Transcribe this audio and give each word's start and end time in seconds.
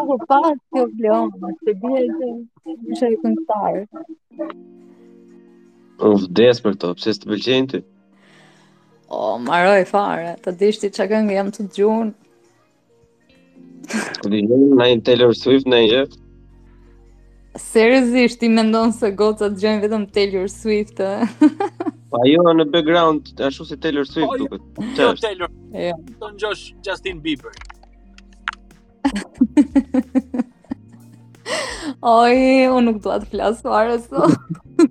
kur 0.09 0.25
pa 0.27 0.39
ti 0.73 0.81
bleon, 0.97 1.29
se 1.65 1.73
bie 1.81 2.03
që 2.17 2.29
isha 2.93 3.09
i 3.13 3.17
këngëtar. 3.21 3.77
U 6.09 6.13
vdes 6.23 6.61
për 6.65 6.77
to, 6.81 6.93
pse 6.99 7.13
s'të 7.15 7.29
pëlqen 7.29 7.69
ti? 7.73 7.81
O, 9.09 9.19
oh, 9.19 9.35
maroj 9.43 9.83
fare, 9.89 10.35
të 10.43 10.53
dishti 10.61 10.89
që 10.95 11.09
këngë 11.11 11.37
jam 11.37 11.51
të 11.53 11.65
gjunë. 11.77 12.15
Këtë 13.89 14.39
i 14.39 14.43
gjunë, 14.45 14.89
Taylor 15.07 15.33
Swift, 15.37 15.69
na 15.73 15.79
i 15.85 16.07
Seriozisht, 17.59 18.37
ti 18.39 18.47
mendon 18.53 18.93
se 18.95 19.09
goca 19.19 19.49
të 19.49 19.57
gjojnë 19.61 19.81
vetëm 19.87 20.03
Taylor 20.15 20.45
Swift, 20.53 21.01
e? 21.01 21.41
pa 22.13 22.21
jo, 22.29 22.45
në 22.53 22.69
background, 22.75 23.33
ashtu 23.49 23.65
si 23.71 23.79
Taylor 23.81 24.07
Swift, 24.07 24.37
duke. 24.43 24.61
Po, 24.77 24.85
jo, 24.93 25.09
jo 25.09 25.17
Taylor, 25.25 25.51
jo. 25.89 25.97
të 26.21 26.29
në 26.31 26.41
gjosh 26.45 26.63
Justin 26.87 27.19
Bieber. 27.25 27.57
Oj, 32.05 32.33
unë 32.71 32.83
nuk 32.85 32.99
duat 33.05 33.25
flasë 33.31 33.63
farë, 33.65 33.95
so. 34.05 34.23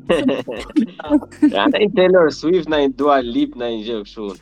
Ja, 1.49 1.63
në 1.73 1.79
Taylor 1.97 2.29
Swift, 2.35 2.67
në 2.73 2.79
Dua 3.01 3.19
Lip, 3.25 3.55
në 3.61 3.67
një 3.73 3.81
gjëvë 3.87 4.07
shumë. 4.11 4.39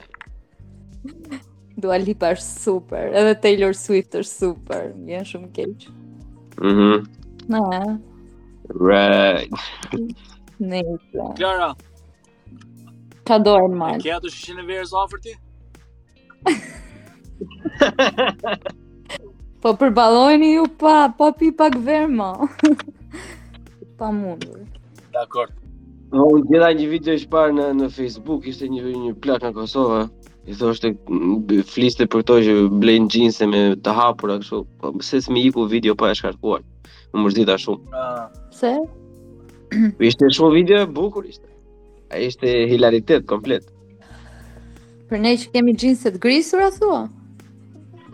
Dua 1.84 1.98
Lip 2.02 2.20
është 2.26 2.46
super, 2.64 3.04
edhe 3.12 3.34
Taylor 3.44 3.72
Swift 3.76 4.12
është 4.18 4.32
super, 4.46 4.80
një 4.96 5.08
janë 5.18 5.28
shumë 5.32 5.48
keqë. 5.60 5.86
Mhm. 6.62 6.76
Mm 6.76 6.96
në, 7.46 7.58
e. 7.62 7.64
Right. 8.74 9.52
Në, 10.58 10.78
e. 10.80 10.82
Klara. 11.38 11.68
Ka 13.28 13.34
dojnë 13.38 13.76
marë. 13.78 14.00
Kja 14.02 14.16
të 14.24 14.28
shëshin 14.34 14.60
verës 14.66 14.92
ofërti? 15.04 15.32
Ha, 16.48 17.84
ha, 18.42 18.54
Po 19.66 19.72
përballojeni 19.80 20.48
ju 20.54 20.64
pa, 20.78 21.08
pa 21.18 21.32
pi 21.34 21.48
pak 21.58 21.74
verë 21.82 22.06
Pa 23.98 24.10
mundur. 24.14 24.60
Dakor. 25.10 25.48
Po, 26.12 26.20
unë 26.36 26.44
gjitha 26.52 26.68
një 26.78 26.86
video 26.92 27.16
ishpar 27.18 27.48
parë 27.48 27.56
në, 27.56 27.64
në 27.80 27.88
Facebook, 27.96 28.46
ishte 28.46 28.68
një, 28.70 28.84
një 28.94 29.14
plak 29.24 29.42
në 29.42 29.50
Kosovë, 29.56 30.04
I 30.46 30.54
thoshte 30.54 30.92
fliste 31.72 32.06
për 32.06 32.22
to 32.28 32.36
që 32.46 32.54
blejn 32.78 33.08
gjinse 33.10 33.48
me 33.50 33.64
të 33.82 33.96
hapur 33.98 34.36
a 34.36 34.38
kështu 34.38 34.60
Po 34.84 34.92
pëse 35.00 35.24
s'mi 35.26 35.42
iku 35.48 35.66
video 35.66 35.96
pa 35.98 36.12
e 36.12 36.14
shkarkuar 36.14 36.62
Më 37.10 37.24
mërzita 37.24 37.56
shumë 37.58 38.06
Pse? 38.54 38.70
Ishte 40.12 40.30
shumë 40.38 40.54
video 40.54 40.84
e 40.86 40.86
bukur 40.86 41.26
ishte 41.26 41.50
A 42.14 42.22
ishte 42.22 42.52
hilaritet 42.70 43.26
komplet 43.26 43.66
Për 45.10 45.24
ne 45.26 45.34
që 45.42 45.50
kemi 45.56 45.74
gjinse 45.74 46.14
të 46.14 46.22
grisur 46.22 46.62
a 46.62 46.70
thua? 46.78 47.02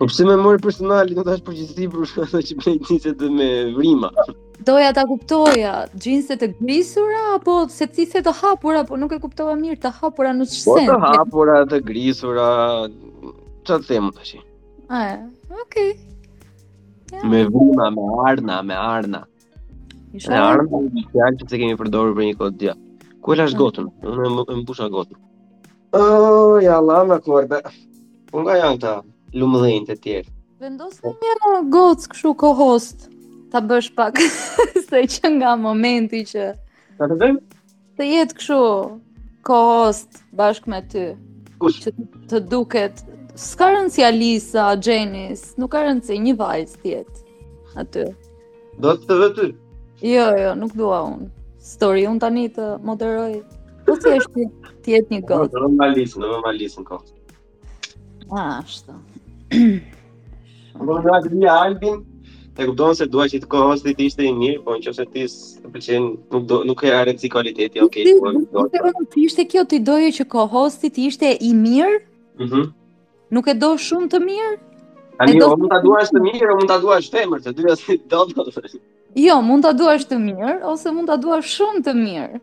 Po 0.03 0.09
pse 0.11 0.25
më 0.27 0.33
mori 0.35 0.59
personali, 0.59 1.13
nuk 1.15 1.29
është 1.31 1.45
përgjithësi 1.47 1.85
për 1.93 2.01
shkak 2.11 2.31
që 2.47 2.55
bëj 2.59 2.71
nice 2.87 3.11
të 3.21 3.27
me 3.31 3.45
vrimë. 3.77 4.07
Doja 4.67 4.89
ta 4.97 5.05
kuptoja, 5.07 5.75
xhinse 6.03 6.35
të 6.41 6.49
grisura 6.57 7.21
apo 7.37 7.53
se 7.71 7.87
ti 7.87 8.03
the 8.11 8.19
të 8.25 8.33
hapura, 8.41 8.81
po 8.89 8.97
nuk 8.99 9.15
e 9.15 9.19
kuptova 9.23 9.53
mirë, 9.61 9.77
të 9.85 9.91
hapura 10.01 10.33
në 10.35 10.43
çfarë? 10.51 10.83
Po 10.89 10.97
të 10.97 10.97
hapura, 11.05 11.55
të 11.71 11.79
grisura, 11.87 12.47
ç'a 13.69 13.77
them 13.87 14.11
tash? 14.17 14.35
A, 14.91 14.99
okay. 15.63 15.93
Ja. 17.13 17.23
Me 17.23 17.45
vrimë, 17.47 17.87
me 17.95 18.03
arna, 18.27 18.59
me 18.59 18.75
arna. 18.81 19.23
Me 20.11 20.35
arna, 20.41 20.83
me 20.97 21.05
fjallë 21.15 21.45
që 21.45 21.47
të 21.53 21.61
kemi 21.63 21.79
përdorë 21.79 22.11
për 22.19 22.25
një 22.27 22.35
kodë 22.41 22.59
dja. 22.65 22.75
e 22.75 23.39
është 23.39 23.55
ah. 23.55 23.61
gotën, 23.63 23.87
unë 24.03 24.27
e 24.33 24.35
më, 24.35 24.59
më 24.67 24.91
gotën. 24.97 25.17
Oh, 25.95 26.59
ja, 26.67 26.81
lama, 26.81 27.21
kërbe. 27.23 27.63
Unë 28.33 28.43
nga 28.49 28.55
janë 28.65 28.79
ta, 28.83 28.95
lumëdhejnë 29.39 29.85
të 29.89 29.95
tjerë. 30.03 30.29
Vendosë 30.63 31.03
në 31.05 31.13
një 31.21 31.35
në 31.43 31.63
gocë 31.73 32.09
këshu 32.13 32.33
ko 32.43 32.51
host 32.59 33.07
të 33.53 33.61
bësh 33.69 33.89
pak 33.97 34.19
se 34.87 35.05
që 35.15 35.31
nga 35.37 35.55
momenti 35.59 36.21
që 36.29 36.45
të 37.97 38.07
jetë 38.09 38.37
këshu 38.39 38.59
ko 39.47 39.57
host 39.67 40.21
bashkë 40.39 40.71
me 40.71 40.79
ty 40.93 41.07
që 41.63 41.93
të 42.31 42.39
duket 42.51 43.03
s'ka 43.39 43.67
rënë 43.73 43.89
si 43.93 44.03
Alisa, 44.05 44.69
Gjenis 44.77 45.51
nuk 45.61 45.71
ka 45.73 45.83
rënë 45.87 46.03
si 46.05 46.17
një 46.21 46.33
vajzë 46.39 46.79
tjetë 46.85 47.47
aty. 47.81 48.05
Do 48.83 48.93
të 48.99 49.17
të 49.23 49.29
ty? 49.37 49.47
Jo, 50.13 50.27
jo, 50.37 50.51
nuk 50.59 50.73
dua 50.77 50.99
unë. 51.07 51.29
Story, 51.63 52.03
unë 52.09 52.19
tani 52.21 52.43
të 52.51 52.65
moderoj. 52.83 53.31
Po 53.87 53.95
si 54.01 54.11
eshte 54.17 54.47
tjetë 54.85 55.15
një 55.15 55.21
gocë? 55.29 55.49
Në 55.53 55.71
më 55.71 55.89
më 55.95 56.05
më 56.21 56.43
më 56.43 56.83
më 58.33 58.35
më 58.35 58.45
më 58.67 59.01
Po 59.51 60.83
më 60.87 60.93
duhet 61.05 61.33
një 61.35 61.49
Albin, 61.51 61.99
të 62.57 62.67
kuptonë 62.69 62.97
se 62.99 63.07
duaj 63.13 63.27
që 63.33 63.39
të 63.43 63.49
kohës 63.51 63.81
të 63.83 63.93
ti 63.97 64.07
ishte 64.11 64.25
i 64.29 64.33
mirë, 64.37 64.61
po 64.65 64.75
në 64.75 64.83
që 64.87 64.93
se 64.99 65.05
ti 65.13 65.25
të 65.29 65.73
pëllqenë, 65.73 66.11
nuk, 66.35 66.45
do, 66.51 66.59
nuk 66.69 66.83
e 66.85 66.91
arën 67.01 67.19
si 67.21 67.31
kualiteti, 67.33 67.81
ok. 67.83 67.97
Nuk 68.59 68.77
e 68.77 69.23
ishte 69.23 69.45
kjo 69.51 69.63
të 69.65 69.79
i 69.79 69.81
doje 69.89 70.11
që 70.19 70.27
kohosti 70.35 70.89
të 70.89 70.95
ti 70.95 71.07
ishte 71.11 71.33
i 71.33 71.51
mirë, 71.57 72.61
nuk 73.33 73.49
e 73.49 73.55
do 73.63 73.73
shumë 73.87 74.09
të 74.13 74.21
mirë? 74.27 74.53
Ani, 75.21 75.37
o 75.45 75.51
mund 75.55 75.69
të 75.73 75.79
duash 75.83 76.09
të 76.13 76.19
mirë, 76.23 76.47
o 76.49 76.55
mund 76.57 76.71
të 76.71 76.77
duash 76.81 77.09
femër, 77.13 77.43
emërë, 77.43 77.43
të 77.43 77.53
duja 77.59 77.75
i 77.85 77.97
do 78.09 78.23
të 78.29 78.79
Jo, 79.23 79.35
mund 79.45 79.65
të 79.67 79.75
duash 79.77 80.07
të 80.09 80.17
mirë, 80.23 80.55
ose 80.71 80.93
mund 80.95 81.11
të 81.13 81.17
duash 81.25 81.51
shumë 81.57 81.83
të 81.85 81.93
mirë. 81.99 82.41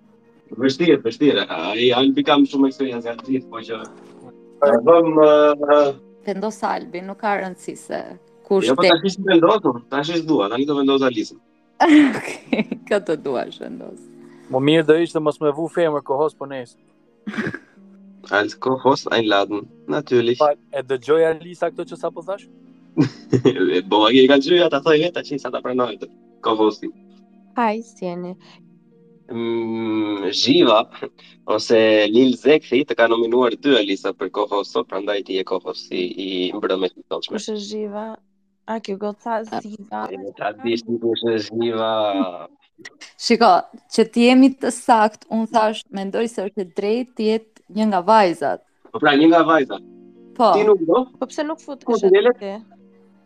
Vështirë, 0.65 1.01
vështirë, 1.05 1.47
a 1.57 1.63
i 1.75 1.89
Albin 1.99 2.27
kam 2.29 2.47
shumë 2.47 2.71
eksperiencë 2.71 3.17
të 3.25 3.27
gjithë, 3.27 3.51
po 3.51 3.65
që... 3.67 3.81
Uh, 4.71 5.59
vendos 6.27 6.59
Albi, 6.67 7.01
nuk 7.07 7.19
ka 7.23 7.37
rëndësi 7.41 7.75
se 7.81 8.01
kush 8.49 8.69
Jo, 8.69 8.77
për 8.79 8.83
po 8.83 8.83
të 8.85 8.97
ashtë 8.97 9.11
ishtë 9.13 9.27
vendosë, 9.31 9.73
të 9.91 10.01
ashtë 10.03 10.23
dua, 10.29 10.49
të 10.53 10.59
ashtë 10.59 10.71
të 10.71 10.79
vendosë 10.81 11.09
Alisa. 11.09 11.39
Ok, 11.89 12.87
këtë 12.91 13.17
dua 13.25 13.47
është 13.51 13.67
vendosë. 13.67 14.07
Më 14.53 14.63
mirë 14.69 14.87
do 14.91 14.97
ishtë 15.07 15.23
mos 15.25 15.39
me 15.45 15.53
vu 15.57 15.67
femër, 15.73 16.05
kohos 16.11 16.35
për 16.35 16.39
po 16.47 16.51
nesë. 16.53 17.37
Als 18.37 18.55
kohos, 18.63 19.07
a 19.11 19.19
i 19.23 19.27
ladën, 19.31 19.63
natyrlish. 19.91 20.43
E 20.77 20.83
dhe 20.87 20.99
Alisa 21.31 21.71
këto 21.73 21.87
që 21.93 22.01
sa 22.03 22.11
po 22.15 22.25
thash? 22.27 22.49
Bo, 23.91 24.03
e 24.13 24.27
ka 24.29 24.37
gjoj, 24.43 24.65
atë 24.69 24.83
thoi 24.85 24.99
vetë, 25.07 25.21
a 25.23 25.27
që 25.27 25.37
i 25.37 25.41
sa 25.45 25.53
të 25.55 25.63
prënojtë, 25.65 26.11
kohosin. 26.45 26.93
Hai, 27.57 27.81
Sjeni, 27.87 28.35
Mm, 29.33 30.31
Zhiva 30.33 30.81
ose 31.47 32.05
Lil 32.11 32.33
Zekthi 32.35 32.81
të 32.89 32.97
ka 32.99 33.07
nominuar 33.13 33.55
dy 33.55 33.77
Alisa 33.79 34.11
për 34.13 34.31
kohës 34.35 34.73
sot, 34.75 34.89
prandaj 34.91 35.23
ti 35.29 35.37
je 35.39 35.45
kohës 35.47 35.85
si 35.87 36.01
i 36.25 36.31
mbrëmë 36.59 36.91
të 36.91 37.05
tonshme. 37.15 37.37
Kush 37.37 37.47
është 37.53 37.67
Zhiva? 37.69 38.05
A 38.75 38.79
kjo 38.87 38.97
go 39.05 39.13
Zhiva. 39.23 40.03
Ta 40.41 40.51
dish 40.65 40.83
kush 40.87 41.23
është 41.23 41.37
Zhiva. 41.47 41.93
Shiko, 43.23 43.53
që 43.95 44.07
ti 44.15 44.27
jemi 44.27 44.51
të 44.59 44.73
sakt, 44.75 45.29
un 45.31 45.47
thash 45.47 45.85
mendoj 45.99 46.27
se 46.33 46.49
është 46.51 46.67
drejt 46.81 47.15
të 47.17 47.29
jetë 47.29 47.79
një 47.79 47.87
nga 47.93 48.03
vajzat. 48.11 48.65
Po 48.91 48.99
pra, 48.99 49.15
një 49.15 49.31
nga 49.31 49.45
vajzat. 49.53 49.87
Po. 50.41 50.51
Ti 50.59 50.67
nuk 50.67 50.83
do? 50.91 51.05
Po 51.21 51.27
pse 51.31 51.47
nuk 51.47 51.61
futesh? 51.63 52.09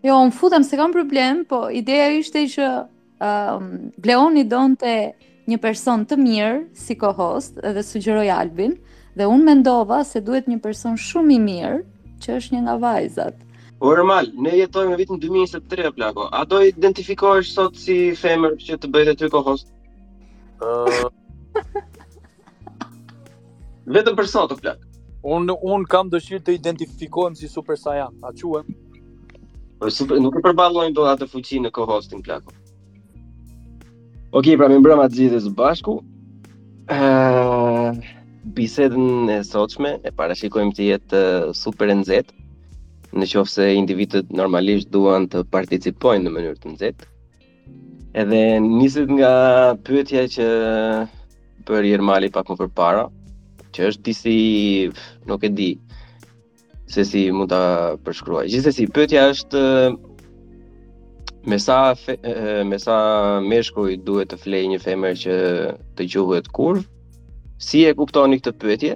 Jo, 0.05 0.21
un 0.21 0.31
futem 0.37 0.65
se 0.69 0.77
kam 0.77 0.93
problem, 0.93 1.47
po 1.49 1.63
ideja 1.73 2.11
ishte 2.19 2.45
që 2.59 2.69
ë 2.75 3.39
um, 3.57 3.71
Leoni 4.05 4.43
donte 4.51 4.99
një 5.51 5.59
person 5.61 6.05
të 6.09 6.17
mirë 6.21 6.53
si 6.83 6.95
co-host 7.01 7.59
dhe 7.77 7.83
sugjeroj 7.85 8.29
Albin 8.35 8.77
dhe 9.19 9.27
unë 9.29 9.49
mendova 9.49 9.99
se 10.11 10.23
duhet 10.29 10.47
një 10.49 10.59
person 10.67 10.95
shumë 11.07 11.35
i 11.37 11.41
mirë 11.47 11.81
që 12.25 12.39
është 12.39 12.55
një 12.55 12.61
nga 12.69 12.77
vajzat. 12.85 13.41
Normal, 13.85 14.31
ne 14.47 14.55
jetojmë 14.61 14.95
në 14.95 14.99
vitin 15.03 15.21
2023 15.25 15.91
plako. 15.99 16.29
A 16.33 16.45
do 16.49 16.61
identifikohesh 16.65 17.51
sot 17.59 17.77
si 17.77 17.97
femër 18.17 18.55
që 18.63 18.79
të 18.81 18.91
bëhet 18.95 19.19
ty 19.21 19.29
co-host? 19.35 19.69
Uh... 20.65 21.05
Vetëm 23.95 24.17
për 24.17 24.31
sot 24.33 24.57
plak. 24.65 24.81
Unë 25.25 25.59
un 25.75 25.85
kam 25.89 26.09
dëshirë 26.13 26.45
të 26.47 26.55
identifikohem 26.61 27.37
si 27.37 27.51
Super 27.53 27.77
Saiyan, 27.81 28.17
a 28.25 28.33
quhem? 28.33 28.67
Po 29.81 29.91
super, 29.93 30.21
nuk 30.25 30.37
e 30.41 30.45
përballojmë 30.49 30.95
dot 30.97 31.13
atë 31.19 31.29
fuqinë 31.35 31.69
në 31.69 31.75
co-hosting 31.77 32.25
plako. 32.25 32.55
Ok, 34.35 34.49
pra 34.59 34.67
mi 34.67 34.75
mbrëma 34.83 35.05
të 35.07 35.15
gjithës 35.21 35.45
bashku. 35.55 35.93
Uh, 36.91 37.93
bisedën 38.57 39.29
e 39.31 39.37
sotshme 39.47 39.93
e 40.03 40.11
parashikojmë 40.17 40.73
të 40.75 40.87
jetë 40.89 41.21
uh, 41.23 41.53
super 41.55 41.93
nxehtë. 41.95 42.35
Në 43.15 43.29
qofë 43.31 43.53
se 43.53 43.67
individet 43.79 44.33
normalisht 44.35 44.91
duan 44.91 45.29
të 45.31 45.45
participojnë 45.55 46.27
në 46.27 46.33
mënyrë 46.35 46.59
të 46.65 46.73
nxehtë. 46.73 47.09
Edhe 48.25 48.41
njësit 48.67 49.13
nga 49.21 49.31
pyetja 49.87 50.27
që 50.35 50.49
për 51.71 51.89
Jermali 51.93 52.33
pak 52.35 52.51
më 52.51 52.57
përpara, 52.65 53.07
që 53.71 53.93
është 53.93 54.05
disi, 54.11 54.37
nuk 55.31 55.47
e 55.47 55.53
di, 55.61 55.69
se 56.91 57.07
si 57.07 57.29
mund 57.35 57.55
ta 57.55 57.63
përshkruaj. 58.07 58.49
Gjithsesi, 58.51 58.91
pyetja 58.99 59.29
është 59.31 59.63
Me 61.47 61.59
sa, 61.59 61.95
fe, 61.95 62.17
me 62.65 62.79
sa 62.81 62.99
meshkuj 63.45 63.99
duhet 64.05 64.31
të 64.33 64.39
flej 64.41 64.63
një 64.73 64.79
femër 64.81 65.17
që 65.23 65.35
të 65.99 66.07
gjuhet 66.15 66.47
kurv, 66.57 66.87
si 67.61 67.83
e 67.85 67.91
kuptoni 67.99 68.39
këtë 68.41 68.53
pyetje 68.63 68.95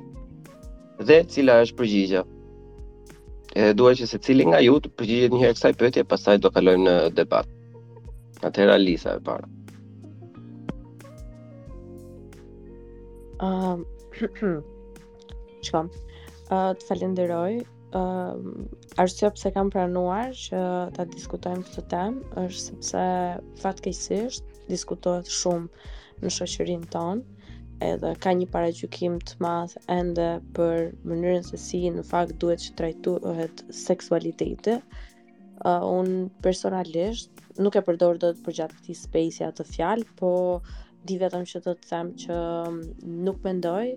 dhe 1.11 1.19
cila 1.35 1.59
është 1.67 1.77
përgjigjja? 1.81 2.23
Edhe 3.59 3.75
dua 3.81 3.93
që 4.01 4.09
se 4.09 4.21
cili 4.25 4.49
nga 4.49 4.63
ju 4.65 4.79
të 4.81 4.95
përgjigjet 4.97 5.37
njëherë 5.37 5.59
kësaj 5.59 5.75
pyetje, 5.83 6.07
pastaj 6.09 6.39
do 6.45 6.51
kalojmë 6.57 6.89
në 6.89 6.97
debat. 7.21 7.53
Atëra 8.49 8.79
Lisa, 8.81 9.19
e 9.19 9.25
para. 9.29 9.53
Um, 13.45 13.85
Shkom, 15.65 15.93
uh, 15.93 16.73
të 16.81 16.89
falenderoj, 16.89 17.59
um, 17.99 18.53
Arsye 18.99 19.29
pse 19.31 19.49
kam 19.55 19.69
planuar 19.71 20.33
që 20.37 20.61
ta 20.97 21.05
diskutojmë 21.13 21.63
këtë 21.69 21.83
temë 21.93 22.39
është 22.49 22.63
sepse 22.65 23.03
fatkeqësisht 23.63 24.57
diskutohet 24.71 25.29
shumë 25.35 26.25
në 26.25 26.33
shoqërinë 26.37 26.89
tonë, 26.95 27.45
edhe 27.91 28.11
ka 28.25 28.33
një 28.41 28.49
paragjykim 28.57 29.21
të 29.29 29.37
madh 29.47 29.77
ende 29.97 30.27
për 30.57 30.83
mënyrën 31.13 31.47
se 31.51 31.61
si 31.67 31.81
në 31.99 32.03
fakt 32.11 32.35
duhet 32.45 32.65
të 32.67 32.75
trajtohet 32.81 33.63
seksualiteti. 33.83 34.75
Uh, 35.63 35.87
unë 36.01 36.19
personalisht 36.49 37.47
nuk 37.67 37.79
e 37.79 37.85
përdor 37.91 38.19
dot 38.27 38.43
për 38.49 38.59
gjatë 38.61 38.81
këtij 38.81 38.99
spaceja 39.05 39.53
atë 39.55 39.69
fjalë, 39.77 40.09
po 40.25 40.35
di 41.13 41.21
vetëm 41.23 41.47
që 41.53 41.63
do 41.71 41.77
të 41.85 41.93
them 41.93 42.11
që 42.27 42.35
mm, 42.35 42.85
nuk 43.29 43.39
mendoj 43.47 43.95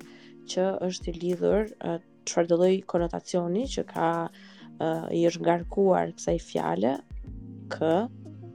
që 0.54 0.70
është 0.92 1.10
i 1.16 1.20
lidhur 1.26 1.70
çfarë 1.74 2.46
uh, 2.46 2.50
do 2.54 2.62
lloj 2.62 2.74
konotacioni 2.96 3.66
që 3.78 3.90
ka 3.96 4.10
uh, 4.82 5.06
i 5.16 5.24
është 5.30 5.46
ngarkuar 5.46 6.10
kësaj 6.18 6.38
fjale 6.48 6.96
k 7.74 7.92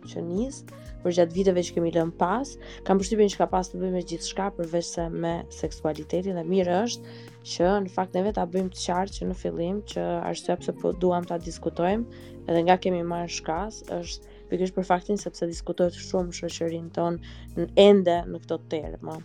që 0.06 0.22
nis 0.26 0.60
për 1.02 1.14
gjatë 1.18 1.34
viteve 1.38 1.62
që 1.66 1.74
kemi 1.76 1.90
lënë 1.94 2.14
pas, 2.18 2.48
kam 2.86 2.98
përshtypjen 2.98 3.28
që 3.30 3.38
ka 3.40 3.46
pas 3.50 3.68
të 3.70 3.78
bëjë 3.78 3.94
me 3.94 4.00
gjithçka 4.10 4.46
përveç 4.56 4.86
se 4.96 5.04
me 5.22 5.34
seksualitetin 5.54 6.38
dhe 6.38 6.42
mirë 6.46 6.78
është 6.86 7.10
që 7.50 7.72
në 7.86 7.92
fakt 7.94 8.16
neve 8.18 8.32
ta 8.34 8.46
bëjmë 8.50 8.72
të 8.74 8.80
qartë 8.84 9.14
që 9.18 9.28
në 9.30 9.36
fillim 9.40 9.76
që 9.92 10.06
arsye 10.30 10.56
pse 10.62 10.74
po 10.80 10.90
duam 11.02 11.26
ta 11.30 11.38
diskutojmë 11.46 12.22
edhe 12.46 12.62
nga 12.66 12.78
kemi 12.84 13.00
marë 13.12 13.30
shkas 13.36 13.80
është 13.98 14.34
pikërisht 14.52 14.78
për 14.78 14.88
faktin 14.90 15.22
sepse 15.22 15.46
diskutohet 15.50 15.94
shumë 15.98 16.34
shoqërinë 16.40 16.90
ton 16.98 17.20
në 17.58 17.68
ende 17.86 18.16
në 18.30 18.40
këto 18.44 18.58
termë. 18.74 19.18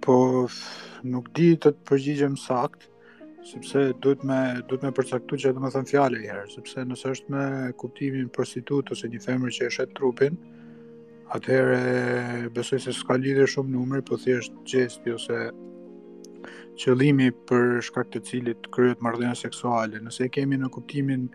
Po 0.00 0.48
nuk 1.04 1.26
di 1.36 1.52
të 1.60 1.70
të 1.74 1.84
përgjigjem 1.88 2.34
sakt, 2.40 2.86
sepse 3.50 3.82
duhet 4.04 4.22
me 4.24 4.36
duhet 4.68 4.84
me 4.86 4.92
që 4.92 5.18
do 5.28 5.36
të 5.36 5.72
them 5.76 5.86
fjalë 5.90 6.20
një 6.22 6.30
herë, 6.32 6.44
sepse 6.54 6.84
nëse 6.88 7.12
është 7.16 7.34
me 7.34 7.44
kuptimin 7.82 8.30
prostitut 8.32 8.92
ose 8.96 9.10
një 9.12 9.20
femër 9.26 9.56
që 9.58 9.68
e 9.68 9.86
trupin, 9.98 10.38
atëherë 11.36 12.48
besoj 12.56 12.78
se 12.86 12.94
s'ka 12.96 13.16
lidhje 13.20 13.46
shumë 13.54 13.72
numri, 13.76 14.00
po 14.08 14.16
thjesht 14.24 14.56
gjesti 14.72 15.12
ose 15.18 15.40
qëllimi 16.80 17.28
për 17.50 17.82
shkak 17.90 18.10
të 18.14 18.22
cilit 18.30 18.70
kryet 18.72 19.04
marrëdhënia 19.04 19.36
seksuale. 19.42 20.00
Nëse 20.06 20.24
e 20.26 20.32
kemi 20.38 20.56
në 20.62 20.72
kuptimin 20.78 21.28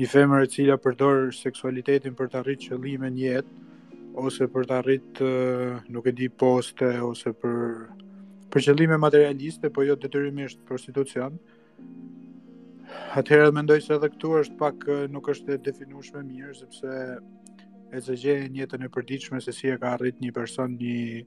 një 0.00 0.10
femër 0.12 0.44
e 0.48 0.52
cila 0.56 0.76
përdor 0.84 1.32
seksualitetin 1.32 2.16
për 2.18 2.28
të 2.34 2.42
arritur 2.42 2.74
qëllime 2.76 3.14
në 3.16 3.24
jetë, 3.30 3.64
ose 4.20 4.46
për 4.52 4.64
të 4.66 4.76
arritë 4.80 5.30
nuk 5.92 6.06
e 6.08 6.12
di 6.16 6.28
poste 6.40 6.88
ose 7.04 7.32
për 7.36 7.56
për 8.52 8.64
qëllime 8.68 8.96
materialiste, 9.02 9.68
po 9.74 9.82
jo 9.84 9.96
detyrimisht 10.00 10.62
prostitucion. 10.68 11.34
Atëherë 13.18 13.50
mendoj 13.56 13.76
se 13.84 13.96
edhe 13.96 14.08
këtu 14.14 14.30
është 14.40 14.58
pak 14.60 14.86
nuk 15.12 15.28
është 15.34 15.56
e 15.56 15.58
definueshme 15.66 16.22
mirë 16.30 16.54
sepse 16.62 16.94
e 17.96 18.00
të 18.06 18.16
gjejë 18.22 18.48
një 18.54 18.62
jetën 18.64 18.86
e 18.86 18.90
përditshme 18.96 19.40
se 19.44 19.52
si 19.52 19.68
e 19.72 19.76
ka 19.82 19.92
arrit 19.98 20.22
një 20.22 20.32
person 20.36 20.78
një 20.80 21.26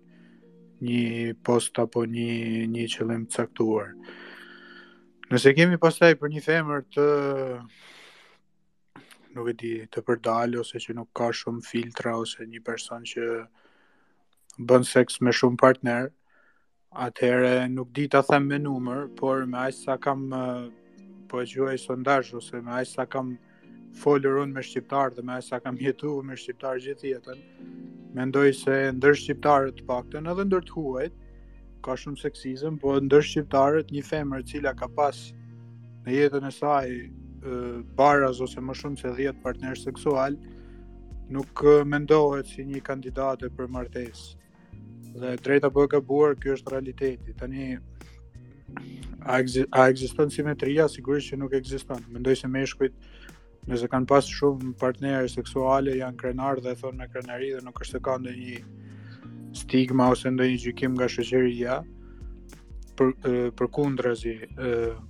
një 0.90 1.06
post 1.46 1.78
apo 1.84 2.06
një 2.10 2.66
një 2.74 2.88
qëllim 2.96 3.28
të 3.30 3.44
caktuar. 3.44 3.94
Nëse 5.30 5.54
kemi 5.54 5.78
pastaj 5.78 6.16
për 6.22 6.34
një 6.34 6.46
femër 6.48 6.86
të 6.96 7.08
nuk 9.38 9.50
e 9.52 9.56
di 9.62 9.72
të 9.94 10.02
përdal 10.08 10.56
ose 10.62 10.80
që 10.84 10.96
nuk 10.98 11.10
ka 11.20 11.28
shumë 11.42 11.62
filtra 11.66 12.16
ose 12.22 12.46
një 12.50 12.62
person 12.66 13.04
që 13.12 13.28
bën 14.70 14.86
seks 14.92 15.20
me 15.24 15.34
shumë 15.42 15.60
partner, 15.64 16.10
atëherë 17.06 17.52
nuk 17.76 17.92
di 17.98 18.08
ta 18.16 18.22
them 18.30 18.48
me 18.50 18.58
numër, 18.64 19.06
por 19.20 19.44
me 19.46 19.60
aq 19.68 19.76
sa 19.78 19.98
kam 20.02 20.26
po 21.30 21.44
e 21.44 21.50
gjuaj 21.52 21.78
sondazh 21.86 22.34
ose 22.42 22.62
me 22.66 22.74
aq 22.82 22.88
sa 22.96 23.06
kam 23.06 23.36
folur 24.02 24.42
unë 24.44 24.58
me 24.58 24.64
shqiptarë 24.66 25.18
dhe 25.20 25.26
me 25.30 25.38
aq 25.38 25.46
sa 25.52 25.60
kam 25.64 25.78
jetuar 25.86 26.26
me 26.26 26.38
shqiptarë 26.40 26.84
gjithë 26.88 27.10
jetën, 27.14 27.42
mendoj 28.18 28.48
se 28.64 28.80
ndër 28.98 29.18
shqiptarët 29.24 29.78
të 29.82 29.88
paktën 29.92 30.32
edhe 30.34 30.48
ndër 30.50 30.66
të 30.70 30.76
huajt 30.78 31.22
ka 31.86 31.94
shumë 31.96 32.20
seksizëm, 32.24 32.82
po 32.82 32.98
ndër 33.06 33.24
shqiptarët 33.32 33.94
një 33.96 34.06
femër 34.12 34.42
e 34.44 34.50
cila 34.52 34.74
ka 34.82 34.90
pas 35.00 35.22
në 36.06 36.16
jetën 36.18 36.48
e 36.50 36.56
saj 36.60 36.86
baraz 37.98 38.42
ose 38.42 38.60
më 38.62 38.74
shumë 38.76 39.00
se 39.00 39.08
10 39.16 39.40
partner 39.44 39.78
seksual 39.78 40.36
nuk 41.32 41.62
mendohet 41.88 42.48
si 42.50 42.66
një 42.66 42.82
kandidate 42.84 43.50
për 43.54 43.70
martesë. 43.70 44.36
Dhe 45.20 45.36
drejta 45.44 45.70
po 45.74 45.84
e 45.84 45.88
gabuar, 45.92 46.36
ky 46.36 46.50
është 46.56 46.72
realiteti. 46.74 47.34
Tani 47.34 47.78
a, 49.22 49.40
egzi, 49.40 49.64
a 49.72 49.86
ekziston 49.90 50.30
simetria? 50.32 50.88
Sigurisht 50.90 51.32
që 51.32 51.38
nuk 51.40 51.54
ekziston. 51.58 52.02
Mendoj 52.14 52.36
se 52.44 52.48
meshkujt 52.48 52.94
nëse 53.70 53.90
kanë 53.92 54.10
pas 54.10 54.26
shumë 54.26 54.74
partnerë 54.82 55.30
seksuale 55.30 55.96
janë 56.00 56.18
krenar 56.18 56.62
dhe 56.66 56.74
thonë 56.82 56.98
me 57.04 57.08
krenari 57.14 57.54
dhe 57.56 57.62
nuk 57.66 57.80
është 57.84 57.98
se 58.00 58.04
ka 58.08 58.18
ndonjë 58.18 58.62
stigma 59.64 60.10
ose 60.16 60.32
ndonjë 60.34 60.62
gjykim 60.66 60.98
nga 60.98 61.08
shoqëria. 61.12 61.80
ë 61.86 61.99
për 63.00 63.14
për 63.60 63.70
kundrazi, 63.76 64.34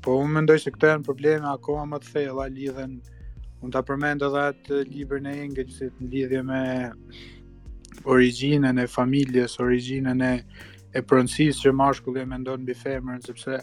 po 0.05 0.15
unë 0.21 0.33
mendoj 0.37 0.57
se 0.61 0.73
këto 0.75 0.91
janë 0.93 1.07
probleme 1.07 1.47
akoma 1.49 1.87
më 1.95 1.99
të 2.03 2.11
thella 2.13 2.45
lidhen 2.53 2.93
mund 3.59 3.73
ta 3.75 3.81
përmend 3.83 4.21
edhe 4.23 4.43
atë 4.53 4.83
librin 4.91 5.27
e 5.31 5.33
Engelsit 5.43 5.95
në 5.99 6.09
lidhje 6.13 6.43
me 6.49 6.59
origjinën 8.13 8.77
e 8.79 8.85
familjes, 8.87 9.57
origjinën 9.65 10.21
e 10.31 10.35
e 10.97 11.01
pronësisë 11.05 11.61
që 11.67 11.71
mashkulli 11.77 12.23
mendon 12.25 12.63
mbi 12.65 12.73
femrën 12.77 13.19
sepse 13.21 13.59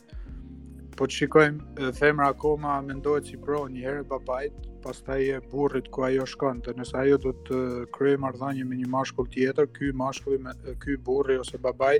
po 0.98 1.08
të 1.10 1.16
shikojmë 1.20 1.88
femra 1.98 2.28
akoma 2.30 2.76
mendohet 2.86 3.26
si 3.26 3.38
pronë 3.46 3.80
herë 3.82 4.04
babait, 4.12 4.54
pastaj 4.84 5.24
e 5.34 5.40
burrit 5.50 5.88
ku 5.92 6.04
ajo 6.06 6.24
shkon, 6.32 6.62
të 6.62 6.76
nëse 6.78 6.94
ajo 7.02 7.18
do 7.26 7.32
të 7.50 7.58
kryejë 7.96 8.22
marrëdhënie 8.22 8.68
me 8.70 8.78
një 8.78 8.86
mashkull 8.94 9.26
tjetër, 9.34 9.66
ky 9.74 9.90
mashkull, 9.98 10.38
ky 10.84 10.94
burri 11.02 11.36
ose 11.42 11.58
babai 11.66 11.98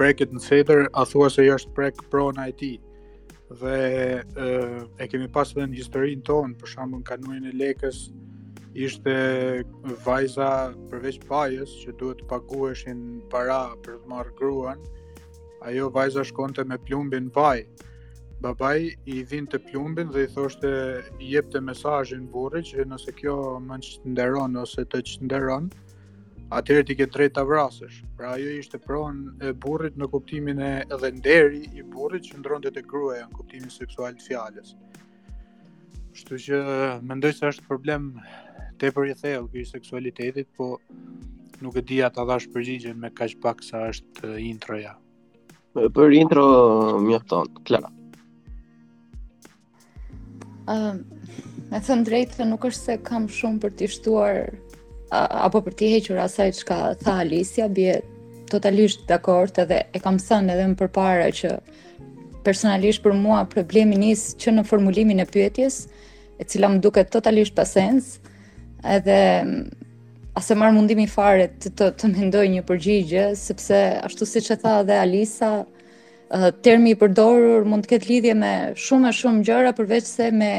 preket 0.00 0.30
në 0.32 0.40
Feder, 0.40 0.86
a 0.96 1.02
thua 1.04 1.26
se 1.28 1.42
jo 1.44 1.58
është 1.58 1.74
prek 1.76 1.98
pro 2.12 2.30
në 2.32 2.46
IT. 2.54 2.62
Dhe 3.60 3.76
e, 4.22 4.46
e 4.96 5.08
kemi 5.12 5.26
pasur 5.34 5.60
dhe 5.60 5.66
në 5.68 5.76
historinë 5.82 6.24
tonë, 6.24 6.54
për 6.56 6.70
shembull 6.72 7.02
kanuin 7.04 7.44
e 7.44 7.52
Lekës 7.60 8.06
ishte 8.72 9.12
vajza 10.06 10.46
përveç 10.88 11.18
pajës 11.28 11.74
që 11.82 11.92
duhet 12.00 12.22
të 12.22 12.30
pagueshin 12.30 13.02
para 13.34 13.58
për 13.84 13.98
të 14.00 14.08
marrë 14.14 14.32
gruan. 14.40 14.80
Ajo 15.68 15.90
vajza 15.92 16.24
shkonte 16.32 16.64
me 16.70 16.80
plumbin 16.88 17.28
paj. 17.36 17.60
Babai 18.40 18.94
i 19.18 19.44
të 19.52 19.60
plumbin 19.66 20.08
dhe 20.14 20.24
i 20.24 20.32
thoshte 20.32 20.70
jepte 21.20 21.60
mesazhin 21.60 22.24
burrit 22.32 22.70
që 22.72 22.88
nëse 22.88 23.12
kjo 23.20 23.36
më 23.68 23.82
nderon 24.14 24.56
ose 24.64 24.86
të 24.94 25.04
çnderon, 25.12 25.68
atëherë 26.50 26.86
ti 26.86 26.94
ke 26.98 27.06
drejt 27.14 27.36
ta 27.38 27.44
vrasësh. 27.46 28.00
Pra 28.18 28.32
ajo 28.36 28.52
ishte 28.58 28.78
pron 28.82 29.22
e 29.42 29.52
burrit 29.64 29.96
në 29.98 30.08
kuptimin 30.12 30.58
e 30.66 30.70
edhe 30.86 31.10
nderi 31.16 31.60
i 31.78 31.84
burrit 31.94 32.26
që 32.26 32.40
ndronte 32.40 32.72
te 32.74 32.82
gruaja 32.86 33.26
në 33.28 33.36
kuptimin 33.38 33.70
seksual 33.74 34.16
të 34.18 34.24
fjalës. 34.26 34.74
Kështu 36.14 36.40
që 36.46 36.62
mendoj 37.06 37.32
se 37.38 37.50
është 37.52 37.66
problem 37.68 38.10
tepër 38.82 39.12
i 39.12 39.14
thellë 39.20 39.46
ky 39.52 39.62
seksualitetit, 39.68 40.48
po 40.58 40.72
nuk 41.62 41.76
e 41.78 41.84
dija 41.86 42.10
ta 42.10 42.26
dhash 42.26 42.48
përgjigjen 42.54 42.98
me 42.98 43.12
kaq 43.14 43.36
pak 43.44 43.62
sa 43.62 43.86
është 43.92 44.34
introja. 44.42 44.96
Për 45.76 46.16
intro 46.18 46.48
mjafton, 47.06 47.46
Klara. 47.68 47.92
Ëm, 50.70 50.98
um, 50.98 50.98
me 51.70 51.78
të 51.82 51.96
drejtë 52.08 52.46
nuk 52.50 52.66
është 52.66 52.86
se 52.90 52.98
kam 53.06 53.28
shumë 53.30 53.62
për 53.62 53.76
t'i 53.78 53.88
shtuar 53.94 54.42
apo 55.10 55.60
për 55.66 55.74
ti 55.76 55.88
hequr 55.94 56.20
asaj 56.22 56.52
çka 56.60 56.76
tha 57.02 57.16
Alisia 57.24 57.66
bje 57.68 57.96
totalisht 58.50 59.04
dakord 59.08 59.58
edhe 59.58 59.82
e 59.94 59.98
kam 60.04 60.18
thënë 60.22 60.54
edhe 60.54 60.66
më 60.70 60.76
përpara 60.78 61.30
që 61.34 61.54
personalisht 62.46 63.02
për 63.02 63.16
mua 63.18 63.42
problemi 63.50 63.98
njës 63.98 64.22
që 64.40 64.54
në 64.56 64.64
formulimin 64.66 65.20
e 65.20 65.26
pyetjes, 65.28 65.80
e 66.40 66.46
cila 66.48 66.70
më 66.72 66.80
duket 66.82 67.10
totalisht 67.12 67.54
pa 67.54 67.66
sens, 67.68 68.18
edhe 68.80 69.16
mm, 69.42 69.68
as 70.38 70.48
e 70.50 70.54
marr 70.56 70.72
mundimin 70.72 71.10
fare 71.10 71.50
të 71.60 71.90
të 71.98 72.10
mendoj 72.14 72.46
një 72.54 72.62
përgjigje, 72.70 73.26
sepse 73.36 73.80
ashtu 74.06 74.26
siç 74.26 74.52
e 74.54 74.58
tha 74.62 74.78
edhe 74.84 74.96
Alisa, 75.02 75.66
termi 76.62 76.92
i 76.94 76.98
përdorur 77.00 77.64
mund 77.66 77.82
të 77.84 77.90
ketë 77.96 78.06
lidhje 78.08 78.34
me 78.38 78.50
shumë 78.78 79.10
e 79.10 79.16
shumë 79.20 79.40
gjëra 79.48 79.72
përveç 79.74 80.06
se 80.06 80.28
me 80.30 80.52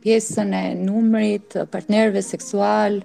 pjesën 0.00 0.54
e 0.56 0.62
numrit 0.80 1.52
partnerëve 1.68 2.22
seksual 2.24 2.96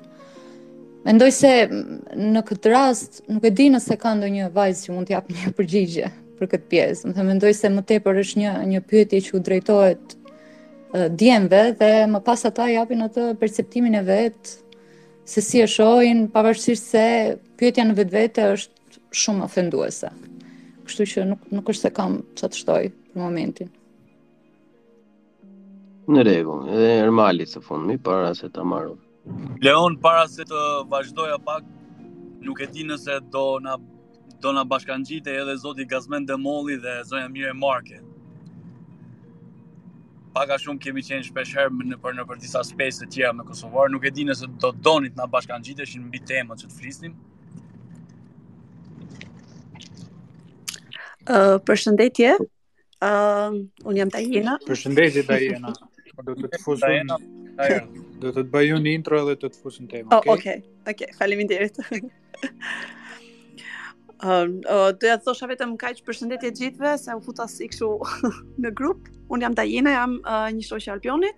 Mendoj 1.03 1.31
se 1.35 1.49
në 1.67 2.41
këtë 2.47 2.69
rast 2.71 3.17
nuk 3.27 3.43
e 3.43 3.51
di 3.51 3.65
nëse 3.73 3.95
ka 3.99 4.13
ndonjë 4.15 4.45
vajzë 4.55 4.83
që 4.87 4.93
mund 4.95 5.09
të 5.09 5.15
japë 5.17 5.33
një 5.39 5.49
përgjigje 5.57 6.05
për 6.39 6.49
këtë 6.53 6.69
pjesë. 6.71 7.07
Do 7.09 7.15
thënë 7.17 7.27
mendoj 7.33 7.51
se 7.57 7.71
më 7.73 7.83
tepër 7.89 8.19
është 8.21 8.39
një 8.43 8.53
një 8.71 8.81
pyetje 8.91 9.19
që 9.25 9.33
u 9.35 9.41
drejtohet 9.49 10.15
djemve 11.19 11.59
dhe 11.81 11.89
më 12.07 12.21
pas 12.29 12.45
ata 12.49 12.69
japin 12.71 13.03
atë 13.09 13.25
perceptimin 13.41 13.99
e 13.99 14.05
vet 14.07 14.53
se 15.33 15.43
si 15.43 15.59
e 15.59 15.67
shohin, 15.71 16.23
pavarësisht 16.35 16.89
se 16.95 17.03
pyetja 17.59 17.85
në 17.89 17.97
vetvete 17.99 18.47
është 18.53 19.03
shumë 19.25 19.47
ofenduese. 19.49 20.11
Kështu 20.87 21.09
që 21.15 21.27
nuk 21.33 21.47
nuk 21.51 21.71
është 21.73 21.89
se 21.89 21.93
kam 21.99 22.21
çfarë 22.37 22.55
të 22.55 22.63
shtoj 22.63 22.83
në 22.93 23.25
momentin. 23.25 23.71
Në 26.11 26.25
rregull, 26.27 26.63
është 26.71 26.93
normali 27.03 27.51
së 27.51 27.63
fundmi 27.67 27.99
para 28.09 28.31
se 28.39 28.47
ta 28.55 28.63
marrë. 28.63 29.02
Leon 29.63 29.95
para 30.03 30.25
se 30.27 30.43
të 30.47 30.59
vazhdoja 30.91 31.37
pak 31.43 31.65
nuk 32.43 32.59
e 32.59 32.67
di 32.73 32.83
nëse 32.87 33.19
do 33.31 33.43
na 33.63 33.77
do 34.43 34.51
na 34.51 34.63
bashkangjite 34.67 35.31
edhe 35.43 35.55
zoti 35.61 35.85
Gazmend 35.87 36.27
Demolli 36.27 36.75
dhe 36.75 36.97
zonja 37.07 37.29
Mire 37.31 37.53
Marke. 37.53 38.01
Paka 40.35 40.57
shumë 40.59 40.81
kemi 40.83 41.03
qenë 41.07 41.27
shpeshherë 41.29 41.71
në 41.93 41.99
për 42.03 42.17
në 42.17 42.25
për 42.31 42.41
disa 42.43 42.63
space 42.67 43.03
të 43.05 43.09
tjera 43.15 43.31
në 43.37 43.45
Kosovar, 43.47 43.91
nuk 43.93 44.03
e 44.03 44.11
di 44.11 44.25
nëse 44.27 44.49
do 44.63 44.73
donit 44.73 45.15
na 45.15 45.25
shimë 45.25 46.05
mbi 46.07 46.19
temën 46.33 46.59
që 46.63 46.67
të 46.71 46.75
flisnim. 46.79 47.15
Uh, 51.23 51.55
përshëndetje. 51.67 52.33
Uh, 53.03 53.55
unë 53.87 53.97
jam 54.01 54.09
Tajena. 54.09 54.57
Përshëndetje 54.67 55.23
Tajena. 55.27 55.71
Po 56.15 56.21
do 56.23 56.35
të 56.35 56.75
Tajena 56.81 57.21
do 58.23 58.31
të 58.31 58.45
të 58.45 58.53
bëj 58.55 58.69
unë 58.77 58.91
intro 58.97 59.19
edhe 59.23 59.33
të 59.41 59.49
të 59.53 59.61
fusim 59.63 59.89
tema, 59.91 60.15
oh, 60.17 60.25
okay? 60.33 60.33
Oh, 60.33 60.37
okay, 60.37 60.93
okay, 60.93 61.11
faleminderit. 61.17 61.79
Ëm, 64.23 64.25
um, 64.27 64.55
do 64.63 64.79
uh, 64.91 65.09
ja 65.09 65.17
të 65.19 65.25
thosha 65.27 65.49
vetëm 65.51 65.75
kaq 65.81 66.01
përshëndetje 66.07 66.53
të 66.55 66.61
gjithëve, 66.61 66.93
se 67.01 67.17
u 67.17 67.21
futa 67.25 67.49
si 67.51 67.67
kështu 67.71 67.89
në 68.63 68.71
grup. 68.79 69.09
Unë 69.33 69.45
jam 69.47 69.55
Dajena, 69.57 69.95
jam 69.97 70.15
uh, 70.23 70.47
një 70.55 70.65
shoqe 70.67 70.99
e 71.27 71.33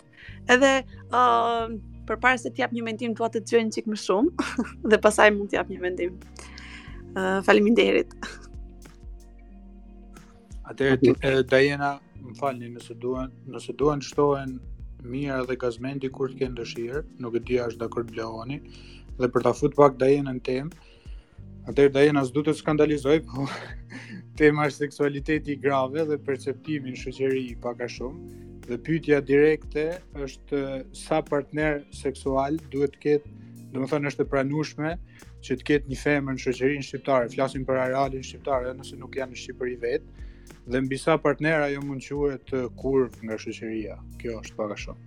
edhe 0.54 0.70
ë 0.86 1.04
uh, 1.14 1.76
përpara 2.10 2.38
se 2.42 2.52
të 2.54 2.64
jap 2.66 2.74
një 2.76 2.84
mendim, 2.86 3.14
dua 3.18 3.32
të 3.34 3.42
dëgjoj 3.46 3.64
një 3.66 3.74
çik 3.78 3.88
më 3.90 3.98
shumë 4.02 4.50
dhe 4.94 5.00
pastaj 5.02 5.32
mund 5.34 5.52
të 5.54 5.60
jap 5.62 5.70
një 5.74 5.80
mendim. 5.88 6.18
Ë 7.16 7.20
uh, 7.20 7.38
faleminderit. 7.46 8.14
Atëherë 10.66 11.14
eh, 11.30 11.42
Dajena, 11.46 11.96
më 12.26 12.34
falni 12.40 12.72
nëse 12.74 12.96
duan, 12.98 13.30
nëse 13.54 13.76
duan 13.78 14.02
shtohen 14.06 14.56
mirë 15.12 15.36
edhe 15.44 15.56
gazmendi 15.62 16.10
kur 16.18 16.32
të 16.32 16.40
kenë 16.42 16.58
dëshirë, 16.60 17.02
nuk 17.24 17.38
e 17.40 17.60
a 17.62 17.68
është 17.70 17.82
dakord 17.86 18.12
Leoni, 18.18 18.58
dhe 19.20 19.30
për 19.32 19.46
ta 19.48 19.54
futur 19.58 19.78
pak 19.80 20.00
dajen 20.02 20.28
në 20.32 20.40
temë, 20.50 20.88
atëherë 21.72 21.94
dajen 22.00 22.20
as 22.22 22.32
duhet 22.34 22.48
të 22.52 22.58
skandalizoj, 22.62 23.20
po 23.30 23.46
tema 24.40 24.68
është 24.72 24.86
seksualiteti 24.88 25.56
i 25.56 25.60
grave 25.68 26.06
dhe 26.10 26.20
perceptimi 26.28 26.94
në 26.96 27.04
shoqëri 27.04 27.44
i 27.52 27.56
pak 27.64 27.82
a 27.86 27.90
shumë, 27.98 28.42
dhe 28.66 28.80
pyetja 28.82 29.22
direkte 29.22 29.88
është 30.26 30.62
sa 31.06 31.22
partner 31.30 31.84
seksual 31.94 32.58
duhet 32.74 32.96
të 32.98 33.02
ketë, 33.08 33.34
domethënë 33.76 34.12
është 34.12 34.26
e 34.26 34.30
pranueshme 34.34 34.94
që 35.46 35.58
të 35.60 35.68
ketë 35.72 35.92
një 35.94 35.98
femër 36.02 36.38
në 36.40 36.44
shoqërinë 36.48 36.88
shqiptare, 36.90 37.32
flasim 37.36 37.66
për 37.68 37.82
arealin 37.88 38.24
shqiptar, 38.26 38.72
nëse 38.80 38.98
nuk 39.00 39.20
janë 39.22 39.36
në 39.36 39.42
Shqipëri 39.44 39.76
vetë 39.84 40.25
dhe 40.68 40.82
mbi 40.82 40.98
sa 41.04 41.14
partnera 41.26 41.68
jo 41.74 41.82
mund 41.90 42.04
quhet 42.08 42.48
kurv 42.82 43.12
nga 43.26 43.36
shoqëria. 43.44 43.96
Kjo 44.22 44.32
është 44.44 44.58
pak 44.62 44.76
a 44.78 44.82
shumë. 44.86 45.04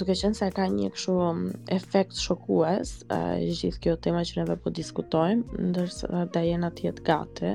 duke 0.00 0.14
qenë 0.20 0.36
se 0.36 0.46
ka 0.52 0.64
një 0.72 0.88
këshu 0.94 1.12
um, 1.26 1.38
efekt 1.74 2.18
shokues 2.24 2.90
e 3.14 3.18
gjithë 3.58 3.78
kjo 3.84 3.94
tema 4.04 4.20
që 4.28 4.34
neve 4.42 4.56
po 4.60 4.70
diskutojmë 4.78 5.62
ndërsa 5.70 6.24
da 6.34 6.42
jenë 6.44 6.68
ati 6.68 6.86
jetë 6.90 7.06
gati 7.06 7.54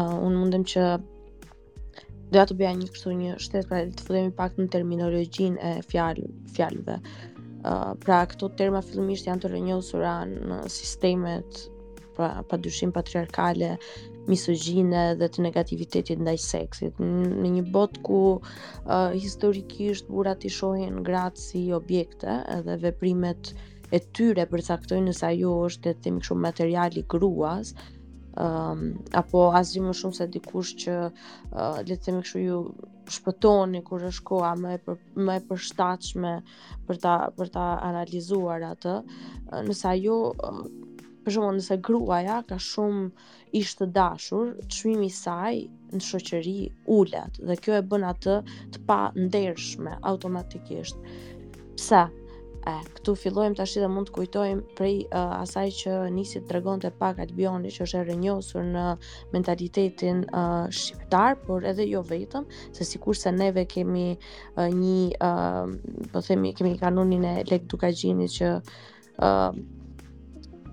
unë 0.00 0.36
mundem 0.36 0.66
që 0.72 0.84
do 2.34 2.42
atë 2.42 2.58
bëja 2.60 2.74
një 2.82 2.90
këshu 2.92 3.14
një 3.22 3.38
shtetë 3.46 3.70
pra 3.70 3.80
të 3.88 4.06
fëdemi 4.10 4.36
pak 4.42 4.60
në 4.60 4.68
terminologjin 4.76 5.56
e 5.70 5.72
fjallëve 5.88 6.98
pra 8.00 8.18
këto 8.30 8.48
terma 8.58 8.82
fillimisht 8.84 9.26
janë 9.28 9.42
të 9.44 9.50
rënjosura 9.54 10.12
në 10.28 10.58
sistemet 10.72 11.64
pra 12.16 12.28
pa 12.48 12.56
dyshim 12.64 12.92
patriarkale, 12.96 13.72
misogjine 14.30 15.00
dhe 15.20 15.26
të 15.34 15.42
negativitetit 15.46 16.22
ndaj 16.22 16.36
seksit. 16.44 16.98
Në 17.02 17.50
një 17.58 17.64
bot 17.74 17.98
ku 18.06 18.20
uh, 18.38 19.10
historikisht 19.12 20.08
burrat 20.10 20.46
i 20.48 20.52
shohin 20.56 21.02
gratë 21.06 21.42
si 21.42 21.64
objekte 21.76 22.38
edhe 22.56 22.78
veprimet 22.86 23.52
e 23.94 24.00
tyre 24.18 24.46
përcaktojnë 24.54 25.10
nëse 25.10 25.28
ajo 25.28 25.52
është 25.68 25.92
të 25.92 26.04
themi 26.06 26.24
kështu 26.24 26.38
materiali 26.46 27.04
gruas, 27.14 27.74
um, 28.34 28.82
apo 29.22 29.44
asgjë 29.60 29.84
më 29.88 29.94
shumë 30.00 30.18
se 30.22 30.28
dikush 30.38 30.72
që 30.86 30.98
uh, 31.10 31.86
le 31.86 31.94
të 31.94 32.00
themi 32.08 32.24
kështu 32.26 32.46
ju 32.48 32.62
shpëtoni 33.12 33.80
kur 33.86 34.02
është 34.08 34.24
koha 34.28 34.50
më 34.58 34.74
e 34.76 34.80
për, 34.86 34.96
më 35.26 35.36
e 35.38 35.42
përshtatshme 35.50 36.32
për 36.88 37.00
ta 37.04 37.14
për 37.38 37.50
ta 37.56 37.66
analizuar 37.88 38.64
atë. 38.72 38.94
Nëse 39.68 39.88
ajo 39.92 40.16
për 41.26 41.34
shkakun 41.36 41.58
nëse 41.58 41.78
gruaja 41.86 42.40
ka 42.48 42.58
shumë 42.68 43.30
ish 43.60 43.72
të 43.80 43.88
dashur, 43.96 44.52
çmimi 44.74 45.08
i 45.10 45.16
saj 45.16 45.62
në 45.94 46.02
shoqëri 46.10 46.58
ulet 46.98 47.40
dhe 47.48 47.58
kjo 47.62 47.78
e 47.80 47.84
bën 47.90 48.06
atë 48.12 48.38
të 48.74 48.84
pa 48.90 49.00
ndershme 49.22 49.98
automatikisht. 50.12 50.98
Pse? 51.78 52.04
E, 52.66 52.72
këtu 52.96 53.12
fillojmë 53.22 53.54
të 53.60 53.64
dhe 53.82 53.88
mund 53.96 54.08
të 54.08 54.14
kujtojmë 54.16 54.62
prej 54.78 54.94
asaj 55.22 55.64
që 55.80 55.92
nisi 56.16 56.40
të 56.50 56.58
të 56.84 56.90
pak 57.02 57.20
Albioni 57.24 57.70
që 57.74 57.82
është 57.84 58.00
e 58.00 58.06
rënjosur 58.08 58.66
në 58.72 58.86
mentalitetin 59.36 60.24
shqiptar, 60.80 61.38
por 61.46 61.68
edhe 61.72 61.86
jo 61.86 62.02
vetëm, 62.10 62.48
se 62.76 62.88
sikurse 62.90 63.28
se 63.28 63.32
neve 63.38 63.66
kemi 63.76 64.08
një, 64.82 64.98
e, 65.30 65.32
po 66.12 66.24
themi, 66.30 66.54
kemi 66.58 66.74
kanunin 66.82 67.28
e 67.32 67.34
lek 67.52 67.70
Dukagjinit 67.72 68.38
që 68.40 68.52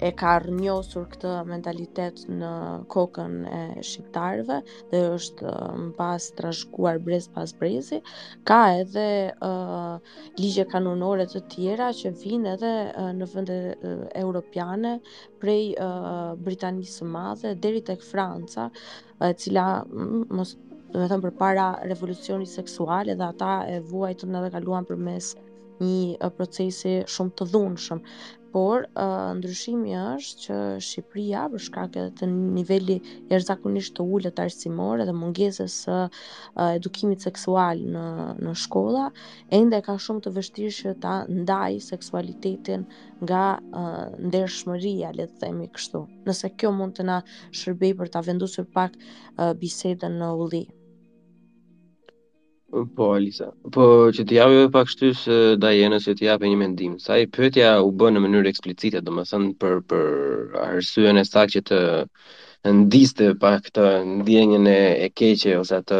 e 0.01 0.09
ka 0.19 0.31
rënjosur 0.43 1.05
këtë 1.13 1.31
mentalitet 1.49 2.21
në 2.29 2.51
kokën 2.93 3.33
e 3.47 3.59
shqiptarëve 3.89 4.57
dhe 4.91 5.01
është 5.13 5.47
uh, 5.49 5.75
mbas 5.89 6.27
trashëguar 6.39 6.97
brez 7.05 7.27
pas 7.35 7.53
brezi 7.59 7.99
ka 8.49 8.57
edhe 8.81 9.05
uh, 9.47 9.95
ligje 10.39 10.65
kanonore 10.73 11.27
të 11.33 11.41
tjera 11.53 11.91
që 11.99 12.13
vinë 12.23 12.53
edhe 12.55 12.71
uh, 12.85 13.09
në 13.19 13.27
vende 13.35 13.59
uh, 13.75 14.03
europiane 14.23 14.95
prej 15.39 15.73
uh, 15.77 16.33
Britanisë 16.49 16.99
së 17.01 17.09
Madhe 17.15 17.53
deri 17.67 17.81
tek 17.91 18.01
Franca 18.09 18.69
e 18.69 19.29
uh, 19.29 19.33
cila 19.45 19.67
mm, 19.85 20.25
mos 20.33 20.55
do 20.93 20.99
të 21.01 21.07
them 21.09 21.21
përpara 21.25 21.67
revolucionit 21.89 22.49
seksual 22.51 23.09
edhe 23.09 23.25
ata 23.25 23.53
e 23.75 23.79
vuajtën 23.91 24.35
edhe 24.41 24.49
kaluan 24.57 24.85
përmes 24.89 25.31
një 25.81 25.89
uh, 26.17 26.31
procesi 26.35 26.99
shumë 27.09 27.33
të 27.39 27.47
dhunshëm 27.53 28.01
por 28.57 28.83
uh, 28.85 29.31
ndryshimi 29.39 29.93
është 29.97 30.39
që 30.43 30.57
Shqipëria 30.87 31.43
për 31.53 31.63
shkak 31.67 31.95
edhe 32.01 32.11
të 32.19 32.27
nivelit 32.33 33.07
jashtëzakonisht 33.31 33.95
të 33.97 34.05
ulët 34.17 34.41
arsimor 34.43 35.01
dhe 35.09 35.15
mungesës 35.21 35.77
së 35.85 35.95
uh, 36.07 36.67
edukimit 36.67 37.25
seksual 37.25 37.81
në 37.95 38.03
në 38.45 38.53
shkolla, 38.65 39.07
ende 39.59 39.79
ka 39.89 39.95
shumë 40.05 40.23
të 40.27 40.35
vështirë 40.37 40.75
që 40.79 40.93
ta 41.07 41.15
ndaj 41.39 41.71
seksualitetin 41.87 42.85
nga 43.25 43.43
uh, 43.81 44.05
ndershmëria, 44.29 45.11
le 45.17 45.27
të 45.31 45.41
themi 45.45 45.71
kështu. 45.75 46.03
Nëse 46.29 46.53
kjo 46.57 46.73
mund 46.77 46.99
të 46.99 47.09
na 47.09 47.17
shërbejë 47.61 47.99
për 48.03 48.13
ta 48.17 48.21
vendosur 48.29 48.69
pak 48.79 49.01
uh, 49.01 49.51
bisedën 49.63 50.21
në 50.21 50.31
ulli. 50.45 50.63
Po, 52.73 53.09
Alisa. 53.13 53.51
Po, 53.73 53.83
që 54.17 54.23
t'i 54.29 54.37
javë 54.39 54.61
pak 54.73 54.87
shtu 54.89 55.11
së 55.17 55.35
Dajenës 55.61 56.07
që 56.09 56.15
t'i 56.17 56.25
japë 56.25 56.49
një 56.49 56.55
mendim. 56.57 56.95
Sa 57.01 57.19
i 57.21 57.27
pëtja 57.29 57.75
u 57.85 57.91
bë 57.93 58.09
në 58.15 58.23
mënyrë 58.23 58.49
eksplicite, 58.49 59.01
do 59.05 59.13
më 59.13 59.25
thënë 59.31 59.51
për, 59.61 59.75
për 59.91 60.57
arsyën 60.63 61.21
e 61.21 61.23
sak 61.27 61.53
që 61.53 61.61
të 61.69 61.79
ndiste 62.81 63.27
pak 63.43 63.69
të 63.75 63.85
ndjenjën 64.15 64.65
e, 64.73 64.79
e 65.05 65.11
keqe, 65.13 65.53
ose 65.59 65.83
të, 65.91 65.99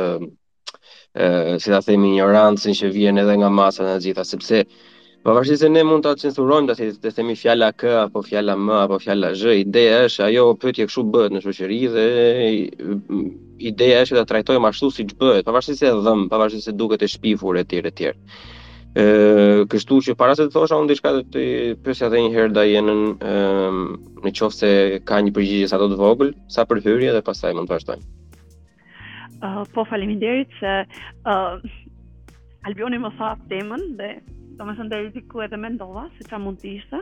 e, 1.14 1.30
si 1.62 1.76
da 1.76 1.84
themi, 1.86 2.16
një 2.16 2.32
rancën 2.34 2.80
që 2.82 2.90
vjen 2.98 3.22
edhe 3.22 3.38
nga 3.44 3.54
masa 3.62 3.94
e 3.94 4.02
gjitha, 4.08 4.26
sepse 4.34 4.66
Pavarësisht 5.24 5.62
se 5.64 5.70
ne 5.72 5.86
mund 5.88 6.04
ta 6.04 6.18
censurojmë, 6.20 6.68
dashit 6.74 6.98
të 7.00 7.12
themi 7.16 7.34
fjala 7.40 7.70
k 7.80 7.94
apo 8.02 8.20
fjala 8.28 8.58
m 8.60 8.74
apo 8.76 8.98
fjala 9.00 9.30
zh, 9.40 9.54
ideja 9.62 10.02
është 10.10 10.24
ajo 10.26 10.42
pyetje 10.60 10.88
kështu 10.90 11.04
bëhet 11.14 11.32
në 11.38 11.42
shoqëri 11.46 11.78
dhe 11.94 12.08
ideja 13.64 14.02
është 14.04 14.20
ta 14.20 14.26
trajtojmë 14.32 14.70
ashtu 14.70 14.90
siç 14.92 15.14
bëhet, 15.20 15.46
pavarësisht 15.48 15.84
se 15.84 15.92
dhëm, 16.06 16.26
pavarësisht 16.32 16.68
se 16.68 16.74
duket 16.78 17.04
e 17.06 17.10
shpifur 17.12 17.58
etj 17.62 17.80
etj. 17.90 18.04
Ëh, 18.94 19.64
kështu 19.72 19.98
që 20.08 20.16
para 20.20 20.36
se 20.38 20.46
të 20.46 20.54
thosha 20.54 20.78
unë 20.82 20.92
diçka 20.92 21.14
të 21.34 21.44
pyesja 21.86 22.10
edhe 22.12 22.20
një 22.26 22.34
herë 22.36 22.54
da 22.54 22.66
jenën 22.70 23.00
ëh 23.26 23.80
në 24.26 24.34
qoftë 24.40 24.60
se 24.60 24.72
ka 25.10 25.18
një 25.26 25.34
përgjigje 25.38 25.70
sa 25.72 25.80
do 25.82 25.88
të 25.90 25.98
vogël, 26.02 26.34
sa 26.54 26.66
për 26.70 26.84
hyrje 26.86 27.16
dhe 27.16 27.24
pastaj 27.26 27.56
mund 27.58 27.72
të 27.72 27.78
vazhdojmë. 27.80 28.12
Ëh, 29.44 29.58
uh, 29.60 29.64
po 29.76 29.88
faleminderit 29.90 30.54
se 30.60 30.76
ëh 30.84 31.40
uh, 31.58 31.80
Albioni 32.64 32.96
më 33.04 33.10
tha 33.18 33.34
temën 33.50 33.82
dhe 34.00 34.10
domethënë 34.56 34.92
deri 34.94 35.10
diku 35.12 35.42
edhe 35.44 35.58
mendova 35.60 36.06
se 36.16 36.28
çfarë 36.28 36.44
mund 36.46 36.62
të 36.62 36.76
ishte. 36.78 37.02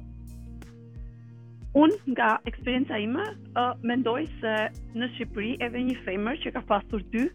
Unë 1.76 1.98
nga 2.16 2.28
eksperienca 2.48 2.96
ime, 3.04 3.24
uh, 3.60 3.74
mendoj 3.84 4.22
se 4.40 4.52
në 4.96 5.10
Shqipëri 5.18 5.58
edhe 5.66 5.80
një 5.90 5.96
femër 6.06 6.38
që 6.46 6.54
ka 6.56 6.62
pasur 6.70 7.02
dy, 7.16 7.26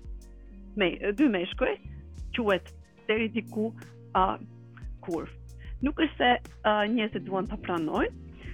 me, 0.81 0.89
dy 1.19 1.27
meshkuj 1.35 1.75
quet 2.39 2.71
deri 3.11 3.27
diku 3.35 3.67
uh, 4.17 4.39
kur. 5.05 5.29
Nuk 5.85 6.01
është 6.01 6.17
se 6.23 6.31
uh, 6.39 6.87
njëse 6.89 7.21
duan 7.27 7.49
të 7.51 7.59
pranojnë, 7.67 8.47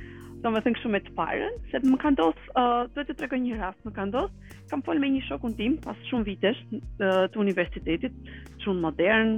do 0.43 0.51
me 0.57 0.65
shumë 0.83 0.99
e 0.99 1.03
të 1.07 1.15
parën, 1.21 1.55
se 1.71 1.79
më 1.87 2.01
ka 2.03 2.11
ndos, 2.17 2.43
uh, 2.59 2.83
të 2.97 3.07
të 3.11 3.17
tregoj 3.21 3.39
një 3.45 3.61
rast, 3.63 3.79
më 3.87 3.95
ka 4.01 4.09
ndos, 4.11 4.35
kam 4.71 4.83
fol 4.89 4.99
me 5.03 5.11
një 5.15 5.23
shokun 5.29 5.55
tim, 5.59 5.79
pas 5.87 5.99
shumë 6.11 6.29
vitesh 6.33 6.65
uh, 6.73 7.25
të 7.31 7.43
universitetit, 7.47 8.19
shumë 8.67 8.83
modern, 8.89 9.33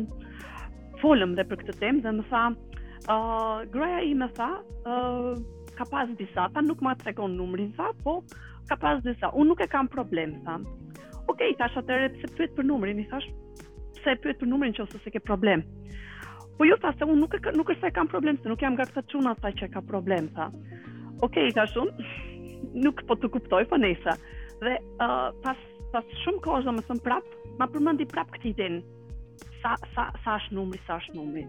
folëm 1.04 1.36
dhe 1.36 1.44
për 1.52 1.60
këtë 1.62 1.78
tem, 1.84 2.00
dhe 2.06 2.16
më 2.22 2.26
tha, 2.32 2.42
uh, 3.12 3.56
groja 3.76 4.00
i 4.08 4.16
më 4.24 4.32
tha, 4.40 4.50
uh, 4.96 5.32
ka 5.78 5.86
pas 5.86 6.10
disa, 6.18 6.48
ta 6.54 6.60
nuk 6.62 6.82
ma 6.82 6.92
tregon 6.98 7.30
numrin, 7.38 7.70
tha, 7.78 7.92
po 8.02 8.18
ka 8.68 8.76
pas 8.82 8.98
disa, 9.06 9.30
unë 9.38 9.52
nuk 9.52 9.62
e 9.62 9.68
kam 9.70 9.86
problem, 9.92 10.34
tha. 10.44 10.58
Okej, 11.28 11.28
okay, 11.30 11.52
tash 11.60 11.76
atëre, 11.78 12.10
pëse 12.18 12.34
pëtë 12.38 12.56
për 12.58 12.66
numrin, 12.68 12.98
i 12.98 13.06
thash, 13.12 13.28
pëse 14.02 14.16
pëtë 14.24 14.40
për 14.42 14.50
numrin 14.50 14.74
që 14.76 14.84
ose 14.86 15.00
se 15.04 15.12
ke 15.14 15.20
problem. 15.28 15.62
Po 16.58 16.66
ju 16.66 16.72
jo, 16.72 16.78
tha 16.82 16.90
se 16.98 17.06
unë 17.06 17.20
nuk, 17.20 17.36
e, 17.38 17.52
nuk 17.54 17.70
është 17.74 17.86
se 17.86 17.94
kam 18.00 18.10
problem, 18.10 18.40
se 18.42 18.50
nuk 18.50 18.62
jam 18.64 18.74
nga 18.74 18.88
këta 18.90 19.04
quna 19.12 19.34
sa 19.38 19.52
që 19.60 19.68
ka 19.76 19.82
problem, 19.92 20.26
tha. 20.36 20.48
Okej, 21.24 21.50
okay, 21.50 21.52
tash 21.58 21.76
unë, 21.78 22.08
nuk 22.88 23.04
po 23.06 23.14
të 23.22 23.30
kuptoj, 23.36 23.64
po 23.70 23.78
nesa. 23.78 24.16
Dhe 24.58 24.72
uh, 25.04 25.28
pas, 25.44 25.60
pas 25.92 26.16
shumë 26.24 26.42
kohë 26.46 26.64
zë 26.66 26.72
më 26.74 26.82
thëmë 26.88 27.04
prap, 27.04 27.28
ma 27.60 27.68
përmëndi 27.70 28.08
prap 28.10 28.32
këti 28.34 28.56
din, 28.58 28.80
sa, 29.62 29.76
sa, 29.94 30.08
sa 30.24 30.34
është 30.40 30.56
numri, 30.58 30.80
sa 30.88 30.98
është 31.04 31.14
numri. 31.20 31.44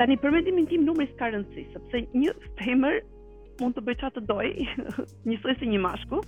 Tani 0.00 0.16
përmendimin 0.20 0.66
tim 0.70 0.82
numri 0.88 1.06
s'ka 1.10 1.28
rëndësi, 1.32 1.66
sepse 1.74 2.00
një 2.20 2.32
femër 2.60 2.96
mund 3.60 3.76
të 3.76 3.82
bëj 3.86 3.96
çfarë 4.00 4.16
të 4.16 4.24
doj, 4.28 4.50
njësoj 5.28 5.54
si 5.60 5.68
një 5.70 5.80
mashkull. 5.84 6.24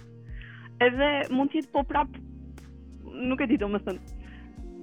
Edhe 0.84 1.08
mund 1.34 1.52
të 1.52 1.60
jetë 1.60 1.72
po 1.74 1.82
prap, 1.88 2.12
nuk 3.18 3.42
e 3.42 3.48
di 3.50 3.58
domosdën. 3.60 3.98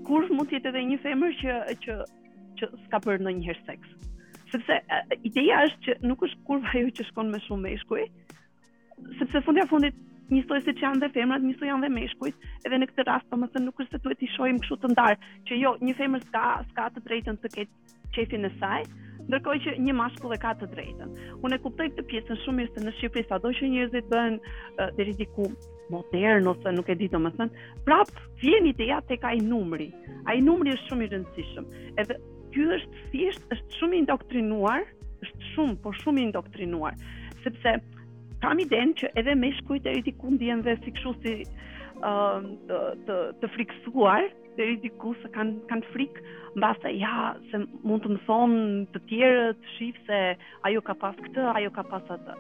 kur 0.06 0.28
mund 0.30 0.50
të 0.52 0.58
jetë 0.58 0.70
edhe 0.72 0.84
një 0.90 0.98
femër 1.04 1.32
që 1.42 1.56
që 1.84 1.96
që 2.60 2.68
s'ka 2.86 3.00
për 3.04 3.18
ndonjëherë 3.26 3.64
seks. 3.68 3.96
Sepse 4.54 4.76
ideja 5.28 5.64
është 5.68 5.82
që 5.86 5.96
nuk 6.08 6.22
është 6.28 6.44
kurva 6.48 6.72
ajo 6.80 6.90
që 7.00 7.06
shkon 7.10 7.32
me 7.34 7.40
shumë 7.48 7.66
meshkuj, 7.70 8.04
sepse 9.20 9.42
fundi 9.48 9.64
i 9.64 9.68
fundit 9.72 9.96
njësoj 10.32 10.62
se 10.66 10.74
janë 10.82 11.02
dhe 11.02 11.10
femrat, 11.18 11.44
njësoj 11.44 11.68
janë 11.68 11.86
dhe 11.88 11.96
meshkujt, 11.98 12.46
edhe 12.66 12.80
në 12.80 12.88
këtë 12.92 13.08
rast 13.10 13.28
domosdën 13.34 13.66
nuk 13.68 13.82
është 13.84 13.98
se 13.98 14.04
duhet 14.06 14.24
i 14.24 14.30
shohim 14.36 14.62
kështu 14.62 14.78
të 14.86 14.92
ndar, 14.94 15.18
që 15.50 15.58
jo, 15.64 15.74
një 15.86 15.98
femër 16.00 16.24
s'ka 16.30 16.46
s'ka 16.70 16.88
të 16.96 17.04
drejtën 17.10 17.42
të 17.44 17.52
ketë 17.58 18.00
qefin 18.16 18.48
e 18.48 18.54
saj, 18.62 18.86
ndërkohë 19.30 19.60
që 19.66 19.72
një 19.86 19.94
mashkull 19.98 20.34
e 20.36 20.40
ka 20.42 20.52
të 20.60 20.68
drejtën. 20.74 21.14
Unë 21.46 21.58
e 21.58 21.62
kuptoj 21.64 21.86
këtë 21.92 22.04
pjesën 22.10 22.40
shumë 22.44 22.60
mirë 22.62 22.74
se 22.76 22.84
në 22.86 22.94
Shqipëri 22.98 23.26
sado 23.30 23.52
që 23.58 23.70
njerëzit 23.74 24.10
bëhen 24.12 24.36
deri 25.00 25.16
diku 25.20 25.48
modern 25.94 26.50
ose 26.52 26.74
nuk 26.76 26.90
e 26.90 26.96
di 27.00 27.08
domethën, 27.14 27.52
prap 27.86 28.12
vjen 28.42 28.70
ideja 28.72 29.00
tek 29.10 29.26
ai 29.30 29.40
numri. 29.42 29.90
Ai 30.30 30.38
numri 30.46 30.74
është 30.76 30.92
shumë 30.92 31.06
i 31.06 31.10
rëndësishëm. 31.14 31.68
Edhe 32.02 32.20
ky 32.56 32.68
është 32.78 33.10
thjesht 33.14 33.56
është 33.58 33.80
shumë 33.82 33.98
i 33.98 34.02
indoktrinuar, 34.06 34.88
është 35.26 35.52
shumë, 35.54 35.78
po 35.84 35.94
shumë 36.04 36.22
i 36.22 36.26
indoktrinuar, 36.30 36.98
sepse 37.46 37.76
kam 38.46 38.62
idenë 38.64 38.98
që 39.02 39.14
edhe 39.24 39.38
meshkujt 39.42 39.86
e 39.86 39.96
rrezikou 39.98 40.34
ndjen 40.38 40.66
dhe 40.68 40.78
si 40.84 40.94
kështu 40.98 41.16
si 41.26 41.36
uh, 42.04 42.42
të 42.70 42.82
të 43.10 43.22
të 43.42 43.52
friksuar 43.58 44.32
deri 44.58 44.78
diku 44.84 45.14
se 45.22 45.30
kanë 45.36 45.64
kanë 45.70 45.88
frikë 45.92 46.34
mbase 46.60 46.92
ja 46.96 47.12
se 47.52 47.62
mund 47.88 48.04
të 48.06 48.12
më 48.14 48.22
thonë 48.28 48.64
të 48.96 49.02
tjerët 49.10 49.70
shif 49.76 49.98
se 50.08 50.20
ajo 50.70 50.84
ka 50.88 50.96
pas 51.04 51.18
këtë 51.28 51.48
ajo 51.54 51.72
ka 51.78 51.84
pas 51.92 52.12
atë 52.18 52.38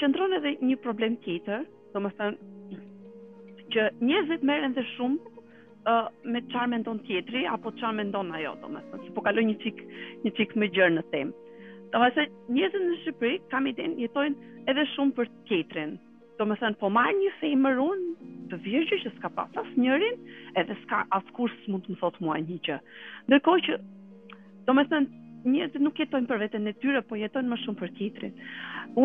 qëndron 0.00 0.34
edhe 0.38 0.54
një 0.64 0.78
problem 0.84 1.18
tjetër 1.26 1.66
domethënë 1.96 2.36
më 2.36 2.38
thënë 2.38 3.66
që 3.76 3.88
njerëzit 4.08 4.46
meren 4.48 4.72
dhe 4.78 4.84
shumë 4.94 5.18
uh, 5.20 6.08
me 6.32 6.40
qarë 6.54 6.72
mendon 6.74 7.02
tjetëri 7.04 7.44
apo 7.52 7.74
qarë 7.76 7.98
mendon 8.00 8.32
ajo 8.38 8.54
domethënë, 8.62 8.90
më 8.90 8.96
thënë 8.96 9.08
si 9.08 9.16
po 9.18 9.24
kaloj 9.26 9.44
një 9.50 9.58
çik 9.64 9.84
një 10.24 10.32
çik 10.40 10.56
më 10.62 10.72
gjërë 10.78 10.96
në 11.00 11.04
temë 11.12 11.44
Domethënë 11.88 12.50
më 12.54 12.66
thënë, 12.68 12.88
në 12.90 12.96
Shqipëri, 13.02 13.36
kam 13.48 13.64
i 13.68 13.72
jetojnë 13.96 14.56
edhe 14.68 14.82
shumë 14.90 15.14
për 15.16 15.28
tjetërin, 15.48 15.94
do 16.38 16.46
me 16.46 16.56
thënë, 16.58 16.78
po 16.80 16.88
marë 16.94 17.16
një 17.18 17.30
fej 17.40 17.54
mërun 17.58 18.02
të 18.52 18.58
virgjë 18.64 18.98
që 19.02 19.10
s'ka 19.16 19.30
pas 19.36 19.56
as 19.60 19.70
njërin, 19.80 20.18
edhe 20.60 20.76
s'ka 20.84 21.02
as 21.16 21.26
kur 21.36 21.50
s'mu 21.54 21.74
mund 21.76 21.86
të 21.88 21.94
më 21.96 22.00
thotë 22.02 22.24
mua 22.24 22.36
një 22.44 22.58
që. 22.68 22.76
Ndërko 23.28 23.54
që, 23.66 23.76
do 24.68 24.76
me 24.78 24.84
thënë, 24.90 25.24
njërët 25.48 25.78
nuk 25.82 25.98
jetojnë 26.02 26.30
për 26.30 26.40
vetën 26.44 26.70
e 26.70 26.74
tyre, 26.82 27.02
po 27.08 27.18
jetojnë 27.18 27.50
më 27.52 27.58
shumë 27.64 27.80
për 27.82 27.92
titrin. 27.98 28.38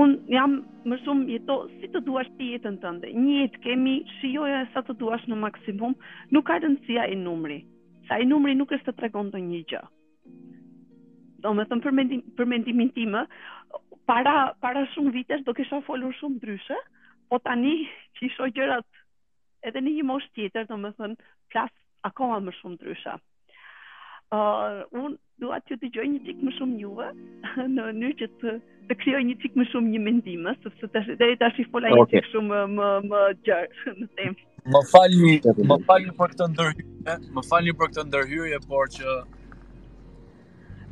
Unë 0.03 0.35
jam 0.35 0.55
më 0.91 0.99
shumë 1.03 1.29
jeto 1.35 1.57
si 1.73 1.89
të 1.93 2.03
duash 2.07 2.29
të 2.37 2.49
jetën 2.53 2.77
tënde. 2.83 3.11
Një 3.17 3.35
jetë 3.41 3.63
kemi, 3.65 3.95
shioja 4.19 4.61
e 4.63 4.69
sa 4.73 4.85
të 4.85 4.95
duash 5.01 5.25
në 5.29 5.39
maksimum, 5.45 5.97
nuk 6.33 6.45
ka 6.51 6.59
rëndësia 6.63 7.09
i 7.09 7.17
numri. 7.19 7.61
Sa 8.09 8.19
i 8.21 8.29
numri 8.29 8.53
nuk 8.59 8.71
është 8.77 8.91
të 8.93 8.97
tregon 9.01 9.33
të 9.33 9.41
një 9.47 9.61
gjë. 9.73 9.83
Do 11.43 11.53
me 11.57 11.65
thëmë 11.67 11.85
për, 11.85 12.19
për 12.39 12.49
mendimin 12.53 12.91
time, 12.95 13.25
para, 14.09 14.37
para 14.63 14.83
shumë 14.95 15.13
vitesh 15.19 15.45
do 15.47 15.53
kisha 15.55 15.81
folur 15.87 16.11
shumë 16.21 16.41
dryshe, 16.43 16.77
po 17.33 17.41
tani 17.47 17.77
që 18.17 18.25
i 18.29 18.33
shogjërat 18.37 18.85
edhe 19.67 19.81
një 19.81 19.97
një 19.97 20.05
mosh 20.07 20.25
tjetër, 20.37 20.65
do 20.69 20.77
më 20.79 20.93
thënë, 20.99 21.29
plas 21.53 21.71
akoma 22.07 22.37
më 22.45 22.53
shumë 22.61 22.79
drysha. 22.81 23.17
Uh, 24.33 24.81
unë 24.97 25.15
duha 25.41 25.59
të 25.63 25.75
të 25.81 25.89
gjoj 25.95 26.05
një 26.11 26.19
tik 26.27 26.39
më 26.45 26.53
shumë 26.59 26.77
njëve, 26.79 27.07
në 27.75 27.85
një 28.01 28.09
që 28.21 28.27
të, 28.41 28.53
të 28.91 29.17
një 29.29 29.35
tik 29.43 29.55
më 29.59 29.65
shumë 29.71 29.93
një 29.95 30.01
mendime, 30.07 30.53
sëpse 30.63 30.89
të 30.95 31.03
dhe 31.21 31.29
i 31.33 31.37
të 31.41 31.47
ashtë 31.47 31.63
i 31.63 31.93
një 31.95 32.07
tik 32.13 32.29
shumë 32.33 32.61
më, 32.77 32.89
më 33.11 33.21
gjërë, 33.47 33.79
në 34.01 34.07
temë. 34.19 34.49
Më 34.73 34.81
falni, 34.91 35.33
më 35.71 35.79
për 36.19 36.35
këtë 36.35 36.49
ndërhyrje, 36.51 36.89
më 37.35 37.39
për 37.39 37.93
këtë 37.93 38.05
ndërhyrje, 38.11 38.61
por 38.69 38.93
që 38.97 39.17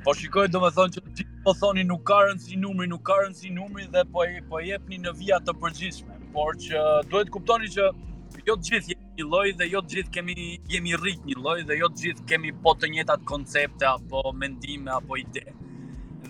Po 0.02 0.16
shikoj 0.18 0.48
do 0.50 0.58
më 0.64 0.70
thonë 0.74 0.94
që 0.96 1.02
ti 1.18 1.24
po 1.46 1.54
thoni 1.60 1.84
nuk 1.86 2.02
ka 2.10 2.16
rëndësi 2.26 2.56
numri, 2.58 2.88
nuk 2.90 3.04
ka 3.06 3.20
rëndësi 3.20 3.52
numri 3.54 3.84
dhe 3.94 4.02
po, 4.16 4.24
po 4.50 4.58
jepni 4.66 4.98
në 5.04 5.12
vijat 5.20 5.44
të 5.46 5.54
përgjishme 5.62 6.16
por 6.34 6.56
që 6.64 6.82
duhet 7.12 7.30
kuptoni 7.34 7.70
që 7.74 7.88
jo 8.48 8.56
të 8.60 8.70
gjithë 8.70 8.94
jemi 8.96 9.16
një 9.22 9.28
lloj 9.32 9.46
dhe 9.60 9.68
jo 9.70 9.82
të 9.88 9.96
gjithë 9.98 10.14
kemi 10.18 10.36
jemi 10.72 10.94
rrit 11.00 11.26
një 11.28 11.38
lloj 11.42 11.58
dhe 11.68 11.78
jo 11.82 11.90
të 11.92 12.06
gjithë 12.06 12.26
kemi 12.32 12.54
po 12.64 12.74
të 12.80 12.90
njëjtat 12.94 13.26
koncepte 13.30 13.88
apo 13.90 14.24
mendime 14.42 14.94
apo 14.96 15.20
ide. 15.22 15.44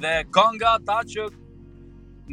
Dhe 0.02 0.14
ka 0.34 0.46
nga 0.56 0.74
ata 0.80 0.98
që 1.12 1.28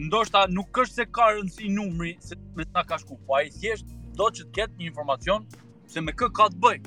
ndoshta 0.09 0.47
nuk 0.55 0.81
është 0.85 1.01
se 1.01 1.07
ka 1.19 1.29
rëndësi 1.37 1.71
numri 1.75 2.15
se 2.25 2.39
me 2.57 2.65
sa 2.71 2.85
ka 2.87 2.99
shku, 3.03 3.19
po 3.27 3.37
ai 3.39 3.51
thjesht 3.53 3.89
do 4.19 4.31
që 4.35 4.47
të 4.49 4.55
ketë 4.61 4.81
një 4.81 4.89
informacion 4.93 5.45
se 5.89 6.01
me 6.03 6.13
kë 6.17 6.29
ka 6.39 6.49
të 6.55 6.61
bëj. 6.65 6.79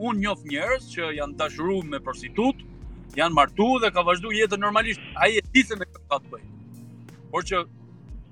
Unë 0.00 0.22
njoh 0.22 0.46
njerëz 0.52 0.88
që 0.94 1.10
janë 1.18 1.36
dashuruar 1.40 1.84
me 1.90 2.00
prostitut, 2.00 2.56
janë 3.20 3.36
martu 3.36 3.68
dhe 3.82 3.90
ka 3.92 4.04
vazhdu 4.06 4.32
jetën 4.32 4.62
normalisht, 4.64 5.02
a 5.20 5.28
e 5.28 5.42
di 5.52 5.62
se 5.66 5.76
me 5.76 5.84
kë 5.86 6.06
ka 6.10 6.20
të 6.24 6.32
bëj. 6.32 6.46
Por 7.34 7.44
që 7.46 7.64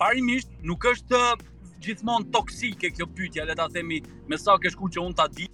parimisht 0.01 0.51
nuk 0.67 0.87
është 0.93 1.21
gjithmonë 1.85 2.31
toksike 2.35 2.91
kjo 2.97 3.07
pyetje, 3.17 3.45
le 3.49 3.55
ta 3.59 3.67
themi, 3.73 4.01
me 4.29 4.39
sa 4.41 4.57
ke 4.61 4.73
shkuar 4.73 4.93
që 4.95 5.03
unë 5.05 5.19
ta 5.21 5.27
di. 5.37 5.49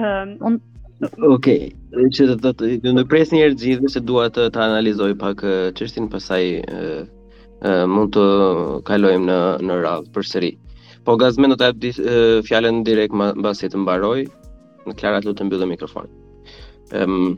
Ehm, 0.00 0.36
un 0.48 0.60
okay. 1.32 1.70
që 1.92 2.26
të 2.30 2.38
të 2.56 2.70
të 2.84 2.92
në 2.96 3.04
pres 3.10 3.32
një 3.34 3.42
herë 3.42 3.58
gjithë 3.62 3.90
se 3.96 4.00
dua 4.08 4.28
të 4.32 4.46
të 4.54 4.62
analizoj 4.66 5.10
pak 5.20 5.42
qështin 5.76 6.06
pasaj 6.14 6.42
mund 7.92 8.14
të 8.16 8.26
kalojmë 8.88 9.28
në, 9.28 9.40
në 9.68 9.80
radhë 9.84 10.14
për 10.16 10.28
sëri. 10.32 10.52
Po 11.04 11.18
gazme 11.18 11.50
në 11.50 11.58
të 11.60 11.70
ebë 11.70 12.16
fjallën 12.48 12.82
direkt 12.86 13.14
më 13.18 13.32
basit 13.44 13.74
të 13.74 13.82
mbaroj, 13.82 14.16
në 14.88 14.96
klarat 14.98 15.26
lu 15.26 15.34
të 15.38 15.46
mbyllë 15.48 15.68
mikrofonin. 15.74 16.16
Um, 16.92 17.04
ehm, 17.04 17.30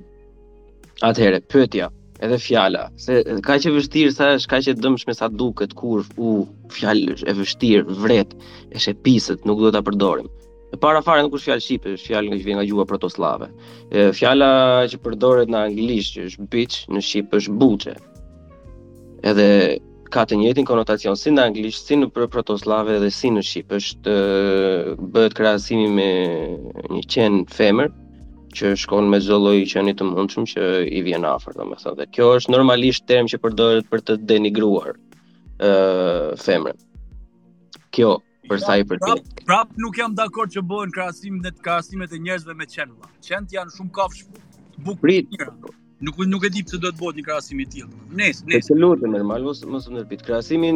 atëhere, 1.08 1.40
pëtja, 1.52 1.90
edhe 2.24 2.38
fjala, 2.48 2.84
se 3.04 3.16
ka 3.48 3.58
që 3.62 3.72
vështirë 3.76 4.14
sa 4.14 4.30
është, 4.38 4.48
ka 4.52 4.60
që 4.66 4.74
dëmshme 4.80 5.14
sa 5.18 5.28
duket 5.28 5.74
kur 5.78 6.04
u 6.24 6.30
fjalë 6.72 7.16
është 7.18 7.30
e 7.32 7.36
vështirë, 7.40 7.96
vret, 8.04 8.32
është 8.76 8.94
e 8.94 8.98
pisët, 9.04 9.44
nuk 9.48 9.60
duhet 9.60 9.76
ta 9.76 9.82
përdorim. 9.84 10.30
E 10.74 10.78
para 10.82 11.02
fare 11.06 11.22
nuk 11.24 11.36
është 11.36 11.50
fjalë 11.50 11.64
shqipe, 11.66 11.92
është 11.98 12.10
fjalë 12.14 12.36
që 12.40 12.46
vjen 12.48 12.58
nga 12.60 12.66
gjuha 12.68 12.86
protoslave. 12.90 13.50
E, 13.90 14.06
fjala 14.18 14.48
që 14.90 15.00
përdoret 15.04 15.52
në 15.52 15.60
anglisht 15.70 16.16
që 16.16 16.24
është 16.30 16.46
bitch, 16.54 16.80
në 16.96 17.02
shqip 17.08 17.36
është 17.40 17.58
buçe. 17.60 17.94
Edhe 19.30 19.46
ka 20.14 20.24
të 20.30 20.38
njëjtin 20.40 20.66
konotacion 20.68 21.18
si 21.20 21.30
në 21.32 21.44
anglisht, 21.50 21.86
si 21.88 21.98
në 22.00 22.08
protoslave 22.14 22.98
dhe 23.04 23.10
si 23.14 23.30
në 23.36 23.42
shqip. 23.46 23.76
Është 23.78 24.16
bëhet 25.14 25.36
krahasimi 25.38 25.86
me 26.00 26.10
një 26.96 27.04
qen 27.14 27.44
femër, 27.54 27.92
që 28.56 28.70
shkon 28.82 29.08
me 29.12 29.18
çdo 29.22 29.36
lloj 29.42 29.56
qeni 29.72 29.94
të 29.98 30.06
mundshëm 30.10 30.44
që 30.52 30.64
i 30.86 31.00
vjen 31.06 31.26
afër 31.30 31.56
domethënë 31.58 31.98
dhe 32.00 32.06
kjo 32.14 32.28
është 32.38 32.54
normalisht 32.54 33.06
term 33.10 33.28
që 33.32 33.40
përdoret 33.44 33.88
për 33.92 34.04
të 34.08 34.16
denigruar 34.30 34.94
ë 34.94 35.70
uh, 35.70 36.30
femrën. 36.44 36.78
Kjo 37.94 38.14
për 38.50 38.62
sa 38.64 38.78
i 38.80 38.84
pra, 38.86 38.98
përket. 39.02 39.30
Prap, 39.34 39.46
prap 39.50 39.74
nuk 39.84 39.98
jam 40.00 40.14
dakord 40.18 40.52
që 40.54 40.64
bëhen 40.70 40.92
krahasim 40.94 41.38
ndër 41.42 41.56
krahasimet 41.64 42.12
e 42.16 42.20
njerëzve 42.26 42.56
me 42.58 42.66
qen. 42.74 42.92
Qent 43.26 43.54
janë 43.56 43.74
shumë 43.78 43.94
kafsh 44.00 44.26
bukur. 44.86 45.50
Nuk 46.04 46.16
nuk 46.28 46.42
e 46.44 46.48
di 46.52 46.60
pse 46.66 46.76
do 46.82 46.90
të 46.92 46.98
bëhet 47.00 47.18
një 47.20 47.24
krahasim 47.24 47.60
i 47.62 47.66
tillë. 47.70 47.90
Nes, 48.18 48.42
nes. 48.50 48.60
Është 48.66 48.74
lutje 48.82 49.08
normal, 49.08 49.44
mos 49.48 49.62
mos 49.72 49.86
më 49.94 50.02
bëj. 50.10 50.24
Krahasimi 50.26 50.72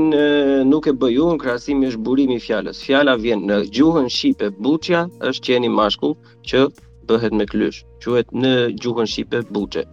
nuk 0.70 0.86
e 0.88 0.94
bëj 1.02 1.18
unë, 1.26 1.40
krahasimi 1.42 1.90
është 1.90 2.04
burimi 2.06 2.38
i 2.38 2.42
fjalës. 2.46 2.80
Fjala 2.86 3.18
vjen 3.20 3.42
në 3.50 3.62
gjuhën 3.76 4.08
shqipe, 4.14 4.52
buçja 4.64 5.04
është 5.28 5.44
qeni 5.50 5.68
mashkull 5.74 6.14
që 6.48 6.64
bëhet 7.08 7.34
me 7.38 7.46
klysh, 7.50 7.80
quhet 8.04 8.30
në 8.42 8.50
gjuhën 8.82 9.08
shqipe 9.08 9.40
buçe. 9.54 9.84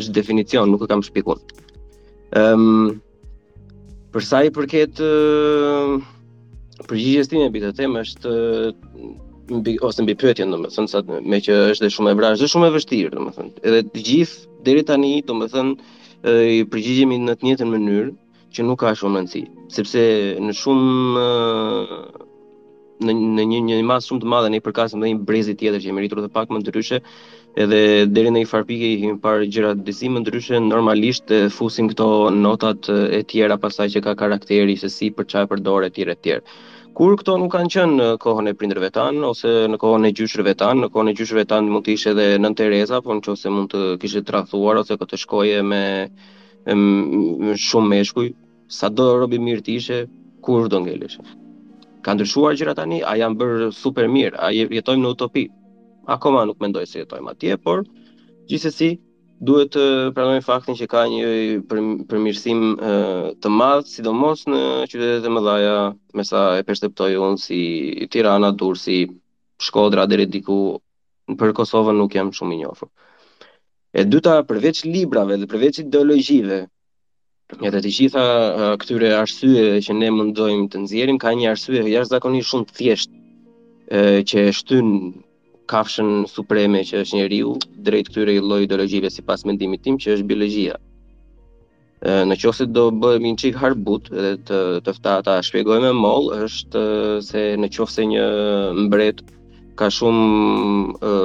Është 0.00 0.12
definicion, 0.18 0.70
nuk 0.72 0.84
e 0.86 0.90
kam 0.90 1.02
shpjeguar. 1.06 1.40
Ëm 2.40 2.66
um, 2.66 2.90
për 4.14 4.26
sa 4.26 4.40
i 4.46 4.52
përket 4.54 5.00
uh, 5.06 5.96
përgjigjes 6.90 7.30
time 7.32 7.48
mbi 7.50 7.62
këtë 7.64 7.78
temë 7.80 8.00
është 8.06 8.30
mbi 9.52 9.74
ose 9.86 10.02
mbi 10.04 10.14
pyetjen 10.18 10.50
domethënë 10.54 10.90
sa 10.92 11.02
me 11.10 11.38
që 11.46 11.56
është 11.72 11.84
dhe 11.86 11.92
shumë 11.96 12.12
e 12.14 12.18
vrazhë, 12.20 12.48
shumë 12.54 12.68
e 12.70 12.74
vështirë 12.76 13.12
domethënë. 13.16 13.52
Edhe 13.66 13.80
të 13.88 14.04
gjithë 14.08 14.64
deri 14.68 14.82
tani 14.88 15.12
domethënë 15.28 16.34
i 16.58 16.66
përgjigjemi 16.72 17.20
në 17.24 17.36
të 17.40 17.48
njëjtën 17.48 17.70
mënyrë 17.74 18.10
që 18.56 18.66
nuk 18.66 18.80
ka 18.82 18.94
shumë 18.98 19.18
rëndësi, 19.20 19.42
sepse 19.78 20.04
në 20.46 20.56
shumë 20.60 21.22
uh, 21.22 22.26
në 23.00 23.44
një 23.48 23.60
një 23.68 23.76
mas 23.88 24.06
shumë 24.10 24.22
të 24.22 24.28
madhe 24.30 24.48
ne 24.52 24.58
i 24.60 24.64
përkasim 24.64 25.00
dhe 25.00 25.08
një 25.12 25.24
brezit 25.28 25.58
tjetër 25.60 25.80
që 25.80 25.88
jemi 25.90 26.02
rritur 26.04 26.20
dhe 26.22 26.30
pak 26.34 26.50
më 26.52 26.58
ndryshe 26.60 26.98
edhe 27.64 27.78
deri 28.12 28.30
në 28.34 28.42
një 28.44 28.48
farpike 28.50 28.90
i 28.94 28.98
kemi 29.00 29.20
parë 29.24 29.48
gjëra 29.54 29.70
disi 29.88 30.10
më 30.12 30.20
ndryshe 30.24 30.60
normalisht 30.64 31.32
e 31.32 31.38
fusim 31.54 31.88
këto 31.90 32.08
notat 32.36 32.90
e 33.18 33.22
tjera 33.32 33.56
pasaj 33.62 33.88
që 33.96 34.02
ka 34.08 34.16
karakteri 34.22 34.76
se 34.82 34.90
si 34.96 35.08
për 35.16 35.30
çfarë 35.32 35.50
përdor 35.54 35.88
etj 35.88 36.06
etj 36.16 36.36
kur 36.98 37.14
këto 37.20 37.36
nuk 37.40 37.52
kanë 37.54 37.70
qenë 37.72 37.96
në 37.96 38.06
kohën 38.24 38.50
e 38.50 38.54
prindërve 38.58 38.90
tan 38.92 39.22
ose 39.24 39.50
në 39.72 39.78
kohën 39.80 40.06
e 40.08 40.12
gjyshërve 40.20 40.54
tan 40.62 40.82
në 40.84 40.90
kohën 40.92 41.12
e 41.12 41.16
gjyshërve 41.20 41.46
tan 41.52 41.70
mund 41.70 41.86
të 41.86 41.94
ishte 41.96 42.12
edhe 42.16 42.26
nën 42.42 42.58
Tereza 42.58 42.98
por 43.04 43.16
nëse 43.20 43.52
mund 43.54 43.72
të 43.72 43.84
kishte 44.02 44.24
tradhuar 44.28 44.82
ose 44.82 44.98
këtë 45.00 45.14
po 45.16 45.22
shkoje 45.24 45.62
me, 45.72 45.82
me 46.66 47.56
shumë 47.68 47.92
meshkuj 47.94 48.28
sado 48.82 49.08
robi 49.22 49.40
mirë 49.48 49.64
të 49.68 49.76
ishe 49.80 50.00
kur 50.44 50.66
do 50.72 50.82
ngelesh 50.84 51.22
Ka 52.04 52.14
ndryshuar 52.16 52.56
gjëra 52.56 52.74
tani, 52.80 53.02
a 53.04 53.12
janë 53.20 53.36
bërë 53.40 53.68
super 53.76 54.08
mirë, 54.08 54.38
a 54.40 54.48
jetojmë 54.56 55.02
në 55.04 55.10
utopi. 55.14 55.42
Akoma 56.14 56.46
nuk 56.48 56.60
mendoj 56.64 56.84
se 56.88 57.02
jetojmë 57.02 57.32
atje, 57.34 57.56
por 57.64 57.82
gjithsesi 58.50 58.88
duhet 59.48 59.70
të 59.74 59.84
pranojmë 60.16 60.44
faktin 60.46 60.78
që 60.78 60.88
ka 60.94 61.02
një 61.12 61.28
përmirësim 62.08 62.62
të 63.44 63.52
madh, 63.52 63.88
sidomos 63.92 64.46
në 64.48 64.62
qytetet 64.92 65.28
e 65.28 65.34
mëdha, 65.34 65.76
me 66.16 66.24
sa 66.30 66.42
e 66.60 66.64
perceptoj 66.70 67.10
unë 67.26 67.40
si 67.44 67.60
Tirana, 68.14 68.52
Durrësi, 68.60 68.98
Shkodra 69.68 70.06
deri 70.12 70.26
diku 70.36 70.56
për 71.40 71.52
Kosovën 71.60 71.96
nuk 72.00 72.16
jam 72.16 72.32
shumë 72.36 72.56
i 72.58 72.62
njohur. 72.62 72.88
E 74.00 74.04
dyta, 74.12 74.38
përveç 74.48 74.84
librave 74.88 75.36
dhe 75.42 75.48
përveç 75.52 75.84
ideologjive, 75.84 76.62
Ja, 77.58 77.72
të 77.74 77.88
gjitha 77.90 78.22
këtyre 78.80 79.08
arsye 79.16 79.80
që 79.84 79.94
ne 79.98 80.10
mundojmë 80.14 80.68
të 80.70 80.82
nxjerrim 80.84 81.16
ka 81.22 81.32
një 81.34 81.48
arsye 81.52 81.80
jashtëzakonisht 81.90 82.46
shumë 82.50 82.68
të 82.68 82.76
thjeshtë 82.78 83.18
që 84.30 84.44
e 84.46 84.52
shtyn 84.54 84.92
kafshën 85.72 86.12
supreme 86.30 86.82
që 86.86 87.00
është 87.02 87.18
njeriu 87.18 87.56
drejt 87.88 88.12
këtyre 88.12 88.36
lloj 88.46 88.60
ideologjive 88.68 89.10
sipas 89.10 89.42
mendimit 89.50 89.82
tim 89.86 89.98
që 90.04 90.14
është 90.14 90.28
biologjia. 90.30 90.78
në 92.30 92.36
qoftë 92.40 92.58
se 92.62 92.66
do 92.78 92.84
bëjmë 93.02 93.30
një 93.32 93.38
qikë 93.42 93.60
harbut 93.64 94.06
edhe 94.20 94.30
të 94.50 94.60
të 94.86 94.92
fta 95.00 95.16
ta 95.26 95.34
shpjegojmë 95.48 95.90
më 96.04 96.14
është 96.46 96.84
se 97.32 97.42
në 97.64 97.68
qoftë 97.76 97.94
se 97.98 98.06
një 98.12 98.22
mbret 98.86 99.20
ka 99.82 99.90
shumë 99.98 100.48
ë 101.10 101.20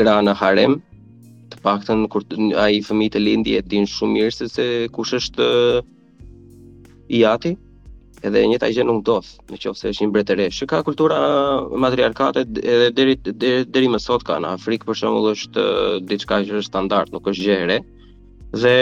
grana 0.00 0.34
harem, 0.44 0.78
të 1.56 1.62
paktën 1.64 2.06
kur 2.12 2.24
ai 2.60 2.80
fëmi 2.84 3.08
të 3.12 3.20
lindi 3.22 3.56
e 3.58 3.62
din 3.62 3.86
shumë 3.88 4.16
mirë 4.18 4.32
se 4.36 4.48
se 4.52 4.66
kush 4.96 5.14
është 5.18 5.48
i 7.18 7.22
ati 7.28 7.52
edhe 8.22 8.38
e 8.38 8.46
njëta 8.46 8.68
i 8.70 8.74
gjenë 8.76 8.86
nuk 8.92 9.00
dofë, 9.08 9.32
në 9.50 9.56
që 9.62 9.70
se 9.74 9.90
është 9.90 10.04
një 10.06 10.12
bretere. 10.14 10.44
Shë 10.54 10.68
ka 10.70 10.82
kultura 10.86 11.16
matriarkate 11.84 12.44
edhe 12.52 12.92
deri, 12.94 13.16
deri, 13.24 13.64
deri 13.66 13.88
më 13.90 13.98
sot 14.04 14.22
ka 14.28 14.36
në 14.42 14.52
Afrikë, 14.60 14.86
për 14.86 14.98
shumë 15.00 15.22
dhe 15.24 15.32
është 15.36 15.64
diçka 16.06 16.38
që 16.46 16.60
është 16.60 16.68
standard, 16.68 17.10
nuk 17.10 17.26
është 17.32 17.46
gjere. 17.48 17.80
Dhe 18.62 18.76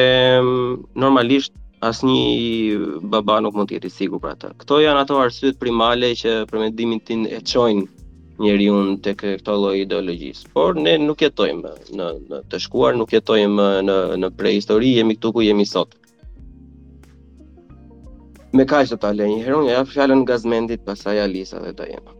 normalisht 1.00 1.56
asë 1.88 2.10
një 2.10 3.08
baba 3.14 3.38
nuk 3.40 3.56
mund 3.56 3.72
të 3.72 3.78
jeti 3.78 3.94
sigur 3.94 4.20
për 4.20 4.34
ata. 4.34 4.52
Këto 4.60 4.82
janë 4.84 5.06
ato 5.06 5.16
arsyet 5.24 5.56
primale 5.62 6.12
që 6.20 6.42
përmendimin 6.52 7.00
tin 7.08 7.24
e 7.24 7.40
qojnë 7.40 7.88
njeriu 8.40 8.76
tek 9.04 9.20
këtë 9.22 9.54
lloj 9.60 9.74
ideologjisë. 9.84 10.48
Por 10.56 10.78
ne 10.80 10.94
nuk 11.02 11.22
jetojmë 11.24 11.72
në 11.98 12.06
në 12.30 12.38
të 12.52 12.60
shkuar, 12.66 12.96
nuk 12.96 13.12
jetojmë 13.12 13.66
në 13.84 13.96
në 14.22 14.30
prehistori, 14.40 14.94
jemi 14.96 15.16
këtu 15.18 15.32
ku 15.36 15.44
jemi 15.44 15.66
sot. 15.68 15.96
Me 18.56 18.64
kaq 18.66 18.88
të 18.90 18.98
ta 19.04 19.12
lë 19.14 19.28
një 19.34 19.42
herë, 19.46 19.60
ja 19.68 19.82
fjalën 19.86 20.24
gazmendit, 20.26 20.82
pastaj 20.88 21.20
Alisa 21.26 21.60
dhe 21.62 21.74
ta 21.80 21.86
jemi. 21.90 22.16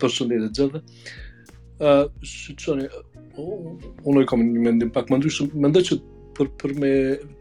Po 0.00 0.10
shumë 0.10 0.42
të 0.42 0.50
gjithë. 0.58 0.82
Ë, 1.82 1.94
si 2.26 2.56
çoni, 2.62 2.88
unë 4.06 4.26
kam 4.30 4.42
një 4.48 4.66
mendim 4.66 4.90
pak 4.94 5.08
më 5.10 5.22
ndryshëm, 5.22 5.54
mendoj 5.64 5.86
që 5.88 6.00
për 6.36 6.50
për 6.60 6.74
me 6.82 6.92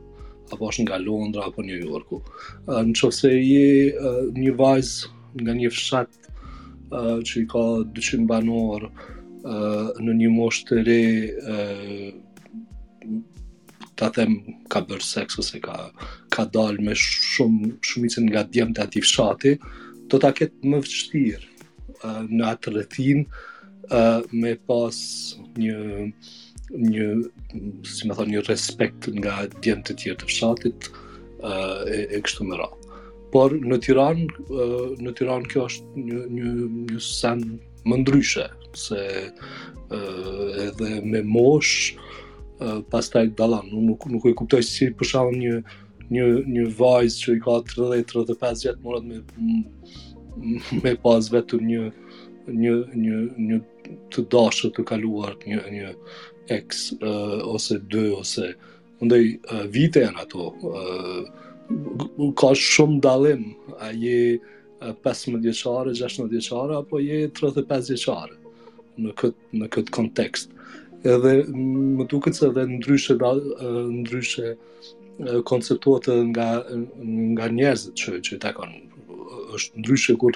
apo 0.52 0.64
është 0.70 0.82
nga 0.86 0.98
Londra 1.04 1.44
apo 1.48 1.62
New 1.62 1.78
Yorku. 1.86 2.22
Uh, 2.66 2.82
në 2.90 2.94
çose 3.00 3.30
i 3.30 3.92
uh, 3.92 4.24
një 4.34 4.56
vajz 4.58 4.90
nga 5.44 5.54
një 5.54 5.70
fshat 5.74 6.10
uh, 6.26 7.20
që 7.28 7.36
i 7.42 7.46
ka 7.52 7.64
200 8.00 8.26
banor 8.32 8.88
uh, 8.88 9.94
në 10.02 10.18
një 10.24 10.30
moshë 10.40 10.66
të 10.72 10.82
re 10.88 11.00
uh, 11.54 12.10
ta 13.96 14.10
them 14.12 14.38
ka 14.72 14.80
bërë 14.88 15.04
seks 15.08 15.38
ose 15.40 15.58
ka 15.64 15.76
ka 16.34 16.44
dalë 16.56 16.84
me 16.86 16.94
shumë 17.00 17.70
shumicën 17.88 18.28
nga 18.30 18.42
djemtë 18.52 18.82
aty 18.84 19.02
fshati, 19.04 19.52
do 20.08 20.20
ta 20.22 20.30
ketë 20.36 20.70
më 20.70 20.80
vështirë 20.84 21.44
uh, 22.04 22.22
në 22.28 22.44
atë 22.52 22.72
rrethin 22.74 23.24
uh, 23.90 24.20
me 24.32 24.52
pas 24.68 24.98
një 25.56 26.10
një 26.76 27.08
si 27.86 28.08
më 28.10 28.14
thonë 28.18 28.34
një 28.34 28.42
respekt 28.50 29.06
nga 29.20 29.46
djemtë 29.54 29.92
të 29.94 29.98
tjerë 30.02 30.20
të 30.24 30.30
fshatit 30.32 30.88
uh, 30.90 31.86
e, 31.88 32.00
e 32.10 32.18
kështu 32.26 32.46
më 32.50 32.58
ra. 32.58 32.66
Por 33.32 33.54
në 33.54 33.78
Tiranë, 33.84 34.26
uh, 34.50 34.92
në 35.04 35.12
Tiranë 35.18 35.50
kjo 35.52 35.68
është 35.70 36.02
një 36.02 36.24
një 36.40 36.52
një 36.90 37.02
sen 37.06 37.44
më 37.86 38.00
ndryshe 38.02 38.48
se 38.76 39.00
uh, 39.30 40.46
edhe 40.66 40.90
me 41.06 41.22
moshë 41.22 42.02
pastaj 42.90 43.28
dallon 43.38 43.66
nuk, 43.72 43.84
nuk 43.84 44.06
nuk 44.10 44.24
e 44.30 44.34
kuptoj 44.38 44.62
si 44.64 44.88
për 44.94 45.32
një 45.36 45.54
një 46.14 46.24
një 46.46 46.64
vajzë 46.78 47.20
që 47.22 47.34
i 47.36 47.40
ka 47.42 47.56
30 47.74 48.04
35 48.14 48.62
jetë 48.64 48.82
morat 48.82 49.04
me 49.04 49.22
me 50.84 50.92
pas 51.02 51.30
vetëm 51.32 51.64
një 51.66 51.86
një 52.56 52.74
një 53.02 53.16
një 53.48 53.58
të 54.14 54.24
dashur 54.34 54.70
të 54.76 54.84
kaluar 54.86 55.34
një 55.42 55.62
një 55.74 55.90
ex 56.54 56.86
uh, 56.92 57.42
ose 57.56 57.80
2 57.90 58.04
ose 58.20 58.52
ndaj 59.02 59.22
uh, 59.26 59.64
vite 59.74 60.00
janë 60.04 60.22
ato 60.22 60.46
uh, 60.70 61.24
ka 62.38 62.52
shumë 62.54 63.00
dallim 63.04 63.50
a 63.82 63.90
je 63.90 64.38
uh, 64.38 64.94
15 65.04 65.42
vjeçare 65.42 65.92
16 65.98 66.30
vjeçare 66.32 66.76
apo 66.78 67.02
je 67.02 67.26
35 67.34 67.92
vjeçare 67.96 68.38
në 69.02 69.16
këtë 69.20 69.58
në 69.62 69.72
këtë 69.74 69.96
kontekst 69.98 70.52
edhe 71.14 71.34
më 71.98 72.04
duket 72.10 72.36
se 72.38 72.46
edhe 72.50 72.64
ndryshe 72.76 73.14
da, 73.22 73.30
ndryshe 73.98 74.46
konceptuat 75.48 76.04
nga 76.30 76.48
nga 77.34 77.46
njerëzit 77.56 77.94
që 78.00 78.10
që 78.24 78.32
i 78.36 78.40
takon 78.44 78.70
është 79.56 79.74
ndryshe 79.82 80.12
kur 80.22 80.34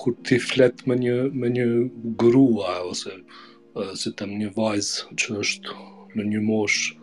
kur 0.00 0.12
ti 0.26 0.36
flet 0.50 0.76
me 0.88 0.94
një 1.04 1.16
me 1.40 1.46
një 1.56 1.66
grua 2.22 2.72
ose 2.90 3.10
si 4.00 4.08
të 4.10 4.16
them 4.18 4.32
një 4.40 4.50
vajzë 4.56 5.20
që 5.20 5.28
është 5.44 5.70
në 6.16 6.22
një 6.32 6.40
moshë 6.48 6.98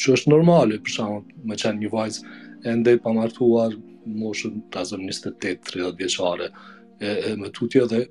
që 0.00 0.06
është 0.16 0.32
normale 0.34 0.78
për 0.84 0.92
shkak 0.94 1.34
të 1.34 1.72
më 1.72 1.74
një 1.82 1.90
vajzë 1.96 2.18
ende 2.72 2.96
pa 3.04 3.12
martuar 3.16 3.76
moshën 4.20 4.56
tazëm 4.74 5.04
28-30 5.10 5.92
vjeçare 5.98 6.46
e, 7.04 7.10
e 7.30 7.30
më 7.40 7.48
tutje 7.56 7.84
dhe 7.90 8.02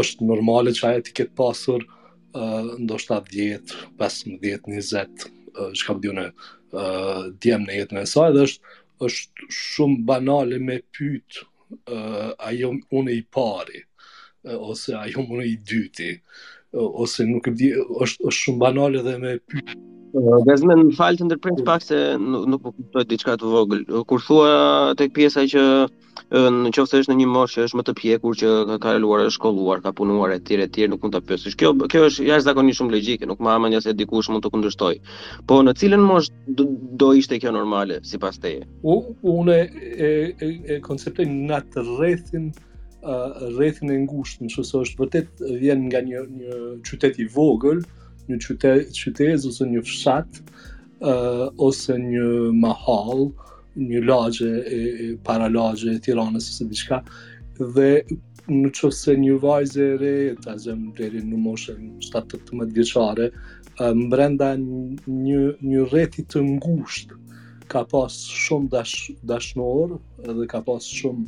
është 0.00 0.24
normale 0.28 0.72
që 0.78 0.84
ajeti 0.92 1.14
këtë 1.20 1.34
pasur 1.38 1.82
uh, 1.84 2.74
ndoshta 2.80 3.18
10, 3.28 3.74
15, 4.00 4.38
20 4.44 5.26
uh, 5.26 5.72
shka 5.74 5.94
për 5.96 6.02
dhjone 6.04 6.26
uh, 6.30 7.26
djemë 7.42 7.66
në 7.70 7.78
jetën 7.80 8.00
e 8.02 8.06
saj 8.14 8.32
dhe 8.36 8.44
është, 8.48 8.74
është 9.08 9.48
shumë 9.60 10.00
banale 10.10 10.58
me 10.68 10.80
pytë 10.96 11.44
uh, 11.44 12.32
a 12.38 12.54
jo 12.56 12.72
unë 13.00 13.16
i 13.18 13.22
pari 13.36 13.84
uh, 13.84 14.56
ose 14.70 14.96
a 15.00 15.04
jo 15.10 15.24
unë 15.26 15.46
i 15.48 15.54
dyti 15.72 16.12
uh, 16.18 17.00
ose 17.04 17.26
nuk 17.28 17.48
e 17.48 17.54
bëdhjë 17.56 17.88
është, 18.04 18.28
është 18.30 18.36
shumë 18.44 18.62
banale 18.68 19.04
dhe 19.08 19.16
me 19.26 19.36
pytë 19.54 19.78
Gazmen, 20.10 20.80
më 20.88 20.96
falë 20.98 21.20
të 21.20 21.26
ndërprinës 21.28 21.60
pak 21.68 21.84
se 21.86 21.96
nuk, 22.18 22.46
nuk 22.50 22.64
po 22.96 23.02
diçka 23.06 23.36
të 23.38 23.46
vogël. 23.46 23.84
Kur 24.10 24.18
thua 24.26 24.48
tek 24.98 25.12
pjesa 25.14 25.44
që 25.46 25.60
në 26.30 26.70
qoftë 26.76 26.90
se 26.94 26.98
është 27.02 27.10
në 27.12 27.16
një 27.18 27.26
moshë 27.26 27.54
që 27.58 27.62
është 27.68 27.76
më 27.78 27.84
të 27.86 27.92
pjekur 27.98 28.34
që 28.38 28.48
ka 28.70 28.76
kaluar, 28.84 29.22
është 29.26 29.34
shkolluar, 29.34 29.80
ka 29.82 29.90
punuar 29.98 30.30
etj 30.36 30.60
etj, 30.62 30.86
nuk 30.92 31.02
mund 31.02 31.14
ta 31.16 31.20
pyesësh. 31.26 31.56
Kjo 31.58 31.72
kjo 31.90 32.04
është 32.06 32.26
jashtëzakonisht 32.30 32.78
shumë 32.78 32.94
logjike, 32.94 33.26
nuk 33.26 33.42
më 33.42 33.50
ha 33.50 33.58
mendja 33.64 33.80
se 33.82 33.94
dikush 33.98 34.30
mund 34.30 34.44
të 34.44 34.52
kundërshtoj. 34.54 34.94
Po 35.50 35.58
në 35.66 35.74
cilën 35.80 35.98
moshë 35.98 36.54
do, 36.60 36.68
do 37.02 37.10
ishte 37.18 37.40
kjo 37.42 37.50
normale 37.56 37.98
sipas 38.06 38.38
teje? 38.38 38.62
Unë 38.86 39.56
e, 39.56 39.58
e, 39.58 40.12
e, 40.30 40.52
e 40.76 40.78
konceptoj 40.86 41.26
natë 41.30 41.82
rrethin 41.98 42.50
rrethin 43.56 43.88
e 43.90 44.00
ngushtë, 44.04 44.42
nëse 44.46 44.76
është 44.84 44.98
vërtet 45.02 45.44
vjen 45.62 45.86
nga 45.88 46.02
një 46.06 46.18
një 46.34 46.56
qytet 46.86 47.16
i 47.18 47.24
vogël, 47.34 47.78
një 48.30 48.38
qytet 48.46 48.90
qytet 48.98 49.46
ose 49.50 49.66
një 49.70 49.80
fshat, 49.88 50.42
ose 51.66 51.96
një 51.98 52.26
mahall, 52.60 53.30
një 53.76 54.00
lagje 54.04 54.48
e, 54.48 54.78
e 55.14 55.16
para 55.24 55.48
lagje 55.48 55.94
e 55.94 56.00
Tiranës 56.02 56.48
ose 56.52 56.66
diçka 56.70 57.00
dhe 57.58 58.02
në 58.50 58.70
qëfë 58.74 58.90
se 58.96 59.14
një 59.20 59.36
vajzë 59.42 59.84
e 59.84 59.92
re, 60.00 60.12
të 60.42 60.54
zemë 60.64 60.92
dherin 60.98 61.28
në 61.30 61.38
moshën 61.38 61.90
17 62.02 62.52
vjeqare, 62.74 63.28
më 63.94 64.06
brenda 64.10 64.48
një, 64.60 65.42
një 65.62 65.84
reti 65.92 66.24
të 66.28 66.42
ngusht, 66.56 67.12
ka 67.70 67.84
pas 67.86 68.10
shumë 68.26 68.70
dash, 68.72 69.04
dashnor, 69.22 69.94
edhe 70.26 70.48
ka 70.50 70.64
pas 70.66 70.82
shumë, 70.90 71.26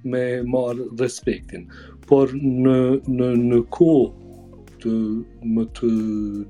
me 0.06 0.24
marë 0.46 0.92
respektin. 1.02 1.66
Por 2.06 2.30
në, 2.38 2.78
në, 3.10 3.32
në 3.48 3.64
kohë 3.74 4.12
të 4.84 4.92
më 5.56 5.64
të 5.78 5.90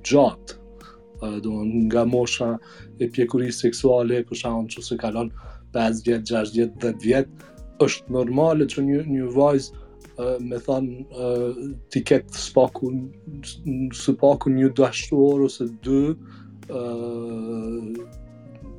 gjatë 0.09 0.61
do 1.43 1.51
nga 1.85 2.01
mosha 2.09 2.49
e 2.99 3.05
pjekurisë 3.13 3.67
seksuale 3.67 4.17
për 4.27 4.39
shkakun 4.41 4.65
çu 4.73 4.81
se 4.83 4.97
kalon 4.99 5.29
5 5.75 6.01
vjet, 6.05 6.25
6 6.33 6.51
vjet, 6.57 6.73
10 6.81 7.01
vjet 7.05 7.29
është 7.85 8.11
normale 8.15 8.65
që 8.73 8.83
një 8.87 9.03
një 9.13 9.29
vajzë 9.37 10.25
me 10.49 10.57
thon 10.65 10.89
ti 11.93 12.01
ket 12.09 12.27
spaku 12.37 12.89
spaku 14.01 14.51
një 14.57 14.71
dashur 14.79 15.45
ose 15.47 15.69
dy 15.85 16.01
ë 16.69 16.83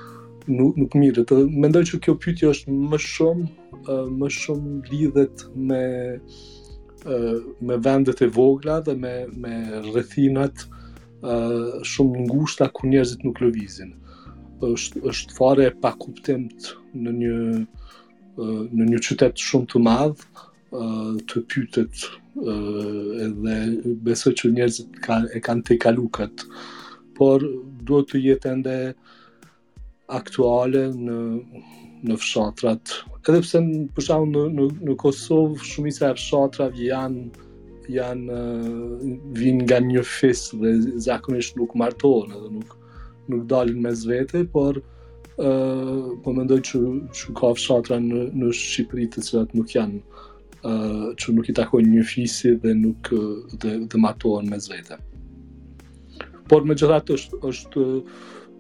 nuk 0.81 0.95
mirë 0.99 1.27
të 1.31 1.43
mendoj 1.63 1.83
që 1.91 2.03
kjo 2.05 2.15
pyetje 2.23 2.53
është 2.55 2.77
më 2.93 3.01
shumë 3.09 3.49
më 3.88 4.29
shumë 4.29 4.88
lidhet 4.90 5.45
me 5.55 5.83
me 7.66 7.77
vendet 7.85 8.21
e 8.23 8.27
vogla 8.37 8.81
dhe 8.85 8.95
me 9.03 9.14
me 9.43 9.55
rrethinat 9.90 10.55
shumë 11.93 12.19
ngushta 12.27 12.64
ku 12.75 12.83
njerëzit 12.87 13.21
nuk 13.25 13.40
lëvizin. 13.43 13.90
Është 14.61 15.01
është 15.11 15.35
fare 15.37 15.62
e 15.66 15.73
pa 15.83 15.90
kuptim 16.03 16.49
në 17.01 17.11
një 17.21 17.37
në 18.77 18.85
një 18.90 18.99
qytet 19.05 19.35
shumë 19.47 19.66
të 19.71 19.79
madh 19.88 20.21
të 21.29 21.43
pyetet 21.51 21.95
edhe 23.25 23.57
besoj 24.07 24.33
që 24.38 24.53
njerëzit 24.57 25.01
ka, 25.05 25.14
e 25.37 25.40
kanë 25.45 25.62
të 25.66 25.79
kalukat 25.83 26.45
por 27.16 27.40
duhet 27.88 28.12
të 28.12 28.21
jetë 28.29 28.53
ende 28.53 28.77
aktuale 30.21 30.88
në 31.05 31.19
në 32.09 32.16
fshatrat 32.16 32.95
edhe 33.29 33.43
pse 33.45 33.61
për 33.95 34.27
në 34.29 34.45
në 34.57 34.65
në 34.89 34.95
Kosovë 35.03 35.61
shumisa 35.69 36.11
e 36.11 36.17
fshatrave 36.17 36.87
janë 36.89 37.27
janë 37.91 38.41
vinë 39.37 39.65
nga 39.67 39.79
një 39.85 40.03
fis 40.07 40.47
dhe 40.57 40.73
zakonisht 41.09 41.57
nuk 41.59 41.75
martohen 41.81 42.33
edhe 42.37 42.49
nuk 42.55 42.77
nuk 43.31 43.45
dalin 43.51 43.81
mes 43.83 44.05
vete, 44.09 44.45
por 44.49 44.79
ë 44.81 45.51
uh, 45.51 46.17
po 46.25 46.33
mendoj 46.35 46.61
që 46.69 46.81
që 47.15 47.35
ka 47.39 47.51
fshatra 47.59 48.01
në 48.03 48.23
në 48.41 48.51
Shqipëri 48.61 49.09
të 49.15 49.27
cilat 49.29 49.55
nuk 49.57 49.75
janë 49.77 50.01
ë 50.01 50.73
uh, 50.73 51.07
që 51.21 51.35
nuk 51.37 51.51
i 51.53 51.57
takojnë 51.61 51.93
një 51.99 52.07
fisi 52.11 52.55
dhe 52.63 52.75
nuk 52.79 53.13
dhe, 53.63 53.75
dhe 53.91 54.01
martohen 54.03 54.51
mes 54.51 54.67
vete. 54.73 54.97
Por 56.51 56.65
megjithatë 56.67 57.17
është 57.19 57.41
është 57.51 57.87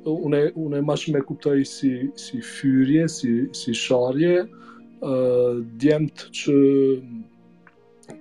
unë 0.08 0.40
unë 0.56 0.80
më 0.84 0.94
shumë 0.96 1.18
e 1.18 1.24
kuptoj 1.26 1.58
si 1.64 1.92
si 2.16 2.40
fyrje, 2.40 3.08
si 3.08 3.48
si 3.52 3.74
sharje, 3.74 4.46
ë 5.00 5.08
uh, 5.08 5.60
djemt 5.80 6.26
që 6.36 6.54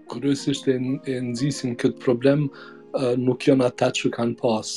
kryesisht 0.09 0.67
e, 0.67 0.75
e 1.11 1.19
nxisin 1.31 1.75
kët 1.75 1.99
problem 1.99 2.49
uh, 2.97 3.15
nuk 3.17 3.47
janë 3.47 3.65
ata 3.69 3.89
që 3.95 4.11
kanë 4.15 4.35
pas 4.41 4.69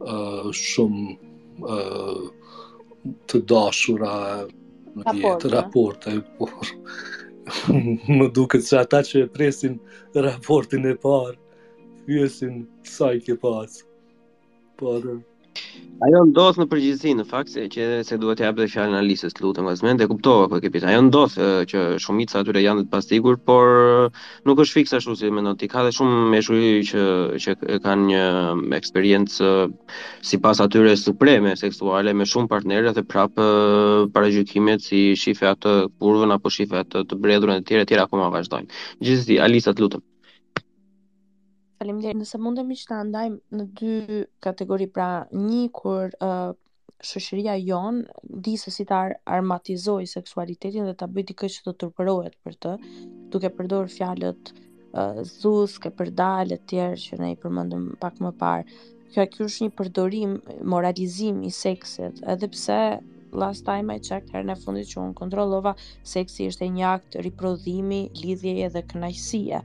ë 0.00 0.16
uh, 0.16 0.48
shumë 0.52 1.16
ë 1.62 1.78
uh, 1.78 2.30
të 3.28 3.40
dashura 3.50 4.16
në 4.92 5.14
jetë 5.18 5.50
raporte, 5.50 6.18
por 6.38 6.52
më 8.18 8.30
duket 8.36 8.62
se 8.62 8.78
ata 8.78 9.00
që 9.02 9.24
e 9.24 9.30
presin 9.34 9.78
raportin 10.14 10.86
e 10.86 10.94
parë 11.02 11.34
hyesin 12.06 12.62
sa 12.86 13.10
i 13.16 13.22
ke 13.24 13.34
pas. 13.42 13.80
Por 14.78 15.00
uh, 15.08 15.18
Ajo 16.02 16.20
ndos 16.30 16.56
në 16.58 16.64
përgjithësi 16.70 17.12
në 17.16 17.24
fakt 17.30 17.50
se 17.52 17.62
që 17.72 17.84
se 18.06 18.16
duhet 18.22 18.38
të 18.40 18.44
jap 18.48 18.56
dhe 18.60 18.64
fjalën 18.72 18.96
Alisës, 18.98 19.34
lutem 19.44 19.66
vazhdim 19.68 19.98
dhe 20.00 20.06
kuptova 20.12 20.46
po 20.52 20.58
e 20.58 20.62
kapita. 20.64 20.88
Ajo 20.92 21.02
ndos 21.08 21.36
që 21.72 21.82
shumica 22.04 22.40
atyre 22.40 22.62
janë 22.64 22.84
të 22.86 22.90
pastigur, 22.94 23.38
por 23.50 23.70
nuk 24.48 24.62
është 24.64 24.78
fikse 24.78 24.96
ashtu 24.98 25.14
si 25.20 25.30
mendon 25.36 25.58
ti. 25.62 25.68
Ka 25.74 25.84
dhe 25.86 25.92
shumë 25.98 26.20
meshuri 26.34 26.70
që 26.90 27.04
që 27.46 27.56
kanë 27.86 28.08
një 28.10 28.24
eksperiencë 28.80 29.50
sipas 30.32 30.62
atyre 30.66 30.96
supreme 31.06 31.54
seksuale 31.64 32.16
me 32.22 32.26
shumë 32.34 32.50
partnerë 32.54 32.94
dhe 32.98 33.06
prapë 33.14 33.48
paragjykimet 34.16 34.88
si 34.88 35.04
shifë 35.24 35.50
atë 35.54 35.76
kurvën 36.02 36.36
apo 36.38 36.54
shifë 36.58 36.80
atë 36.84 37.04
të 37.12 37.20
bredhurën 37.26 37.60
e 37.62 37.66
tjera 37.70 37.86
e 37.86 37.92
tjera 37.92 38.08
akoma 38.08 38.32
vazhdojnë. 38.32 38.82
Gjithsesi, 39.04 39.38
Alisa, 39.46 39.76
lutem 39.84 40.08
faleminderit. 41.82 42.16
Nëse 42.22 42.38
mundem 42.42 42.68
që 42.78 42.84
ta 42.88 42.98
ndajmë 43.06 43.58
në 43.58 43.64
dy 43.78 44.22
kategori, 44.46 44.86
pra 44.94 45.08
një 45.34 45.62
kur 45.74 46.14
uh, 46.22 46.52
shoqëria 47.02 47.56
jon 47.60 48.02
di 48.46 48.54
se 48.62 48.70
si 48.74 48.86
ta 48.88 49.00
armatizoj 49.36 50.04
seksualitetin 50.14 50.86
dhe 50.88 50.94
ta 51.02 51.08
bëj 51.10 51.26
dikë 51.32 51.48
që 51.56 51.64
të 51.66 51.74
turpërohet 51.82 52.36
për 52.46 52.58
të, 52.62 52.74
duke 53.34 53.50
përdorur 53.58 53.90
fjalët 53.90 54.52
uh, 54.54 55.18
zuz, 55.26 55.76
ke 55.82 55.90
përdal 55.98 56.54
e 56.54 56.60
tjerë 56.70 57.00
që 57.06 57.18
ne 57.22 57.32
i 57.34 57.40
përmëndëm 57.42 57.88
pak 58.04 58.22
më 58.22 58.30
parë. 58.42 58.82
Kjo 59.12 59.20
e 59.20 59.28
kjo 59.28 59.46
është 59.50 59.66
një 59.66 59.72
përdorim, 59.80 60.38
moralizim 60.74 61.42
i 61.44 61.50
seksit, 61.52 62.22
edhe 62.34 62.48
pse 62.54 62.78
last 63.36 63.64
time 63.66 63.92
I 63.92 64.00
checked, 64.04 64.30
herën 64.36 64.52
e 64.52 64.56
fundit 64.60 64.88
që 64.88 65.00
unë 65.02 65.16
kontrolova, 65.18 65.74
seksi 66.14 66.46
është 66.52 66.64
e 66.64 66.68
një 66.78 66.86
akt 66.94 67.18
riprodhimi, 67.26 68.00
lidhjeje 68.22 68.70
dhe 68.74 68.82
kënaqësie 68.92 69.60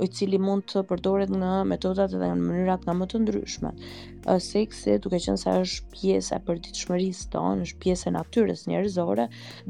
i 0.00 0.08
cili 0.12 0.38
mund 0.40 0.64
të 0.70 0.80
përdoret 0.88 1.30
në 1.36 1.48
metodat 1.68 2.12
dhe 2.16 2.28
në 2.32 2.40
mënyrat 2.40 2.84
nga 2.86 2.94
më 2.96 3.06
të 3.12 3.18
ndryshme. 3.24 3.72
Seksi, 4.46 4.94
duke 5.04 5.18
qenë 5.22 5.40
se 5.42 5.54
është 5.64 5.96
pjesë 5.96 6.36
e 6.36 6.40
përditshmërisë 6.46 7.28
tonë, 7.34 7.66
është 7.66 7.80
pjesë 7.82 8.08
e 8.08 8.12
natyrës 8.16 8.62
njerëzore, 8.70 9.26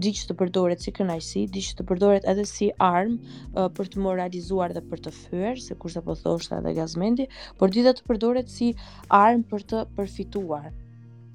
diç 0.06 0.22
që 0.22 0.30
të 0.30 0.36
përdoret 0.42 0.84
si 0.84 0.94
kënaqësi, 0.98 1.44
diç 1.56 1.72
që 1.72 1.80
të 1.80 1.88
përdoret 1.90 2.28
edhe 2.34 2.44
si 2.52 2.68
armë 2.90 3.64
për 3.80 3.90
të 3.96 4.04
moralizuar 4.06 4.76
dhe 4.76 4.84
për 4.92 5.02
të 5.08 5.14
fyer, 5.22 5.60
sikurse 5.68 6.04
po 6.06 6.16
thoshta 6.22 6.60
edhe 6.62 6.76
Gazmendi, 6.82 7.26
por 7.58 7.72
di 7.74 7.84
të 7.88 7.98
përdoret 8.08 8.52
si 8.54 8.72
armë 9.22 9.48
për 9.52 9.66
të 9.72 9.82
përfituar. 9.98 10.70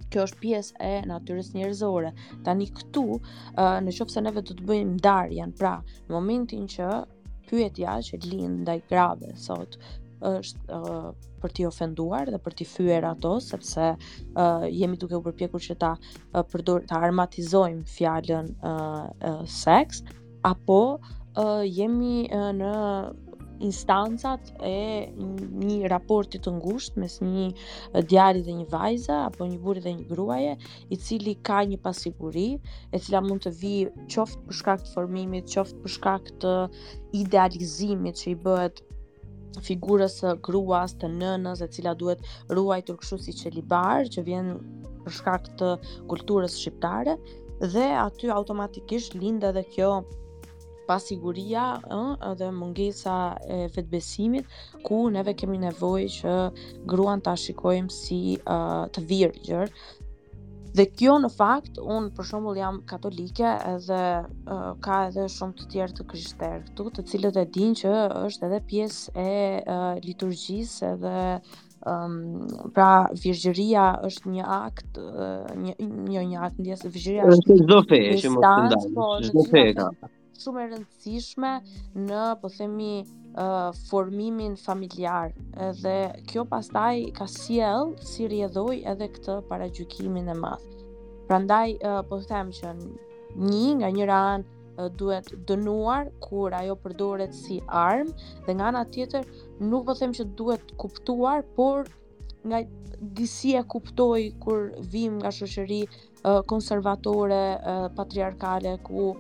Kjo 0.08 0.24
është 0.24 0.40
pjesë 0.40 0.76
e 0.88 0.92
natyrës 1.12 1.50
njerëzore. 1.58 2.14
Tani 2.48 2.70
këtu, 2.78 3.04
në 3.60 3.92
qoftë 3.98 4.14
se 4.16 4.24
neve 4.24 4.40
do 4.48 4.56
të 4.56 4.64
bëjmë 4.70 5.02
darjen, 5.04 5.52
pra, 5.60 5.76
në 6.08 6.16
momentin 6.16 6.64
që 6.78 6.86
pyetja 7.48 7.96
që 8.04 8.20
lind 8.28 8.64
ndaj 8.66 8.78
grave 8.92 9.32
sot 9.40 9.78
është 10.28 10.74
uh, 10.80 11.10
për 11.38 11.52
t'i 11.54 11.66
ofenduar 11.70 12.30
dhe 12.34 12.40
për 12.42 12.56
t'i 12.60 12.66
fyer 12.70 13.06
ato 13.08 13.36
sepse 13.46 13.90
uh, 13.96 14.64
jemi 14.74 14.98
duke 15.00 15.20
u 15.20 15.24
përpjekur 15.28 15.62
që 15.68 15.76
ta 15.84 15.92
uh, 16.00 16.42
përdor 16.54 16.88
ta 16.90 17.02
armatizojm 17.08 17.84
fjalën 17.94 18.50
uh, 18.58 19.06
uh, 19.32 19.44
seks 19.60 20.02
apo 20.52 20.80
uh, 20.98 21.62
jemi 21.70 22.24
uh, 22.34 22.50
në 22.58 22.74
instancat 23.60 24.40
e 24.64 24.74
një 25.14 25.90
raporti 25.92 26.40
të 26.44 26.54
ngusht 26.58 26.98
mes 27.02 27.18
një 27.24 28.02
djari 28.12 28.42
dhe 28.46 28.56
një 28.60 28.68
vajza 28.72 29.20
apo 29.28 29.46
një 29.50 29.60
buri 29.66 29.84
dhe 29.86 29.94
një 30.00 30.06
gruaje 30.12 30.58
i 30.94 30.98
cili 31.08 31.34
ka 31.50 31.62
një 31.72 31.80
pasiguri 31.86 32.48
e 32.92 33.00
cila 33.02 33.22
mund 33.26 33.46
të 33.48 33.54
vi 33.62 33.74
qoftë 34.14 34.44
për 34.50 34.60
shkak 34.62 34.84
të 34.86 34.94
formimit, 34.94 35.48
qoftë 35.54 35.82
për 35.84 35.96
shkak 35.96 36.32
të 36.42 36.56
idealizimit 37.24 38.22
që 38.22 38.30
i 38.34 38.36
bëhet 38.46 38.84
figurës 39.66 40.20
së 40.22 40.36
gruas, 40.46 40.94
të 41.02 41.08
nënës, 41.18 41.64
e 41.66 41.68
cila 41.74 41.96
duhet 41.98 42.22
ruajtur 42.54 43.00
kështu 43.02 43.18
si 43.24 43.34
çelibar, 43.40 44.06
që 44.14 44.22
vjen 44.28 44.52
për 45.06 45.16
shkak 45.20 45.50
të 45.60 45.72
kulturës 46.12 46.60
shqiptare 46.62 47.18
dhe 47.74 47.88
aty 48.06 48.30
automatikisht 48.30 49.16
lind 49.18 49.46
edhe 49.50 49.64
kjo 49.74 49.94
pasiguria 50.90 51.64
ë 51.92 52.02
edhe 52.32 52.48
mungesa 52.56 53.18
e 53.56 53.60
vetbesimit 53.76 54.48
ku 54.88 55.02
neve 55.14 55.34
kemi 55.38 55.60
nevojë 55.66 56.10
që 56.18 56.36
gruan 56.94 57.22
ta 57.28 57.36
shikojmë 57.44 57.94
si 57.98 58.20
uh, 58.40 58.88
të 58.96 59.04
virgjër 59.12 59.74
dhe 60.78 60.86
kjo 60.94 61.16
në 61.24 61.30
fakt 61.34 61.80
un 61.84 62.08
për 62.18 62.28
shembull 62.30 62.58
jam 62.60 62.80
katolike 62.90 63.48
edhe 63.74 64.02
uh, 64.24 64.74
ka 64.86 65.04
edhe 65.10 65.28
shumë 65.38 65.60
të 65.62 65.70
tjerë 65.76 65.98
të 66.00 66.08
krishterë 66.12 66.66
këtu 66.70 66.90
të 67.00 67.06
cilët 67.12 67.40
e 67.42 67.46
dinë 67.58 67.80
që 67.84 67.96
është 68.26 68.50
edhe 68.52 68.64
pjesë 68.74 69.24
e 69.28 69.32
uh, 69.64 69.88
liturgjisë 70.04 70.92
edhe 70.94 71.16
um, 71.82 72.20
pra 72.78 72.92
virgjëria 73.24 73.88
është 74.12 74.36
një 74.38 74.48
akt 74.62 75.02
uh, 75.02 75.56
një 75.66 75.76
një 76.14 76.26
një 76.36 76.46
akt 76.50 76.62
ndjesë 76.64 76.94
virgjëria 77.00 77.30
është 77.34 77.58
çdo 77.64 77.82
fe 77.94 78.04
që 78.26 78.36
mos 78.36 78.48
ndalë 78.68 79.32
çdo 79.32 79.48
fe 79.52 79.66
ka 79.82 79.92
shumë 80.42 80.62
e 80.64 80.68
rëndësishme 80.74 81.50
në 82.10 82.24
po 82.42 82.50
themi 82.56 82.90
uh, 83.04 83.74
formimin 83.90 84.56
familjar. 84.64 85.34
Edhe 85.70 85.94
kjo 86.32 86.44
pastaj 86.52 87.00
ka 87.20 87.28
sjell 87.38 87.92
si 88.12 88.28
rrjedhoi 88.30 88.78
edhe 88.94 89.08
këtë 89.18 89.38
paragjykimin 89.52 90.30
e 90.34 90.38
madh. 90.44 90.68
Prandaj 91.30 91.74
uh, 91.82 92.00
po 92.12 92.22
them 92.34 92.54
që 92.60 92.76
një 92.78 93.66
nga 93.82 93.90
njëra 93.98 94.20
ran 94.26 94.46
uh, 94.46 94.90
duhet 95.02 95.32
dënuar 95.50 96.12
kur 96.28 96.56
ajo 96.62 96.78
përdoret 96.86 97.34
si 97.42 97.60
armë 97.86 98.34
dhe 98.46 98.58
nga 98.60 98.70
ana 98.72 98.86
tjetër 98.98 99.26
nuk 99.72 99.90
po 99.90 99.98
them 100.04 100.14
që 100.20 100.30
duhet 100.42 100.78
kuptuar, 100.84 101.42
por 101.58 101.90
nga 102.48 102.60
disi 103.18 103.52
e 103.60 103.64
kuptoj 103.74 104.22
kur 104.44 104.62
vim 104.94 105.14
nga 105.22 105.32
shëshëri 105.38 105.80
konservatore, 106.52 107.42
patriarkale, 108.00 108.72
ku 108.88 109.14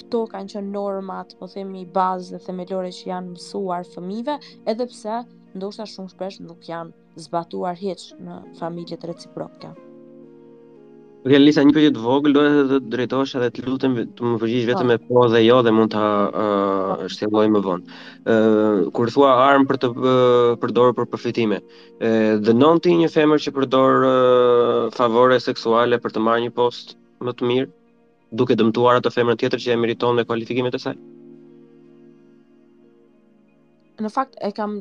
këto 0.00 0.20
kanë 0.32 0.52
që 0.54 0.62
normat, 0.72 1.36
po 1.38 1.48
themi, 1.56 1.84
bazë 1.98 2.34
dhe 2.36 2.42
themelore 2.48 2.90
që 2.98 3.08
janë 3.12 3.34
mësuar 3.36 3.86
fëmive, 3.94 4.38
edhe 4.74 4.88
pse, 4.92 5.20
ndoshta 5.58 5.86
shumë 5.94 6.14
shpesh 6.14 6.38
nuk 6.48 6.66
janë 6.72 7.26
zbatuar 7.28 7.78
hiç 7.86 8.10
në 8.28 8.40
familjet 8.62 9.06
reciproke 9.12 9.70
Ja, 11.24 11.38
Lisa, 11.40 11.62
një 11.64 11.72
përgjit 11.72 11.98
vogël 12.04 12.34
do 12.36 12.40
të 12.70 12.78
drejtohesh 12.92 13.30
edhe 13.38 13.46
të 13.56 13.62
lutëm 13.64 13.94
të 14.16 14.24
më 14.28 14.34
përgjit 14.42 14.66
vetëm 14.68 14.90
e 14.92 14.96
po 15.06 15.22
dhe 15.32 15.40
jo 15.40 15.62
dhe 15.64 15.72
mund 15.72 15.94
të 15.94 16.02
shtjelloj 17.14 17.46
më 17.54 17.62
vonë. 17.64 17.96
Kur 18.92 19.12
thua 19.14 19.30
armë 19.46 19.64
për 19.70 19.80
të 19.86 19.90
përdorë 20.66 20.96
për 21.00 21.08
përfitime, 21.14 21.62
dhe 22.44 22.56
non 22.58 22.82
ti 22.84 22.92
një 23.00 23.08
femër 23.16 23.40
që 23.46 23.54
përdorë 23.56 24.12
favore 25.00 25.40
seksuale 25.48 26.02
për 26.04 26.12
të 26.18 26.26
marrë 26.28 26.44
një 26.44 26.52
post 26.60 26.92
më 27.24 27.36
të 27.40 27.50
mirë, 27.54 27.72
duke 28.42 28.58
dëmtuar 28.60 29.00
atë 29.00 29.16
femër 29.16 29.40
tjetër 29.40 29.64
që 29.66 29.76
e 29.78 29.80
meriton 29.80 30.20
me 30.20 30.28
kualifikimet 30.28 30.76
e 30.76 30.84
saj? 30.88 30.98
në 34.02 34.08
fakt 34.12 34.34
e 34.42 34.48
kam 34.54 34.72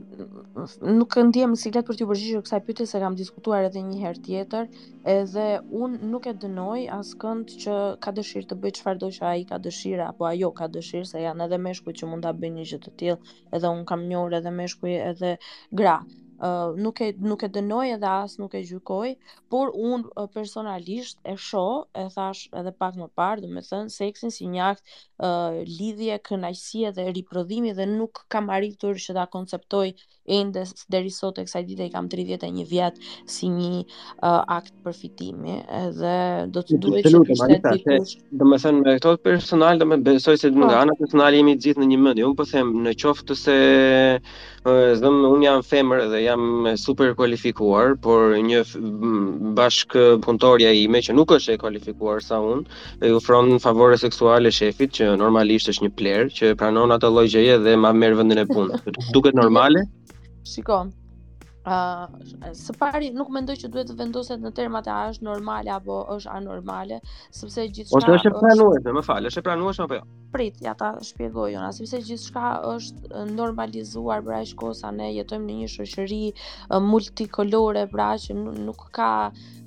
nuk 1.00 1.16
e 1.22 1.24
ndiem 1.28 1.52
si 1.64 1.72
lehtë 1.74 1.86
për 1.90 1.98
t'ju 2.00 2.08
përgjigjur 2.12 2.42
kësaj 2.46 2.60
pyetje 2.70 2.88
se 2.92 3.02
kam 3.04 3.18
diskutuar 3.20 3.68
edhe 3.68 3.84
një 3.90 4.00
herë 4.04 4.24
tjetër, 4.28 4.72
edhe 5.14 5.46
un 5.82 6.00
nuk 6.14 6.26
e 6.32 6.34
dënoj 6.46 6.88
askënd 6.96 7.54
që 7.66 7.76
ka 8.08 8.16
dëshirë 8.20 8.50
të 8.54 8.58
bëj 8.64 8.74
çfarë 8.80 9.02
do 9.06 9.12
që 9.18 9.28
ai 9.34 9.46
ka 9.52 9.62
dëshirë 9.68 10.08
apo 10.08 10.30
ajo 10.32 10.50
ka 10.62 10.70
dëshirë 10.78 11.12
se 11.14 11.22
janë 11.28 11.48
edhe 11.48 11.62
meshkuj 11.68 11.98
që 12.02 12.10
mund 12.14 12.26
ta 12.30 12.34
bëjnë 12.42 12.60
një 12.64 12.68
gjë 12.72 12.82
të 12.88 12.98
tillë, 13.04 13.38
edhe 13.60 13.74
un 13.78 13.86
kam 13.94 14.10
njohur 14.10 14.40
edhe 14.42 14.56
meshkuj 14.62 14.98
edhe 15.14 15.36
gra. 15.84 15.98
Uh, 16.42 16.74
nuk 16.80 16.98
e 17.00 17.12
nuk 17.22 17.44
e 17.46 17.48
dënoi 17.54 17.94
edhe 17.94 18.10
as 18.10 18.36
nuk 18.42 18.54
e 18.58 18.62
gjykoi, 18.66 19.14
por 19.54 19.70
un 19.78 20.04
uh, 20.18 20.26
personalisht 20.34 21.20
e 21.30 21.36
shoh, 21.38 21.86
e 21.94 22.04
thash 22.16 22.48
edhe 22.60 22.74
pak 22.84 22.96
më 22.98 23.08
parë, 23.18 23.44
do 23.44 23.50
të 23.54 23.62
thënë 23.70 23.94
seksin 23.98 24.34
si 24.34 24.50
një 24.50 24.64
akt 24.68 24.84
uh, 25.22 25.62
lidhje, 25.78 26.18
kënaqësie 26.30 26.92
dhe 26.98 27.06
riprodhimi 27.20 27.76
dhe 27.78 27.86
nuk 27.94 28.26
kam 28.34 28.50
arritur 28.50 28.98
që 29.06 29.16
ta 29.20 29.28
konceptoj 29.36 29.88
ende 30.32 30.64
deri 30.92 31.12
sot 31.14 31.38
e 31.42 31.46
kësaj 31.48 31.64
dite 31.68 31.86
i 31.86 31.92
kam 31.94 32.08
31 32.12 32.64
vjet 32.70 33.00
si 33.32 33.50
një 33.52 33.82
uh, 33.82 34.40
akt 34.58 34.74
përfitimi 34.86 35.58
edhe 35.82 36.16
do 36.56 36.64
të 36.70 36.80
duhet 36.86 37.08
të 37.08 37.12
shkruaj 37.12 37.60
të 37.60 37.74
gjitha 37.76 37.98
do 38.40 38.46
të 38.46 38.60
thënë 38.64 38.84
me 38.86 38.96
këto 39.00 39.16
personal 39.28 39.80
do 39.84 39.88
të 39.94 40.00
besoj 40.10 40.36
se 40.44 40.52
mund 40.56 40.70
po. 40.72 40.78
ana 40.80 40.96
personale 41.02 41.42
jemi 41.42 41.58
të 41.60 41.68
gjithë 41.68 41.84
në 41.84 41.88
një 41.94 42.00
mend 42.04 42.14
un 42.14 42.22
jo, 42.24 42.34
po 42.40 42.48
them 42.52 42.72
në 42.88 42.96
qoftë 43.04 43.36
se 43.44 43.58
zëm 45.02 45.18
un 45.28 45.42
jam 45.44 45.64
femër 45.70 46.06
dhe 46.14 46.22
jam 46.24 46.70
super 46.84 47.12
kualifikuar 47.20 47.98
por 48.06 48.32
një 48.48 48.62
bashk 49.58 49.98
punëtorja 50.24 50.72
ime 50.86 51.02
që 51.04 51.18
nuk 51.18 51.36
është 51.36 51.58
e 51.58 51.62
kualifikuar 51.66 52.24
sa 52.24 52.40
un 52.40 52.64
e 53.04 53.12
ofron 53.18 53.60
favore 53.60 53.98
seksuale 54.00 54.52
shefit 54.56 54.96
që 55.00 55.10
normalisht 55.20 55.68
është 55.74 55.88
një 55.88 55.94
pler 56.00 56.32
që 56.38 56.54
pranon 56.62 56.96
atë 56.96 57.12
lloj 57.16 57.28
gjëje 57.36 57.60
dhe 57.68 57.76
ma 57.84 57.92
merr 57.92 58.16
vendin 58.22 58.44
e 58.46 58.48
punës 58.48 58.88
duket 59.18 59.36
normale 59.36 59.84
Shiko, 60.44 60.90
Uh, 61.64 62.10
së 62.60 62.74
pari 62.76 63.08
nuk 63.16 63.30
mendoj 63.32 63.54
që 63.62 63.68
duhet 63.72 63.88
të 63.90 63.94
vendoset 64.00 64.42
në 64.44 64.50
termat 64.56 64.88
e 64.90 64.90
a 64.92 64.96
është 65.14 65.24
normale 65.28 65.72
apo 65.76 66.00
është 66.16 66.32
anormale, 66.38 66.98
sepse 67.38 67.64
gjithçka 67.78 68.02
është 68.02 68.16
është 68.18 68.28
e 68.28 68.34
pranueshme, 68.36 68.82
është... 68.82 68.94
më 68.98 69.04
fal, 69.08 69.28
është 69.30 69.40
e 69.42 69.46
pranueshme 69.46 69.86
apo 69.88 69.96
jo? 69.96 70.02
Prit, 70.34 70.58
ja 70.66 70.74
ta 70.82 70.90
shpjegoj 71.10 71.54
unë, 71.62 71.70
sepse 71.78 72.02
gjithçka 72.10 72.44
është 72.74 73.22
normalizuar 73.38 74.26
për 74.28 74.36
aq 74.42 74.52
kohë 74.66 74.76
sa 74.82 74.92
ne 74.98 75.08
jetojmë 75.22 75.48
në 75.48 75.56
një 75.62 75.70
shoqëri 75.78 76.18
multikolore, 76.90 77.86
pra 77.96 78.10
që 78.26 78.36
nuk 78.66 78.84
ka 79.00 79.10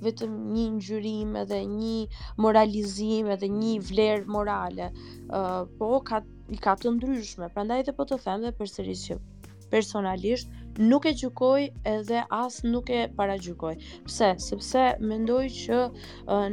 vetëm 0.04 0.36
një 0.58 0.66
ngjyrim 0.76 1.32
edhe 1.46 1.62
një 1.72 1.96
moralizim 2.44 3.32
edhe 3.38 3.48
një 3.56 3.72
vlerë 3.88 4.28
morale. 4.36 4.90
Uh, 4.92 5.64
po 5.80 5.94
ka 6.12 6.20
ka 6.68 6.76
të 6.84 6.92
ndryshme. 6.98 7.48
Prandaj 7.56 7.86
edhe 7.86 7.96
po 7.96 8.04
të 8.12 8.20
them 8.28 8.44
dhe 8.44 8.52
përsërisht 8.60 9.32
personalisht 9.76 10.52
nuk 10.78 11.04
e 11.08 11.12
gjykoj 11.16 11.68
edhe 11.90 12.22
as 12.32 12.58
nuk 12.64 12.90
e 12.90 13.06
para 13.16 13.36
gjykoj. 13.40 13.76
Pse? 14.06 14.28
Sepse 14.48 14.84
mendoj 15.00 15.44
që 15.56 15.78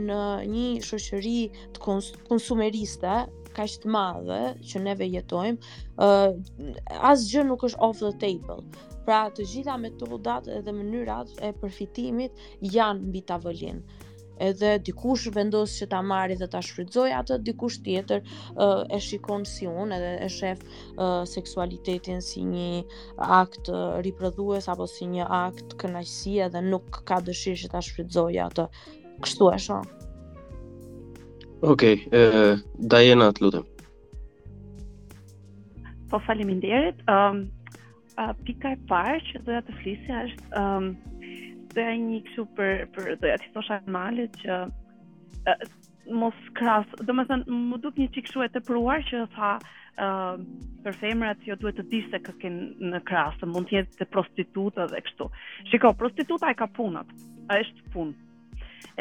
në 0.05 0.19
një 0.51 0.65
shoqëri 0.87 1.35
të 1.75 1.83
konsumeriste 2.29 3.17
ka 3.53 3.67
të 3.83 3.91
madhe 3.93 4.39
që 4.65 4.79
neve 4.81 5.05
jetojmë, 5.13 5.59
uh, 6.01 7.03
asë 7.11 7.27
gjë 7.33 7.43
nuk 7.51 7.67
është 7.67 7.81
off 7.85 7.99
the 8.01 8.09
table. 8.23 8.57
Pra 9.05 9.25
të 9.35 9.45
gjitha 9.53 9.75
metodat 9.77 10.47
edhe 10.57 10.73
mënyrat 10.73 11.35
e 11.43 11.51
përfitimit 11.61 12.39
janë 12.73 13.09
mbi 13.11 13.21
tavolinë 13.29 14.02
edhe 14.47 14.71
dikush 14.87 15.23
vendos 15.35 15.73
që 15.79 15.87
ta 15.93 16.01
marri 16.05 16.35
dhe 16.39 16.47
ta 16.55 16.61
shfrytëzoj 16.67 17.09
atë, 17.19 17.37
dikush 17.47 17.79
tjetër 17.85 18.21
uh, 18.23 18.83
e 18.95 18.99
shikon 19.05 19.45
si 19.49 19.69
unë 19.69 19.97
edhe 19.99 20.11
e 20.25 20.29
shef 20.37 20.63
uh, 20.67 21.23
seksualitetin 21.33 22.21
si 22.27 22.43
një 22.47 22.69
akt 23.41 23.71
uh, 23.71 23.97
riprodhues 24.07 24.67
apo 24.73 24.87
si 24.91 25.07
një 25.15 25.27
akt 25.39 25.77
kënaqësie 25.83 26.49
dhe 26.57 26.63
nuk 26.69 27.01
ka 27.09 27.21
dëshirë 27.29 27.61
që 27.63 27.71
ta 27.75 27.83
shfrytëzoj 27.89 28.41
atë. 28.47 28.67
Kështu 29.23 29.49
është, 29.55 29.77
ha. 29.77 29.83
Okej, 31.73 31.99
okay, 32.05 32.07
uh, 32.11 32.59
Diana, 32.93 33.29
të 33.37 33.45
lutem. 33.47 33.69
Po 36.11 36.19
faleminderit. 36.27 36.99
ë 37.09 37.17
um, 37.31 37.43
uh, 38.19 38.33
pika 38.45 38.75
e 38.75 38.79
parë 38.91 39.17
që 39.29 39.43
doja 39.47 39.63
të 39.69 39.79
flisja 39.79 40.25
është 40.27 40.63
ëm 40.65 40.91
doja 41.75 41.93
një 41.99 42.17
kështu 42.27 42.43
për 42.57 42.73
për 42.95 43.13
doja 43.23 43.37
ti 43.41 43.49
thosha 43.53 43.77
male 43.93 44.27
që 44.41 44.57
uh, 44.67 45.63
mos 46.19 46.37
kras, 46.57 46.89
domethënë 47.07 47.59
më 47.71 47.79
duk 47.85 47.99
një 48.01 48.09
çik 48.15 48.27
kështu 48.27 48.43
e 48.43 48.49
tepruar 48.57 49.05
që 49.09 49.23
tha 49.35 49.53
uh, 49.61 50.35
për 50.85 50.97
femrat 51.03 51.43
jo 51.47 51.57
duhet 51.63 51.79
të 51.81 51.87
dish 51.93 52.09
se 52.13 52.19
kë 52.25 52.35
kanë 52.43 52.91
në 52.93 53.03
krasë, 53.09 53.49
mund 53.55 53.71
të 53.71 53.79
jetë 53.79 54.01
te 54.03 54.09
prostituta 54.13 54.87
dhe 54.93 55.01
kështu. 55.07 55.29
Shikoj, 55.71 55.95
prostituta 56.01 56.51
e 56.53 56.59
ka 56.61 56.69
punat, 56.77 57.15
është 57.59 57.89
punë 57.95 58.19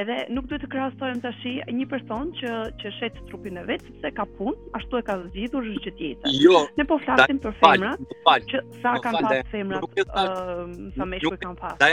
edhe 0.00 0.16
nuk 0.34 0.44
duhet 0.50 0.62
të 0.64 0.68
krahasojmë 0.72 1.20
tashi 1.24 1.52
një 1.78 1.86
person 1.92 2.28
që 2.40 2.52
që 2.82 2.92
shet 2.98 3.16
trupin 3.30 3.58
e 3.60 3.64
vet 3.70 3.84
sepse 3.88 4.12
ka 4.18 4.26
punë, 4.38 4.52
ashtu 4.78 5.00
e 5.00 5.04
ka 5.08 5.16
zgjidhur 5.26 5.68
çdo 5.78 5.92
tjetër. 6.00 6.36
Jo, 6.42 6.62
ne 6.80 6.86
po 6.92 6.98
flasim 7.06 7.40
për 7.46 7.56
femrat, 7.62 8.06
që 8.52 8.62
sa 8.84 8.94
kanë 9.06 9.24
pas 9.26 9.52
femrat, 9.54 10.00
sa 10.98 11.08
meshkuj 11.14 11.38
kanë 11.46 11.60
pas. 11.64 11.86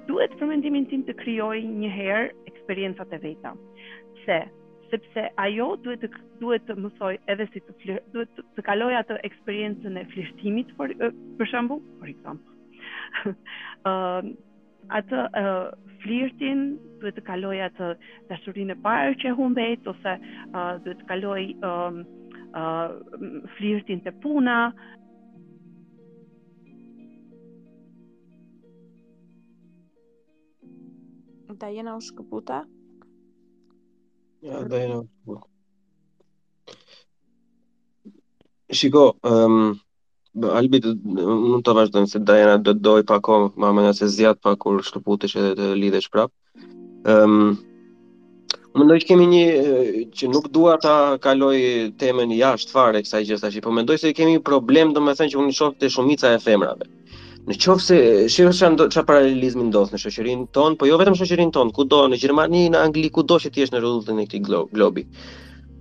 duhet 0.08 0.34
për 0.40 0.50
mendimin 0.54 0.88
tim 0.90 1.04
të 1.08 1.16
krijoj 1.22 1.58
një 1.68 1.90
herë 1.98 2.26
eksperiencat 2.52 3.14
e 3.14 3.20
veta. 3.24 3.52
Se 4.26 4.40
sepse 4.92 5.26
ajo 5.44 5.72
duhet 5.84 6.04
të 6.06 6.10
duhet 6.42 6.64
të 6.70 6.78
mësoj 6.80 7.14
edhe 7.34 7.48
si 7.52 7.62
të 7.68 7.76
flir, 7.82 8.00
duhet 8.14 8.32
të, 8.38 8.46
të 8.58 8.66
kaloj 8.70 8.94
atë 9.02 9.18
eksperiencën 9.30 10.00
e 10.00 10.06
flirtimit 10.14 10.72
për 10.80 10.96
për 11.42 11.52
shembull, 11.52 11.82
për 12.02 12.14
shemb. 12.24 12.52
Ëm 13.28 13.34
uh, 13.88 14.36
atë 14.98 15.22
uh, 15.36 15.66
flirtin 16.04 16.62
duhet 17.02 17.18
të 17.18 17.22
kaloj 17.28 17.58
atë 17.68 17.90
dashurinë 18.30 18.72
e 18.72 18.78
parë 18.86 19.18
që 19.24 19.34
humbet 19.36 19.88
ose 19.92 20.14
uh, 20.14 20.78
duhet 20.86 21.02
të 21.02 21.08
kaloj 21.10 21.42
ëm 21.52 21.66
um, 21.68 21.98
uh, 22.56 23.44
flirtin 23.58 24.00
të 24.06 24.14
puna, 24.24 24.60
Da 31.48 31.68
jena 31.72 31.94
u 31.96 32.00
shkëputa? 32.04 32.58
Ja, 34.44 34.62
da 34.68 34.78
jena 34.82 34.98
u 35.00 35.06
shkëputa. 35.08 35.48
Shiko, 38.78 39.04
um, 39.24 39.78
Albi, 40.60 40.82
nuk 41.14 41.64
të 41.66 41.76
vazhdojmë 41.78 42.12
se 42.12 42.20
Dajana 42.28 42.58
do 42.60 42.74
të 42.76 42.84
dojë 42.90 43.06
pako, 43.14 43.38
ma 43.64 43.70
mëna 43.78 43.94
se 44.02 44.10
zjatë 44.18 44.44
pa 44.44 44.56
kur 44.66 44.84
shkëputish 44.90 45.38
edhe 45.40 45.54
të 45.62 45.70
lidhesh 45.86 46.10
prapë. 46.18 46.68
Um, 47.16 47.40
Mendoj 48.78 49.00
që 49.06 49.10
kemi 49.14 49.30
një 49.32 49.46
që 50.20 50.30
nuk 50.36 50.52
dua 50.60 50.76
ta 50.84 50.98
kaloj 51.28 51.56
temën 52.04 52.36
jashtë 52.42 52.76
fare 52.76 53.06
kësaj 53.08 53.24
gjë 53.32 53.40
tash, 53.46 53.60
po 53.66 53.72
mendoj 53.80 53.98
se 54.04 54.12
kemi 54.20 54.36
një 54.36 54.44
problem 54.52 54.92
domethënë 55.00 55.32
që 55.34 55.42
unë 55.46 55.58
shoh 55.62 55.80
të 55.80 55.96
shumica 55.96 56.36
e 56.36 56.44
femrave. 56.50 56.92
Në 57.48 57.56
qofë 57.64 57.80
se, 57.88 57.98
shirë 58.28 58.74
që 58.90 58.98
a 59.00 59.02
paralelizmi 59.10 59.66
ndosë 59.70 59.94
në 59.94 59.98
shëqërin 60.04 60.40
tonë, 60.56 60.76
po 60.80 60.88
jo 60.90 60.96
vetëm 61.00 61.14
shëqërin 61.20 61.54
tonë, 61.56 61.72
ku 61.78 61.86
do 61.94 62.00
në 62.12 62.18
Gjermani, 62.24 62.64
në 62.74 62.82
Angli, 62.90 63.08
ku 63.18 63.24
do 63.30 63.38
që 63.40 63.52
t'jesh 63.56 63.70
në 63.72 63.80
rëllutë 63.86 64.16
në 64.18 64.26
këti 64.28 64.40
globi. 64.80 65.04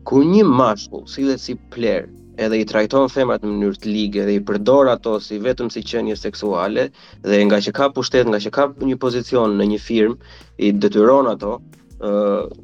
Ku 0.06 0.20
një 0.28 0.44
mashku, 0.50 1.00
si 1.10 1.24
dhe 1.26 1.34
si 1.44 1.56
pler, 1.74 2.06
edhe 2.46 2.60
i 2.62 2.66
trajton 2.70 3.10
femrat 3.16 3.42
në 3.42 3.50
mënyrë 3.56 3.80
të 3.82 3.94
ligë, 3.96 4.20
edhe 4.26 4.36
i 4.38 4.44
përdor 4.50 4.92
ato 4.92 5.16
si 5.26 5.40
vetëm 5.48 5.72
si 5.74 5.82
qenje 5.90 6.14
seksuale, 6.20 6.86
dhe 7.26 7.42
nga 7.48 7.58
që 7.66 7.74
ka 7.80 7.90
pushtet, 7.98 8.30
nga 8.30 8.38
që 8.46 8.52
ka 8.58 8.68
një 8.90 9.00
pozicion 9.06 9.58
në 9.58 9.66
një 9.72 9.80
firmë, 9.88 10.30
i 10.62 10.70
detyron 10.86 11.32
ato, 11.34 11.56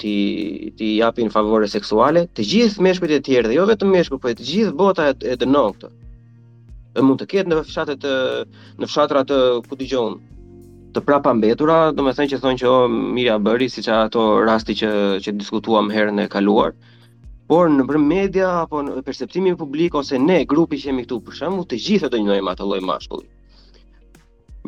ti 0.02 0.14
ti 0.78 0.94
japin 1.00 1.32
favore 1.38 1.66
seksuale 1.74 2.26
të 2.36 2.46
gjithë 2.52 2.86
meshkujt 2.88 3.16
e 3.16 3.20
tjerë 3.30 3.50
dhe 3.50 3.58
jo 3.58 3.66
vetëm 3.74 3.96
meshkujt, 3.98 4.22
por 4.28 4.38
të 4.38 4.48
gjithë 4.52 4.76
bota 4.84 5.08
e 5.10 5.36
dënon 5.44 5.74
këtë 5.80 5.92
mund 7.00 7.20
të 7.22 7.26
ketë 7.32 7.48
në 7.50 7.60
fshatet 7.64 8.04
në 8.78 8.88
fshatrat 8.90 9.30
të 9.30 9.38
ku 9.68 9.78
dëgjojnë 9.80 10.30
të 10.92 11.00
prapambetura, 11.08 11.78
domethënë 11.96 12.30
që 12.34 12.38
thonë 12.42 12.58
që 12.60 12.72
mirja 13.16 13.38
mirë 13.38 13.38
bëri 13.46 13.68
siç 13.72 13.86
ato 13.88 14.24
rasti 14.44 14.74
që 14.76 14.90
që 15.24 15.32
diskutuam 15.40 15.88
herën 15.90 16.20
e 16.20 16.26
kaluar. 16.28 16.74
Por 17.48 17.70
në 17.72 17.86
media 18.00 18.50
apo 18.60 18.82
në 18.84 19.00
perceptimi 19.06 19.54
publik 19.56 19.94
ose 19.96 20.18
ne 20.20 20.42
grupi 20.48 20.76
që 20.82 20.90
jemi 20.90 21.06
këtu 21.06 21.16
për 21.24 21.38
shembull, 21.38 21.64
të 21.66 21.78
gjithë 21.80 22.10
ato 22.10 22.20
ndonjëma 22.20 22.52
atë 22.52 22.66
lloj 22.68 22.80
mashkulli. 22.90 23.26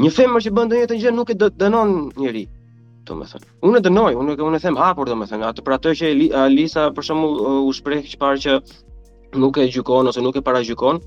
Një 0.00 0.10
femër 0.16 0.44
që 0.46 0.52
bën 0.56 0.68
ndonjë 0.70 0.88
të 0.94 0.98
gjë 1.04 1.12
nuk 1.14 1.30
e 1.30 1.36
dënon 1.44 1.92
njëri. 2.16 2.46
Domethënë, 3.08 3.46
unë 3.68 3.80
e 3.80 3.84
dënoj, 3.84 4.14
unë 4.20 4.38
unë 4.48 4.56
e 4.56 4.62
them 4.64 4.78
hapur 4.80 5.10
domethënë, 5.12 5.44
atë 5.50 5.64
për 5.64 5.76
atë 5.76 5.92
që 6.00 6.12
Alisa 6.46 6.88
për 6.96 7.04
shembull 7.10 7.68
u 7.68 7.76
shpreh 7.76 8.00
çfarë 8.14 8.40
që 8.46 8.56
nuk 9.44 9.60
e 9.60 9.68
gjykon 9.74 10.08
ose 10.08 10.24
nuk 10.24 10.38
e 10.40 10.44
paragjykon, 10.48 11.02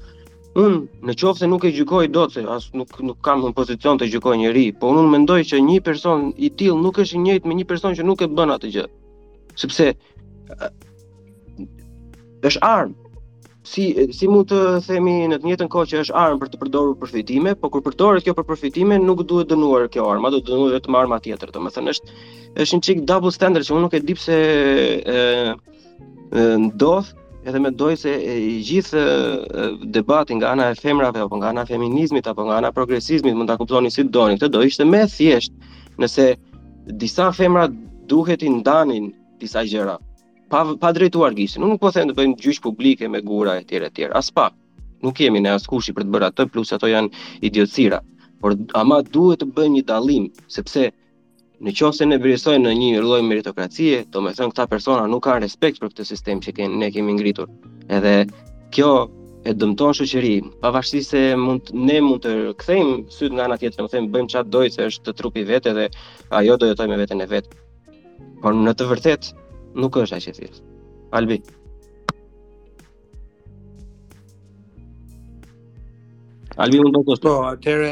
un 0.57 0.77
në 1.05 1.13
qoftë 1.21 1.47
nuk 1.51 1.67
e 1.69 1.73
gjykoj 1.75 2.07
dot 2.09 2.33
se 2.33 2.41
as 2.49 2.69
nuk 2.77 2.95
nuk 3.05 3.17
kam 3.25 3.43
në 3.45 3.51
pozicion 3.57 3.99
të 4.01 4.07
gjykoj 4.13 4.37
njëri, 4.41 4.67
por 4.81 4.97
un 4.97 5.09
mendoj 5.13 5.39
që 5.51 5.59
një 5.63 5.81
person 5.85 6.31
i 6.33 6.49
tillë 6.57 6.79
nuk 6.81 6.97
është 7.03 7.17
i 7.19 7.23
njëjtë 7.27 7.49
me 7.51 7.57
një 7.59 7.65
person 7.69 7.97
që 7.97 8.05
nuk 8.07 8.23
e 8.25 8.29
bën 8.37 8.53
atë 8.55 8.71
gjë. 8.75 8.85
Sepse 9.61 9.91
është 12.49 12.61
armë. 12.69 12.95
Si 13.67 13.83
si 14.15 14.29
mund 14.31 14.47
të 14.49 14.57
themi 14.87 15.13
në 15.27 15.37
të 15.43 15.49
njëjtën 15.49 15.69
kohë 15.73 15.89
që 15.91 16.01
është 16.05 16.17
armë 16.23 16.39
për 16.45 16.51
të 16.53 16.59
përdorur 16.63 16.97
për 17.03 17.11
fitime, 17.17 17.53
por 17.61 17.73
kur 17.73 17.83
përdoret 17.89 18.23
kjo 18.25 18.33
për 18.37 18.47
përfitime 18.53 18.97
nuk 19.03 19.25
duhet 19.29 19.51
dënuar 19.51 19.89
kjo 19.93 20.07
armë, 20.13 20.31
do 20.31 20.39
dënuar 20.47 20.77
vetëm 20.79 20.97
arma 21.01 21.19
tjetër. 21.25 21.51
Domethënë 21.57 21.93
është 21.93 22.17
është 22.63 22.79
një 22.81 22.87
çik 22.89 23.05
double 23.11 23.33
standard 23.35 23.67
që 23.67 23.75
unë 23.75 23.85
nuk 23.85 23.93
e 23.99 24.03
di 24.09 24.15
pse 24.17 24.39
ë 25.05 26.49
ndodh 26.63 27.13
edhe 27.47 27.59
me 27.63 27.71
dojë 27.71 27.97
se 28.01 28.13
i 28.13 28.57
gjithë 28.67 29.01
debati 29.95 30.35
nga 30.35 30.49
ana 30.51 30.69
e 30.73 30.75
femrave, 30.79 31.21
apo 31.23 31.37
nga 31.39 31.53
ana 31.53 31.63
e 31.63 31.69
feminizmit, 31.73 32.27
apo 32.27 32.43
nga 32.47 32.57
ana 32.59 32.73
e 32.73 32.75
progresizmit, 32.75 33.35
mund 33.37 33.47
ta 33.49 33.55
kuptoni 33.59 33.91
si 33.93 34.03
të 34.03 34.11
doni, 34.17 34.35
këtë 34.39 34.49
do 34.53 34.63
ishte 34.67 34.87
me 34.87 35.01
thjesht, 35.07 35.53
nëse 36.01 36.25
disa 37.03 37.29
femra 37.33 37.67
duhet 38.11 38.43
i 38.47 38.51
ndanin 38.57 39.13
disa 39.39 39.63
gjera, 39.69 39.95
pa, 40.51 40.65
pa 40.81 40.91
drejtu 40.95 41.23
argisi, 41.23 41.59
nuk 41.63 41.79
po 41.81 41.91
them 41.95 42.11
të 42.11 42.17
bëjmë 42.19 42.37
gjyq 42.43 42.61
publike 42.67 43.07
me 43.11 43.23
gura 43.23 43.55
e 43.61 43.63
tjere 43.69 43.89
tjere, 43.95 44.11
as 44.19 44.27
pak, 44.35 44.51
nuk 45.05 45.23
jemi 45.23 45.39
ne 45.39 45.55
askushi 45.55 45.95
për 45.95 46.03
të 46.07 46.13
bërë 46.15 46.29
atë, 46.31 46.49
plus 46.51 46.75
ato 46.75 46.91
janë 46.91 47.13
idiotësira, 47.47 48.01
por 48.43 48.57
ama 48.77 48.99
duhet 49.07 49.39
të 49.45 49.51
bëjmë 49.55 49.79
një 49.79 49.87
dalim, 49.87 50.27
sepse 50.57 50.89
në 51.65 51.73
qofse 51.77 52.05
ne 52.05 52.17
vërisojnë 52.21 52.63
në 52.69 52.73
një 52.79 52.99
lloj 53.03 53.21
meritokracie, 53.25 54.03
domethënë 54.13 54.53
këta 54.53 54.65
persona 54.69 55.07
nuk 55.09 55.23
kanë 55.25 55.41
respekt 55.45 55.81
për 55.81 55.89
këtë 55.93 56.05
sistem 56.05 56.41
që 56.43 56.53
kemi 56.59 56.81
ne 56.83 56.89
kemi 56.93 57.15
ngritur. 57.17 57.49
Edhe 57.89 58.13
kjo 58.75 58.89
e 59.47 59.55
dëmton 59.57 59.95
shoqërinë. 59.97 60.51
Pavarësisht 60.61 61.15
se 61.15 61.23
mund 61.39 61.71
ne 61.73 61.97
mund 62.03 62.21
të 62.25 62.35
kthejmë 62.61 62.95
syt 63.17 63.33
nga 63.35 63.47
ana 63.47 63.57
tjetër, 63.61 63.85
më 63.87 63.93
them 63.95 64.09
bëjmë 64.13 64.31
çfarë 64.35 64.49
dojë 64.53 64.73
se 64.77 64.89
është 64.91 65.15
trupi 65.21 65.45
vet 65.49 65.69
edhe 65.71 65.87
ajo 66.41 66.57
do 66.61 66.69
jetojmë 66.71 67.01
vetën 67.03 67.23
e 67.25 67.29
vet. 67.33 67.49
Por 68.43 68.53
në 68.53 68.75
të 68.77 68.89
vërtetë 68.91 69.33
nuk 69.81 70.01
është 70.03 70.19
ashtu 70.21 70.35
si. 70.41 70.51
Albi. 71.15 71.41
Ëh, 71.41 71.56
Albi 76.57 76.77
mund 76.81 76.95
të 76.95 77.01
kosto. 77.05 77.31
Po, 77.35 77.49
atëre 77.53 77.89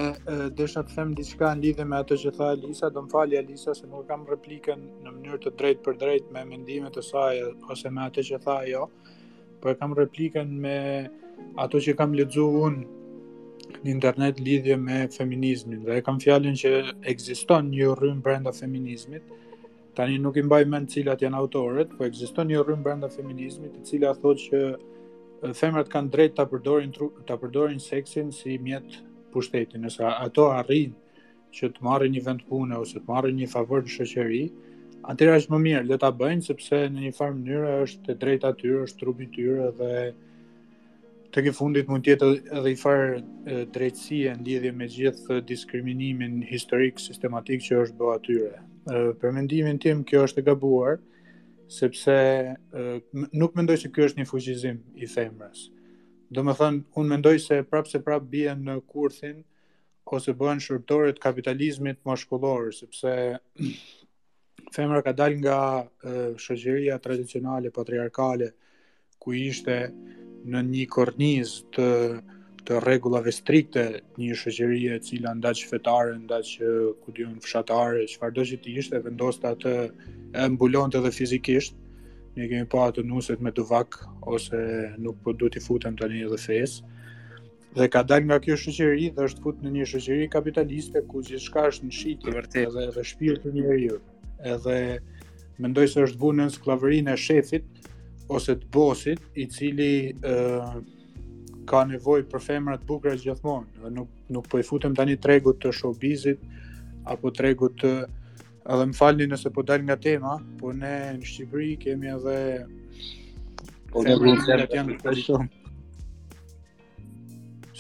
desha 0.58 0.82
të 0.82 0.96
them 0.96 1.12
diçka 1.18 1.52
në 1.56 1.62
lidhje 1.62 1.84
me 1.90 2.00
atë 2.02 2.16
që 2.24 2.32
tha 2.34 2.46
Alisa, 2.56 2.88
do 2.96 3.04
të 3.06 3.12
falë 3.14 3.38
Alisa 3.44 3.76
se 3.78 3.86
nuk 3.90 4.08
kam 4.10 4.24
replikën 4.30 4.80
në 5.06 5.12
mënyrë 5.18 5.38
të 5.44 5.52
drejtë 5.60 5.84
për 5.86 5.98
drejtë 6.04 6.34
me 6.34 6.42
mendimet 6.50 6.98
e 6.98 7.04
saj 7.06 7.44
ose 7.76 7.92
me 7.94 8.02
atë 8.08 8.24
që 8.32 8.40
tha 8.48 8.56
ajo, 8.64 8.88
por 9.62 9.78
kam 9.84 9.94
replikën 10.00 10.56
me 10.64 10.74
ato 11.66 11.84
që 11.86 11.94
kam 12.00 12.18
lexuar 12.18 12.58
unë 12.72 13.84
në 13.86 13.94
internet 13.94 14.42
lidhje 14.48 14.80
me 14.88 15.04
feminizmin. 15.14 15.86
Dhe 15.86 16.02
kam 16.08 16.18
fjalën 16.26 16.58
që 16.64 16.74
ekziston 17.14 17.70
një 17.76 17.94
rrymë 18.02 18.26
brenda 18.26 18.56
feminizmit. 18.64 19.30
Tani 20.00 20.18
nuk 20.26 20.42
i 20.42 20.48
mbaj 20.50 20.64
mend 20.74 20.90
cilat 20.96 21.22
janë 21.22 21.38
autorët, 21.44 21.94
por 22.02 22.10
ekziston 22.10 22.50
një 22.50 22.66
rrymë 22.66 22.90
brenda 22.90 23.14
feminizmit 23.20 23.78
e 23.78 23.86
cila 23.92 24.18
thotë 24.26 24.50
që 24.50 24.66
femrat 25.54 25.90
kanë 25.92 26.10
drejt 26.12 26.36
ta 26.40 26.46
përdorin 26.50 26.94
ta 27.28 27.38
përdorin 27.38 27.80
seksin 27.82 28.32
si 28.32 28.58
mjet 28.58 29.02
pushteti, 29.34 29.78
nëse 29.78 30.04
ato 30.08 30.50
arrin 30.56 30.94
që 31.56 31.70
të 31.76 31.84
marrin 31.84 32.12
një 32.16 32.24
vend 32.26 32.42
pune 32.50 32.78
ose 32.78 32.98
të 33.00 33.06
marrin 33.08 33.36
një 33.40 33.50
favor 33.52 33.84
në 33.86 33.94
shoqëri, 33.98 34.42
atëherë 35.12 35.38
është 35.42 35.54
më 35.54 35.60
mirë 35.66 35.86
le 35.92 35.98
ta 36.02 36.10
bëjnë 36.12 36.48
sepse 36.50 36.82
në 36.90 37.02
një 37.08 37.12
farë 37.18 37.36
mënyrë 37.38 37.74
është 37.86 38.12
e 38.12 38.18
drejtë 38.24 38.48
atyre, 38.50 38.80
është 38.88 39.00
trupi 39.04 39.28
i 39.28 39.32
tyre 39.36 39.70
dhe 39.78 39.92
të 41.36 41.44
ke 41.46 41.52
fundit 41.52 41.88
mund 41.92 42.04
tjetë 42.08 42.28
edhe 42.60 42.72
i 42.72 42.78
farë 42.80 43.66
drejtësie 43.76 44.36
në 44.38 44.46
lidhje 44.48 44.72
me 44.72 44.88
gjithë 44.92 45.42
diskriminimin 45.52 46.42
historik, 46.48 47.00
sistematik 47.04 47.64
që 47.66 47.82
është 47.86 48.00
bë 48.00 48.14
atyre. 48.18 48.52
Për 49.20 49.34
mendimin 49.36 49.80
tim, 49.82 50.04
kjo 50.08 50.24
është 50.28 50.40
e 50.40 50.46
gabuar, 50.48 50.96
sepse 51.70 52.56
nuk 53.34 53.56
mendoj 53.58 53.78
se 53.82 53.90
ky 53.92 54.06
është 54.06 54.22
një 54.22 54.28
fuqizim 54.30 54.80
i 55.02 55.10
femrës. 55.10 55.70
Do 56.32 56.44
më 56.46 56.54
thënë, 56.60 56.82
unë 56.98 57.10
mendoj 57.14 57.36
se 57.42 57.62
prapë 57.70 57.92
se 57.94 58.02
prapë 58.06 58.56
në 58.66 58.76
kurthin 58.90 59.42
ose 60.06 60.34
bëhen 60.38 60.62
shërptore 60.62 61.14
të 61.14 61.22
kapitalizmit 61.24 61.98
më 62.06 62.16
sepse 62.80 63.16
femra 64.76 65.02
ka 65.02 65.12
dal 65.14 65.34
nga 65.42 65.88
shëgjëria 66.38 67.00
tradicionale, 67.00 67.72
patriarkale, 67.72 68.52
ku 69.20 69.34
ishte 69.34 69.90
në 70.46 70.62
një 70.70 70.86
korniz 70.90 71.64
të 71.74 71.88
të 72.66 72.80
rregullave 72.82 73.32
strikte 73.34 73.82
të 74.00 74.22
një 74.22 74.36
shoqëri 74.42 74.80
e 74.96 75.00
cila 75.06 75.32
ndaj 75.38 75.54
fetare, 75.70 76.16
ndaj 76.24 76.46
ku 77.04 77.14
diun 77.18 77.36
fshatare, 77.46 78.06
çfarëdo 78.10 78.46
që 78.52 78.58
të 78.64 78.74
ishte 78.82 79.02
vendosta 79.06 79.52
atë 79.54 79.74
e 80.34 80.48
mbulonte 80.54 80.98
edhe 81.00 81.12
fizikisht. 81.14 81.78
Ne 82.36 82.50
kemi 82.52 82.66
pa 82.72 82.88
atë 82.90 83.06
nuset 83.08 83.40
me 83.42 83.54
duvak 83.56 84.00
ose 84.28 84.60
nuk 85.00 85.22
po 85.24 85.34
duhet 85.40 85.60
i 85.60 85.64
futem 85.68 85.96
tani 86.00 86.24
edhe 86.26 86.40
fes. 86.42 86.80
Dhe 87.78 87.88
ka 87.92 88.02
dalë 88.08 88.30
nga 88.32 88.42
kjo 88.48 88.58
shoqëri 88.66 89.12
dhe 89.16 89.28
është 89.30 89.46
futur 89.46 89.68
në 89.70 89.76
një 89.78 89.88
shoqëri 89.94 90.28
kapitaliste 90.34 91.06
ku 91.12 91.22
gjithçka 91.28 91.68
është 91.70 91.92
në 91.92 91.98
shitje 92.02 92.34
vërtet 92.40 92.62
edhe 92.66 92.88
edhe 92.90 93.06
shpirti 93.12 93.52
i 93.52 93.56
njeriu. 93.60 94.02
Edhe 94.54 94.80
mendoj 95.64 95.88
se 95.94 96.08
është 96.10 96.24
vënë 96.24 96.50
në 96.50 96.56
skllavërinë 96.58 97.14
e 97.14 97.22
shefit 97.28 97.88
ose 98.36 98.58
të 98.58 98.74
bosit 98.76 99.24
i 99.42 99.46
cili 99.54 99.94
ka 101.70 101.82
nevojë 101.90 102.26
për 102.32 102.44
femrat 102.46 102.84
bukra 102.90 103.12
bukura 103.14 103.22
gjithmonë. 103.24 103.92
Nuk 103.96 104.32
nuk 104.36 104.48
po 104.52 104.60
i 104.62 104.66
futem 104.68 104.96
tani 105.00 105.16
tregut 105.26 105.60
të 105.64 105.72
showbizit 105.78 106.42
apo 107.14 107.30
tregut 107.40 107.78
të 107.82 107.92
edhe 108.06 108.88
më 108.92 108.98
falni 109.00 109.28
nëse 109.32 109.52
po 109.56 109.62
dal 109.72 109.84
nga 109.88 109.96
tema, 110.06 110.36
po 110.60 110.72
ne 110.82 110.94
në 111.18 111.28
Shqipëri 111.32 111.72
kemi 111.86 112.10
edhe 112.16 112.38
po 113.94 114.02
ne 114.08 114.16
bëjmë 114.24 114.46
sërë 114.48 114.68
të 114.74 114.80
janë 114.80 114.96
të 115.04 115.14
shumë. 115.22 115.74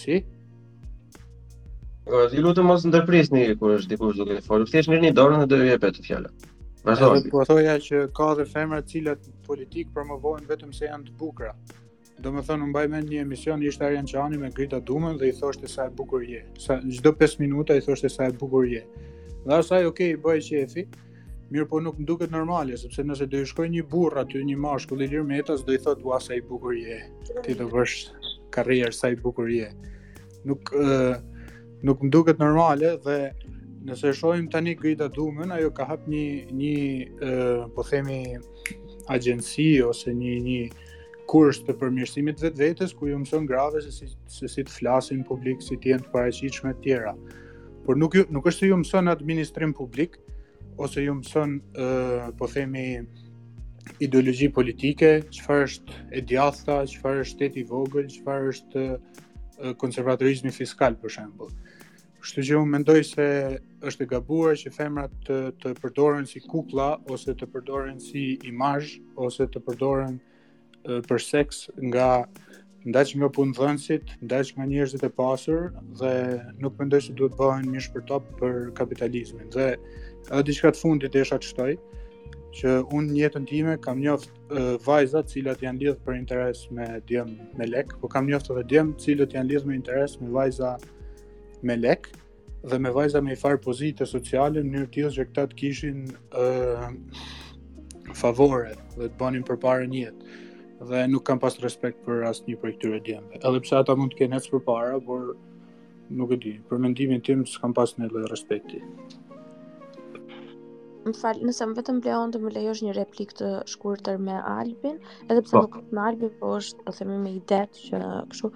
Si? 0.01 0.19
Po 2.09 2.23
të 2.33 2.43
lutem 2.45 2.67
mos 2.69 2.85
ndërprisni 2.89 3.45
kur 3.61 3.75
është 3.79 3.93
dikush 3.95 4.19
duke 4.21 4.41
folur. 4.45 4.69
Thjesht 4.73 4.91
mirë 4.93 5.07
një 5.07 5.15
dorën 5.21 5.41
dhe 5.41 5.49
do 5.53 5.61
ju 5.61 5.69
jepet 5.73 5.97
të 5.97 6.21
Vazhdo. 6.85 7.15
Po 7.33 7.41
thoya 7.49 7.79
që 7.81 8.03
ka 8.17 8.33
dhe 8.37 8.45
femra 8.45 8.77
të 8.83 8.91
cilat 8.93 9.29
politik 9.47 9.89
promovojnë 9.93 10.45
vetëm 10.51 10.73
se 10.77 10.85
janë 10.91 11.07
të 11.07 11.15
bukura. 11.21 11.55
Do 12.21 12.31
më 12.31 12.41
thënë, 12.47 12.67
më 12.71 12.81
me 12.91 12.99
një 13.03 13.19
emision, 13.25 13.63
ishte 13.67 13.83
Arjen 13.83 14.05
Qani 14.07 14.37
me 14.39 14.49
Grita 14.55 14.79
Dumën 14.79 15.17
dhe 15.19 15.27
i 15.33 15.33
thoshte 15.35 15.67
sa 15.67 15.87
e 15.89 15.91
bukur 15.91 16.23
je. 16.23 16.45
Sa, 16.63 16.77
gjdo 16.79 17.11
5 17.19 17.41
minuta 17.41 17.75
i 17.75 17.81
thoshte 17.83 18.07
sa 18.09 18.29
e 18.31 18.35
bukur 18.39 18.67
je. 18.71 18.85
Dhe 19.45 19.53
asaj, 19.57 19.83
okej, 19.89 20.13
okay, 20.15 20.21
bëj 20.23 20.47
qefi, 20.53 20.85
mirë 21.51 21.67
po 21.69 21.81
nuk 21.83 21.99
duket 22.07 22.31
normale, 22.31 22.77
sepse 22.79 23.03
nëse 23.03 23.27
do 23.27 23.41
i 23.43 23.49
shkoj 23.51 23.67
një 23.73 23.83
burra 23.91 24.23
aty, 24.23 24.39
një 24.47 24.55
mashku 24.63 24.95
i 24.95 25.03
lirë 25.03 25.25
etas, 25.41 25.65
do 25.67 25.75
i 25.75 25.81
thotë, 25.83 26.07
ua 26.07 26.21
sa 26.23 26.37
e 26.37 26.41
bukur 26.47 26.77
je, 26.79 27.01
ti 27.43 27.57
do 27.59 27.67
vërsh 27.73 27.97
karrier 28.55 28.95
sa 28.95 29.11
e 29.11 29.19
bukur 29.19 29.51
je. 29.51 29.67
Nuk, 30.47 30.71
uh, 30.71 31.19
nuk 31.83 31.99
më 32.07 32.13
duket 32.15 32.39
normale 32.39 32.95
dhe 33.03 33.19
nëse 33.91 34.15
shojmë 34.17 34.49
tani 34.55 34.77
Grita 34.79 35.11
Dumën, 35.13 35.51
ajo 35.59 35.73
ka 35.77 35.91
hap 35.91 36.07
një, 36.09 36.25
një 36.55 36.81
uh, 37.19 37.61
po 37.75 37.83
themi, 37.91 38.23
agjensi 39.13 39.67
ose 39.85 40.15
një, 40.17 40.33
një 40.47 40.59
kurs 41.31 41.59
të 41.65 41.73
përmirësimit 41.81 42.41
vetvetes 42.43 42.91
ku 42.97 43.07
ju 43.09 43.17
mëson 43.23 43.45
grave 43.49 43.81
se 43.81 43.91
si 43.97 44.07
se 44.33 44.49
si 44.55 44.63
të 44.65 44.71
flasin 44.75 45.23
publik, 45.27 45.61
si 45.63 45.77
të 45.77 45.91
jenë 45.91 46.05
të 46.07 46.13
paraqitshme 46.13 46.73
të 46.77 46.83
tjera. 46.85 47.13
Por 47.85 47.97
nuk 48.01 48.17
ju 48.19 48.25
nuk 48.35 48.49
është 48.49 48.65
se 48.65 48.69
ju 48.71 48.77
mëson 48.83 49.11
administrim 49.13 49.73
publik 49.77 50.17
ose 50.77 51.03
ju 51.05 51.15
mëson 51.19 51.55
ë 51.57 51.87
uh, 51.87 52.27
po 52.39 52.49
themi 52.51 52.85
ideologji 54.01 54.49
politike, 54.53 55.11
çfarë 55.37 55.65
është 55.69 55.99
e 56.17 56.21
djathta, 56.29 56.79
çfarë 56.93 57.21
është 57.23 57.33
shteti 57.35 57.61
i 57.61 57.67
vogël, 57.69 58.07
çfarë 58.09 58.49
është 58.53 58.85
uh, 58.93 59.73
konservatorizmi 59.81 60.51
fiskal 60.53 60.97
për 61.01 61.13
shembull. 61.19 61.51
Kështu 62.25 62.45
që 62.47 62.55
unë 62.57 62.73
mendoj 62.73 63.01
se 63.11 63.25
është 63.85 64.05
e 64.05 64.09
gabuar 64.15 64.55
që 64.57 64.73
femrat 64.73 65.13
të, 65.27 65.39
të 65.61 65.73
përdoren 65.83 66.25
si 66.29 66.41
kukulla 66.47 66.95
ose 67.13 67.35
të 67.37 67.49
përdoren 67.53 68.01
si 68.01 68.25
imazh 68.49 68.97
ose 69.29 69.45
të 69.53 69.61
përdoren 69.67 70.15
për 71.07 71.23
seks 71.23 71.65
nga 71.89 72.07
ndaj 72.85 73.13
nga 73.17 73.29
punëdhënësit, 73.33 74.11
ndaj 74.25 74.51
nga 74.55 74.65
njerëzit 74.69 75.03
e 75.03 75.09
pasur 75.17 75.69
dhe 76.01 76.11
nuk 76.61 76.75
mendoj 76.79 76.99
se 77.07 77.15
duhet 77.17 77.37
bëhen 77.39 77.69
mish 77.73 77.87
për 77.95 78.03
top 78.11 78.25
për 78.41 78.59
kapitalizmin. 78.77 79.47
Dhe 79.55 79.69
ë 80.29 80.41
diçka 80.49 80.71
të 80.75 80.81
fundit 80.83 81.13
desha 81.17 81.39
të 81.41 81.49
shtoj 81.49 81.71
që 82.59 82.75
unë 82.95 83.09
në 83.11 83.17
jetën 83.23 83.47
time 83.49 83.73
kam 83.83 83.97
njoft 83.99 84.29
uh, 84.29 84.75
vajza 84.85 85.23
të 85.25 85.33
cilat 85.33 85.63
janë 85.65 85.81
lidhë 85.81 86.03
për 86.05 86.17
interes 86.19 86.61
me 86.71 86.85
djem 87.09 87.33
me 87.59 87.67
lek, 87.67 87.89
po 87.99 88.07
kam 88.13 88.29
njoft 88.29 88.51
edhe 88.53 88.63
djem 88.71 88.93
të 88.95 89.07
cilat 89.07 89.33
janë 89.35 89.51
lidhë 89.51 89.71
me 89.71 89.79
interes 89.81 90.15
me 90.21 90.29
vajza 90.37 90.75
me 91.65 91.79
lek 91.81 92.11
dhe 92.69 92.79
me 92.81 92.93
vajza 92.95 93.19
me 93.25 93.33
i 93.35 93.41
farë 93.41 93.63
pozitë 93.65 94.05
sociale 94.13 94.61
në 94.63 94.85
të 94.85 94.93
tjilë 94.95 95.13
që 95.17 95.25
ata 95.25 95.47
të 95.51 95.57
kishin 95.63 96.05
uh, 96.37 96.87
favore 98.21 98.77
dhe 98.95 99.09
të 99.09 99.15
banin 99.19 99.43
për 99.45 99.57
pare 99.65 99.89
njëtë 99.91 100.43
dhe 100.81 101.07
nuk 101.07 101.23
kam 101.25 101.39
pas 101.39 101.55
respekt 101.63 102.01
për 102.05 102.25
asë 102.29 102.43
një 102.47 102.55
për 102.61 102.71
këtyre 102.75 102.99
djembe. 103.07 103.39
Edhe 103.39 103.59
pse 103.63 103.75
ata 103.79 103.95
mund 103.95 104.11
të 104.13 104.23
kenë 104.23 104.37
ecë 104.39 104.51
për 104.55 104.63
para, 104.67 104.99
por 104.99 105.35
nuk 106.09 106.31
e 106.35 106.37
di, 106.43 106.51
për 106.69 106.81
mendimin 106.83 107.21
tim 107.23 107.45
s'kam 107.47 107.73
pas 107.73 107.95
në 107.99 108.09
lojë 108.11 108.29
respekti. 108.31 108.81
Më 111.05 111.13
falë, 111.15 111.45
nëse 111.47 111.65
më 111.69 111.77
vetëm 111.79 111.99
bleon 112.01 112.31
të 112.33 112.39
më 112.41 112.51
lejosh 112.55 112.81
një 112.83 112.93
replik 112.97 113.31
të 113.39 113.49
shkurëtër 113.71 114.17
me 114.25 114.39
Albin, 114.51 114.97
edhe 115.29 115.43
pëse 115.45 115.53
po. 115.53 115.61
nuk 115.67 115.77
me 115.93 116.01
Albin, 116.03 116.33
po 116.39 116.55
është, 116.57 116.81
të 116.89 116.95
themi 116.99 117.19
me 117.25 117.33
i 117.35 117.41
detë 117.53 117.83
që 117.89 118.01
në 118.03 118.11
këshu, 118.31 118.51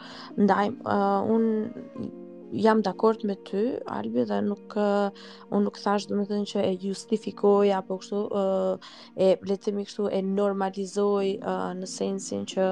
ndajmë, 0.45 0.89
uh, 0.95 1.35
unë 1.35 2.17
jam 2.53 2.81
dakord 2.81 3.23
me 3.23 3.35
ty 3.49 3.63
Albi 3.95 4.25
dhe 4.29 4.41
nuk 4.45 4.73
uh, 4.77 5.09
unë 5.53 5.63
nuk 5.67 5.77
thash 5.77 6.07
domethënë 6.09 6.47
që 6.53 6.63
e 6.65 6.71
justifikoj 6.83 7.69
apo 7.77 7.97
kështu 8.01 8.21
uh, 8.41 8.89
e 9.15 9.27
le 9.35 9.55
të 9.57 9.67
themi 9.69 9.85
kështu 9.87 10.07
e 10.15 10.21
normalizoj 10.29 11.27
uh, 11.37 11.71
në 11.81 11.89
sensin 11.91 12.45
që 12.49 12.69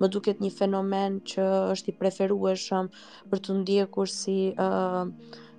më 0.00 0.10
duket 0.14 0.42
një 0.44 0.52
fenomen 0.60 1.18
që 1.32 1.48
është 1.74 1.92
i 1.94 1.98
preferueshëm 2.04 2.90
për 3.32 3.42
të 3.48 3.58
ndjekur 3.60 4.10
si 4.14 4.38
uh, 4.62 5.04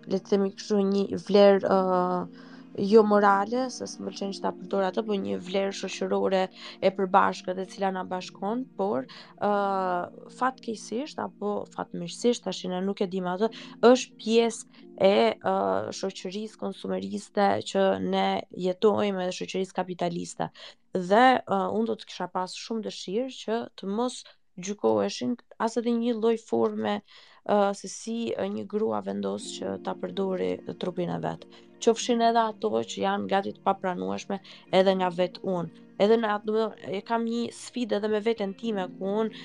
le 0.08 0.20
të 0.22 0.30
themi 0.36 0.52
kështu 0.56 0.82
një 0.94 1.06
vlerë 1.28 1.76
uh, 1.78 2.46
jo 2.78 3.04
morale, 3.04 3.68
se 3.74 3.86
së 3.90 4.04
më 4.06 4.12
qenë 4.18 4.36
që 4.38 4.42
ta 4.44 4.52
përdojnë 4.56 4.88
atë, 4.92 5.04
po 5.08 5.16
një 5.20 5.38
vlerë 5.44 5.74
shëshërore 5.80 6.42
e 6.86 6.92
përbashkët 6.98 7.62
e 7.62 7.66
cila 7.72 7.90
nga 7.96 8.04
bashkon, 8.12 8.62
por 8.78 9.08
uh, 9.08 10.14
fatë 10.40 10.66
kejsisht, 10.68 11.18
apo 11.24 11.56
fatë 11.74 11.98
mëshësisht, 12.04 12.50
ashtë 12.52 12.70
që 12.76 12.82
nuk 12.86 13.02
e 13.04 13.10
dimë 13.16 13.34
atë, 13.34 13.50
është 13.92 14.20
pjesë 14.22 14.84
e 15.02 15.18
uh, 15.42 16.58
konsumeriste 16.62 17.50
që 17.74 17.86
ne 18.12 18.28
jetojmë 18.68 19.24
edhe 19.26 19.38
shëqërisë 19.40 19.78
kapitaliste. 19.80 20.52
Dhe 20.98 21.26
uh, 21.40 21.70
unë 21.74 21.90
do 21.92 21.96
të 22.04 22.10
kisha 22.12 22.30
pas 22.34 22.54
shumë 22.56 22.88
dëshirë 22.92 23.32
që 23.44 23.62
të 23.78 23.90
mos 23.90 24.22
gjukoheshin 24.58 25.36
asë 25.62 25.82
dhe 25.86 25.92
një 25.98 26.14
loj 26.22 26.38
forme 26.48 27.00
uh, 27.02 27.37
se 27.74 27.88
si 27.88 28.18
një 28.36 28.66
grua 28.70 29.00
vendos 29.06 29.46
që 29.56 29.78
ta 29.86 29.94
përdori 29.96 30.52
trupin 30.82 31.10
e 31.14 31.18
vet. 31.24 31.46
Qofshin 31.78 32.24
edhe 32.26 32.42
ato 32.42 32.72
që 32.74 33.04
janë 33.04 33.28
gati 33.32 33.54
të 33.56 33.62
papranueshme 33.64 34.40
edhe 34.76 34.96
nga 35.00 35.10
vet 35.20 35.38
unë. 35.44 35.84
Edhe 36.02 36.14
në 36.22 36.30
atë 36.30 36.54
dhe, 36.54 36.66
e 37.00 37.00
kam 37.02 37.24
një 37.26 37.46
sfidë 37.58 37.98
edhe 37.98 38.10
me 38.14 38.20
veten 38.22 38.52
time 38.60 38.84
ku 39.00 39.14
unë, 39.22 39.40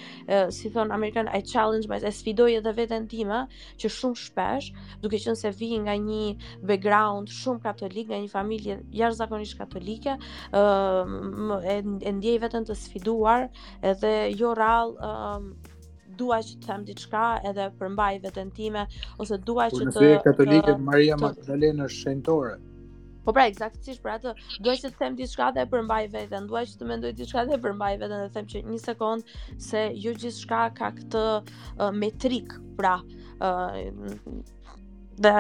si 0.53 0.69
thon 0.75 0.93
American 0.93 1.31
I 1.33 1.41
challenge 1.49 1.89
myself, 1.89 2.11
e 2.11 2.13
sfidoj 2.13 2.51
edhe 2.59 2.75
veten 2.77 3.07
time 3.09 3.39
që 3.81 3.93
shumë 3.97 4.21
shpesh, 4.23 4.69
duke 5.01 5.21
qenë 5.23 5.39
se 5.45 5.53
vi 5.63 5.71
nga 5.87 5.95
një 5.97 6.21
background 6.73 7.33
shumë 7.33 7.65
katolik, 7.65 8.11
nga 8.11 8.21
një 8.21 8.33
familje 8.35 8.79
jashtëzakonisht 9.01 9.57
katolike, 9.63 10.19
ë 10.53 10.63
e, 11.73 11.79
e 11.81 12.17
ndjej 12.21 12.37
veten 12.45 12.69
të 12.69 12.77
sfiduar 12.85 13.49
edhe 13.95 14.17
jo 14.37 14.53
rrallë 14.53 15.13
dua 16.21 16.39
që 16.47 16.57
të 16.61 16.67
them 16.71 16.83
diçka 16.89 17.21
edhe 17.49 17.65
për 17.81 17.91
mbaj 17.95 18.13
veten 18.27 18.51
time 18.57 18.83
ose 19.25 19.39
dua 19.51 19.67
po 19.73 19.79
që 19.81 19.89
të 19.89 19.97
Kur 19.97 20.25
katolike 20.27 20.75
të, 20.77 20.83
Maria 20.91 21.17
Magdalena 21.23 21.89
është 21.89 22.03
shenjtore. 22.03 22.53
Po 23.27 23.35
pra 23.37 23.45
eksaktësisht 23.51 24.03
për 24.05 24.13
atë 24.17 24.33
dua 24.67 24.75
që 24.83 24.91
të 24.93 25.01
them 25.03 25.17
diçka 25.21 25.49
edhe 25.53 25.65
për 25.75 25.85
mbaj 25.89 26.01
veten, 26.17 26.49
duaj 26.51 26.65
që 26.73 26.81
të 26.81 26.89
mendoj 26.93 27.13
diçka 27.21 27.45
edhe 27.47 27.61
për 27.67 27.77
mbaj 27.79 27.93
veten 28.05 28.25
dhe 28.27 28.31
them 28.39 28.49
që 28.55 28.65
një 28.71 28.81
sekond 28.87 29.37
se 29.69 29.85
jo 30.07 30.15
gjithçka 30.25 30.65
ka 30.81 30.93
këtë 30.99 31.27
uh, 31.29 31.93
metrik, 32.03 32.59
pra 32.81 32.97
uh, 33.41 33.79
dhe 35.21 35.35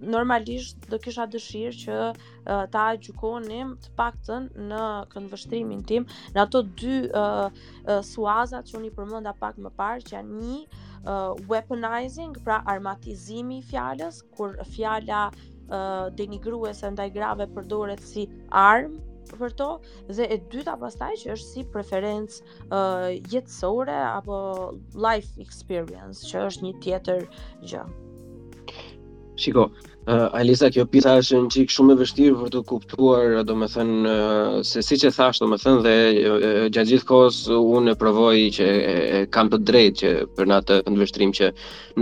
normalisht 0.00 0.76
do 0.90 0.98
kisha 1.02 1.26
dëshirë 1.28 1.72
që 1.84 1.96
uh, 2.10 2.64
ta 2.72 2.84
gjukonim 2.96 3.74
të 3.84 3.90
paktën 3.98 4.46
në 4.70 4.84
këndvështrimin 5.12 5.82
tim 5.90 6.06
në 6.36 6.40
ato 6.46 6.62
dy 6.80 7.00
uh, 7.12 7.50
uh, 7.84 8.00
suazat 8.12 8.70
që 8.70 8.78
unë 8.78 8.88
i 8.88 8.94
përmënda 8.96 9.34
pak 9.42 9.58
më 9.66 9.72
parë 9.80 10.06
që 10.08 10.16
janë 10.16 10.40
një 10.46 10.58
uh, 10.64 11.30
weaponizing 11.52 12.32
pra 12.46 12.62
armatizimi 12.74 13.60
i 13.60 13.62
fjales 13.68 14.22
kur 14.38 14.56
fjala 14.72 15.26
uh, 15.28 16.08
denigruese 16.16 16.90
ndaj 16.96 17.10
grave 17.18 17.46
përdoret 17.58 18.00
si 18.00 18.24
arm 18.64 18.96
për 19.36 19.52
to 19.54 19.68
dhe 20.16 20.26
e 20.32 20.38
dyta 20.56 20.78
pastaj 20.80 21.12
që 21.26 21.34
është 21.36 21.46
si 21.50 21.66
preferenc 21.74 22.40
uh, 22.40 23.12
jetësore 23.34 24.00
apo 24.16 24.38
life 25.06 25.36
experience 25.44 26.24
që 26.32 26.46
është 26.50 26.70
një 26.70 26.78
tjetër 26.86 27.28
gjë 27.70 27.84
Shiko, 29.40 29.62
uh, 30.06 30.36
Alisa, 30.36 30.68
kjo 30.72 30.82
pita 30.92 31.14
është 31.20 31.38
në 31.40 31.50
qikë 31.54 31.72
shumë 31.74 31.94
e 31.94 31.98
vështirë 32.02 32.40
për 32.42 32.50
të 32.54 32.60
kuptuar, 32.68 33.38
do 33.48 33.54
me 33.60 33.68
thënë, 33.72 34.10
uh, 34.10 34.58
se 34.70 34.82
si 34.84 34.98
që 35.00 35.10
thash, 35.16 35.40
do 35.40 35.48
me 35.48 35.56
thënë, 35.62 35.80
dhe 35.86 35.94
uh, 36.08 36.66
gjatë 36.76 36.88
gjithë 36.90 37.08
kohës 37.08 37.38
unë 37.56 37.94
e 37.94 37.98
provoj 38.02 38.34
që 38.58 38.68
e, 38.68 38.90
e, 38.90 39.24
kam 39.36 39.48
të 39.52 39.60
drejtë 39.70 39.98
që 40.02 40.10
për 40.36 40.50
në 40.52 40.60
vështrim 41.04 41.32
që 41.40 41.50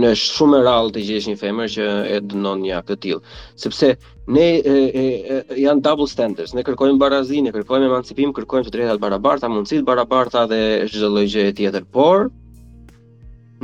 në 0.03 0.11
shumë 0.25 0.59
e 0.59 0.61
rallë 0.67 0.95
të 0.97 1.05
gjesh 1.11 1.29
një 1.31 1.37
femër 1.45 1.73
që 1.79 1.87
e 2.19 2.21
dënon 2.33 2.65
një 2.67 2.75
akë 2.81 2.89
të 2.91 2.99
tilë. 3.07 3.25
Sepse 3.63 3.93
ne 4.35 4.47
e, 4.59 4.77
e, 5.03 5.07
e, 5.39 5.41
janë 5.63 5.85
double 5.89 6.09
standards, 6.11 6.53
ne 6.57 6.65
kërkojmë 6.67 6.99
barazin, 7.03 7.47
ne 7.47 7.55
kërkojmë 7.55 7.87
emancipim, 7.91 8.35
kërkojmë 8.39 8.67
të 8.67 8.75
drejtat 8.75 9.03
barabarta, 9.05 9.47
mundësit 9.53 9.87
barabarta 9.87 10.43
dhe 10.51 10.61
shgjë 10.91 11.13
lojgje 11.15 11.47
tjetër, 11.61 11.87
por 11.99 12.27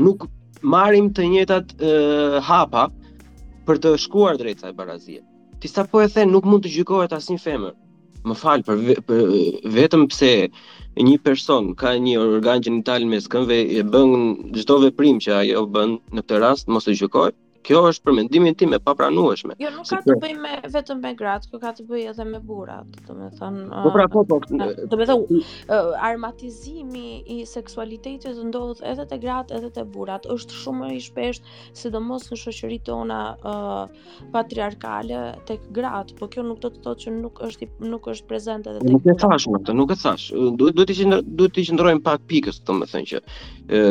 nuk 0.08 0.30
marim 0.64 1.12
të 1.18 1.28
njëtat 1.36 1.76
e, 1.82 1.96
hapa, 2.52 2.88
për 3.68 3.80
të 3.84 3.92
shkuar 4.06 4.38
drejt 4.40 4.62
saj 4.64 4.72
barazie. 4.80 5.22
Ti 5.62 5.72
sa 5.72 5.86
po 5.92 6.02
e 6.06 6.10
the 6.16 6.26
nuk 6.30 6.46
mund 6.52 6.66
të 6.66 6.72
gjykohet 6.76 7.14
asnjë 7.18 7.42
femër. 7.48 7.74
Më 8.30 8.36
fal 8.42 8.64
për, 8.68 8.80
për 9.08 9.24
vetëm 9.76 10.06
pse 10.10 10.30
një 11.08 11.18
person 11.28 11.72
ka 11.82 11.92
një 12.06 12.16
organ 12.24 12.64
gjinital 12.66 13.06
mes 13.12 13.28
këmbëve 13.32 13.80
e 13.80 13.84
bën 13.94 14.16
çdo 14.62 14.80
veprim 14.86 15.20
që 15.26 15.34
ajo 15.42 15.66
bën 15.76 15.98
në 16.16 16.24
këtë 16.26 16.42
rast 16.46 16.72
mos 16.74 16.90
e 16.92 16.98
gjykohet 17.02 17.38
kjo 17.66 17.80
është 17.90 18.06
për 18.06 18.16
mendimin 18.20 18.56
tim 18.58 18.74
e 18.76 18.80
papranueshme. 18.84 19.56
Jo, 19.62 19.72
nuk 19.74 19.88
ka 19.90 19.98
të 20.06 20.16
bëj 20.22 20.34
me 20.42 20.52
vetëm 20.74 21.00
me 21.02 21.12
gratë, 21.18 21.50
kjo 21.50 21.60
ka 21.64 21.72
të 21.78 21.86
bëj 21.90 22.04
edhe 22.12 22.26
me 22.30 22.42
burrat, 22.50 22.92
domethënë. 23.08 23.66
Po 23.86 23.92
pra 23.96 24.06
po 24.14 24.24
po. 24.30 24.38
Domethënë 24.94 25.40
armatizimi 26.10 27.06
i 27.36 27.40
seksualitetit 27.50 28.38
ndodh 28.50 28.84
edhe 28.92 29.08
te 29.14 29.20
gratë 29.24 29.58
edhe 29.60 29.72
te 29.80 29.86
burrat. 29.96 30.28
Është 30.36 30.60
shumë 30.62 30.92
i 30.94 31.02
shpeshtë, 31.02 31.54
sidomos 31.82 32.28
në 32.30 32.38
shoqëritë 32.44 32.88
tona 32.92 33.20
uh, 33.42 34.08
patriarkale 34.36 35.24
tek 35.50 35.66
gratë, 35.76 36.20
por 36.22 36.30
kjo 36.34 36.46
nuk 36.46 36.62
do 36.64 36.70
të 36.76 36.84
thotë 36.86 37.06
që 37.08 37.16
nuk 37.18 37.44
është 37.50 37.72
nuk 37.90 38.10
është 38.14 38.30
prezente 38.30 38.74
edhe 38.76 38.84
tek. 38.86 38.94
Nuk 38.94 39.10
e 39.10 39.18
thash, 39.26 39.50
nuk 39.82 39.94
e 39.94 40.00
thash. 40.06 40.30
Duhet 40.62 40.78
duhet 40.78 40.94
të 40.94 41.22
duhet 41.42 41.58
të 41.58 41.68
qëndrojmë 41.72 42.06
pak 42.12 42.26
pikës, 42.30 42.62
domethënë 42.70 43.10
që 43.14 43.24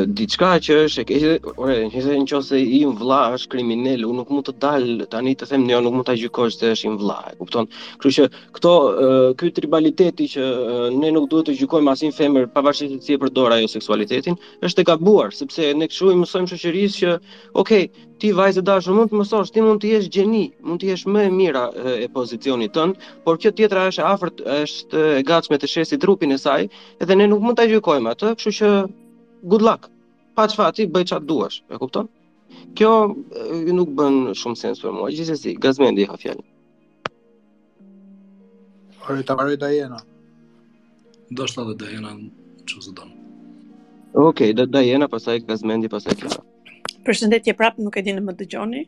diçka 0.07 0.55
që 0.63 0.75
është 0.87 1.03
e 1.03 1.05
keqe, 1.09 1.31
ore, 1.59 1.75
nëse 1.91 2.15
nëse 2.23 2.59
i 2.63 2.83
im 2.87 2.93
vlla 2.99 3.33
është 3.35 3.49
kriminal, 3.55 4.05
unë 4.09 4.21
nuk 4.21 4.29
mund 4.31 4.47
të 4.47 4.53
dal 4.63 4.85
tani 5.11 5.33
të 5.35 5.49
them, 5.51 5.65
jo, 5.71 5.81
nuk 5.83 5.97
mund 5.99 6.07
ta 6.07 6.15
gjykosh 6.15 6.59
se 6.61 6.69
është 6.77 6.89
im 6.93 6.99
vlla, 7.01 7.17
e 7.33 7.39
kupton? 7.41 7.67
Kështu 7.99 8.13
që 8.19 8.29
këto 8.55 8.75
ky 9.41 9.51
tribaliteti 9.59 10.29
që 10.37 10.45
ne 10.95 11.11
nuk 11.17 11.27
duhet 11.33 11.49
të 11.51 11.57
gjykojmë 11.59 11.91
asim 11.91 12.15
femër 12.15 12.47
pavarësisht 12.55 13.01
se 13.01 13.15
si 13.15 13.19
e 13.19 13.21
përdor 13.25 13.57
ajo 13.57 13.71
seksualitetin, 13.75 14.39
është 14.63 14.85
e 14.85 14.89
gabuar, 14.93 15.35
sepse 15.35 15.73
ne 15.75 15.91
kshu 15.91 16.15
i 16.15 16.21
mësojmë 16.23 16.53
shoqërisë 16.55 16.99
që, 17.03 17.17
ok, 17.65 17.73
ti 18.23 18.31
vajzë 18.31 18.63
dashur 18.71 18.95
mund 18.95 19.11
të 19.11 19.19
mësosh, 19.25 19.51
ti 19.53 19.61
mund 19.67 19.83
të 19.83 19.91
jesh 19.97 20.11
gjeni, 20.15 20.45
mund 20.63 20.85
të 20.85 20.93
jesh 20.93 21.09
më 21.11 21.27
e 21.27 21.31
mira 21.35 21.67
e 21.99 22.07
pozicionit 22.15 22.77
tënd, 22.79 22.95
por 23.27 23.43
kjo 23.43 23.51
tjetra 23.59 23.89
është 23.91 24.07
afërt 24.15 24.47
është 24.63 25.05
e 25.19 25.23
gatshme 25.27 25.59
të 25.59 25.73
shesë 25.79 25.99
trupin 26.07 26.31
e 26.31 26.39
saj, 26.39 26.69
edhe 27.03 27.17
ne 27.19 27.27
nuk 27.35 27.43
mund 27.43 27.59
ta 27.59 27.67
gjykojmë 27.75 28.15
atë, 28.15 28.37
kështu 28.39 28.55
që 28.63 28.73
good 29.49 29.63
luck. 29.63 29.91
Pa 30.37 30.47
fati, 30.49 30.87
bëj 30.87 31.05
çat 31.09 31.27
duash, 31.29 31.61
e 31.71 31.77
kupton? 31.79 32.09
Kjo 32.77 32.93
nuk 33.79 33.91
bën 33.99 34.15
shumë 34.41 34.57
sens 34.59 34.81
për 34.83 34.95
mua, 34.97 35.11
gjithsesi, 35.15 35.53
gazmendi 35.63 36.07
ha 36.11 36.17
fjalë. 36.19 36.43
Ore 39.09 39.23
tavare 39.29 39.57
da 39.61 39.69
jena. 39.75 40.01
Do 41.31 41.47
shta 41.47 41.65
da 41.85 41.91
jena, 41.93 42.13
çu 42.67 42.81
zë 42.89 42.95
don. 42.99 43.13
Okej, 44.15 44.51
okay, 44.57 44.67
da 44.75 44.83
jena, 44.87 45.09
pastaj 45.13 45.45
gazmendi, 45.49 45.89
pastaj 45.93 46.19
kjo. 46.21 46.33
Përshëndetje 47.07 47.55
prapë, 47.59 47.85
nuk 47.85 47.97
e 47.97 48.03
dinë 48.07 48.23
më 48.25 48.35
dëgjoni 48.43 48.85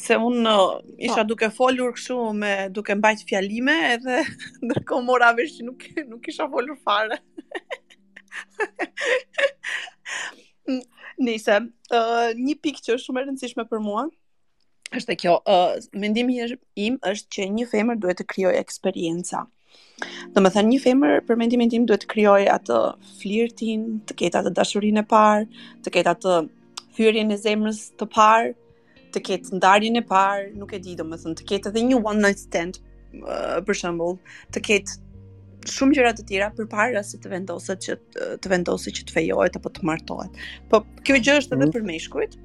se 0.00 0.16
un 0.16 0.46
po. 0.46 0.60
isha 1.06 1.24
duke 1.28 1.48
folur 1.52 1.90
kështu 1.96 2.14
me 2.40 2.52
duke 2.70 2.94
mbajt 2.94 3.24
fjalime 3.28 3.74
edhe 3.94 4.20
ndërkohë 4.64 5.04
mora 5.04 5.32
vesh 5.36 5.58
që 5.58 5.64
nuk 5.66 5.82
nuk 6.08 6.20
kisha 6.24 6.46
folur 6.48 6.78
fare. 6.86 7.18
Nisa, 11.20 11.58
uh, 11.92 12.30
një 12.36 12.56
pikë 12.64 12.80
që 12.86 12.94
është 12.96 13.04
shumë 13.06 13.20
e 13.22 13.28
rëndësishme 13.28 13.64
për 13.70 13.78
mua 13.84 14.04
është 14.98 15.10
e 15.14 15.16
kjo, 15.22 15.34
uh, 15.46 15.72
mendimi 16.02 16.34
im 16.84 16.94
është 17.10 17.28
që 17.36 17.42
një 17.56 17.64
femër 17.70 17.96
duhet 18.02 18.16
të 18.20 18.24
krijojë 18.32 18.60
eksperjenca. 18.64 19.38
Do 20.34 20.38
më 20.42 20.48
thënë 20.56 20.70
një 20.72 20.78
femër 20.82 21.14
për 21.28 21.34
mendimin 21.38 21.70
tim 21.70 21.84
duhet 21.86 22.02
të 22.02 22.08
krijojë 22.14 22.48
atë 22.56 22.76
flirtin, 23.20 23.82
të 24.08 24.12
ketë 24.24 24.38
atë 24.40 24.50
dashurinë 24.58 25.00
e 25.04 25.06
parë, 25.12 25.46
të 25.86 25.88
ketë 25.98 26.12
atë 26.16 26.32
hyrjen 26.98 27.30
e 27.30 27.38
zemrës 27.38 27.80
të 28.00 28.04
parë, 28.16 28.50
të 29.14 29.18
ketë 29.28 29.46
ndarjen 29.60 29.96
e 30.00 30.02
parë, 30.10 30.46
nuk 30.58 30.70
e 30.78 30.82
di, 30.82 30.92
domethënë 30.98 31.12
më 31.12 31.16
thënë 31.28 31.38
të 31.38 31.44
ketë 31.52 31.66
edhe 31.72 31.80
një 31.90 31.96
one 32.02 32.20
night 32.26 32.40
stand 32.42 32.74
uh, 33.22 33.58
për 33.68 33.74
shembull, 33.84 34.16
të 34.50 34.58
ketë 34.72 34.92
shumë 35.68 35.96
gjëra 35.98 36.12
të 36.16 36.24
tjera 36.28 36.48
përpara 36.56 37.02
se 37.04 37.18
të 37.20 37.32
vendoset 37.34 37.82
që 37.84 37.96
të 38.44 38.52
vendoset 38.52 38.96
që 38.96 39.06
të 39.08 39.16
fejohet 39.16 39.58
apo 39.58 39.72
të 39.76 39.84
martohet. 39.88 40.38
Po 40.72 40.82
kjo 41.06 41.18
gjë 41.20 41.36
është 41.42 41.56
edhe 41.56 41.66
mhm. 41.66 41.74
për 41.74 41.86
meshkujt, 41.90 42.36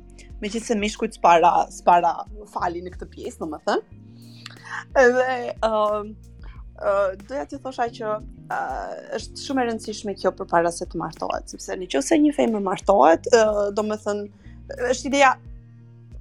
megjithëse 0.44 0.78
meshkujt 0.82 1.20
s'para 1.20 1.54
s'para 1.78 2.14
falin 2.56 2.88
në 2.90 2.96
këtë 2.96 3.10
pjesë, 3.16 3.40
domethënë. 3.44 4.56
Edhe 5.04 5.36
ë 5.56 5.66
ë 6.86 6.92
doja 7.30 7.46
të 7.52 7.62
thosha 7.64 7.86
që 7.98 8.10
uh, 8.20 8.96
është 9.16 9.44
shumë 9.46 9.64
e 9.64 9.68
rëndësishme 9.70 10.16
kjo 10.20 10.34
përpara 10.36 10.74
se 10.76 10.84
të 10.92 11.00
martohet, 11.00 11.48
sepse 11.54 11.78
nëse 11.80 12.18
një 12.22 12.34
femër 12.36 12.64
martohet, 12.66 13.30
uh, 13.32 13.68
domethënë 13.78 14.86
është 14.92 15.08
ideja 15.14 15.36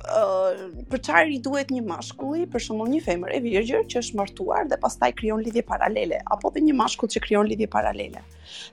për 0.05 1.01
çfarë 1.07 1.33
i 1.39 1.39
duhet 1.45 1.71
një 1.73 1.83
mashkulli, 1.87 2.45
për 2.53 2.61
shembull 2.65 2.91
një 2.93 3.01
femër 3.07 3.35
e 3.37 3.41
virgjër 3.45 3.85
që 3.93 4.01
është 4.03 4.17
martuar 4.19 4.67
dhe 4.69 4.77
pastaj 4.83 5.11
krijon 5.17 5.41
lidhje 5.47 5.63
paralele 5.69 6.19
apo 6.35 6.51
dhe 6.55 6.61
një 6.67 6.75
mashkull 6.77 7.09
që 7.15 7.21
krijon 7.25 7.49
lidhje 7.49 7.69
paralele. 7.77 8.21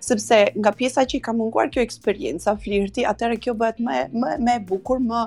Sepse 0.04 0.42
nga 0.60 0.74
pjesa 0.82 1.06
që 1.08 1.18
i 1.18 1.22
ka 1.30 1.34
munguar 1.34 1.72
kjo 1.72 1.84
eksperjenca 1.88 2.58
flirti, 2.64 3.06
atëherë 3.14 3.40
kjo 3.46 3.56
bëhet 3.64 3.80
më 3.88 4.02
më 4.24 4.34
më 4.48 4.58
e 4.60 4.66
bukur, 4.72 5.00
më 5.12 5.22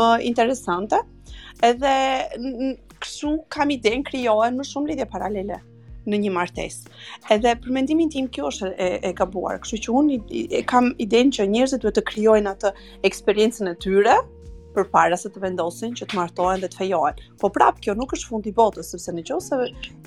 më 0.00 0.06
interesante. 0.30 1.00
Edhe 1.72 1.96
kështu 3.02 3.34
kam 3.56 3.74
iden 3.74 4.06
krijohen 4.06 4.60
më 4.60 4.68
shumë 4.72 4.92
lidhje 4.92 5.08
paralele 5.14 5.58
në 6.08 6.18
një 6.22 6.30
martesë. 6.38 6.96
Edhe 7.34 7.52
për 7.60 7.74
mendimin 7.76 8.08
tim 8.14 8.30
kjo 8.32 8.48
është 8.52 8.70
e, 8.80 8.88
e 9.10 9.16
gabuar, 9.18 9.58
kështu 9.64 9.82
që 9.86 9.96
unë 10.00 10.14
i, 10.38 10.46
i, 10.46 10.62
kam 10.70 10.92
idenë 11.04 11.36
që 11.38 11.48
njerëzit 11.52 11.82
duhet 11.84 11.98
të 11.98 12.06
krijojnë 12.14 12.54
atë 12.56 12.72
eksperiencën 13.10 13.68
e 13.74 13.76
tyre, 13.82 14.14
për 14.78 14.86
para 14.94 15.16
se 15.18 15.30
të 15.34 15.42
vendosin 15.42 15.94
që 15.98 16.06
të 16.10 16.18
martohen 16.18 16.62
dhe 16.62 16.70
të 16.70 16.80
fejohen. 16.82 17.20
Po 17.42 17.50
prap, 17.54 17.78
kjo 17.82 17.94
nuk 17.98 18.14
është 18.16 18.30
fundi 18.30 18.52
botës, 18.56 18.90
sëpse 18.94 19.14
në 19.16 19.24
qëse 19.30 19.58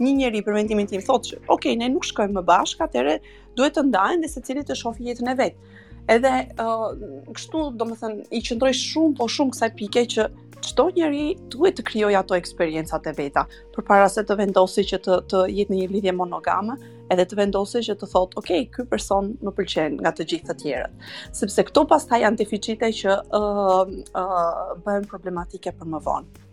një 0.06 0.14
njeri 0.20 0.44
për 0.46 0.56
mendimin 0.58 0.90
tim 0.90 1.04
thotë 1.08 1.32
që, 1.34 1.40
ok, 1.56 1.68
ne 1.82 1.90
nuk 1.94 2.08
shkojmë 2.08 2.38
më 2.40 2.46
bashkë, 2.50 2.88
atëherë 2.88 3.18
duhet 3.60 3.76
të 3.78 3.86
ndajnë 3.90 4.24
dhe 4.26 4.30
se 4.36 4.44
cilit 4.48 4.70
të 4.72 4.78
shofi 4.82 5.10
jetën 5.10 5.34
e 5.34 5.36
vetë. 5.42 5.76
Edhe, 6.12 6.32
uh, 6.64 6.88
kështu, 7.30 7.66
do 7.80 7.90
më 7.92 8.00
thënë, 8.02 8.24
i 8.32 8.42
qëndroj 8.48 8.72
shumë, 8.78 9.16
po 9.20 9.28
shumë 9.32 9.54
kësaj 9.56 9.70
pike 9.80 10.06
që 10.16 10.30
çdo 10.62 10.88
njeri 10.96 11.26
duhet 11.54 11.78
të 11.80 11.84
krijojë 11.88 12.18
ato 12.20 12.36
eksperiencat 12.38 13.08
e 13.10 13.14
veta 13.18 13.44
përpara 13.74 14.06
se 14.14 14.22
të 14.30 14.36
vendosë 14.44 14.84
që 14.92 15.00
të 15.08 15.16
të 15.32 15.40
jetë 15.58 15.74
në 15.74 15.80
një 15.82 15.88
lidhje 15.94 16.14
monogame, 16.18 16.76
edhe 17.12 17.26
të 17.28 17.38
vendosë 17.42 17.82
që 17.90 17.96
të 18.00 18.08
thotë, 18.14 18.38
"Ok, 18.40 18.50
ky 18.76 18.84
person 18.92 19.32
më 19.46 19.52
pëlqen 19.58 19.94
nga 20.02 20.12
të 20.16 20.28
gjithë 20.32 20.48
të 20.50 20.56
tjerët." 20.62 20.94
Sepse 21.40 21.66
këto 21.68 21.84
pastaj 21.92 22.22
janë 22.24 22.40
deficite 22.44 22.88
që 23.02 23.12
ë 23.20 23.42
uh, 23.42 23.86
ë 24.22 24.22
uh, 24.22 24.78
bëjnë 24.86 25.10
problematike 25.12 25.74
për 25.82 25.88
më 25.96 26.00
vonë. 26.08 26.48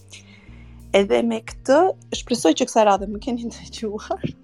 Edhe 1.03 1.23
me 1.29 1.39
këtë, 1.49 1.79
shpresoj 2.23 2.55
që 2.59 2.67
kësaj 2.71 2.85
radhe 2.91 3.07
më 3.13 3.21
keni 3.27 3.51
dëgjuar. 3.55 4.35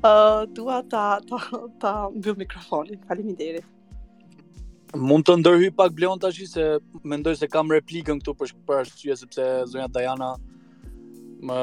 ë 0.00 0.08
uh, 0.08 0.46
dua 0.56 0.78
ta 0.90 1.06
ta 1.30 1.38
ta 1.82 1.90
mbyll 2.14 2.36
mikrofonin. 2.40 3.02
Faleminderit. 3.10 3.66
Mund 4.96 5.26
të 5.28 5.36
ndërhy 5.42 5.68
pak 5.76 5.92
Bleon 5.94 6.18
tash 6.18 6.40
se 6.50 6.62
mendoj 7.06 7.34
se 7.38 7.46
kam 7.46 7.68
replikën 7.70 8.18
këtu 8.22 8.32
për 8.40 8.54
për 8.66 8.80
arsye 8.82 9.14
sepse 9.20 9.44
zonja 9.70 9.86
Dajana 9.94 10.32
më 11.46 11.58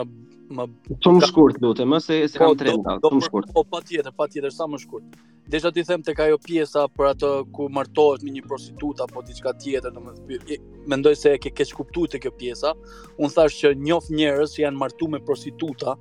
më 0.52 0.66
të 1.04 1.12
më 1.18 1.28
shkurt 1.28 1.58
lutem, 1.62 1.90
më 1.92 2.00
se 2.04 2.18
po, 2.32 2.40
kam 2.40 2.54
tre 2.60 2.74
ndal, 2.80 3.00
të 3.04 3.12
më 3.18 3.24
shkurt. 3.26 3.50
Po 3.56 3.64
patjetër, 3.72 4.14
patjetër 4.16 4.54
sa 4.56 4.68
më 4.72 4.80
shkurt. 4.84 5.18
Desha 5.52 5.72
ti 5.76 5.84
them 5.88 6.04
tek 6.04 6.20
ajo 6.24 6.38
pjesa 6.44 6.86
për 6.98 7.08
atë 7.14 7.32
ku 7.56 7.68
martohet 7.76 8.24
me 8.26 8.32
një 8.36 8.46
prostitutë 8.48 9.06
apo 9.06 9.24
diçka 9.28 9.54
tjetër, 9.62 9.94
domethënë 9.96 10.60
mendoj 10.92 11.16
se 11.20 11.34
e 11.36 11.40
ke 11.44 11.52
keq 11.58 11.74
kuptuar 11.80 12.12
te 12.12 12.22
kjo 12.24 12.32
pjesa. 12.40 12.74
Un 13.20 13.32
thash 13.32 13.60
që 13.62 13.74
njof 13.84 14.10
njerëz 14.20 14.56
që 14.58 14.64
janë 14.66 14.82
martuar 14.84 15.14
me 15.16 15.22
prostituta 15.30 15.96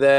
dhe 0.00 0.14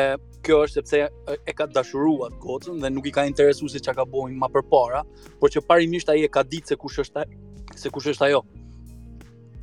kjo 0.45 0.59
është 0.65 0.81
sepse 0.81 1.05
e 1.33 1.55
ka 1.57 1.65
dashuruar 1.75 2.33
gocën 2.43 2.81
dhe 2.83 2.91
nuk 2.93 3.09
i 3.09 3.13
ka 3.17 3.23
interesuar 3.25 3.71
se 3.73 3.79
çka 3.81 3.97
ka 4.01 4.05
bën 4.09 4.37
më 4.41 4.51
përpara, 4.57 5.01
por 5.41 5.49
që 5.53 5.65
parimisht 5.69 6.09
ai 6.13 6.23
e 6.25 6.29
ka 6.29 6.45
ditë 6.45 6.73
se 6.73 6.77
kush 6.77 7.01
është 7.05 7.23
ai, 7.23 7.31
se 7.81 7.89
kush 7.89 8.11
është 8.13 8.29
ajo. 8.29 8.43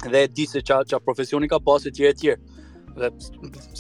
Dhe 0.03 0.25
e 0.25 0.27
di 0.35 0.47
se 0.51 0.59
çka 0.63 0.83
çka 0.89 0.99
profesioni 1.03 1.47
ka 1.51 1.63
pasur 1.63 1.91
etj 1.95 2.09
etj 2.15 2.35
dhe 2.99 3.09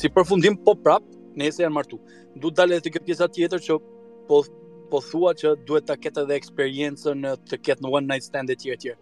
si 0.00 0.08
përfundim 0.16 0.56
po 0.64 0.74
prap 0.84 1.02
nëse 1.40 1.62
janë 1.64 1.74
martu. 1.76 1.98
Duhet 2.38 2.56
dalë 2.58 2.78
edhe 2.78 2.92
kjo 2.94 3.02
pjesa 3.06 3.28
tjetër 3.36 3.62
që 3.66 3.76
po 4.28 4.42
po 4.92 4.98
thua 5.04 5.30
që 5.40 5.54
duhet 5.68 5.86
ta 5.88 5.94
ketë 5.96 6.26
edhe 6.26 6.36
eksperiencën 6.38 7.22
të 7.50 7.58
ketë 7.68 7.84
në 7.86 7.92
one 7.96 8.08
night 8.10 8.26
stand 8.28 8.50
etj 8.52 8.74
etj. 8.76 8.92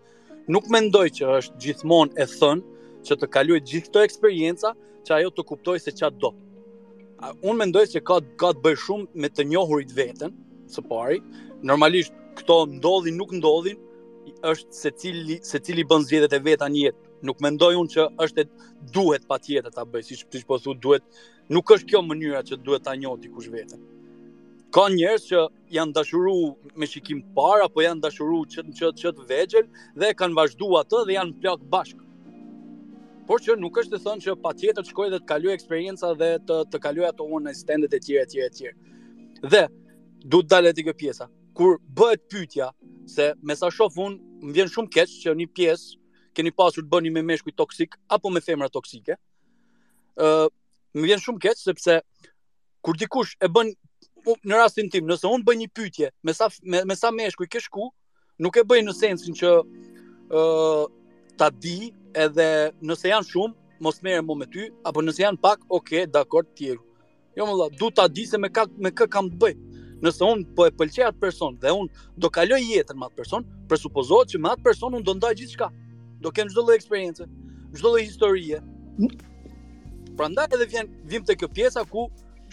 Nuk 0.54 0.68
mendoj 0.70 1.06
që 1.18 1.32
është 1.40 1.56
gjithmonë 1.64 2.14
e 2.22 2.26
thënë 2.30 2.86
që 3.08 3.16
të 3.20 3.28
kaloj 3.34 3.58
gjithë 3.72 3.88
këtë 3.88 4.04
eksperiencë 4.08 4.72
që 5.08 5.16
ajo 5.18 5.32
të 5.34 5.44
kuptoj 5.50 5.74
se 5.82 5.94
qatë 5.98 6.20
do. 6.22 6.30
Unë 7.34 7.58
mendoj 7.64 7.82
që 7.94 8.02
ka, 8.08 8.18
ka 8.42 8.52
të 8.54 8.62
bëj 8.66 8.78
shumë 8.84 9.22
me 9.24 9.28
të 9.34 9.46
njohurit 9.50 9.90
vetën, 9.96 10.32
së 10.72 10.84
pari, 10.88 11.18
normalisht 11.70 12.14
këto 12.38 12.56
ndodhin, 12.78 13.18
nuk 13.20 13.34
ndodhin, 13.40 13.76
është 14.52 14.76
se 14.82 14.92
cili, 15.02 15.36
se 15.50 15.60
cili 15.66 15.84
bën 15.90 16.06
zvjetet 16.08 16.38
e 16.38 16.40
veta 16.46 16.68
anjetë, 16.70 17.09
nuk 17.26 17.40
mendoj 17.44 17.74
unë 17.80 17.92
që 17.94 18.04
është 18.24 18.44
duhet 18.96 19.26
pa 19.28 19.38
tjetër 19.42 19.72
ta 19.74 19.84
bëj, 19.84 20.04
si 20.10 20.18
që 20.20 20.42
po 20.48 20.58
thu 20.62 20.74
duhet, 20.74 21.04
nuk 21.52 21.72
është 21.74 21.90
kjo 21.92 22.02
mënyra 22.06 22.42
që 22.50 22.60
duhet 22.66 22.84
ta 22.86 22.94
njoti 22.96 23.30
kush 23.32 23.48
vetën. 23.52 23.80
Ka 24.72 24.84
njerës 24.92 25.24
që 25.28 25.40
janë 25.76 25.94
dashuru 25.96 26.34
me 26.78 26.86
shikim 26.86 27.24
para, 27.36 27.66
po 27.72 27.82
janë 27.82 28.04
dashuru 28.04 28.44
qëtë 28.52 28.92
qët, 29.02 29.24
vegjel 29.32 29.66
dhe 29.98 30.12
kanë 30.20 30.38
vazhdu 30.38 30.68
atë 30.82 31.00
dhe 31.08 31.16
janë 31.16 31.34
plak 31.42 31.64
bashkë. 31.72 32.06
Por 33.26 33.42
që 33.42 33.56
nuk 33.62 33.76
është 33.82 33.96
të 33.96 34.02
thënë 34.04 34.24
që 34.24 34.36
pa 34.44 34.52
tjetër 34.58 34.86
shkoj 34.86 35.08
dhe 35.12 35.18
të 35.22 35.26
kaluj 35.30 35.52
eksperienca 35.56 36.14
dhe 36.18 36.30
të, 36.46 36.56
të 36.72 36.78
kaluj 36.86 37.06
ato 37.10 37.26
unë 37.28 37.46
në 37.50 37.56
standet 37.60 37.94
e 37.94 38.00
tjere, 38.02 38.26
tjere, 38.32 38.50
tjere. 38.56 38.72
Dhe, 39.54 39.64
du 40.26 40.40
të 40.42 40.50
dalet 40.50 40.80
i 40.82 40.84
kjo 40.86 40.94
pjesa, 40.98 41.28
kur 41.56 41.76
bëhet 41.98 42.24
pytja, 42.30 42.70
se 43.10 43.28
me 43.46 43.54
sa 43.58 43.70
shofë 43.74 44.02
unë, 44.06 44.18
më 44.40 44.56
vjen 44.58 44.70
shumë 44.74 44.92
keqë 44.96 45.14
që 45.24 45.36
një 45.42 45.46
pjesë 45.60 45.99
keni 46.40 46.54
pasur 46.56 46.84
të 46.84 46.90
bëni 46.92 47.10
me 47.12 47.22
meshkuj 47.28 47.52
toksik 47.60 47.96
apo 48.16 48.30
me 48.32 48.40
femra 48.44 48.70
toksike. 48.72 49.16
ë 50.20 50.26
uh, 50.26 50.46
më 50.96 51.04
vjen 51.06 51.20
shumë 51.22 51.38
keq 51.44 51.56
sepse 51.60 51.96
kur 52.84 52.96
dikush 53.00 53.34
e 53.38 53.48
bën 53.48 53.70
në 54.48 54.58
rastin 54.60 54.88
tim, 54.92 55.06
nëse 55.08 55.26
unë 55.28 55.46
bëj 55.48 55.56
një 55.60 55.68
pyetje 55.76 56.08
me 56.26 56.32
sa 56.34 56.48
me, 56.72 56.80
me 56.88 56.94
sa 56.98 57.12
meshkuj 57.14 57.48
ke 57.52 57.60
shku, 57.66 57.86
nuk 58.42 58.56
e 58.60 58.64
bëj 58.68 58.82
në 58.88 58.94
sensin 58.98 59.36
që 59.40 59.52
ë 59.60 60.40
uh, 60.40 60.84
ta 61.40 61.48
di 61.62 61.92
edhe 62.24 62.48
nëse 62.90 63.12
janë 63.12 63.28
shumë, 63.30 63.54
mos 63.84 64.02
merrem 64.04 64.26
më 64.28 64.38
me 64.42 64.48
ty 64.52 64.66
apo 64.90 65.04
nëse 65.04 65.22
janë 65.24 65.40
pak, 65.44 65.62
ok, 65.68 66.06
dakord 66.12 66.48
ti. 66.58 66.74
Jo 67.36 67.46
më 67.48 67.54
dha, 67.60 67.68
du 67.80 67.90
ta 68.00 68.08
di 68.08 68.26
se 68.28 68.38
me 68.40 68.50
ka 68.52 68.66
me 68.84 68.92
kë 68.92 69.08
kam 69.14 69.30
të 69.32 69.38
bëj. 69.44 69.54
Nëse 70.04 70.24
unë 70.26 70.54
po 70.56 70.66
e 70.68 70.72
pëlqej 70.74 71.06
atë 71.06 71.22
person 71.22 71.56
dhe 71.62 71.72
unë 71.76 72.10
do 72.18 72.28
kaloj 72.36 72.60
jetën 72.64 72.98
me 72.98 73.06
atë 73.08 73.16
person, 73.22 73.46
presupozohet 73.70 74.34
që 74.34 74.42
me 74.42 74.52
atë 74.52 74.66
person 74.68 74.96
unë 74.98 75.06
do 75.06 75.16
ndaj 75.20 75.36
gjithçka 75.38 75.70
do 76.22 76.30
kem 76.36 76.46
çdo 76.52 76.62
lloj 76.64 76.76
eksperiencë, 76.80 77.24
çdo 77.76 77.88
lloj 77.90 78.02
historie. 78.08 78.58
Prandaj 80.18 80.54
edhe 80.56 80.66
vjen 80.72 80.86
vim 81.10 81.24
te 81.24 81.36
kjo 81.40 81.48
pjesa 81.56 81.84
ku 81.88 82.06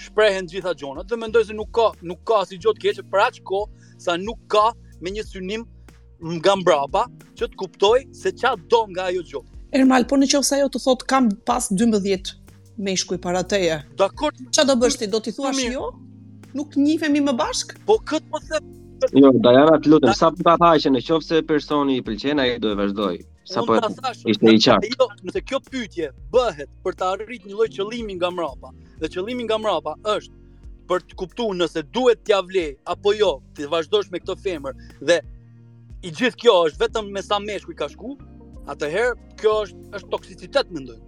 shprehen 0.03 0.47
gjitha 0.51 0.73
gjonat 0.79 1.09
dhe 1.11 1.19
mendoj 1.23 1.45
se 1.49 1.55
nuk 1.57 1.71
ka 1.75 1.87
nuk 2.05 2.21
ka 2.29 2.41
si 2.47 2.59
gjot 2.63 2.77
të 2.79 2.85
keqe 2.87 3.05
për 3.11 3.23
aq 3.25 3.41
kohë 3.49 3.93
sa 4.05 4.15
nuk 4.21 4.39
ka 4.53 4.67
me 5.01 5.11
një 5.15 5.25
synim 5.27 5.65
nga 6.37 6.53
mbrapa 6.61 7.01
që 7.37 7.49
të 7.51 7.59
kuptoj 7.63 8.05
se 8.21 8.31
qa 8.41 8.53
do 8.71 8.83
nga 8.93 9.09
ajo 9.11 9.23
gjo. 9.31 9.43
Ermal, 9.75 10.07
po 10.09 10.15
në 10.15 10.29
që 10.31 10.41
ajo 10.59 10.67
të 10.73 10.83
thot 10.85 11.03
kam 11.11 11.31
pas 11.49 11.67
12 11.71 12.35
me 12.85 12.93
ishkuj 12.95 13.17
para 13.25 13.43
teje. 13.43 13.81
Dakor. 13.99 14.31
Qa 14.55 14.63
do 14.69 14.75
bështi, 14.79 15.09
do 15.11 15.19
t'i 15.19 15.31
thua 15.35 15.51
shio? 15.57 15.71
Jo? 15.73 15.85
Nuk 16.57 16.75
njifemi 16.79 17.21
më 17.27 17.33
bashk? 17.41 17.73
Po 17.85 17.97
këtë 18.07 18.29
më 18.29 18.31
po 18.37 18.41
thëmë, 18.45 18.75
Jo, 19.15 19.29
Dajana 19.43 19.77
të 19.83 19.91
lutëm, 19.91 20.11
sa 20.17 20.31
për 20.33 20.43
të 20.45 20.53
thashe 20.61 20.91
në 20.93 21.01
qofë 21.07 21.25
se 21.25 21.41
personi 21.49 21.97
i 21.99 22.03
pëlqena 22.07 22.45
i 22.49 22.55
do 22.61 22.71
të 22.71 22.77
vazhdoj 22.79 23.17
Sa 23.49 23.61
për 23.67 23.85
po 23.85 24.11
ishte 24.33 24.53
i 24.57 24.61
qartë 24.63 24.89
Jo, 24.93 25.07
nëse 25.27 25.41
kjo 25.47 25.59
pytje 25.71 26.07
bëhet 26.33 26.69
për 26.85 26.97
të 26.99 27.05
arrit 27.13 27.45
një 27.47 27.53
lloj 27.59 27.67
qëlimi 27.75 28.15
nga 28.17 28.31
mrapa 28.37 28.71
Dhe 29.03 29.11
qëlimi 29.13 29.45
nga 29.47 29.59
mrapa 29.61 29.93
është 30.15 30.87
për 30.89 31.05
të 31.05 31.17
kuptu 31.21 31.49
nëse 31.59 31.83
duhet 31.97 32.23
t'ja 32.27 32.41
vlej 32.49 32.71
Apo 32.95 33.13
jo, 33.19 33.31
të 33.57 33.69
vazhdojsh 33.75 34.09
me 34.15 34.23
këto 34.23 34.37
femër 34.45 34.79
Dhe 35.11 35.19
i 36.01 36.09
gjithë 36.17 36.41
kjo 36.41 36.57
është 36.71 36.83
vetëm 36.87 37.13
me 37.17 37.25
sa 37.29 37.37
meshku 37.45 37.75
i 37.75 37.77
ka 37.83 37.89
shku 37.93 38.15
Atëherë, 38.73 39.13
kjo 39.39 39.59
është, 39.67 39.83
është 39.99 40.13
toksicitet 40.15 40.73
më 40.73 40.85
ndojë 40.87 41.05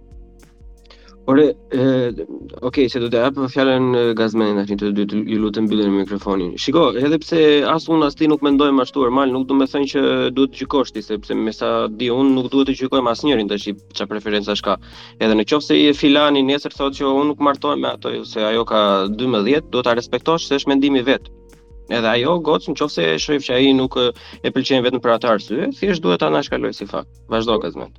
Ore, 1.26 1.54
okej, 1.70 2.60
okay, 2.60 2.88
se 2.88 3.00
do 3.04 3.08
të 3.12 3.18
japë 3.24 3.48
fjalën 3.52 3.88
gazmenin 4.16 4.56
tani 4.62 4.76
të 4.80 4.88
dy 4.96 5.18
ju 5.34 5.40
lutem 5.42 5.66
në 5.80 5.88
mikrofonin. 5.96 6.54
Shiko, 6.62 6.84
edhe 7.00 7.18
pse 7.22 7.40
as 7.72 7.84
unë 7.92 8.06
asë 8.06 8.18
ti 8.22 8.28
nuk 8.32 8.44
mendojmë 8.46 8.84
ashtu 8.86 9.02
normal, 9.04 9.34
nuk 9.34 9.44
do 9.50 9.58
të 9.60 9.66
them 9.74 9.84
që 9.92 10.02
duhet 10.38 10.54
të 10.54 10.62
gjikosh 10.62 10.92
sepse 11.10 11.34
me 11.42 11.52
sa 11.52 11.70
di 11.92 12.08
unë 12.14 12.32
nuk 12.38 12.48
duhet 12.54 12.72
të 12.72 12.78
njërin 12.80 13.12
asnjërin 13.12 13.52
tash 13.52 13.68
që 14.00 14.08
preferenca 14.14 14.56
shka. 14.62 14.78
Edhe 15.20 15.36
në 15.36 15.46
qofë 15.52 15.66
se 15.68 15.78
i 15.82 15.92
filani 16.00 16.42
nesër 16.52 16.72
thotë 16.80 16.98
që 17.02 17.06
unë 17.12 17.28
nuk 17.34 17.44
martohem 17.50 17.80
me 17.84 17.92
ato, 17.92 18.16
ose 18.24 18.40
ajo 18.52 18.64
ka 18.72 18.80
12, 19.24 19.70
duhet 19.76 19.84
ta 19.90 19.94
respektosh 20.00 20.48
se 20.48 20.60
është 20.62 20.72
mendimi 20.72 21.04
i 21.04 21.08
vet. 21.12 21.28
Edhe 22.00 22.14
ajo 22.16 22.38
gocë 22.48 22.72
në 22.72 22.80
qofë 22.80 23.08
se 23.26 23.36
që 23.48 23.58
ai 23.60 23.72
nuk 23.82 24.00
e 24.08 24.54
pëlqen 24.56 24.86
vetëm 24.88 25.04
për 25.04 25.18
atë 25.18 25.34
arsye, 25.36 25.70
thjesht 25.82 26.02
duhet 26.08 26.24
ta 26.24 26.32
anashkaloj 26.32 26.74
si 26.80 26.88
fakt. 26.96 27.12
Vazhdo 27.28 27.60
gazmen. 27.66 27.92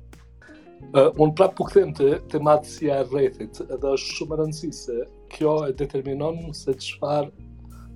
Uh, 0.92 1.08
unë 1.24 1.32
prapë 1.38 1.56
po 1.56 1.64
këthem 1.70 1.92
të 1.96 2.06
tematësia 2.28 2.98
e 3.00 3.04
rrethit, 3.08 3.60
edhe 3.64 3.92
është 3.96 4.16
shumë 4.18 4.36
rëndësi 4.42 4.68
se 4.76 4.96
kjo 5.32 5.52
e 5.64 5.70
determinon 5.78 6.50
se 6.58 6.74
qëfar, 6.76 7.30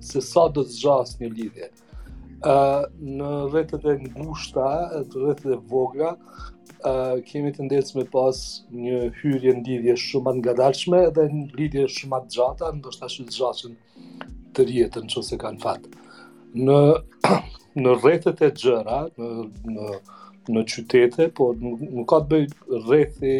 se 0.01 0.21
sa 0.25 0.47
do 0.55 0.63
të 0.65 0.73
zxas 0.79 1.11
një 1.19 1.29
lidhje. 1.35 1.67
Uh, 2.41 2.87
në 3.19 3.29
rrethet 3.51 3.85
e 3.91 3.99
ngushta, 4.07 4.71
të 5.11 5.21
rrethet 5.27 5.53
e 5.59 5.59
vogla, 5.69 6.15
uh, 6.79 7.13
kemi 7.29 7.53
të 7.59 7.67
ndecë 7.67 7.99
me 8.01 8.07
pas 8.17 8.41
një 8.81 9.03
hyrje 9.21 9.53
në 9.59 9.65
lidhje 9.69 9.99
shumë 10.07 10.33
nga 10.39 10.57
dalshme 10.63 11.03
edhe 11.11 11.27
në 11.37 11.45
lidhje 11.61 11.85
shumë 11.99 12.21
atë 12.23 12.33
gjata, 12.39 12.71
në 12.79 12.85
do 12.87 12.95
shta 12.97 13.11
të 13.17 13.37
zxasin 13.39 13.77
të 14.57 14.67
rjetën 14.71 15.13
që 15.13 15.25
se 15.29 15.37
kanë 15.45 15.61
fatë. 15.67 15.93
Në, 16.65 16.81
në 17.83 17.99
rrethet 18.01 18.41
e 18.41 18.51
gjëra, 18.63 19.03
në, 19.21 19.31
në 19.75 19.91
në 20.53 20.61
qytete, 20.69 21.27
por 21.35 21.55
nuk 21.59 22.05
ka 22.09 22.19
të 22.23 22.29
bëj 22.31 22.45
rrethi 22.83 23.33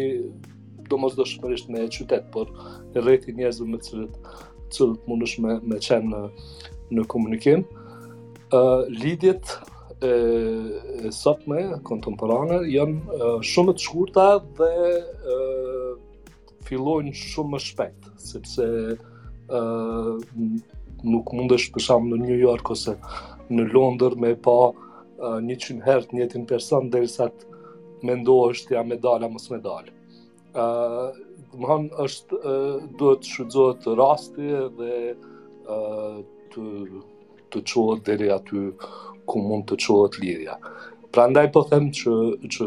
domosdoshmërisht 0.90 1.70
me 1.72 1.86
qytet, 1.92 2.28
por 2.34 2.50
rrethi 2.96 3.34
njerëzve 3.38 3.66
me 3.68 3.80
cilët 3.84 4.30
cilët 4.74 5.06
mundesh 5.08 5.38
me 5.40 5.56
me 5.64 5.78
çan 5.80 6.10
në, 6.12 6.22
në 6.96 7.04
komunikim. 7.08 7.64
ë 8.52 8.58
uh, 8.58 8.86
lidhjet 8.88 9.50
e 10.08 10.10
me 11.50 11.58
kontemporane 11.84 12.60
janë 12.72 13.16
uh, 13.16 13.38
shumë 13.44 13.72
të 13.76 13.84
shkurtë 13.84 14.26
dhe 14.56 14.68
uh, 15.34 15.96
fillojnë 16.68 17.12
shumë 17.16 17.52
më 17.54 17.60
shpejt, 17.64 18.06
sepse 18.24 18.66
uh, 18.92 20.12
nuk 21.04 21.32
mundesh 21.36 21.68
përshëm 21.74 22.08
në 22.12 22.20
New 22.28 22.38
York 22.40 22.70
ose 22.72 22.94
në 23.52 23.66
Londër 23.74 24.14
me 24.24 24.32
pa 24.48 24.56
një 25.18 25.56
qënë 25.62 25.84
hertë 25.86 26.14
një 26.16 26.20
jetin 26.22 26.44
person 26.46 26.88
dhe 26.92 27.00
risat 27.02 27.34
me 28.06 28.14
ndohësht 28.20 28.70
ja 28.70 28.82
me 28.86 28.96
dalë 29.02 29.26
a 29.26 29.28
mos 29.30 29.48
me 29.50 29.58
dalë. 29.58 29.90
Uh, 30.54 31.10
më 31.58 31.66
hanë 31.68 31.88
është 32.04 32.38
uh, 32.38 32.76
duhet 32.98 33.22
të 33.24 33.32
shudzohet 33.34 33.82
rasti 33.98 34.48
dhe 34.78 34.92
uh, 35.66 36.20
të, 36.54 36.64
të 37.50 37.62
qohet 37.72 38.06
dhe 38.22 38.30
aty 38.34 38.62
ku 39.28 39.42
mund 39.42 39.66
të 39.70 39.76
qohet 39.82 40.18
lidhja. 40.22 40.54
Pra 41.12 41.24
ndaj 41.30 41.48
po 41.54 41.62
them 41.66 41.90
që, 41.94 42.14
që 42.52 42.66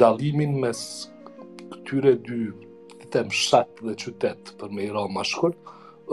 dalimin 0.00 0.56
mes 0.62 0.80
këtyre 1.74 2.14
dy 2.24 2.40
të 3.02 3.10
them 3.18 3.28
shatë 3.32 3.90
dhe 3.90 3.98
qytetë 4.02 4.56
për 4.60 4.72
me 4.72 4.86
i 4.88 4.92
ra 4.94 5.04
ma 5.10 5.24
shkull, 5.26 5.52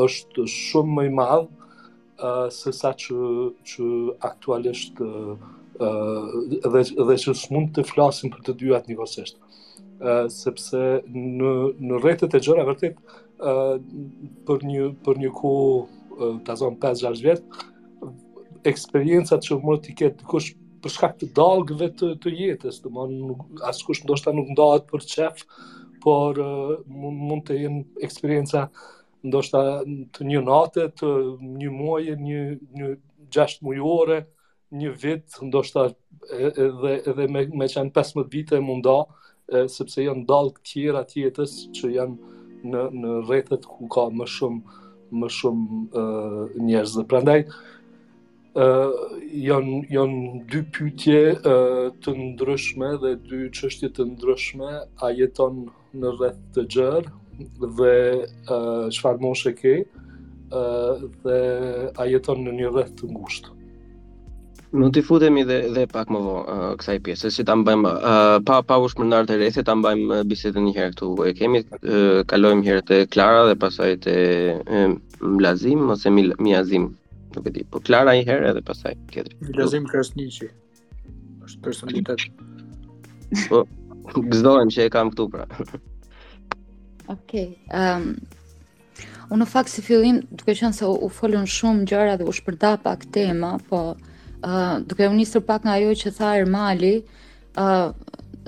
është 0.04 0.46
shumë 0.50 0.96
më 0.98 1.06
i 1.10 1.16
madhë 1.16 1.48
uh, 1.48 2.48
se 2.52 2.74
sa 2.76 2.92
që, 3.00 3.22
që 3.70 3.90
aktualisht 4.32 5.00
uh, 5.06 5.38
dhe 5.80 6.84
dhe 7.10 7.16
që 7.24 7.34
s'mund 7.40 7.70
të 7.76 7.86
flasim 7.88 8.34
për 8.34 8.42
të 8.48 8.56
dyat 8.62 8.90
njëkohësisht. 8.90 9.38
ë 10.00 10.14
sepse 10.32 10.80
në 11.12 11.52
në 11.80 11.98
e 12.10 12.44
gjëra 12.48 12.66
vërtet 12.68 12.96
për 14.50 14.66
një 14.72 14.86
për 15.08 15.22
një 15.24 15.32
kohë 15.40 16.30
ta 16.48 16.56
5-6 16.60 17.24
vjetë, 17.26 17.66
eksperiencat 18.72 19.44
që 19.48 19.60
mund 19.64 19.84
të 19.86 19.96
ketë 20.02 20.18
dikush 20.24 20.50
për 20.84 20.92
shkak 20.98 21.18
të 21.20 21.26
dalgëve 21.36 21.88
të 22.00 22.08
të 22.24 22.30
jetës, 22.40 22.80
domthonë 22.84 23.64
askush 23.72 24.04
ndoshta 24.08 24.32
nuk 24.36 24.52
ndahet 24.56 24.86
për 24.92 25.04
çef, 25.14 25.44
por 26.04 26.40
mund 26.88 27.44
të 27.48 27.58
jenë 27.64 28.04
eksperienca 28.08 28.66
ndoshta 29.28 29.64
të 30.16 30.28
një 30.32 30.44
natët, 30.48 30.94
të 31.00 31.10
një 31.64 31.72
muaje, 31.76 32.16
një 32.16 32.44
një 32.76 33.58
mujore, 33.68 34.22
një 34.78 34.92
vit, 35.02 35.38
ndoshta 35.44 35.88
edhe 36.38 36.68
edhe 37.00 37.26
me 37.32 37.42
me 37.58 37.68
qenë 37.72 37.94
15 37.96 38.26
vite 38.34 38.60
munda, 38.62 38.96
e, 39.50 39.66
sepse 39.74 40.04
janë 40.06 40.28
dallë 40.30 40.54
të 40.58 40.66
tjera 40.72 41.02
të 41.10 41.24
jetës 41.26 41.56
që 41.80 41.90
janë 41.96 42.38
në 42.70 42.84
në 43.02 43.16
rrethet 43.26 43.66
ku 43.70 43.88
ka 43.96 44.08
më 44.20 44.28
shumë 44.36 44.80
më 45.20 45.30
shumë 45.34 46.06
njerëz. 46.68 46.94
Prandaj 47.10 47.40
ë 48.60 49.22
janë 49.48 49.80
janë 49.96 50.22
dy 50.54 50.62
pyetje 50.76 51.18
të 52.06 52.14
ndryshme 52.24 52.92
dhe 53.04 53.16
dy 53.26 53.40
çështje 53.58 53.90
të 53.98 54.06
ndryshme, 54.14 54.70
a 55.06 55.08
jeton 55.18 55.64
në 55.98 56.14
rreth 56.18 56.42
të 56.56 56.68
gjerë 56.76 57.10
dhe 57.80 57.96
çfarë 58.98 59.26
moshë 59.26 59.56
ke? 59.62 59.74
ë 60.50 60.66
dhe 61.26 61.40
a 62.02 62.06
jeton 62.10 62.44
në 62.46 62.54
një 62.60 62.70
rreth 62.74 62.96
të 63.02 63.10
ngushtë? 63.16 63.54
Më 64.72 64.90
t'i 64.94 65.02
futemi 65.02 65.42
dhe, 65.50 65.56
dhe 65.74 65.84
pak 65.90 66.12
më 66.14 66.20
vonë 66.22 66.56
uh, 66.78 66.98
pjese, 67.04 67.32
si 67.34 67.42
ta 67.44 67.56
si 67.58 67.72
uh, 67.74 68.38
pa, 68.46 68.62
pa 68.62 68.76
u 68.78 68.86
shmër 68.86 69.26
të 69.26 69.34
e 69.34 69.38
rethe, 69.42 69.64
t'a 69.66 69.74
mbajmë 69.74 70.22
uh, 70.22 70.26
një 70.26 70.74
herë 70.76 70.92
këtu 70.94 71.08
e 71.26 71.30
uh, 71.30 71.34
kemi, 71.34 71.62
uh, 71.82 72.22
kalojmë 72.30 72.64
herë 72.68 72.82
të 72.86 72.98
Klara 73.10 73.48
dhe 73.50 73.56
pasaj 73.58 73.96
të 74.06 74.12
uh, 74.14 74.62
um, 74.70 74.94
Mlazim, 75.40 75.90
ose 75.90 76.12
mil, 76.14 76.36
Mjazim, 76.40 76.86
nuk 77.34 77.48
e 77.50 77.52
di, 77.56 77.66
po 77.66 77.82
Klara 77.82 78.14
një 78.14 78.28
herë 78.30 78.52
edhe 78.52 78.62
pastaj 78.70 78.94
këtë. 79.10 79.40
Mlazim 79.58 79.88
Krasnichi, 79.90 80.52
është 81.48 81.64
personitet. 81.66 82.28
Po, 83.50 83.64
gëzdojmë 84.14 84.70
që 84.78 84.86
e 84.86 84.92
kam 84.94 85.10
këtu 85.16 85.26
pra. 85.34 85.48
Okej, 87.08 87.16
okay, 87.18 87.50
um... 87.74 88.12
Unë 89.30 89.44
në 89.44 89.46
fakt 89.48 89.70
si 89.70 89.84
fillim, 89.86 90.24
duke 90.34 90.56
qenë 90.58 90.74
se 90.74 90.88
u 90.90 91.08
folun 91.14 91.46
shumë 91.48 91.84
gjëra 91.92 92.16
dhe 92.18 92.26
u 92.28 92.32
shpërda 92.34 92.72
pak 92.82 93.04
tema, 93.14 93.52
po 93.70 93.80
duke 94.88 95.08
u 95.08 95.14
nisur 95.14 95.42
pak 95.42 95.64
nga 95.64 95.74
ajo 95.74 95.92
që 95.96 96.12
tha 96.18 96.34
Ermali, 96.40 97.00
ë 97.54 97.62
uh, 97.64 97.92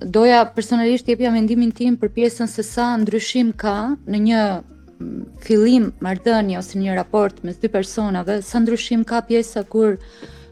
doja 0.06 0.44
personalisht 0.56 1.10
jepja 1.10 1.30
mendimin 1.32 1.72
tim 1.76 1.98
për 2.00 2.10
pjesën 2.16 2.48
se 2.50 2.64
sa 2.66 2.96
ndryshim 2.98 3.52
ka 3.56 3.96
në 4.10 4.20
një 4.28 4.42
mm, 4.58 5.26
fillim 5.46 5.92
marrëdhënie 6.02 6.58
ose 6.58 6.80
një 6.80 6.96
raport 6.98 7.44
mes 7.44 7.58
dy 7.62 7.70
personave, 7.70 8.40
sa 8.42 8.60
ndryshim 8.64 9.04
ka 9.06 9.22
pjesa 9.28 9.64
kur 9.64 9.98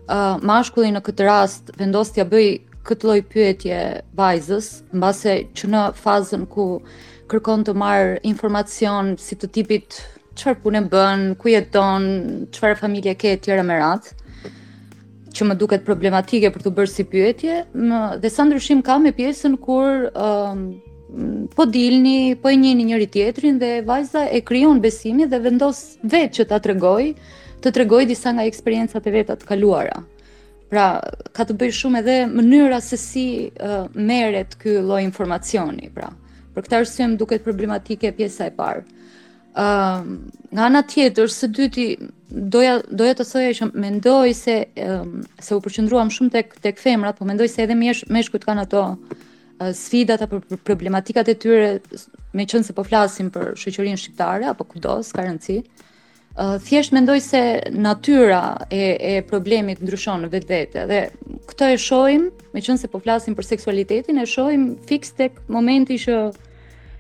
uh, 0.10 0.38
mashkulli 0.44 0.92
në 0.94 1.02
këtë 1.08 1.26
rast 1.28 1.72
vendos 1.80 2.12
t'ia 2.14 2.28
bëj 2.30 2.60
këtë 2.86 3.08
lloj 3.10 3.24
pyetje 3.32 3.80
vajzës, 4.20 4.70
mbase 4.94 5.40
që 5.58 5.70
në 5.74 5.86
fazën 6.04 6.46
ku 6.52 6.70
kërkon 7.32 7.64
të 7.66 7.74
marr 7.78 8.18
informacion 8.26 9.16
si 9.20 9.38
të 9.38 9.50
tipit 9.56 10.02
çfarë 10.40 10.62
punën 10.64 10.86
bën, 10.92 11.28
ku 11.42 11.50
jeton, 11.50 12.10
çfarë 12.52 12.78
familje 12.84 13.16
ke 13.16 13.36
etj. 13.38 13.62
me 13.66 13.74
radhë 13.78 14.16
që 15.34 15.46
më 15.50 15.56
duket 15.62 15.84
problematike 15.86 16.50
për 16.54 16.64
të 16.66 16.72
bërë 16.78 16.92
si 16.94 17.04
pyetje, 17.10 17.58
më, 17.74 18.00
dhe 18.22 18.32
sa 18.34 18.46
ndryshim 18.48 18.82
ka 18.86 18.98
me 19.02 19.12
pjesën 19.16 19.56
kur 19.62 20.08
um, 20.10 20.68
po 21.56 21.66
dilni, 21.70 22.36
po 22.42 22.50
e 22.52 22.58
njëni 22.60 22.88
njëri 22.92 23.08
tjetrin 23.14 23.60
dhe 23.62 23.72
vajza 23.86 24.26
e 24.34 24.42
kryon 24.46 24.82
besimi 24.82 25.26
dhe 25.30 25.40
vendos 25.44 25.84
vetë 26.04 26.36
që 26.40 26.48
ta 26.52 26.60
të 26.60 26.72
regoj, 26.74 27.12
të 27.66 27.74
tregoj 27.76 28.06
disa 28.10 28.32
nga 28.34 28.46
eksperiencat 28.50 29.08
e 29.10 29.14
vetat 29.18 29.46
kaluara. 29.50 30.02
Pra, 30.70 31.00
ka 31.34 31.46
të 31.50 31.56
bëjë 31.58 31.76
shumë 31.80 32.02
edhe 32.04 32.18
mënyra 32.30 32.78
se 32.86 32.98
si 33.02 33.26
uh, 33.58 33.88
meret 33.98 34.54
ky 34.62 34.76
lloj 34.86 35.02
informacioni, 35.04 35.90
pra. 35.94 36.12
Për 36.54 36.66
këtë 36.66 36.78
arsye 36.78 37.08
më 37.14 37.18
duket 37.18 37.46
problematike 37.46 38.12
pjesa 38.14 38.50
e 38.52 38.56
parë. 38.58 38.86
Ëm, 39.58 40.14
uh, 40.48 40.48
nga 40.50 40.68
ana 40.70 40.82
tjetër, 40.90 41.30
së 41.34 41.50
dyti, 41.54 41.88
doja 42.30 42.80
doja 42.94 43.16
të 43.18 43.26
thoja 43.32 43.54
që 43.58 43.68
mendoj 43.74 44.34
se 44.38 44.58
um, 44.86 45.24
se 45.42 45.56
u 45.56 45.62
përqendruam 45.66 46.12
shumë 46.14 46.34
tek 46.38 46.52
tek 46.64 46.80
femrat, 46.82 47.18
po 47.18 47.26
mendoj 47.26 47.48
se 47.50 47.64
edhe 47.66 47.76
mesh, 47.76 48.06
meshkujt 48.10 48.46
kanë 48.46 48.66
ato 48.68 48.84
uh, 48.92 49.72
sfidat 49.76 50.22
apo 50.28 50.40
problematikat 50.66 51.30
e 51.34 51.38
tyre, 51.42 51.72
meqense 52.38 52.76
po 52.78 52.86
flasim 52.86 53.32
për 53.34 53.56
shoqërinë 53.58 54.02
shqiptare 54.04 54.50
apo 54.52 54.68
kudo, 54.70 55.00
s'ka 55.04 55.26
rëndsi. 55.26 55.64
Uh, 56.40 56.56
thjesht 56.64 56.94
mendoj 56.96 57.18
se 57.26 57.42
natyra 57.74 58.44
e, 58.72 58.84
e 59.02 59.24
problemit 59.28 59.82
ndryshon 59.84 60.22
në 60.24 60.30
vetë 60.36 60.60
dhe 60.88 61.00
këtë 61.50 61.72
e 61.74 61.80
shohim, 61.82 62.30
me 62.54 62.62
qënë 62.64 62.80
se 62.80 62.92
po 62.94 63.02
flasim 63.04 63.36
për 63.36 63.48
seksualitetin 63.56 64.22
e 64.22 64.28
shohim 64.30 64.70
fix 64.88 65.12
tek 65.18 65.42
momenti 65.52 65.98
që 66.00 66.20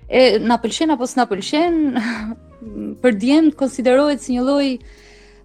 e 0.09 0.23
na 0.41 0.57
pëlqen 0.59 0.91
apo 0.97 1.07
s'na 1.07 1.27
pëlqen 1.29 1.79
për 3.05 3.15
djemë 3.21 3.53
konsiderohet 3.61 4.25
si 4.25 4.35
një 4.35 4.43
loj 4.49 4.73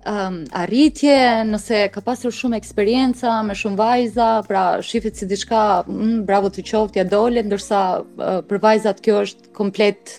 um, 0.05 0.39
arritje, 0.53 1.17
nëse 1.49 1.85
ka 1.95 2.03
pasur 2.05 2.33
shumë 2.37 2.59
eksperienca 2.61 3.39
me 3.47 3.57
shumë 3.57 3.79
vajza, 3.81 4.27
pra 4.47 4.65
shifet 4.85 5.17
si 5.17 5.29
diçka, 5.31 5.63
mm, 5.87 6.25
bravo 6.29 6.51
të 6.53 6.65
qoftë, 6.69 7.01
ja 7.01 7.05
dole, 7.09 7.43
ndërsa 7.47 7.81
uh, 8.01 8.41
për 8.49 8.61
vajzat 8.67 9.01
kjo 9.05 9.23
është 9.27 9.49
komplet 9.57 10.17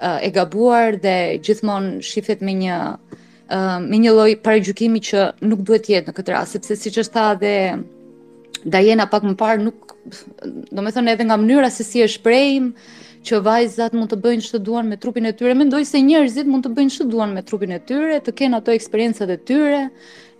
uh, 0.00 0.20
e 0.24 0.30
gabuar 0.36 0.98
dhe 1.02 1.16
gjithmonë 1.44 2.02
shifet 2.06 2.42
me 2.46 2.54
një 2.64 2.78
uh, 2.94 3.78
me 3.84 4.00
një 4.04 4.14
lloj 4.14 4.32
paragjykimi 4.46 5.02
që 5.10 5.26
nuk 5.50 5.66
duhet 5.66 5.86
të 5.88 5.96
jetë 5.96 6.12
në 6.12 6.18
këtë 6.20 6.36
rast, 6.38 6.56
sepse 6.60 6.78
siç 6.86 7.02
është 7.04 7.18
tha 7.18 7.30
dhe 8.70 8.84
jena 8.86 9.10
pak 9.10 9.26
më 9.26 9.34
parë 9.40 9.64
nuk 9.66 9.96
do 10.70 10.82
me 10.84 10.92
thënë 10.94 11.12
edhe 11.16 11.26
nga 11.26 11.40
mënyra 11.40 11.70
se 11.72 11.84
si 11.84 12.02
e 12.04 12.08
shprehim, 12.08 12.70
që 13.24 13.38
vajzat 13.44 13.94
mund 13.96 14.10
të 14.12 14.18
bëjnë 14.20 14.44
çdo 14.44 14.58
duan 14.66 14.88
me 14.90 14.98
trupin 15.00 15.24
e 15.24 15.32
tyre. 15.36 15.54
Mendoj 15.56 15.86
se 15.88 16.00
njerëzit 16.04 16.48
mund 16.50 16.66
të 16.66 16.74
bëjnë 16.76 16.92
çdo 16.94 17.06
duan 17.12 17.32
me 17.32 17.42
trupin 17.48 17.72
e 17.72 17.78
tyre, 17.88 18.18
të 18.20 18.34
kenë 18.40 18.58
ato 18.60 18.74
eksperiencat 18.76 19.32
e 19.32 19.38
tyre. 19.48 19.80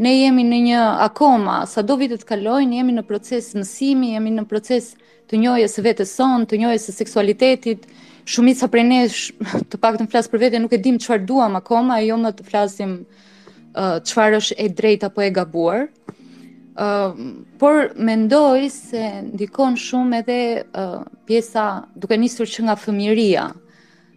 Ne 0.05 0.13
jemi 0.13 0.45
në 0.45 0.59
një 0.69 0.83
akoma, 1.07 1.63
sado 1.71 1.97
vite 2.01 2.19
të 2.21 2.29
kalojnë, 2.33 2.81
jemi 2.83 2.97
në 2.99 3.05
proces 3.09 3.49
mësimi, 3.57 4.13
jemi 4.19 4.35
në 4.37 4.45
proces 4.51 4.91
të 5.31 5.41
njohjes 5.41 5.79
së 5.79 5.85
vetes 5.87 6.13
son, 6.19 6.45
të 6.51 6.61
njohjes 6.65 6.89
së 6.91 6.97
seksualitetit. 6.99 7.87
Shumica 8.29 8.69
prej 8.73 8.85
nesh, 8.91 9.23
të 9.73 9.81
paktën 9.81 10.11
flas 10.13 10.29
për 10.33 10.45
veten, 10.47 10.65
nuk 10.67 10.75
e 10.77 10.81
dim 10.85 11.01
çfarë 11.01 11.25
duam 11.29 11.57
akoma, 11.61 12.03
jo 12.05 12.21
më 12.21 12.35
të 12.37 12.51
flasim 12.51 12.99
çfarë 13.77 14.37
uh, 14.37 14.45
është 14.45 14.61
e 14.65 14.69
drejtë 14.83 15.09
apo 15.09 15.25
e 15.25 15.33
gabuar 15.41 15.87
por 17.59 17.93
mendoj 17.95 18.67
se 18.71 19.03
ndikon 19.31 19.77
shumë 19.79 20.19
edhe 20.23 20.39
uh, 20.67 21.07
pjesa 21.27 21.85
duke 21.95 22.17
njësër 22.19 22.49
që 22.51 22.65
nga 22.67 22.75
fëmiria, 22.83 23.45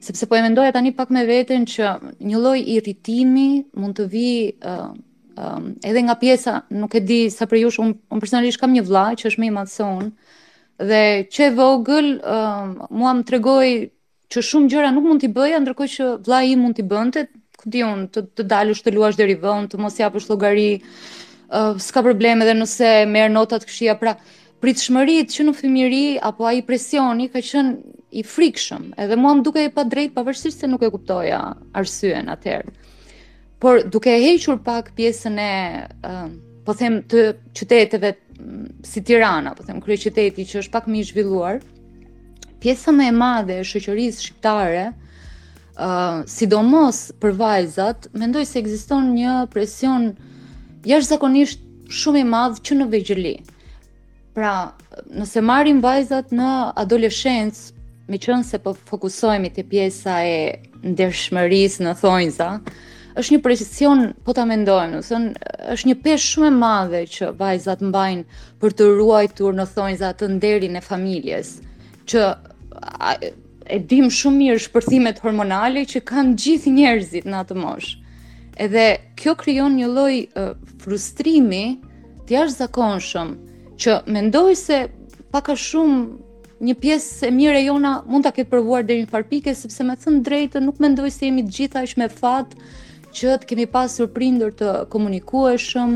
sepse 0.01 0.25
po 0.25 0.37
e 0.37 0.41
mendoj 0.41 0.71
tani 0.73 0.89
pak 0.95 1.09
me 1.13 1.21
vetën 1.29 1.67
që 1.69 1.91
një 2.17 2.41
loj 2.41 2.61
irritimi 2.65 3.65
mund 3.77 3.97
të 3.99 4.05
vi 4.09 4.29
uh, 4.57 4.89
um, 5.37 5.67
edhe 5.85 6.03
nga 6.07 6.15
pjesa, 6.17 6.63
nuk 6.73 6.97
e 6.97 7.01
di 7.05 7.19
sa 7.29 7.45
për 7.45 7.61
jush, 7.61 7.77
unë 7.83 7.95
un 8.09 8.23
personalisht 8.23 8.59
kam 8.61 8.73
një 8.73 8.87
vla 8.89 9.09
që 9.13 9.29
është 9.29 9.43
me 9.43 9.51
i 9.51 9.53
madhëson, 9.53 10.09
dhe 10.89 11.03
që 11.29 11.45
e 11.45 11.51
vogël, 11.57 12.09
uh, 12.25 12.73
mua 12.89 13.13
më 13.19 13.27
tregoj 13.29 13.67
që 14.33 14.43
shumë 14.49 14.73
gjëra 14.73 14.89
nuk 14.95 15.05
mund 15.07 15.21
t'i 15.21 15.29
bëja, 15.31 15.61
ndërkoj 15.61 15.87
që 15.93 16.09
vla 16.25 16.41
i 16.43 16.57
mund 16.59 16.75
t'i 16.79 16.81
bëndet, 16.83 17.29
këtë 17.61 17.73
di 17.77 17.85
unë, 17.85 18.09
të, 18.13 18.25
të 18.37 18.47
dalësh 18.49 18.81
të 18.85 18.95
luash 18.97 19.15
dhe 19.17 19.29
rivën, 19.29 19.69
të 19.71 19.77
mos 19.81 19.95
japësh 20.01 20.27
logaritë, 20.33 20.97
s'ka 21.79 22.01
probleme 22.03 22.45
dhe 22.45 22.53
nëse 22.57 22.89
merë 23.07 23.31
notat 23.31 23.63
këshia 23.67 23.93
pra 23.99 24.15
pritë 24.61 24.87
shmërit 24.89 25.31
që 25.31 25.43
në 25.45 25.53
fëmiri 25.57 26.05
apo 26.27 26.45
a 26.45 26.51
i 26.57 26.61
presjoni 26.65 27.27
ka 27.29 27.39
qënë 27.45 28.19
i 28.19 28.23
frikshëm 28.25 28.87
edhe 28.99 29.15
mua 29.19 29.35
më 29.37 29.43
duke 29.45 29.63
e 29.67 29.71
pa 29.71 29.83
drejt 29.85 30.13
pa 30.15 30.23
vërshështë 30.27 30.59
se 30.63 30.67
nuk 30.71 30.81
e 30.81 30.89
kuptoja 30.91 31.39
arsyen 31.77 32.27
atër 32.33 32.65
por 33.63 33.83
duke 33.93 34.11
e 34.15 34.19
hequr 34.25 34.59
pak 34.65 34.91
pjesën 34.97 35.39
e 35.43 35.49
po 36.67 36.73
them 36.75 36.99
të 37.07 37.27
qyteteve 37.55 38.11
mm, 38.39 38.65
si 38.83 39.01
tirana 39.07 39.53
po 39.55 39.63
them 39.63 39.79
krye 39.81 39.97
qyteti 40.03 40.43
që 40.51 40.63
është 40.65 40.73
pak 40.75 40.87
mi 40.91 41.03
zhvilluar 41.07 41.61
pjesën 42.63 42.91
me 42.99 43.07
e 43.07 43.15
madhe 43.23 43.61
e 43.61 43.65
shëqërisë 43.71 44.25
shqiptare 44.27 44.87
Uh, 45.77 46.23
sidomos 46.25 46.97
për 47.21 47.35
vajzat, 47.37 48.07
mendoj 48.17 48.47
se 48.49 48.57
ekziston 48.63 49.11
një 49.13 49.33
presion 49.53 50.07
zakonisht 50.95 51.59
shumë 51.89 52.21
i 52.21 52.27
madh 52.27 52.57
që 52.67 52.75
në 52.77 52.87
vegjëli. 52.91 53.35
Pra, 54.35 54.53
nëse 55.17 55.41
marrim 55.41 55.79
vajzat 55.83 56.31
në 56.35 56.51
adoleshencë, 56.79 57.73
me 58.07 58.17
qënë 58.23 58.43
se 58.47 58.59
po 58.63 58.73
fokusohemi 58.87 59.49
të 59.51 59.65
pjesa 59.67 60.17
e 60.23 60.37
ndershmëris 60.87 61.79
në 61.83 61.95
thonjza, 61.99 62.49
është 63.17 63.33
një 63.33 63.39
presicion, 63.43 64.05
po 64.23 64.33
ta 64.37 64.45
mendojmë, 64.45 64.95
nëse 64.95 65.73
është 65.73 65.87
një 65.89 65.95
pesh 66.05 66.27
shumë 66.35 66.47
e 66.51 66.55
madhe 66.55 67.01
që 67.09 67.31
vajzat 67.39 67.81
mbajnë 67.81 68.23
për 68.61 68.71
të 68.77 68.91
ruajtur 68.99 69.53
në 69.57 69.65
thonjza 69.71 70.13
të 70.19 70.29
nderin 70.37 70.75
e 70.75 70.81
familjes, 70.85 71.55
që 72.07 72.21
e 73.67 73.79
dim 73.89 74.07
shumë 74.13 74.37
mirë 74.37 74.63
shpërthimet 74.67 75.19
hormonale 75.25 75.83
që 75.89 76.05
kanë 76.07 76.37
gjithë 76.43 76.75
njerëzit 76.77 77.25
në 77.27 77.41
atë 77.41 77.57
moshë. 77.63 77.97
Edhe 78.57 78.87
kjo 79.19 79.35
krijon 79.37 79.75
një 79.77 79.87
lloj 79.91 80.13
uh, 80.33 80.51
frustrimi 80.81 81.63
të 82.27 82.33
jashtëzakonshëm 82.35 83.33
që 83.79 83.97
mendoj 84.15 84.55
se 84.57 84.79
pak 85.33 85.51
a 85.53 85.55
shumë 85.63 86.63
një 86.67 86.73
pjesë 86.81 87.27
e 87.29 87.35
mirë 87.37 87.59
jona 87.67 87.91
mund 88.09 88.25
ta 88.25 88.31
ketë 88.33 88.49
provuar 88.49 88.87
deri 88.87 89.03
në 89.05 89.11
farpike, 89.11 89.53
sepse 89.59 89.85
me 89.85 89.93
thënë 90.01 90.23
drejtë 90.25 90.63
nuk 90.65 90.81
mendoj 90.81 91.11
se 91.13 91.27
jemi 91.29 91.43
të 91.45 91.53
gjitha 91.59 91.83
aq 91.85 91.93
me 92.01 92.07
fat 92.17 92.55
që 93.19 93.35
të 93.43 93.51
kemi 93.51 93.67
pasur 93.77 94.09
prindër 94.15 94.55
të 94.57 94.73
komunikueshëm, 94.93 95.93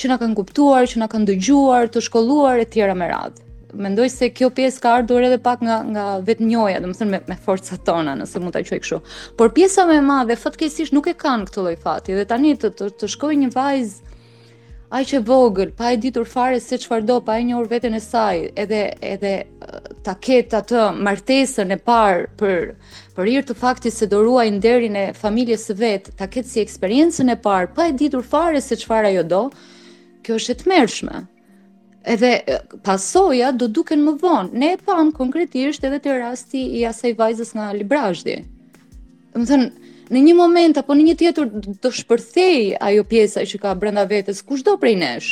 që 0.00 0.08
na 0.10 0.16
kanë 0.22 0.38
kuptuar, 0.40 0.88
që 0.88 1.04
na 1.04 1.10
kanë 1.12 1.28
dëgjuar, 1.34 1.92
të 1.92 2.02
shkolluar 2.08 2.62
e 2.62 2.66
tjera 2.72 2.96
me 2.96 3.08
radhë 3.12 3.47
mendoj 3.76 4.08
se 4.12 4.28
kjo 4.34 4.48
pjesë 4.54 4.82
ka 4.82 4.92
ardhur 4.98 5.24
edhe 5.28 5.38
pak 5.42 5.60
nga 5.62 5.78
nga 5.84 6.06
njoja, 6.38 6.80
domethënë 6.80 7.10
me 7.10 7.20
me 7.28 7.36
forcat 7.44 7.84
tona, 7.84 8.14
nëse 8.16 8.40
mund 8.40 8.52
ta 8.52 8.60
quaj 8.62 8.80
kështu. 8.80 9.00
Por 9.36 9.50
pjesa 9.52 9.86
më 9.86 9.96
e 9.98 10.00
madhe 10.00 10.36
fatkeqësisht 10.36 10.92
nuk 10.92 11.08
e 11.10 11.14
kanë 11.14 11.48
këtë 11.48 11.62
lloj 11.64 11.76
fati 11.82 12.14
dhe 12.14 12.24
tani 12.24 12.54
të 12.56 12.70
të, 12.76 12.88
të 12.98 13.08
shkoj 13.14 13.34
një 13.36 13.50
vajz, 13.54 13.94
ai 14.90 15.04
që 15.04 15.20
vogël, 15.24 15.72
pa 15.76 15.90
e 15.92 15.98
ditur 16.00 16.24
fare 16.24 16.60
se 16.60 16.78
çfarë 16.80 17.04
do, 17.04 17.20
pa 17.20 17.36
e 17.38 17.44
njohur 17.44 17.68
veten 17.68 17.94
e 17.94 18.00
saj, 18.00 18.46
edhe 18.56 18.82
edhe 19.04 19.34
ta 20.04 20.14
ketë 20.26 20.56
atë 20.62 20.84
martesën 21.04 21.72
e 21.74 21.80
parë 21.90 22.28
për 22.40 22.70
për 23.16 23.32
hir 23.32 23.42
të 23.44 23.56
faktit 23.58 23.92
se 23.94 24.06
do 24.06 24.22
ruaj 24.24 24.48
nderin 24.56 24.96
e 24.96 25.06
familjes 25.12 25.66
së 25.68 25.76
vet, 25.76 26.08
ta 26.16 26.26
ketë 26.30 26.48
si 26.48 26.62
eksperiencën 26.64 27.32
e 27.34 27.40
parë, 27.44 27.72
pa 27.76 27.88
e 27.90 27.96
ditur 28.00 28.22
fare 28.24 28.62
se 28.64 28.78
çfarë 28.80 29.12
ajo 29.12 29.24
do, 29.34 29.42
kjo 30.24 30.38
është 30.40 30.54
e 30.56 30.60
tmerrshme 30.62 31.24
edhe 32.08 32.32
pasoja 32.86 33.50
do 33.58 33.68
duken 33.74 34.00
më 34.06 34.14
vonë. 34.22 34.56
Ne 34.60 34.70
e 34.76 34.78
pam 34.84 35.10
konkretisht 35.16 35.84
edhe 35.84 35.98
të 36.04 36.14
rasti 36.22 36.62
i 36.80 36.84
asaj 36.88 37.12
vajzës 37.20 37.52
nga 37.56 37.68
Librazhdi. 37.76 38.38
Më 39.36 39.44
thënë, 39.50 39.68
në 40.14 40.22
një 40.28 40.34
moment 40.38 40.80
apo 40.80 40.96
në 40.96 41.06
një 41.10 41.16
tjetër 41.20 41.50
do 41.84 41.90
shpërthej 42.00 42.78
ajo 42.88 43.04
pjesa 43.12 43.44
që 43.50 43.60
ka 43.64 43.74
brenda 43.80 44.06
vetes 44.12 44.40
kush 44.46 44.64
do 44.66 44.78
prej 44.80 44.96
nesh, 45.02 45.30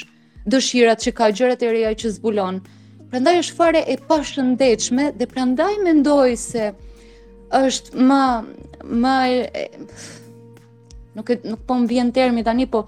dëshirat 0.53 1.01
që 1.05 1.15
ka 1.19 1.31
gjërat 1.39 1.65
e 1.67 1.73
reja 1.75 1.95
që 2.03 2.13
zbulon. 2.19 2.61
Prandaj 3.11 3.39
është 3.45 3.57
fare 3.61 3.81
e 3.81 3.97
pashëndetshme 4.09 5.11
dhe 5.17 5.29
prandaj 5.33 5.73
mendoj 5.87 6.35
se 6.45 6.71
është 7.57 8.05
më 8.11 8.23
më 9.03 9.17
nuk 11.17 11.31
nuk 11.51 11.61
po 11.67 11.75
më 11.81 12.05
termi 12.15 12.43
tani, 12.45 12.67
po 12.69 12.85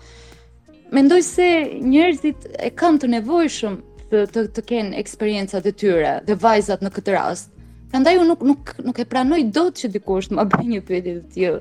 mendoj 0.90 1.22
se 1.22 1.48
njerëzit 1.82 2.46
e 2.58 2.70
kanë 2.70 3.00
të 3.02 3.10
nevojshëm 3.16 3.74
të 4.10 4.22
të, 4.32 4.44
të 4.56 4.64
kenë 4.72 5.00
eksperiencat 5.02 5.66
e 5.68 5.72
tyre 5.76 6.14
dhe 6.26 6.36
vajzat 6.40 6.80
në 6.84 6.92
këtë 6.96 7.16
rast. 7.16 7.52
Prandaj 7.92 8.18
unë 8.20 8.28
nuk 8.32 8.44
nuk 8.48 8.72
nuk 8.84 9.00
e 9.00 9.04
pranoj 9.08 9.40
dot 9.54 9.76
që 9.82 9.90
dikush 9.94 10.30
të 10.30 10.36
më 10.38 10.46
bëjë 10.52 10.70
një 10.72 10.80
pyetje 10.90 11.14
të 11.18 11.30
tillë. 11.34 11.60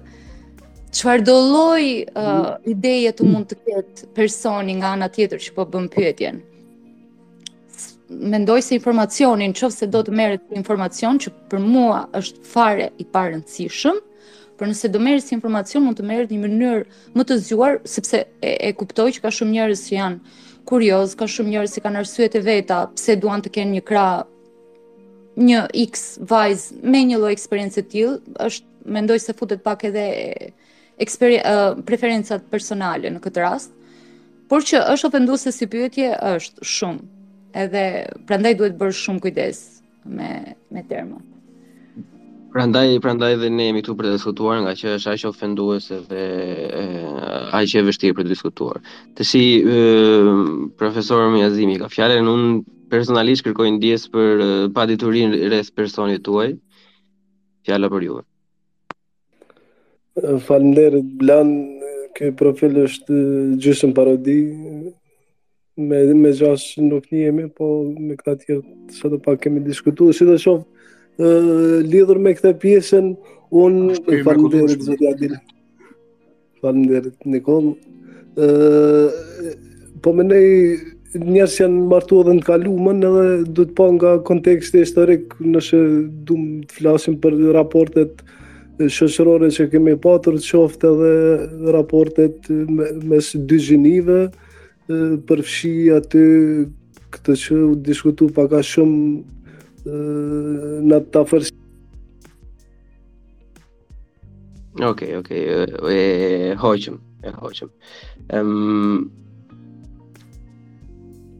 Çfarë 0.97 1.25
do 1.27 1.33
lloj 1.43 1.85
uh, 2.03 2.27
mm. 2.27 2.67
ideje 2.71 3.11
të 3.17 3.25
mund 3.27 3.49
të 3.51 3.57
ketë 3.65 4.07
personi 4.15 4.77
nga 4.79 4.93
ana 4.95 5.09
tjetër 5.11 5.43
që 5.43 5.55
po 5.57 5.65
bën 5.67 5.89
pyetjen? 5.91 6.39
Mendoj 8.07 8.61
se 8.63 8.77
informacionin, 8.77 9.51
nëse 9.51 9.89
do 9.91 9.99
të 10.07 10.13
merret 10.15 10.45
informacion 10.55 11.19
që 11.19 11.33
për 11.51 11.59
mua 11.67 12.05
është 12.15 12.45
fare 12.47 12.87
i 13.03 13.03
parëndësishëm, 13.11 13.97
pa 13.99 14.16
por 14.57 14.67
nëse 14.67 14.89
do 14.89 14.99
merresh 15.01 15.29
informacion 15.35 15.83
mund 15.85 15.99
të 15.99 16.05
merret 16.07 16.31
në 16.33 16.37
një 16.37 16.45
mënyrë 16.45 17.01
më 17.19 17.25
të 17.29 17.37
zgjuar 17.45 17.77
sepse 17.91 18.23
e, 18.41 18.53
e 18.69 18.71
kuptoj 18.77 19.07
që 19.15 19.23
ka 19.25 19.31
shumë 19.37 19.53
njerëz 19.55 19.83
që 19.85 19.95
janë 19.95 20.37
kurioz, 20.67 21.13
ka 21.19 21.27
shumë 21.31 21.53
njerëz 21.53 21.75
që 21.77 21.83
kanë 21.85 22.01
arsyet 22.01 22.37
e 22.37 22.41
veta 22.47 22.79
pse 22.95 23.15
duan 23.21 23.43
të 23.45 23.51
kenë 23.57 23.75
një 23.77 23.83
krah 23.87 24.25
një 25.47 25.61
X 25.83 26.07
vajz 26.31 26.65
me 26.81 27.03
një 27.05 27.19
lloj 27.21 27.35
eksperiencë 27.37 27.77
të 27.83 27.85
tillë, 27.93 28.17
është 28.47 28.91
mendoj 28.97 29.19
se 29.27 29.35
futet 29.37 29.63
pak 29.67 29.85
edhe 29.91 30.07
preferencat 31.87 32.49
personale 32.49 33.11
në 33.13 33.21
këtë 33.21 33.45
rast. 33.45 33.69
Por 34.49 34.65
që 34.65 34.81
është 34.95 35.11
ofenduese 35.11 35.53
si 35.53 35.67
pyetje 35.71 36.09
është 36.33 36.65
shumë. 36.73 37.05
Edhe 37.67 37.85
prandaj 38.27 38.57
duhet 38.59 38.79
bërë 38.81 38.97
shumë 39.05 39.23
kujdes 39.27 39.61
me 40.05 40.33
me 40.73 40.83
termat. 40.89 41.36
Prandaj 42.53 42.99
prandaj 43.03 43.35
dhe 43.41 43.49
ne 43.51 43.65
jemi 43.67 43.81
këtu 43.83 43.93
për 43.99 44.07
të 44.07 44.11
diskutuar 44.17 44.61
nga 44.63 44.71
që 44.79 44.91
është 44.97 45.11
aq 45.13 45.23
ofenduese 45.29 45.97
dhe 46.07 46.21
aq 47.59 47.73
e 47.79 47.81
vështirë 47.89 48.15
për 48.19 48.23
të 48.27 48.31
diskutuar. 48.31 48.79
Të 49.15 49.25
si 49.31 49.41
profesor 50.79 51.25
Miazimi 51.33 51.75
ka 51.81 51.89
fjalën, 51.91 52.29
unë 52.31 52.59
personalisht 52.93 53.43
kërkoj 53.49 53.67
ndjes 53.77 54.05
për 54.13 54.43
paditurinë 54.77 55.41
rreth 55.51 55.73
personit 55.75 56.23
tuaj. 56.23 56.53
Fjala 57.67 57.89
për 57.91 58.07
juve. 58.07 58.23
Falënderit 60.47 61.09
Blan, 61.19 61.51
ky 62.15 62.31
profil 62.33 62.79
është 62.85 63.19
gjysmë 63.61 63.91
parodi. 63.97 64.39
Me 65.77 65.99
me 66.17 66.31
gjash 66.39 66.79
nuk 66.87 67.11
jemi, 67.13 67.51
po 67.53 67.67
me 67.91 68.15
këta 68.17 68.37
tjetë 68.39 68.95
sa 68.97 69.11
do 69.11 69.19
pak 69.21 69.43
kemi 69.43 69.59
diskutuar, 69.67 70.15
si 70.17 70.25
do 70.25 70.37
lidhur 71.23 72.17
me 72.21 72.33
këtë 72.37 72.51
pjesën, 72.61 73.11
unë 73.49 73.97
e 74.13 74.19
falënderit 74.25 74.83
zëtë 74.85 75.09
Adil. 75.13 75.33
Falënderit, 76.61 77.15
Nikon. 77.25 77.73
Po 80.01 80.13
më 80.13 80.27
nej, 80.27 80.49
njerës 81.17 81.55
që 81.57 81.63
janë 81.63 81.83
martu 81.89 82.21
edhe 82.21 82.35
në 82.37 82.45
kaluamën 82.45 82.99
kalumën, 83.03 83.05
edhe 83.09 83.51
du 83.57 83.63
të 83.65 83.73
pa 83.77 83.83
po 83.87 83.91
nga 83.97 84.11
kontekst 84.27 84.75
e 84.77 84.83
historik, 84.85 85.33
nëse 85.41 85.79
du 86.27 86.37
të 86.67 86.77
flasim 86.79 87.17
për 87.23 87.39
raportet 87.57 88.21
shoqërore 88.77 89.49
që 89.49 89.69
kemi 89.71 89.95
patur 89.97 90.35
të 90.37 90.45
shoftë 90.45 90.89
edhe 90.91 91.71
raportet 91.73 92.45
mes 92.51 93.31
dy 93.49 93.57
gjinive, 93.57 94.19
përfshi 95.27 95.71
aty 95.97 96.27
këtë 97.15 97.33
që 97.41 97.57
u 97.71 97.71
diskutu 97.87 98.27
paka 98.35 98.61
shumë 98.63 99.36
në 99.87 100.99
të 101.13 101.21
afërsi. 101.25 101.53
Ok, 104.87 105.03
ok, 105.19 105.29
e 105.33 106.55
hoqëm, 106.61 106.97
e 107.27 107.31
hoqëm. 107.41 107.71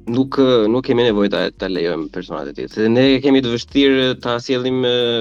Nuk, 0.08 0.38
nuk 0.72 0.86
kemi 0.88 1.04
nevoj 1.04 1.28
të 1.34 1.68
lejojmë 1.68 2.08
personat 2.16 2.56
e 2.64 2.70
se 2.72 2.88
ne 2.88 3.04
kemi 3.22 3.42
të 3.44 3.52
vështirë 3.52 4.06
të 4.24 4.32
asjelim 4.38 4.78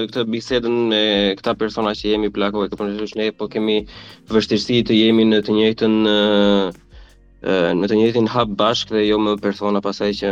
këtë 0.07 0.23
bisedën 0.31 0.77
me 0.93 1.01
këta 1.41 1.57
persona 1.59 1.91
që 1.91 2.13
jemi 2.13 2.31
plakove 2.31 2.69
e 2.69 2.71
këtë 2.71 3.09
ne, 3.19 3.27
po 3.35 3.49
kemi 3.51 3.81
vështirësi 4.31 4.79
të 4.87 4.99
jemi 5.01 5.27
në 5.27 5.41
të 5.43 5.57
njëjtën 5.59 5.97
në 7.45 7.85
të 7.87 7.95
njëjtin 7.97 8.27
hap 8.33 8.49
bashkë 8.57 8.95
dhe 8.95 9.03
jo 9.07 9.17
më 9.21 9.35
persona 9.41 9.79
pasaj 9.83 10.09
që 10.21 10.31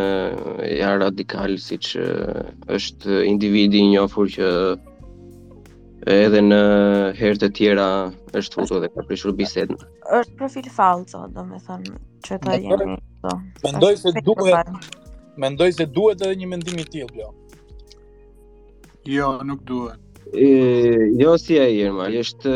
ja 0.80 0.96
radikal 0.98 1.58
siç 1.62 1.92
është 2.74 3.20
individi 3.30 3.78
i 3.84 3.90
njohur 3.94 4.28
që 4.34 4.48
edhe 6.12 6.42
në 6.46 6.62
herë 7.18 7.38
të 7.44 7.50
tjera 7.58 7.86
është 8.38 8.56
futur 8.60 8.82
dhe 8.84 8.90
ka 8.94 9.06
prishur 9.10 9.34
bisedën. 9.38 9.78
Është 10.14 10.36
profil 10.38 10.70
fallc, 10.70 11.14
domethënë, 11.34 11.94
që 12.26 12.38
ta 12.44 12.58
jeni 12.58 12.98
këto. 12.98 13.38
Mendoj 13.66 13.96
se 14.02 14.12
duhet 14.22 15.02
Mendoj 15.38 15.72
se 15.76 15.86
duhet 15.86 16.22
edhe 16.24 16.38
një 16.40 16.48
mendim 16.48 16.78
i 16.80 16.86
tillë, 16.88 17.16
jo. 17.20 17.34
Jo, 19.06 19.32
nuk 19.44 19.62
duhet 19.68 20.00
jo 21.18 21.38
si 21.38 21.60
ai 21.60 21.76
Irma, 21.78 22.08
është 22.10 22.52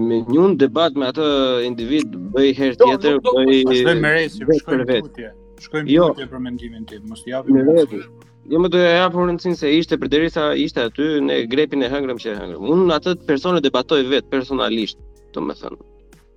me 0.00 0.24
një 0.28 0.44
debat 0.60 0.92
me 1.00 1.06
atë 1.08 1.28
individ 1.66 2.12
bëj 2.34 2.50
herë 2.58 2.76
tjetër, 2.82 3.20
bëj 3.20 3.62
jo, 3.62 3.94
me 4.02 4.12
rëndësi 4.12 4.44
për 4.48 4.58
shkojmë 4.60 4.84
në 4.90 4.98
putje. 5.04 5.30
Shkojmë 5.64 5.90
jo, 5.94 6.08
putje 6.14 6.26
për 6.32 6.38
mendimin 6.48 6.84
tim, 6.84 7.02
mos 7.14 7.24
japim. 7.26 7.56
Me 7.56 8.04
Jo 8.44 8.58
më 8.60 8.68
do 8.68 8.76
të 8.76 8.90
japu 8.98 9.22
rëndësinë 9.24 9.56
se 9.56 9.70
ishte 9.72 9.96
përderisa 9.96 10.50
ishte 10.60 10.82
aty 10.82 11.06
në 11.24 11.36
grepin 11.48 11.80
e 11.80 11.88
hëngrëm 11.88 12.18
që 12.20 12.30
e 12.30 12.38
hëngrëm. 12.42 12.66
Unë 12.74 12.92
atë 12.98 13.14
personë 13.24 13.62
debatoj 13.64 14.02
vet 14.10 14.26
personalisht, 14.28 14.98
domethënë. 15.32 15.78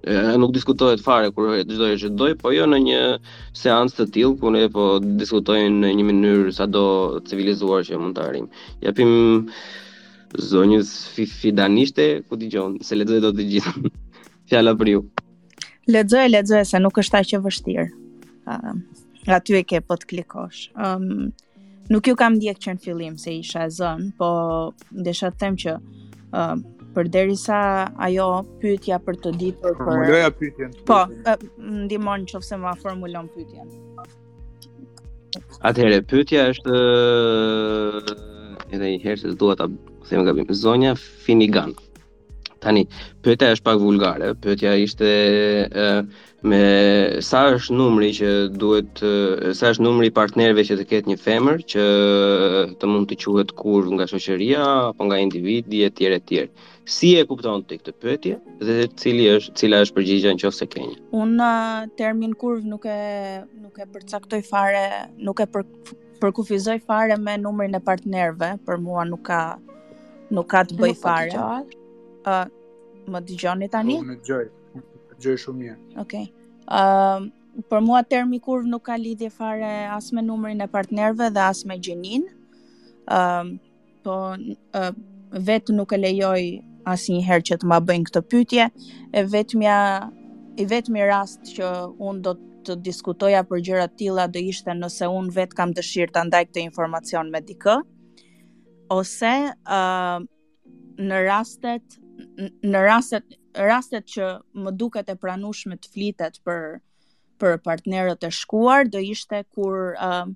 E, 0.08 0.14
nuk 0.40 0.54
diskutohet 0.56 1.04
fare 1.04 1.34
kur 1.36 1.52
çdo 1.68 1.90
gjë 1.90 1.98
që 2.06 2.14
doj, 2.16 2.38
po 2.40 2.54
jo 2.56 2.64
në 2.72 2.80
një 2.86 3.02
seancë 3.60 3.98
të 3.98 4.06
tillë 4.16 4.40
ku 4.40 4.54
ne 4.56 4.64
po 4.72 4.86
diskutojmë 5.04 5.82
në 5.84 5.92
një 6.00 6.08
mënyrë 6.08 6.56
sado 6.62 6.86
civilizuar 7.28 7.84
që 7.84 8.00
mund 8.00 8.16
të 8.16 8.24
arrijmë. 8.30 8.50
Japim 8.88 9.12
zonjës 10.38 10.90
fidaniste, 11.40 12.06
ku 12.30 12.38
t'i 12.38 12.50
gjonë, 12.52 12.84
se 12.86 12.96
ledzoj 12.98 13.20
do 13.24 13.32
t'i 13.36 13.46
gjithë, 13.54 13.90
fjalla 14.50 14.76
për 14.78 14.92
ju. 14.96 15.02
Ledzoj, 15.88 16.28
ledzoj, 16.30 16.64
se 16.68 16.80
nuk 16.84 16.98
është 17.02 17.16
ta 17.18 17.24
që 17.32 17.42
vështirë, 17.46 17.86
Ëm, 18.54 18.78
aty 19.38 19.58
e 19.60 19.66
ke 19.68 19.82
po 19.84 19.98
t'klikosh. 20.00 20.68
Um, 20.80 21.30
nuk 21.94 22.08
ju 22.10 22.14
kam 22.20 22.38
ndjek 22.38 22.62
që 22.64 22.78
në 22.78 22.84
fillim, 22.84 23.18
se 23.22 23.34
isha 23.42 23.66
zonë, 23.76 24.12
po 24.20 24.30
ndesha 24.96 25.32
të 25.34 25.42
them 25.44 25.58
që 25.64 25.74
uh, 25.82 26.54
për 26.98 27.10
derisa 27.14 27.58
ajo 28.08 28.28
pytja 28.62 29.00
për 29.06 29.20
të 29.26 29.34
ditur 29.42 29.76
për... 29.80 29.84
Formuloja 29.90 30.32
pytjen. 30.38 30.72
Po, 30.88 31.02
ndimon 31.68 32.24
që 32.32 32.40
fëse 32.44 32.58
ma 32.64 32.72
formulon 32.82 33.28
pytjen. 33.36 33.70
Atëhere, 35.68 36.00
pytja 36.10 36.48
është 36.54 36.80
edhe 38.74 38.90
i 38.96 39.02
herë 39.04 39.20
se 39.26 39.36
të 39.38 39.54
ta 39.60 39.68
se 40.08 40.16
më 40.16 40.24
gabim, 40.30 40.46
zonja 40.56 40.94
Finigan. 40.98 41.74
Tani, 42.64 42.88
pyetja 43.22 43.52
është 43.54 43.66
pak 43.68 43.82
vulgare, 43.84 44.30
pyetja 44.42 44.72
ishte 44.82 45.10
e, 45.68 45.86
me 46.48 46.62
sa 47.22 47.42
është 47.54 47.76
numri 47.76 48.10
që 48.18 48.30
duhet 48.60 49.02
sa 49.58 49.72
është 49.76 49.84
numri 49.86 50.10
i 50.10 50.14
partnerëve 50.16 50.64
që 50.70 50.78
të 50.80 50.86
ketë 50.94 51.12
një 51.12 51.18
femër 51.26 51.62
që 51.74 51.86
të 52.82 52.90
mund 52.90 53.12
të 53.12 53.18
quhet 53.24 53.52
kur 53.60 53.92
nga 53.94 54.08
shoqëria 54.10 54.64
apo 54.88 55.06
nga 55.10 55.20
individi 55.28 55.84
etj 55.90 56.10
etj. 56.18 56.42
Si 56.98 57.14
e 57.20 57.28
kupton 57.30 57.66
ti 57.68 57.78
këtë 57.78 57.94
pyetje 58.02 58.40
dhe 58.64 58.80
cili 59.04 59.28
është 59.36 59.54
cila 59.60 59.84
është 59.86 59.98
përgjigjja 60.00 60.36
nëse 60.40 60.70
ke 60.72 60.88
një? 60.88 60.96
Unë 61.20 61.52
termin 62.00 62.34
kurv 62.42 62.66
nuk 62.74 62.88
e 62.90 62.98
nuk 63.68 63.78
e 63.78 63.86
përcaktoj 63.94 64.42
fare, 64.50 64.86
nuk 65.28 65.44
e 65.46 65.52
përkufizoj 66.24 66.80
fare 66.90 67.20
me 67.28 67.38
numrin 67.44 67.78
e 67.78 67.84
partnerëve, 67.92 68.56
për 68.66 68.82
mua 68.88 69.06
nuk 69.12 69.28
ka 69.30 69.42
nuk 70.34 70.50
ka 70.52 70.62
të 70.68 70.78
bëj 70.80 70.94
fare. 71.00 71.42
Ë, 71.42 72.32
uh, 72.32 73.12
më 73.14 73.22
dëgjoni 73.30 73.70
tani? 73.72 73.98
Unë 74.04 74.18
dëgjoj. 74.20 74.46
Dëgjoj 75.16 75.42
shumë 75.44 75.60
mirë. 75.64 75.78
Okej. 76.04 76.26
Okay. 76.28 76.32
Ë, 76.68 76.80
uh, 76.80 77.66
për 77.72 77.82
mua 77.82 78.04
termi 78.06 78.42
kurv 78.44 78.68
nuk 78.70 78.84
ka 78.90 78.98
lidhje 79.02 79.32
fare 79.34 79.72
as 79.94 80.12
me 80.14 80.22
numrin 80.22 80.60
e 80.62 80.68
partnerëve 80.70 81.32
dhe 81.38 81.46
as 81.48 81.64
me 81.66 81.80
gjinin. 81.82 82.28
Ë, 83.08 83.22
uh, 83.22 83.54
po 84.06 84.18
uh, 84.36 84.92
vetë 85.50 85.76
nuk 85.76 85.92
e 85.98 86.02
lejoj 86.02 86.40
asnjëherë 86.88 87.48
që 87.50 87.56
të 87.64 87.72
ma 87.72 87.80
bëjnë 87.84 88.08
këtë 88.12 88.24
pyetje. 88.32 88.70
E 89.12 89.24
vetmja 89.34 89.78
i 90.58 90.66
vetmi 90.66 91.04
rast 91.06 91.52
që 91.56 91.72
un 92.02 92.22
do 92.26 92.34
të 92.68 92.76
diskutoja 92.84 93.44
për 93.48 93.60
gjëra 93.66 93.84
të 93.88 93.96
tilla 94.02 94.26
do 94.32 94.42
ishte 94.44 94.74
nëse 94.76 95.08
un 95.14 95.28
vet 95.32 95.54
kam 95.56 95.72
dëshirë 95.76 96.14
ta 96.16 96.24
ndaj 96.28 96.48
këtë 96.50 96.66
informacion 96.68 97.30
me 97.32 97.40
dikë 97.48 97.78
ose 98.94 99.26
uh, 99.54 100.18
në 100.98 101.22
rastet 101.28 102.00
në 102.66 102.80
rastet 102.88 103.36
rastet 103.58 104.06
që 104.14 104.30
më 104.64 104.72
duket 104.78 105.08
e 105.10 105.16
pranueshme 105.18 105.78
të 105.82 105.92
flitet 105.96 106.42
për 106.46 106.78
për 107.42 107.56
partnerët 107.62 108.26
e 108.26 108.32
shkuar 108.34 108.88
do 108.90 109.00
ishte 109.06 109.44
kur 109.56 109.96
uh, 110.02 110.28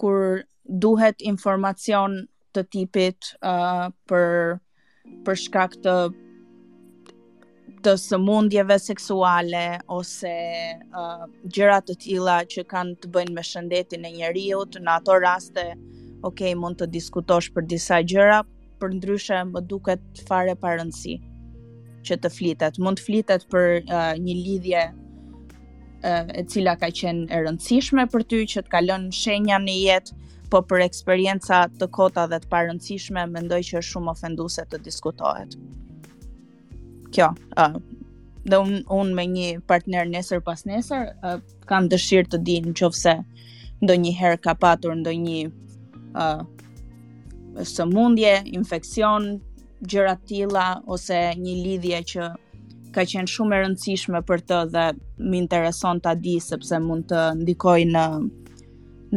kur 0.00 0.44
duhet 0.64 1.20
informacion 1.22 2.24
të 2.56 2.66
tipit 2.72 3.34
uh, 3.44 3.90
për 4.08 4.58
për 5.26 5.40
shkak 5.46 5.78
të 5.84 5.96
të 7.84 7.92
sëmundjeve 8.00 8.78
seksuale 8.80 9.64
ose 9.92 10.30
uh, 10.96 11.26
gjëra 11.52 11.82
të 11.84 11.96
tilla 12.06 12.38
që 12.48 12.64
kanë 12.70 12.94
të 13.02 13.10
bëjnë 13.12 13.36
me 13.36 13.44
shëndetin 13.44 14.06
e 14.08 14.12
njeriu 14.14 14.62
në 14.78 14.94
ato 14.94 15.18
raste 15.20 15.66
ok, 16.24 16.40
mund 16.58 16.78
të 16.80 16.86
diskutosh 16.94 17.50
për 17.54 17.66
disa 17.68 17.98
gjëra, 18.08 18.40
për 18.80 18.94
ndryshe 18.98 19.40
më 19.52 19.62
duket 19.70 20.22
fare 20.28 20.56
parëndësi 20.64 21.18
që 22.08 22.16
të 22.22 22.30
flitet. 22.32 22.80
Mund 22.84 22.98
të 23.00 23.04
flitet 23.10 23.44
për 23.52 23.80
uh, 23.84 24.12
një 24.20 24.36
lidhje 24.40 24.82
uh, 24.88 26.28
e 26.34 26.44
cila 26.50 26.76
ka 26.80 26.88
qenë 27.00 27.28
e 27.32 27.40
rëndësishme 27.46 28.06
për 28.12 28.24
ty, 28.30 28.42
që 28.54 28.64
të 28.66 28.72
kalon 28.74 29.06
shenja 29.16 29.58
në 29.62 29.76
jetë, 29.80 30.16
po 30.52 30.60
për 30.68 30.84
eksperienca 30.88 31.62
të 31.80 31.88
kota 31.96 32.24
dhe 32.30 32.38
të 32.44 32.48
parëndësishme, 32.52 33.24
mendoj 33.36 33.60
që 33.70 33.78
është 33.80 33.90
shumë 33.92 34.12
ofenduse 34.16 34.64
të 34.70 34.80
diskutohet. 34.86 35.56
Kjo, 37.14 37.30
uh, 37.62 37.76
dhe 38.48 38.60
unë 38.64 38.80
un 39.00 39.12
me 39.16 39.26
një 39.32 39.50
partner 39.70 40.08
nesër 40.12 40.40
pas 40.48 40.64
nesër, 40.68 41.12
uh, 41.24 41.36
kam 41.70 41.88
dëshirë 41.92 42.32
të 42.36 42.42
di 42.48 42.58
që 42.70 42.74
qofse 42.88 43.18
ndo 43.84 43.96
një 44.00 44.12
herë 44.18 44.40
ka 44.48 44.54
patur 44.64 44.94
ndo 44.96 45.12
një 45.22 45.44
uh, 46.18 46.42
sëmundje, 47.62 48.36
infekcion, 48.54 49.36
gjëra 49.84 50.16
tila, 50.28 50.66
ose 50.90 51.18
një 51.38 51.54
lidhje 51.66 52.00
që 52.12 52.28
ka 52.94 53.02
qenë 53.10 53.30
shumë 53.34 53.56
e 53.56 53.60
rëndësishme 53.64 54.20
për 54.28 54.42
të 54.48 54.58
dhe 54.74 54.86
më 55.26 55.38
intereson 55.42 55.98
të 56.04 56.12
di 56.22 56.36
sepse 56.42 56.78
mund 56.84 57.08
të 57.10 57.22
ndikoj 57.42 57.78
në 57.92 58.04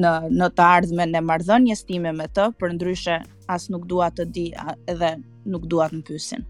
në 0.01 0.11
në 0.39 0.47
të 0.57 0.65
ardhme 0.77 1.05
në 1.09 1.21
marrëdhënies 1.25 1.79
time 1.89 2.11
me 2.17 2.27
të, 2.29 2.43
për 2.61 2.73
ndryshe 2.75 3.15
as 3.49 3.67
nuk 3.73 3.87
dua 3.89 4.11
të 4.13 4.25
di 4.35 4.47
edhe 4.93 5.13
nuk 5.49 5.63
dua 5.71 5.87
të 5.89 5.97
më 5.99 6.03
pyesin. 6.09 6.43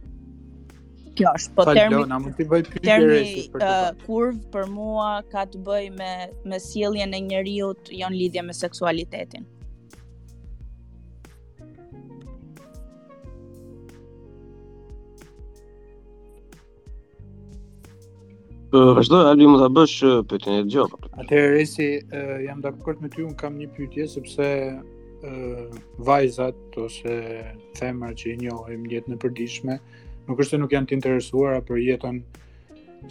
Kjo 1.17 1.31
është, 1.39 1.53
po 1.55 1.63
termi 1.69 1.97
Falona, 2.01 2.17
mund 2.25 2.35
të 2.39 2.47
bëj 2.51 2.59
pyetje 2.71 2.87
termi 2.87 3.91
kurv 4.05 4.41
për 4.55 4.65
mua 4.75 5.11
ka 5.31 5.45
të 5.51 5.61
bëj 5.69 5.85
me 5.99 6.11
me 6.47 6.59
sjelljen 6.63 7.15
e 7.17 7.21
njerëzit 7.29 7.93
jo 8.01 8.11
në 8.11 8.19
lidhje 8.23 8.43
me 8.49 8.55
seksualitetin. 8.59 9.47
Vazhdo, 18.85 19.17
Albi 19.25 19.45
mund 19.49 19.63
ta 19.63 19.67
bësh 19.73 19.95
pyetjen 20.29 20.57
e 20.59 20.63
dëgjova. 20.67 20.97
Atëherë 21.23 21.53
Resi, 21.55 21.85
uh, 22.13 22.33
jam 22.45 22.59
dakord 22.61 22.99
me 23.01 23.09
ty, 23.13 23.23
un 23.25 23.33
kam 23.39 23.55
një 23.57 23.69
pyetje 23.73 24.05
sepse 24.11 24.49
uh, 24.69 25.77
vajzat 26.09 26.77
ose 26.83 27.15
femrat 27.79 28.19
që 28.21 28.33
i 28.33 28.35
njohim 28.43 28.83
në 28.85 28.91
jetën 28.99 29.15
e 29.15 29.21
përditshme, 29.23 29.77
nuk 30.27 30.43
është 30.43 30.53
se 30.55 30.59
nuk 30.61 30.75
janë 30.77 30.91
të 30.91 30.97
interesuara 30.99 31.63
për 31.65 31.79
jetën 31.87 32.19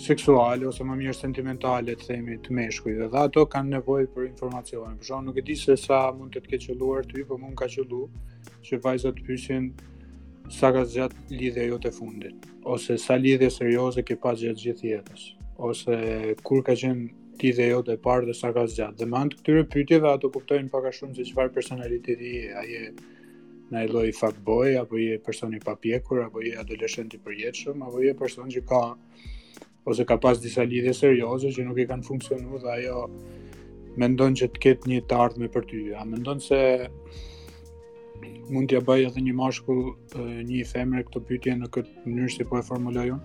seksuale 0.06 0.68
ose 0.70 0.86
më 0.86 0.98
mirë 1.00 1.16
sentimentale 1.18 1.96
të 1.98 2.08
themi 2.12 2.38
të 2.46 2.54
meshkujve 2.60 3.10
dhe 3.10 3.22
ato 3.26 3.46
kanë 3.50 3.74
nevojë 3.78 4.10
për 4.14 4.26
informacione. 4.30 4.94
Por 5.00 5.08
shkak 5.10 5.24
nuk 5.30 5.40
e 5.42 5.46
di 5.50 5.56
se 5.64 5.74
sa 5.82 6.02
mund 6.14 6.36
të 6.36 6.44
të 6.46 6.52
ketë 6.54 6.70
qelluar 6.70 7.08
ty, 7.10 7.24
por 7.26 7.42
mund 7.42 7.58
ka 7.58 7.66
qellu 7.74 8.04
që 8.68 8.78
vajzat 8.86 9.18
pyesin 9.26 9.72
sa 10.58 10.70
ka 10.74 10.86
zgjat 10.86 11.16
lidhja 11.34 11.66
jote 11.72 11.90
fundit 11.90 12.44
ose 12.62 12.94
sa 13.02 13.18
lidhje 13.18 13.50
serioze 13.50 14.06
ke 14.06 14.14
pas 14.22 14.38
gjatë 14.46 14.62
gjithë 14.68 14.92
jetës 14.94 15.26
ose 15.58 16.36
kur 16.44 16.62
ka 16.64 16.72
qenë 16.72 17.08
ti 17.40 17.50
dhe 17.56 17.66
jo 17.70 17.80
dhe 17.84 17.96
parë 18.00 18.26
dhe 18.30 18.34
sa 18.34 18.50
ka 18.52 18.66
zgjatë. 18.68 18.96
Dhe 19.02 19.06
me 19.12 19.22
të 19.28 19.38
këtyre 19.40 19.64
pytjeve 19.72 20.08
ato 20.12 20.30
kuptojnë 20.32 20.70
paka 20.72 20.92
shumë 20.92 21.14
se 21.18 21.26
qëfar 21.30 21.52
personaliteti 21.54 22.32
e, 22.48 22.52
a 22.52 22.62
je 22.64 22.82
në 23.72 23.82
e 23.82 23.90
loj 23.92 24.12
fuckboy, 24.14 24.76
apo 24.80 25.00
je 25.00 25.18
personi 25.18 25.60
papjekur, 25.64 26.20
apo 26.26 26.40
je 26.44 26.54
adolescenti 26.60 27.18
përjetëshëm, 27.24 27.82
apo 27.88 28.02
je 28.04 28.14
person 28.14 28.52
që 28.52 28.62
ka 28.68 28.82
ose 29.90 30.04
ka 30.06 30.16
pas 30.18 30.38
disa 30.42 30.64
lidhje 30.66 30.92
serioze 30.94 31.50
që 31.56 31.64
nuk 31.68 31.80
i 31.80 31.86
kanë 31.90 32.06
funksionu 32.06 32.60
dhe 32.62 32.72
ajo 32.78 33.06
mendon 33.96 34.34
që 34.38 34.48
të 34.54 34.62
ketë 34.68 34.90
një 34.92 35.04
të 35.08 35.18
ardhme 35.24 35.48
për 35.50 35.66
ty. 35.70 35.82
A 35.96 36.04
mendon 36.04 36.40
se 36.42 36.60
mund 38.52 38.68
t'ja 38.70 38.80
bëjë 38.86 39.10
edhe 39.10 39.22
një 39.28 39.34
mashkull 39.36 39.96
një 40.46 40.62
femre 40.70 41.04
këto 41.08 41.24
pytje 41.28 41.56
në 41.62 41.70
këtë 41.74 42.06
mënyrë 42.06 42.34
si 42.38 42.46
po 42.48 42.60
e 42.60 42.64
formulajon? 42.66 43.20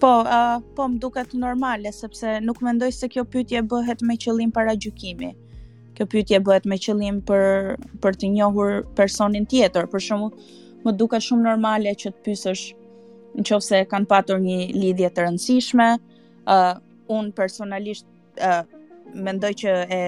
Po, 0.00 0.22
uh, 0.24 0.58
po 0.72 0.86
më 0.88 0.96
duket 0.98 1.32
normale 1.36 1.90
sepse 1.92 2.38
nuk 2.40 2.62
mendoj 2.64 2.88
se 2.96 3.08
kjo 3.12 3.26
pyetje 3.28 3.60
bëhet 3.68 4.00
me 4.08 4.14
qëllim 4.22 4.48
para 4.48 4.72
gjykimi. 4.72 5.28
Kjo 5.98 6.06
pyetje 6.08 6.38
bëhet 6.46 6.64
me 6.72 6.78
qëllim 6.80 7.18
për 7.28 7.42
për 8.00 8.16
të 8.22 8.30
njohur 8.36 8.78
personin 8.96 9.44
tjetër. 9.52 9.90
Për 9.92 10.04
shembull, 10.06 10.32
më 10.86 10.94
duket 11.02 11.26
shumë 11.26 11.44
normale 11.50 11.92
që 12.00 12.14
të 12.14 12.24
pyesësh 12.28 12.62
nëse 13.44 13.82
kanë 13.92 14.08
patur 14.14 14.40
një 14.46 14.56
lidhje 14.72 15.12
të 15.12 15.26
rëndësishme. 15.28 15.90
ë 15.98 16.56
uh, 16.56 16.76
Un 17.10 17.32
personalisht 17.34 18.06
ë 18.38 18.48
uh, 18.56 18.66
mendoj 19.26 19.48
që 19.64 19.70
e 19.94 20.02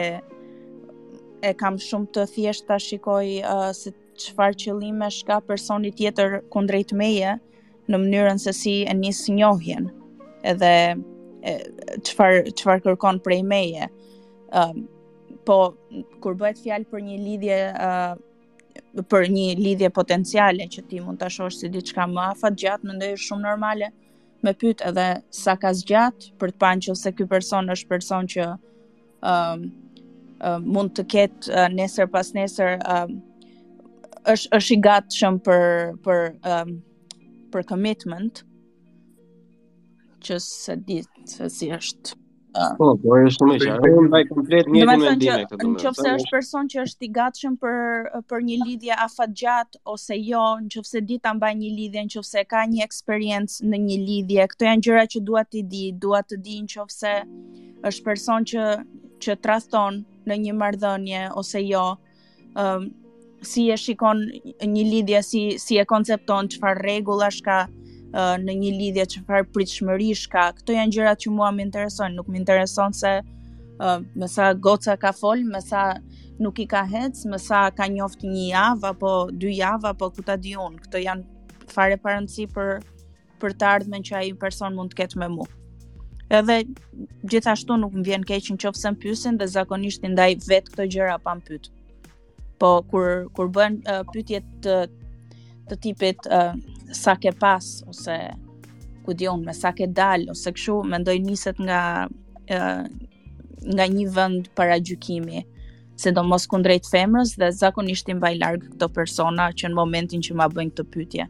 e 1.42 1.50
kam 1.62 1.74
shumë 1.82 2.06
të 2.14 2.24
thjeshtë 2.36 2.68
ta 2.68 2.76
shikoj 2.84 3.28
uh, 3.42 3.70
se 3.74 3.90
çfarë 4.24 4.58
qëllimesh 4.64 5.18
ka 5.26 5.40
personi 5.52 5.90
tjetër 5.98 6.38
kundrejt 6.54 6.94
meje 7.00 7.32
në 7.90 7.98
mënyrën 7.98 8.38
se 8.38 8.52
si 8.54 8.74
e 8.86 8.92
njësë 8.94 9.32
njohjen 9.38 9.88
edhe 10.52 10.74
qëfar, 12.06 12.38
qëfar 12.58 12.82
kërkon 12.86 13.18
prej 13.24 13.40
meje. 13.46 13.88
Uh, 14.52 14.76
po, 15.48 15.56
kur 16.22 16.36
bëhet 16.38 16.60
fjalë 16.62 16.86
për 16.92 17.02
një 17.06 17.16
lidhje 17.26 17.56
uh, 17.72 18.14
për 19.10 19.30
një 19.32 19.48
lidhje 19.58 19.88
potenciale 19.96 20.66
që 20.74 20.84
ti 20.90 21.00
mund 21.00 21.18
të 21.22 21.30
shosh 21.34 21.62
si 21.64 21.70
diçka 21.74 22.04
më 22.12 22.26
afat 22.34 22.58
gjatë, 22.62 22.88
më 22.88 22.96
ndojë 23.00 23.18
shumë 23.26 23.46
normale, 23.48 23.88
me 24.44 24.52
pytë 24.58 24.88
edhe 24.90 25.08
sa 25.34 25.54
ka 25.58 25.72
zgjatë 25.78 26.32
për 26.40 26.52
të 26.54 26.62
panë 26.62 26.84
që 26.86 26.96
se 27.02 27.12
këj 27.18 27.28
person 27.30 27.72
është 27.74 27.90
person 27.90 28.30
që 28.34 28.46
uh, 28.52 29.32
uh, 29.32 30.60
mund 30.62 30.94
të 30.98 31.06
ketë 31.16 31.52
uh, 31.52 31.68
nesër 31.74 32.10
pas 32.14 32.30
nesër 32.36 32.76
uh, 32.94 33.10
është, 34.34 34.52
është 34.60 34.76
i 34.76 34.80
gatë 34.88 35.20
shumë 35.20 35.44
për, 35.48 35.66
për 36.06 36.22
uh, 36.46 36.74
për 37.54 37.68
commitment 37.72 38.42
që 40.26 40.40
se 40.46 40.76
di 40.88 41.00
se 41.34 41.48
si 41.50 41.70
është 41.76 42.14
ah. 42.62 42.72
Po, 42.78 42.88
po, 43.02 43.16
është 43.26 43.38
shumë 43.40 43.54
e 43.56 43.60
qartë. 43.62 43.90
Unë 43.98 44.04
mbaj 44.10 44.20
komplet 44.28 44.68
një 44.70 44.82
mendim 44.86 45.02
me 45.02 45.16
këtë 45.16 45.58
domethënë. 45.58 45.92
Nëse 45.96 46.12
është 46.12 46.32
person 46.36 46.66
që 46.74 46.80
është 46.86 47.06
i 47.06 47.10
gatshëm 47.18 47.54
për 47.62 47.78
për 48.32 48.44
një 48.48 48.58
lidhje 48.62 48.98
afatgjat 49.06 49.78
ose 49.94 50.18
jo, 50.20 50.42
nëse 50.68 51.04
di 51.10 51.16
ta 51.24 51.32
mbaj 51.38 51.52
një 51.64 51.70
lidhje, 51.80 52.04
nëse 52.10 52.44
ka 52.54 52.62
një 52.74 52.84
eksperiencë 52.86 53.70
në 53.72 53.82
një 53.88 53.98
lidhje, 54.06 54.48
këto 54.54 54.68
janë 54.70 54.86
gjëra 54.88 55.04
që 55.16 55.24
dua 55.30 55.44
ti 55.48 55.64
di, 55.74 55.84
dua 56.06 56.22
të 56.26 56.40
di 56.46 56.58
nëse 56.68 57.14
është 57.92 58.06
person 58.10 58.48
që 58.54 58.68
që 59.22 59.36
trathon 59.46 60.00
në 60.28 60.38
një 60.46 60.52
marrëdhënie 60.62 61.24
ose 61.42 61.60
jo 61.66 61.86
si 63.42 63.68
e 63.70 63.76
shikon 63.76 64.20
një 64.72 64.82
lidhje 64.90 65.20
si 65.24 65.40
si 65.58 65.78
e 65.80 65.84
koncepton 65.90 66.48
çfarë 66.54 66.80
rregullash 66.82 67.40
ka 67.46 67.56
uh, 67.66 68.36
në 68.42 68.54
një 68.62 68.70
lidhje 68.78 69.06
çfarë 69.16 69.48
pritshmërisht 69.54 70.28
ka 70.32 70.44
këto 70.60 70.76
janë 70.78 70.94
gjërat 70.96 71.24
që 71.24 71.32
mua 71.38 71.50
më 71.56 71.66
interesojnë 71.68 72.16
nuk 72.18 72.28
më 72.30 72.38
intereson 72.42 72.94
se 73.02 73.12
uh, 73.22 73.98
më 74.14 74.28
sa 74.36 74.52
goca 74.66 74.96
ka 75.04 75.12
fol 75.18 75.42
më 75.54 75.60
sa 75.66 75.82
nuk 76.38 76.62
i 76.64 76.68
ka 76.70 76.84
hec 76.92 77.18
më 77.34 77.40
sa 77.48 77.66
ka 77.76 77.88
njoft 77.90 78.22
një 78.26 78.46
javë 78.52 78.90
apo 78.94 79.12
dy 79.32 79.54
javë 79.58 79.90
apo 79.94 80.10
ku 80.16 80.22
ta 80.28 80.36
diun 80.46 80.78
këto 80.86 81.02
janë 81.06 81.66
fare 81.74 81.98
para 81.98 82.22
për 82.56 82.70
për 83.42 83.52
të 83.58 83.66
ardhmen 83.66 84.02
që 84.06 84.16
ai 84.20 84.32
person 84.38 84.74
mund 84.78 84.94
të 84.94 85.02
ketë 85.02 85.18
me 85.18 85.28
mua 85.34 85.50
edhe 86.38 86.62
gjithashtu 87.28 87.76
nuk 87.82 87.92
më 87.98 88.04
vjen 88.08 88.22
keq 88.28 88.50
nëse 88.54 88.90
më 88.92 88.98
pyesin 89.02 89.38
dhe 89.42 89.46
zakonisht 89.56 90.04
ndaj 90.14 90.30
vet 90.48 90.68
këto 90.72 90.86
gjëra 90.94 91.18
pa 91.26 91.34
më 91.40 91.46
pyetur 91.48 91.80
po 92.62 92.70
kur 92.90 93.26
kur 93.34 93.48
bën 93.58 93.80
uh, 93.90 94.02
pyetje 94.14 94.38
të 94.62 94.76
të 95.68 95.78
tipit 95.86 96.28
uh, 96.30 96.54
sa 97.02 97.16
ke 97.22 97.32
pas 97.42 97.66
ose 97.90 98.16
ku 99.02 99.14
diun 99.18 99.42
me 99.46 99.54
sa 99.62 99.72
ke 99.78 99.88
dal 99.98 100.28
ose 100.34 100.52
kështu 100.58 100.76
mendoj 100.92 101.16
niset 101.28 101.58
nga 101.66 101.80
uh, 102.56 102.84
nga 103.74 103.86
një 103.94 104.04
vend 104.18 104.46
para 104.58 104.76
gjykimi 104.88 105.42
sidomos 106.02 106.46
kundrejt 106.52 106.86
femrës 106.92 107.32
dhe 107.40 107.48
zakonisht 107.62 108.10
i 108.12 108.16
mbaj 108.18 108.34
larg 108.42 108.68
këto 108.72 108.88
persona 109.00 109.48
që 109.58 109.70
në 109.72 109.78
momentin 109.80 110.22
që 110.26 110.36
ma 110.38 110.46
bëjnë 110.54 110.74
këtë 110.78 110.86
pyetje. 110.94 111.26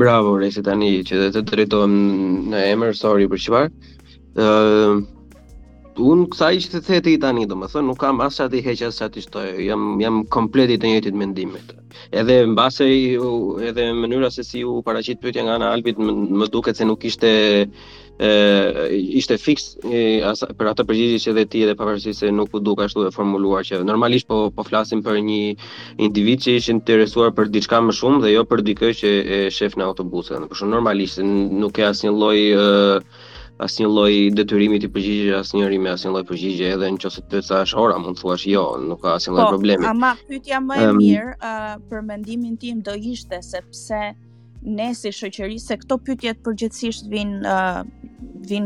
bravo, 0.00 0.30
Resi 0.40 0.62
tani 0.66 0.92
që 1.06 1.20
të 1.34 1.42
drejtohem 1.50 1.92
në 2.52 2.62
emër, 2.72 2.94
sorry 3.02 3.28
për 3.30 3.42
çfarë 3.44 5.18
unë 6.00 6.26
kësa 6.32 6.48
i 6.56 6.60
që 6.64 6.70
të 6.74 6.80
theti 6.86 7.12
i 7.16 7.20
tani, 7.20 7.44
dhe 7.48 7.56
më 7.60 7.68
thënë, 7.72 7.88
nuk 7.90 7.98
kam 8.00 8.20
asë 8.24 8.46
ati 8.48 8.60
heqë 8.64 8.88
asë 8.88 9.06
ati 9.06 9.24
shtoj, 9.26 9.46
jam, 9.68 9.84
jam 10.02 10.20
kompleti 10.32 10.78
të 10.80 10.90
njëtit 10.94 11.16
mendimit. 11.22 11.74
Edhe 12.20 12.40
në 12.48 12.56
base, 12.58 12.88
edhe 13.68 13.86
mënyra 14.00 14.30
se 14.32 14.44
si 14.48 14.62
u 14.64 14.78
paracit 14.86 15.20
pëtja 15.22 15.44
nga 15.48 15.58
në 15.62 15.70
Albit, 15.76 15.98
më, 16.00 16.14
më 16.40 16.48
duket 16.54 16.78
se 16.80 16.86
nuk 16.88 17.04
ishte, 17.10 17.30
e, 18.18 18.30
ishte 19.20 19.36
fix 19.42 19.66
e, 19.90 20.04
asa, 20.30 20.48
për 20.56 20.70
atë 20.72 20.86
përgjizi 20.88 21.20
që 21.26 21.34
dhe 21.40 21.44
ti 21.52 21.64
edhe 21.66 21.76
pavarësi 21.80 22.14
se 22.20 22.30
nuk 22.34 22.54
u 22.56 22.62
duk 22.66 22.82
ashtu 22.86 23.04
e 23.06 23.12
formuluar 23.14 23.66
që 23.68 23.82
normalisht 23.90 24.30
po, 24.30 24.46
po 24.56 24.64
flasim 24.68 25.02
për 25.06 25.20
një 25.26 25.40
individ 26.06 26.46
që 26.46 26.56
ishë 26.60 26.74
interesuar 26.78 27.34
për 27.38 27.52
diçka 27.58 27.82
më 27.88 27.96
shumë 28.00 28.22
dhe 28.24 28.34
jo 28.36 28.46
për 28.52 28.64
dikë 28.70 28.92
që 29.02 29.10
e 29.38 29.42
shef 29.58 29.76
në 29.76 29.90
autobusën. 29.90 30.48
Për 30.50 30.62
shumë 30.62 30.74
normalisht 30.78 31.24
nuk 31.26 31.82
e 31.84 31.90
asë 31.92 32.08
një 32.08 32.16
loj... 32.24 32.40
E, 32.46 33.28
asnjë 33.60 33.88
lloj 33.92 34.12
detyrimi 34.38 34.78
të 34.80 34.88
përgjigje 34.94 35.34
asnjëri 35.40 35.78
me 35.84 35.92
asnjë 35.92 36.12
lloj 36.14 36.22
përgjigje 36.30 36.70
edhe 36.76 36.88
nëse 36.94 37.22
të 37.32 37.40
është 37.44 37.80
ora 37.82 37.98
mund 38.00 38.16
të 38.16 38.22
thuash 38.22 38.46
jo 38.50 38.64
nuk 38.88 39.02
ka 39.04 39.14
asnjë 39.18 39.34
lloj 39.36 39.46
po, 39.46 39.52
problemi. 39.54 39.84
Po, 39.84 39.92
ama 39.92 40.12
pyetja 40.28 40.60
më 40.64 40.78
e 40.84 40.88
um, 40.88 41.00
mirë 41.00 41.34
uh, 41.36 41.74
për 41.90 42.04
mendimin 42.08 42.56
tim 42.62 42.80
do 42.86 42.96
ishte 43.12 43.40
sepse 43.44 44.00
ne 44.70 44.88
si 44.96 45.12
shoqëri 45.16 45.58
se 45.60 45.76
këto 45.82 45.98
pyetjet 46.06 46.40
përgjithsisht 46.46 47.06
vijnë 47.12 47.42
uh, 47.44 47.82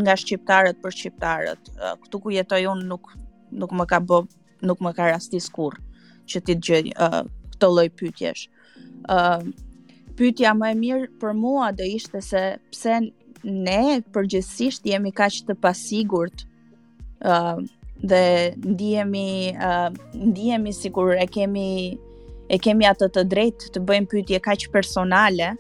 nga 0.04 0.14
shqiptarët 0.20 0.78
për 0.84 0.96
shqiptarët. 1.00 1.72
Uh, 1.78 1.94
këtu 2.04 2.22
ku 2.26 2.34
jetoj 2.34 2.62
unë 2.74 2.86
nuk 2.90 3.10
nuk 3.54 3.74
më 3.80 3.84
ka 3.90 4.00
bë 4.10 4.22
nuk 4.68 4.80
më 4.86 4.94
ka 5.00 5.10
rastis 5.12 5.50
kurr 5.54 5.78
që 6.30 6.44
ti 6.46 6.54
dëgjoj 6.60 6.84
uh, 6.96 7.20
këto 7.56 7.72
lloj 7.76 7.88
pyetjesh. 7.98 8.46
Uh, 9.14 9.42
pyetja 10.18 10.54
më 10.58 10.70
e 10.74 10.80
mirë 10.84 11.10
për 11.22 11.34
mua 11.36 11.72
do 11.76 11.86
ishte 11.96 12.22
se 12.22 12.44
pse 12.72 13.00
ne 13.44 14.00
përgjësisht 14.14 14.86
jemi 14.88 15.10
kaq 15.12 15.42
të 15.48 15.54
pasigurt 15.64 16.44
uh, 17.22 17.60
dhe 18.02 18.20
ndihemi 18.56 19.54
uh, 19.54 19.90
ndihemi 20.16 20.72
sikur 20.76 21.12
e 21.20 21.26
kemi 21.28 21.68
e 22.54 22.58
kemi 22.66 22.88
atë 22.90 23.08
të 23.16 23.24
drejtë 23.32 23.72
të 23.76 23.84
bëjmë 23.90 24.10
pyetje 24.14 24.40
kaq 24.48 24.66
personale 24.72 25.50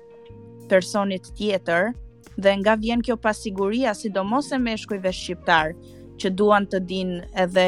personit 0.72 1.28
tjetër 1.36 1.92
dhe 2.36 2.50
nga 2.62 2.74
vjen 2.80 3.04
kjo 3.04 3.16
pasiguria 3.16 3.92
sidomos 3.94 4.48
e 4.52 4.58
meshkujve 4.58 5.12
shqiptar 5.12 5.74
që 6.18 6.32
duan 6.38 6.66
të 6.70 6.80
dinë 6.88 7.20
edhe 7.44 7.66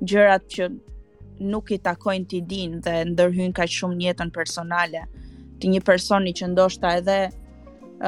gjërat 0.00 0.48
që 0.56 0.68
nuk 1.52 1.70
i 1.74 1.78
takojnë 1.82 2.26
të 2.32 2.40
dinë 2.50 2.80
dhe 2.82 2.96
ndërhyn 3.12 3.52
kaq 3.54 3.70
shumë 3.70 4.00
në 4.00 4.06
jetën 4.08 4.32
personale 4.34 5.04
të 5.60 5.70
një 5.76 5.84
personi 5.86 6.32
që 6.40 6.50
ndoshta 6.52 6.96
edhe 6.98 7.20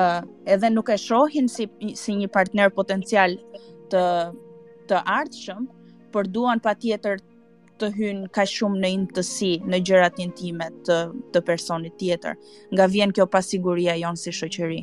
uh, 0.01 0.21
edhe 0.53 0.69
nuk 0.71 0.89
e 0.89 0.97
shohin 1.01 1.47
si, 1.55 1.65
si 2.03 2.15
një 2.19 2.31
partner 2.37 2.71
potencial 2.75 3.37
të, 3.93 4.03
të 4.91 5.03
ardhshëm, 5.19 5.69
por 6.15 6.29
duan 6.37 6.61
pa 6.65 6.75
tjetër 6.79 7.23
të 7.83 7.89
hynë 7.97 8.29
ka 8.35 8.45
shumë 8.47 8.81
në 8.85 8.91
intësi 8.99 9.53
në 9.66 9.81
gjërat 9.89 10.21
intime 10.23 10.69
të, 10.89 10.99
të 11.35 11.43
personit 11.49 11.97
tjetër. 12.03 12.37
Nga 12.73 12.87
vjen 12.95 13.15
kjo 13.16 13.27
pasiguria 13.31 13.97
jonë 13.99 14.21
si 14.21 14.35
shoqëri. 14.41 14.83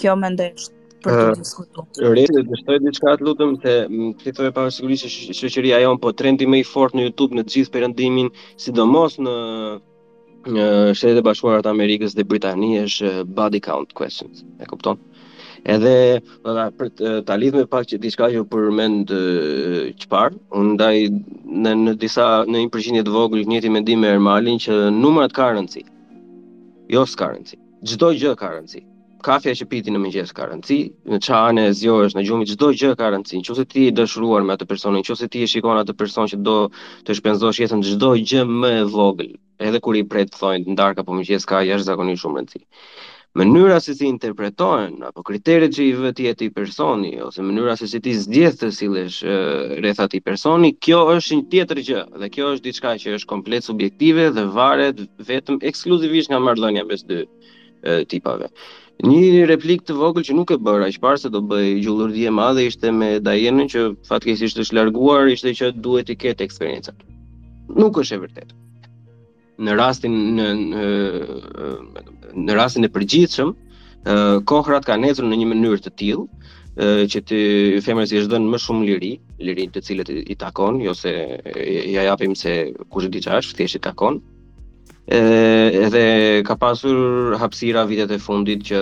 Kjo 0.00 0.14
më 0.20 0.30
ndesht 0.36 0.72
për 1.04 1.18
të 1.18 1.26
diskutuar. 1.42 1.86
Uh, 2.00 2.12
Rezi, 2.16 2.44
dështoj 2.48 2.78
një 2.86 2.92
qëka 2.96 3.14
të 3.20 3.28
lutëm, 3.28 3.52
të 3.64 3.76
të 4.22 4.34
thëve 4.38 4.52
pa 4.56 4.64
sigurisht 4.72 5.08
që 5.08 5.54
shëqëria 5.54 5.92
po 6.00 6.14
trendi 6.16 6.48
më 6.48 6.62
i 6.64 6.68
fortë 6.70 6.98
në 7.02 7.08
YouTube 7.10 7.36
në 7.36 7.44
të 7.48 7.56
gjithë 7.58 7.74
përëndimin, 7.76 8.30
sidomos 8.64 9.18
në 9.20 9.34
Shtetet 10.42 11.20
e 11.20 11.24
Bashkuara 11.24 11.62
të 11.62 11.70
Amerikës 11.70 12.14
dhe 12.18 12.24
Britanisë 12.26 13.06
eh, 13.06 13.22
body 13.38 13.60
count 13.62 13.92
questions. 13.94 14.42
E 14.60 14.66
kupton? 14.66 14.98
Edhe 15.74 16.20
do 16.42 16.54
ta 16.58 17.10
ta 17.28 17.34
lidh 17.38 17.54
me 17.54 17.66
pak 17.70 17.86
që 17.86 17.98
diçka 18.02 18.28
që 18.34 18.42
përmend 18.50 19.12
çfarë, 20.02 20.34
eh, 20.34 20.58
unë 20.58 20.72
ndaj 20.74 20.96
në, 21.06 21.74
në 21.86 21.94
disa 22.02 22.26
në 22.50 22.64
një 22.64 22.72
përqindje 22.74 23.04
të 23.06 23.14
vogël 23.18 23.46
njëti 23.52 23.70
mendim 23.76 24.02
me 24.02 24.10
Ermalin 24.16 24.58
që 24.66 24.78
numrat 24.98 25.36
ka 25.38 25.52
rëndësi. 25.54 25.84
Jo 26.96 27.06
s'ka 27.12 27.30
rëndësi. 27.36 27.60
Çdo 27.92 28.10
gjë 28.18 28.34
ka 28.42 28.50
rëndësi 28.56 28.82
kafja 29.22 29.54
që 29.56 29.68
piti 29.70 29.92
në 29.94 30.00
mëngjes 30.02 30.32
ka 30.36 30.48
rëndësi, 30.50 30.78
në 31.10 31.18
çan 31.24 31.60
e 31.62 31.68
zjohesh 31.78 32.16
në 32.16 32.24
gjumi 32.26 32.48
çdo 32.50 32.72
gjë 32.78 32.92
ka 32.98 33.12
rëndësi. 33.14 33.40
Nëse 33.42 33.64
ti 33.72 33.86
je 33.86 33.94
dashuruar 34.00 34.44
me 34.46 34.56
atë 34.56 34.66
personin, 34.70 35.04
nëse 35.06 35.28
ti 35.32 35.44
e 35.44 35.48
shikon 35.52 35.80
atë 35.82 35.94
person 35.98 36.28
që 36.30 36.40
do 36.44 36.56
të 37.06 37.16
shpenzosh 37.20 37.62
jetën 37.62 37.84
çdo 37.92 38.12
gjë 38.18 38.42
më 38.58 38.72
e 38.82 38.88
vogël, 38.92 39.32
edhe 39.62 39.80
kur 39.84 39.96
i 39.98 40.04
pret 40.08 40.32
thonë 40.34 40.74
ndark 40.74 41.00
apo 41.04 41.14
mëngjes 41.14 41.46
ka 41.48 41.62
jashtëzakonisht 41.68 42.22
shumë 42.26 42.40
rëndësi. 42.42 42.62
Mënyra 43.32 43.78
se 43.80 43.94
si 43.96 44.04
interpretohen 44.12 44.98
apo 45.08 45.22
kriteret 45.24 45.72
që 45.72 45.84
i 45.86 45.92
vë 45.96 46.10
ti 46.18 46.26
atij 46.28 46.50
personi 46.52 47.14
ose 47.24 47.40
mënyra 47.40 47.78
se 47.80 47.86
si 47.88 47.96
ti 48.04 48.12
zgjedh 48.12 48.58
të 48.60 48.68
sillesh 48.76 49.16
rreth 49.80 50.02
atij 50.04 50.20
personi, 50.20 50.74
kjo 50.76 50.98
është 51.14 51.38
një 51.38 51.46
tjetër 51.54 51.80
gjë 51.86 52.02
dhe 52.20 52.28
kjo 52.34 52.50
është 52.58 52.66
diçka 52.66 52.92
që 53.00 53.14
është 53.16 53.30
komplet 53.32 53.64
subjektive 53.64 54.26
dhe 54.36 54.44
varet 54.52 55.00
vetëm 55.30 55.62
ekskluzivisht 55.70 56.28
nga 56.28 56.42
marrëdhënia 56.44 56.84
mes 56.84 57.06
dy 57.08 57.22
tipave. 58.12 58.52
Një 59.02 59.46
replik 59.50 59.80
të 59.82 59.94
vogël 59.98 60.22
që 60.28 60.34
nuk 60.38 60.52
e 60.54 60.56
bëra, 60.62 60.86
aq 60.86 61.00
parë 61.02 61.18
se 61.18 61.30
do 61.34 61.40
bëj 61.50 61.70
gjullurdhje 61.82 62.28
e 62.30 62.32
madhe 62.34 62.66
ishte 62.70 62.92
me 62.94 63.08
Dajenën 63.28 63.70
që 63.72 63.80
fatkeqësisht 64.06 64.60
është 64.62 64.76
larguar, 64.78 65.24
ishte 65.32 65.50
që 65.58 65.70
duhet 65.86 66.06
të 66.10 66.14
ketë 66.22 66.46
eksperiencat. 66.46 67.00
Nuk 67.82 67.98
është 68.02 68.14
e 68.14 68.20
vërtetë. 68.24 68.58
Në 69.66 69.74
rastin 69.80 70.14
në 70.36 70.46
në, 70.58 70.84
në 72.46 72.56
rastin 72.60 72.86
e 72.86 72.90
përgjithshëm, 72.98 73.50
kohrat 74.52 74.86
kanë 74.92 75.10
ecur 75.10 75.26
në 75.32 75.38
një 75.42 75.48
mënyrë 75.50 75.82
të 75.88 75.94
tillë, 76.02 76.28
që 77.12 77.24
të 77.32 77.40
femrës 77.88 78.14
i 78.14 78.20
është 78.22 78.32
dhënë 78.36 78.54
më 78.54 78.60
shumë 78.68 78.86
liri, 78.92 79.12
liri 79.48 79.66
të 79.74 79.82
cilët 79.88 80.14
i 80.14 80.38
takon, 80.46 80.78
jo 80.86 80.94
se 81.02 81.16
ja 81.98 82.06
japim 82.12 82.38
se 82.44 82.54
kush 82.94 83.10
e 83.10 83.12
di 83.18 83.24
që 83.26 83.34
është, 83.42 83.58
thjesht 83.60 83.80
i 83.80 83.82
takon, 83.88 84.22
edhe 85.08 86.42
ka 86.46 86.54
pasur 86.56 87.34
hapësira 87.40 87.86
vitet 87.88 88.10
e 88.14 88.18
fundit 88.22 88.62
që 88.70 88.78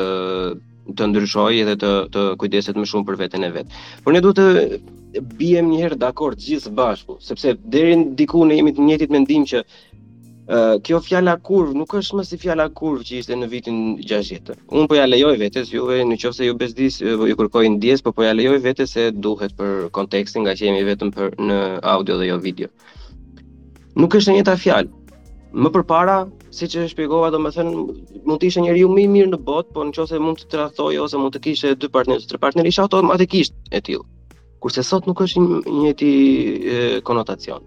të 0.96 1.06
ndryshoj 1.08 1.52
edhe 1.62 1.76
të, 1.80 1.90
të 2.12 2.22
kujdeset 2.40 2.76
më 2.76 2.86
shumë 2.92 3.06
për 3.08 3.16
veten 3.24 3.44
e 3.46 3.50
vetë. 3.54 3.70
Por 4.04 4.12
ne 4.14 4.20
duhet 4.20 4.40
të 4.40 5.22
bijem 5.38 5.68
njëherë 5.70 5.98
dakord 6.00 6.38
gjithë 6.40 6.72
bashku, 6.74 7.16
sepse 7.20 7.54
deri 7.64 7.96
diku 8.18 8.44
ne 8.44 8.56
jemi 8.58 8.72
të 8.74 8.82
njëjtit 8.84 9.10
mendim 9.14 9.46
që 9.46 9.62
uh, 9.62 10.74
kjo 10.86 11.00
fjala 11.06 11.38
kurv 11.46 11.72
nuk 11.78 11.94
është 11.98 12.18
më 12.20 12.26
si 12.28 12.38
fjala 12.42 12.66
kurv 12.74 13.06
që 13.06 13.22
ishte 13.22 13.38
në 13.38 13.48
vitin 13.54 13.80
60. 14.02 14.52
Unë 14.74 14.90
po 14.90 14.98
ja 14.98 15.06
lejoj 15.08 15.36
vetës 15.40 15.70
juve 15.74 16.02
në 16.04 16.20
se 16.36 16.44
ju 16.46 16.54
bezdis 16.58 17.00
ju 17.00 17.34
kërkoj 17.38 17.68
ndjes, 17.78 18.02
po 18.02 18.12
po 18.12 18.24
ja 18.26 18.34
lejoj 18.34 18.58
vetës 18.60 18.92
se 18.92 19.10
duhet 19.10 19.56
për 19.56 19.88
kontekstin 19.90 20.42
nga 20.42 20.54
që 20.56 20.66
jemi 20.68 20.84
vetëm 20.90 21.10
për 21.14 21.30
në 21.38 21.58
audio 21.82 22.18
dhe 22.18 22.26
jo 22.26 22.38
video. 22.38 22.66
Nuk 23.96 24.14
është 24.14 24.30
e 24.32 24.34
njëjta 24.38 24.54
fjalë. 24.56 24.99
Më 25.50 25.70
përpara, 25.74 26.16
siç 26.54 26.76
e 26.78 26.84
shpjegova, 26.86 27.32
domethënë 27.34 27.70
mund 28.30 28.38
të 28.38 28.46
ishte 28.52 28.62
njeriu 28.62 28.90
më 28.94 29.00
i 29.02 29.06
mirë 29.10 29.30
në 29.32 29.38
botë, 29.48 29.72
por 29.74 29.88
nëse 29.88 30.18
mund 30.22 30.38
të 30.44 30.50
tradhtoj 30.52 30.92
ose 31.02 31.18
mund 31.18 31.34
të 31.34 31.40
kishe 31.46 31.72
dy 31.82 31.88
partnerë, 31.90 32.22
tre 32.30 32.38
partnerë 32.44 32.70
isha 32.70 32.84
automatikisht 32.86 33.56
e 33.74 33.80
tillë. 33.88 34.04
Kurse 34.62 34.84
sot 34.86 35.08
nuk 35.10 35.22
është 35.24 35.42
një 35.42 35.74
njëti 35.80 36.12
e, 36.74 36.78
konotacion. 37.02 37.66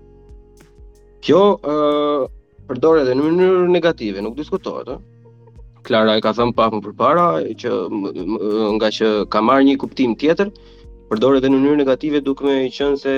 Kjo 1.26 1.42
ë 1.60 2.70
përdor 2.72 3.02
edhe 3.02 3.18
në 3.20 3.28
mënyrë 3.28 3.68
negative, 3.76 4.24
nuk 4.24 4.40
diskutohet, 4.40 4.94
ë. 4.94 5.34
Klara 5.84 6.16
e 6.16 6.24
ka 6.24 6.32
thënë 6.38 6.56
pak 6.62 6.78
më 6.78 6.84
përpara 6.88 7.28
që 7.60 7.82
nga 8.80 8.94
që 9.00 9.12
ka 9.28 9.44
marrë 9.44 9.68
një 9.74 9.80
kuptim 9.84 10.16
tjetër, 10.24 10.56
përdoret 11.12 11.44
dhe 11.44 11.50
në 11.52 11.58
mënyrë 11.62 11.78
negative 11.82 12.20
duke 12.26 12.44
më 12.48 12.54
qenë 12.76 13.00
se 13.02 13.14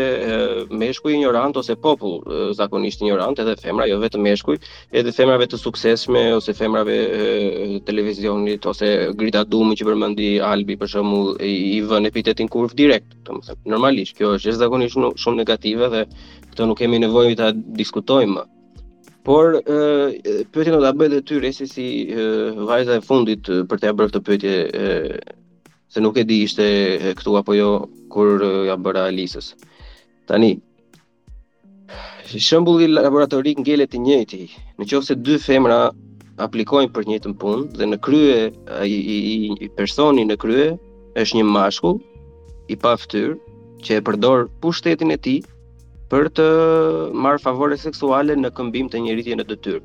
meshkuj 0.82 1.12
i 1.14 1.18
ignorant 1.20 1.58
ose 1.62 1.76
popull 1.86 2.18
zakonisht 2.58 3.02
i 3.04 3.08
ignorant 3.08 3.42
edhe 3.44 3.54
femra 3.62 3.88
jo 3.92 4.00
vetëm 4.02 4.24
meshkuj 4.26 4.56
edhe 5.02 5.14
femrave 5.18 5.48
të 5.52 5.60
suksesshme 5.62 6.24
ose 6.38 6.56
femrave 6.60 6.98
e, 7.06 7.80
televizionit 7.90 8.66
ose 8.72 8.90
grita 9.22 9.44
dumi 9.54 9.78
që 9.80 9.88
përmendi 9.92 10.32
Albi 10.50 10.80
për 10.82 10.92
shumë 10.96 11.20
i 11.46 11.84
vën 11.92 12.10
epitetin 12.10 12.50
kurv 12.56 12.74
direkt 12.82 13.14
domethënë 13.30 13.72
normalisht 13.76 14.18
kjo 14.18 14.34
është 14.40 14.58
zakonisht 14.64 14.98
shumë 14.98 15.42
negative 15.44 15.92
dhe 15.96 16.04
këtë 16.52 16.70
nuk 16.72 16.82
kemi 16.82 17.02
nevojë 17.06 17.38
ta 17.44 17.52
diskutojmë 17.82 18.50
por 19.26 19.56
pyetja 19.66 20.74
do 20.76 20.82
ta 20.86 20.92
bëj 20.94 21.08
edhe 21.12 21.24
ty 21.30 21.70
si 21.76 21.88
vajza 22.70 23.00
e 23.00 23.06
fundit 23.08 23.50
për 23.72 23.80
të 23.86 23.94
bërë 24.00 24.14
këtë 24.14 24.24
pyetje 24.28 24.58
se 25.96 26.02
nuk 26.04 26.18
e 26.20 26.24
di 26.30 26.38
ishte 26.46 26.66
këtu 27.18 27.32
apo 27.40 27.54
jo 27.56 27.68
kur 28.14 28.32
ja 28.70 28.76
bëra 28.86 29.06
Alisës. 29.12 29.48
Tani 30.28 30.50
shembulli 32.48 32.90
laboratorik 32.92 33.62
ngelet 33.64 33.96
i 33.96 34.02
njëjti. 34.08 34.40
Në 34.82 35.02
se 35.08 35.16
dy 35.24 35.38
femra 35.46 35.80
aplikojnë 36.48 36.92
për 36.96 37.06
të 37.06 37.10
njëjtën 37.14 37.36
punë 37.40 37.80
dhe 37.80 37.86
në 37.92 38.00
krye 38.08 38.38
i, 38.92 38.98
i, 39.16 39.20
i 39.64 39.70
personi 39.78 40.28
në 40.28 40.36
krye 40.44 40.68
është 41.24 41.38
një 41.40 41.46
mashkull 41.56 41.98
i 42.74 42.76
pa 42.84 42.92
fytyrë 43.00 43.40
që 43.86 43.92
e 44.00 44.04
përdor 44.10 44.48
pushtetin 44.62 45.16
e 45.16 45.20
tij 45.28 45.40
për 46.12 46.28
të 46.38 46.50
marrë 47.24 47.44
favore 47.48 47.80
seksuale 47.80 48.36
në 48.36 48.52
këmbim 48.58 48.92
të 48.92 49.00
njëritje 49.06 49.40
në 49.40 49.48
dëtyrë. 49.54 49.82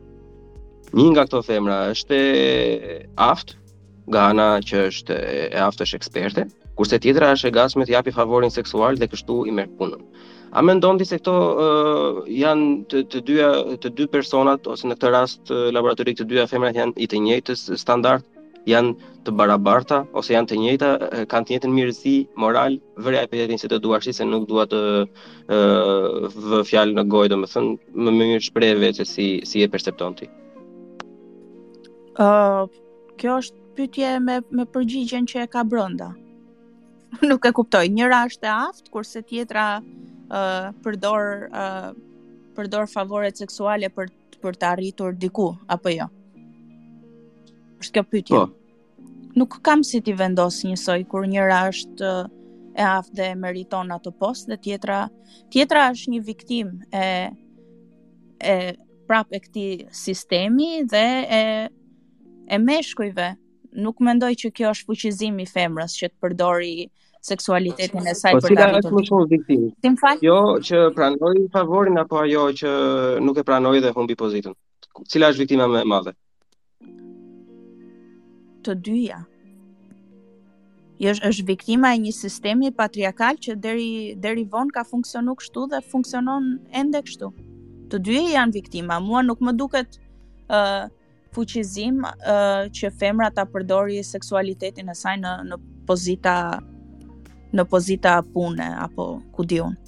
Një 0.99 1.07
nga 1.13 1.29
këto 1.29 1.45
femra 1.47 1.81
është 1.95 2.19
e 2.43 2.99
aftë, 3.31 3.55
nga 4.09 4.27
ana 4.33 4.49
që 4.65 4.77
është 4.91 5.17
e 5.53 5.61
aftësh 5.69 5.95
eksperte, 5.99 6.47
kurse 6.79 6.99
tjetra 7.03 7.33
është 7.37 7.51
e 7.51 7.55
gasme 7.59 7.85
të 7.87 7.93
japi 7.99 8.15
favorin 8.17 8.53
seksual 8.53 8.97
dhe 9.01 9.09
kështu 9.13 9.41
i 9.51 9.55
merr 9.55 9.71
punën. 9.81 10.01
A 10.51 10.65
me 10.67 10.75
ndonë 10.75 11.07
se 11.07 11.19
këto 11.21 11.33
uh, 11.33 12.17
janë 12.27 12.71
të, 12.91 13.05
të, 13.13 13.21
dyja, 13.29 13.51
të 13.85 13.93
dy 14.01 14.09
personat, 14.11 14.67
ose 14.67 14.89
në 14.91 14.97
këtë 14.99 15.13
rast 15.15 15.53
laboratorik 15.77 16.19
të 16.19 16.27
dyja 16.33 16.49
femrat 16.51 16.75
janë 16.79 16.97
i 16.99 17.07
të 17.07 17.21
njëjtës 17.27 17.67
standard, 17.79 18.25
janë 18.69 18.93
të 19.25 19.33
barabarta, 19.39 20.01
ose 20.19 20.35
janë 20.35 20.51
të 20.51 20.59
njëjta, 20.61 20.89
kanë 21.31 21.47
të 21.47 21.53
njëtën 21.55 21.73
mirësi, 21.77 22.17
moral, 22.43 22.77
vërja 23.03 23.23
e 23.25 23.31
petetin 23.31 23.63
se 23.63 23.71
të 23.71 23.79
duar 23.85 24.03
se 24.05 24.27
nuk 24.27 24.47
duat 24.51 24.69
të 24.75 24.83
uh, 25.07 26.35
vë 26.35 26.65
fjalë 26.69 26.99
në 26.99 27.07
gojë, 27.15 27.33
dhe 27.33 27.41
më 27.45 27.49
thënë, 27.55 27.79
më 28.03 28.11
më 28.19 28.27
mirë 28.33 28.45
shprejve 28.49 28.93
që 28.99 29.07
si, 29.09 29.29
si 29.49 29.63
e 29.65 29.71
perceptonti. 29.71 30.27
Uh, 32.21 32.67
kjo 33.17 33.39
është 33.41 33.60
pytje 33.75 34.19
me, 34.21 34.41
me 34.55 34.67
përgjigjen 34.75 35.27
që 35.31 35.43
e 35.45 35.49
ka 35.51 35.63
brënda. 35.69 36.11
Nuk 37.31 37.47
e 37.49 37.53
kuptoj, 37.57 37.87
njëra 37.93 38.23
është 38.31 38.49
e 38.49 38.53
aftë, 38.55 38.91
kurse 38.95 39.23
tjetra 39.27 39.65
uh, 39.81 40.71
përdor, 40.85 41.47
uh, 41.51 41.91
përdor 42.57 42.89
favore 42.91 43.31
seksuale 43.37 43.91
për, 43.95 44.11
për 44.43 44.59
të 44.61 44.69
arritur 44.75 45.17
diku, 45.25 45.53
apo 45.75 45.95
jo? 45.97 46.09
është 47.81 47.97
kjo 47.97 48.03
pytje. 48.13 48.37
Po. 48.37 49.09
Nuk 49.41 49.55
kam 49.65 49.81
si 49.87 50.03
t'i 50.05 50.13
vendos 50.19 50.59
njësoj, 50.69 50.99
kur 51.09 51.25
njëra 51.33 51.63
është 51.73 52.09
uh, 52.09 52.27
e 52.77 52.85
aftë 52.85 53.17
dhe 53.19 53.29
meriton 53.41 53.95
atë 53.97 54.13
post, 54.21 54.51
dhe 54.53 54.59
tjetra, 54.67 55.03
tjetra 55.55 55.87
është 55.95 56.13
një 56.13 56.21
viktim 56.27 56.75
e, 56.95 57.07
e 58.41 58.55
prap 59.09 59.33
e 59.37 59.41
këti 59.43 59.65
sistemi 59.99 60.83
dhe 60.89 61.03
e, 61.41 61.43
e 62.47 62.61
meshkujve 62.63 63.31
nuk 63.77 64.01
mendoj 64.03 64.33
që 64.43 64.51
kjo 64.57 64.71
është 64.75 64.89
fuqizim 64.89 65.39
i 65.43 65.47
femrës 65.49 65.95
që 66.01 66.11
të 66.11 66.19
përdori 66.25 66.73
seksualitetin 67.31 68.07
e 68.11 68.15
saj 68.17 68.33
po, 68.37 68.41
për 68.45 68.57
ta 68.57 68.69
Si 68.81 69.91
më 69.91 70.01
fal? 70.01 70.21
Jo 70.25 70.37
që 70.65 70.81
pranoi 70.97 71.45
favorin 71.53 72.01
apo 72.01 72.21
ajo 72.25 72.47
që 72.61 72.71
nuk 73.25 73.39
e 73.39 73.45
pranoi 73.45 73.81
dhe 73.85 73.93
humbi 73.97 74.17
pozitën. 74.17 74.55
Cila 75.13 75.29
është 75.33 75.43
viktima 75.45 75.67
më 75.71 75.83
e 75.85 75.89
madhe? 75.93 76.15
Të 78.65 78.75
dyja. 78.89 79.21
Jo 81.01 81.13
është 81.31 81.47
viktima 81.49 81.93
e 81.97 82.01
një 82.07 82.13
sistemi 82.17 82.73
patriarkal 82.77 83.39
që 83.41 83.55
deri 83.65 83.91
deri 84.25 84.47
vonë 84.53 84.75
ka 84.77 84.87
funksionuar 84.89 85.39
kështu 85.41 85.67
dhe 85.75 85.83
funksionon 85.93 86.51
ende 86.83 87.01
kështu. 87.07 87.31
Të 87.93 88.01
dyja 88.09 88.27
janë 88.39 88.57
viktima. 88.59 88.99
Mua 89.03 89.23
nuk 89.25 89.41
më 89.45 89.57
duket 89.63 90.01
ë 90.51 90.57
uh, 90.57 90.89
fuqizim 91.35 92.03
uh, 92.07 92.69
që 92.77 92.91
femra 93.03 93.31
ta 93.35 93.45
përdori 93.55 94.01
seksualitetin 94.07 94.91
e 94.91 94.97
saj 94.99 95.17
në 95.23 95.35
në 95.51 95.61
pozita 95.91 96.37
në 97.59 97.65
pozita 97.71 98.17
pune 98.35 98.67
apo 98.87 99.07
ku 99.35 99.45
di 99.47 99.61
unë. 99.63 99.79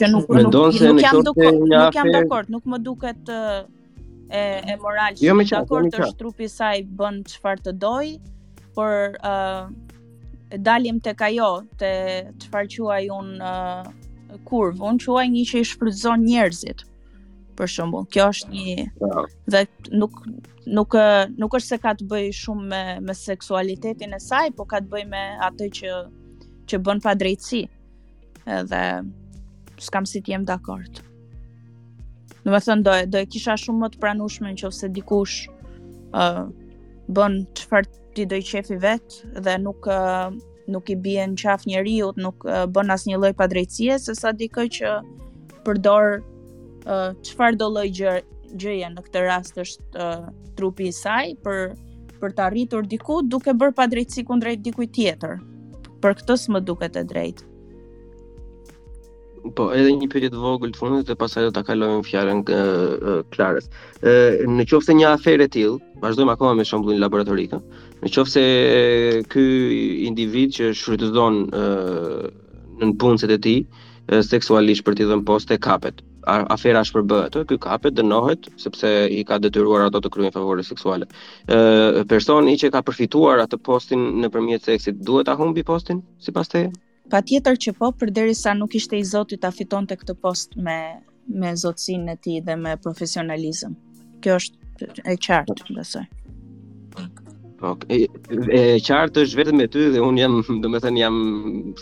Që 0.00 0.08
nuk 0.14 0.24
nuk, 0.24 0.48
nuk, 0.48 0.54
nuk, 0.96 0.98
nuk 0.98 1.00
jam 1.04 1.22
dakord, 1.24 1.62
nuk 1.68 1.96
jam 1.96 2.10
dakord, 2.16 2.52
nuk 2.56 2.68
më 2.72 2.78
duket 2.86 3.30
e 3.30 4.42
e 4.72 4.76
moral 4.80 5.16
jo 5.18 5.34
të 5.36 5.48
dakord 5.56 5.90
të 5.94 6.08
shtrupi 6.14 6.46
i 6.48 6.52
saj 6.52 6.76
bën 7.00 7.18
çfarë 7.32 7.64
të 7.66 7.74
doj, 7.82 8.06
por 8.76 9.18
uh, 9.26 9.66
dalim 10.68 11.00
tek 11.04 11.24
ajo 11.28 11.50
te 11.80 11.90
çfarë 12.46 12.68
quaj 12.78 13.04
un 13.16 13.32
uh, 13.44 13.84
kurvë, 14.46 14.78
unë 14.92 15.02
quaj 15.08 15.24
një 15.32 15.44
që 15.50 15.60
i 15.62 15.68
shfrytëzon 15.70 16.24
njerëzit, 16.24 16.84
për 17.58 17.70
shumë, 17.74 18.02
kjo 18.14 18.26
është 18.34 18.54
një, 18.54 18.86
dhe 19.54 19.62
nuk, 20.02 20.18
nuk, 20.78 20.96
nuk 21.42 21.56
është 21.58 21.66
se 21.68 21.78
ka 21.82 21.94
të 21.98 22.06
bëj 22.10 22.28
shumë 22.42 22.66
me, 22.72 22.82
me 23.08 23.16
seksualitetin 23.18 24.14
e 24.16 24.20
saj, 24.22 24.50
po 24.56 24.66
ka 24.70 24.80
të 24.82 24.90
bëj 24.94 25.04
me 25.12 25.24
atë 25.50 25.70
që, 25.80 25.96
që 26.70 26.82
bën 26.86 27.02
pa 27.04 27.16
drejtësi, 27.22 27.62
dhe 28.70 28.82
s'kam 29.80 30.06
si 30.08 30.22
t'jem 30.24 30.44
dhe 30.48 30.54
akord. 30.58 31.02
Në 32.44 32.54
me 32.54 32.60
thënë, 32.64 32.84
do, 32.86 32.94
do 33.12 33.20
e 33.20 33.28
kisha 33.28 33.56
shumë 33.60 33.82
më 33.84 33.92
të 33.94 34.00
pranushme 34.02 34.50
në 34.54 34.58
që 34.62 34.68
ose 34.70 34.88
dikush 34.96 35.42
uh, 36.16 36.46
bën 37.12 37.40
të 37.56 37.66
fërti 37.68 38.24
do 38.30 38.38
i 38.40 38.62
vetë, 38.86 39.34
dhe 39.44 39.56
nuk, 39.60 39.86
uh, 39.92 40.32
nuk 40.72 40.90
i 40.92 40.96
bie 41.04 41.24
në 41.30 41.38
qafë 41.40 41.70
njeriu, 41.72 42.10
nuk 42.22 42.46
uh, 42.46 42.64
bën 42.74 42.94
asnjë 42.94 43.18
lloj 43.20 43.34
padrejtësie, 43.40 43.98
se 44.02 44.14
sa 44.18 44.32
dikë 44.32 44.66
që 44.78 44.94
përdor 45.66 46.20
çfarë 47.28 47.54
uh, 47.56 47.60
do 47.60 47.68
lloj 47.74 47.88
gjë 48.00 48.94
në 48.94 49.02
këtë 49.08 49.26
rast 49.26 49.58
është 49.62 50.00
uh, 50.00 50.30
trupi 50.58 50.88
i 50.90 50.96
saj 50.96 51.34
për 51.44 51.64
për 52.20 52.34
të 52.36 52.42
arritur 52.44 52.84
diku 52.88 53.20
duke 53.24 53.52
bërë 53.56 53.72
padrejtësi 53.78 54.26
kundrejt 54.28 54.60
dikujt 54.64 54.90
tjetër. 54.92 55.38
Për 56.04 56.16
këtë 56.18 56.34
s'më 56.42 56.60
duket 56.68 56.96
e 57.00 57.02
drejtë. 57.08 57.46
Po, 59.56 59.70
edhe 59.72 59.94
një 59.96 60.08
periudhë 60.12 60.36
e 60.36 60.42
vogël 60.42 60.74
fundit 60.76 61.06
dhe 61.08 61.16
pastaj 61.16 61.46
do 61.46 61.52
ta 61.56 61.62
kalojmë 61.64 62.02
në 62.02 62.06
fjalën 62.10 62.42
e 62.52 62.60
Klarës. 63.32 63.70
Ë, 64.04 64.12
nëse 64.52 64.96
një 64.98 65.14
aferë 65.14 65.48
e 65.48 65.52
tillë, 65.54 65.80
vazhdojmë 66.04 66.34
akoma 66.36 66.52
me 66.60 66.66
shembullin 66.68 67.00
laboratorikën. 67.00 67.64
Në 68.00 68.10
qofë 68.14 68.32
se 68.32 68.42
ky 69.32 69.42
individ 70.08 70.54
që 70.56 70.68
shfrytëzon 70.76 71.40
në 72.80 72.88
punësit 73.02 73.32
e 73.34 73.36
ti, 73.44 73.54
seksualisht 74.24 74.84
për 74.86 74.96
t'i 74.96 75.08
dhënë 75.10 75.26
poste 75.28 75.58
kapet. 75.62 76.00
Afera 76.32 76.82
është 76.84 76.96
për 76.96 77.04
bëhet, 77.10 77.36
kapet 77.64 77.94
dënohet 77.96 78.48
sepse 78.60 78.88
i 79.18 79.22
ka 79.28 79.38
detyruar 79.40 79.86
ato 79.88 80.00
të 80.04 80.10
kryejnë 80.14 80.34
favore 80.36 80.64
seksuale. 80.64 81.08
Ë 81.48 82.04
personi 82.10 82.56
që 82.62 82.70
ka 82.74 82.82
përfituar 82.88 83.42
atë 83.44 83.60
postin 83.68 84.06
nëpërmjet 84.24 84.68
seksit 84.68 85.00
duhet 85.08 85.28
ta 85.28 85.36
humbi 85.40 85.64
postin 85.72 86.00
sipas 86.26 86.50
teje? 86.52 86.70
Patjetër 87.12 87.58
që 87.64 87.74
po, 87.80 87.90
përderisa 88.00 88.52
nuk 88.56 88.76
ishte 88.78 88.96
i 89.00 89.04
Zoti 89.08 89.36
ta 89.42 89.50
fitonte 89.52 89.96
këtë 90.00 90.16
post 90.24 90.56
me 90.56 90.80
me 91.30 91.50
zotësinë 91.54 92.14
e 92.16 92.16
tij 92.24 92.38
dhe 92.46 92.56
me 92.58 92.72
profesionalizëm. 92.82 93.76
Kjo 94.24 94.38
është 94.40 94.88
e 95.12 95.14
qartë, 95.26 95.68
besoj 95.76 96.02
e 97.94 97.98
e 98.56 98.80
qartë 98.86 99.24
është 99.24 99.38
vetëm 99.40 99.56
me 99.60 99.66
ty 99.72 99.82
dhe 99.94 100.00
un 100.02 100.16
jam, 100.20 100.34
domethënë 100.64 101.00
jam 101.02 101.14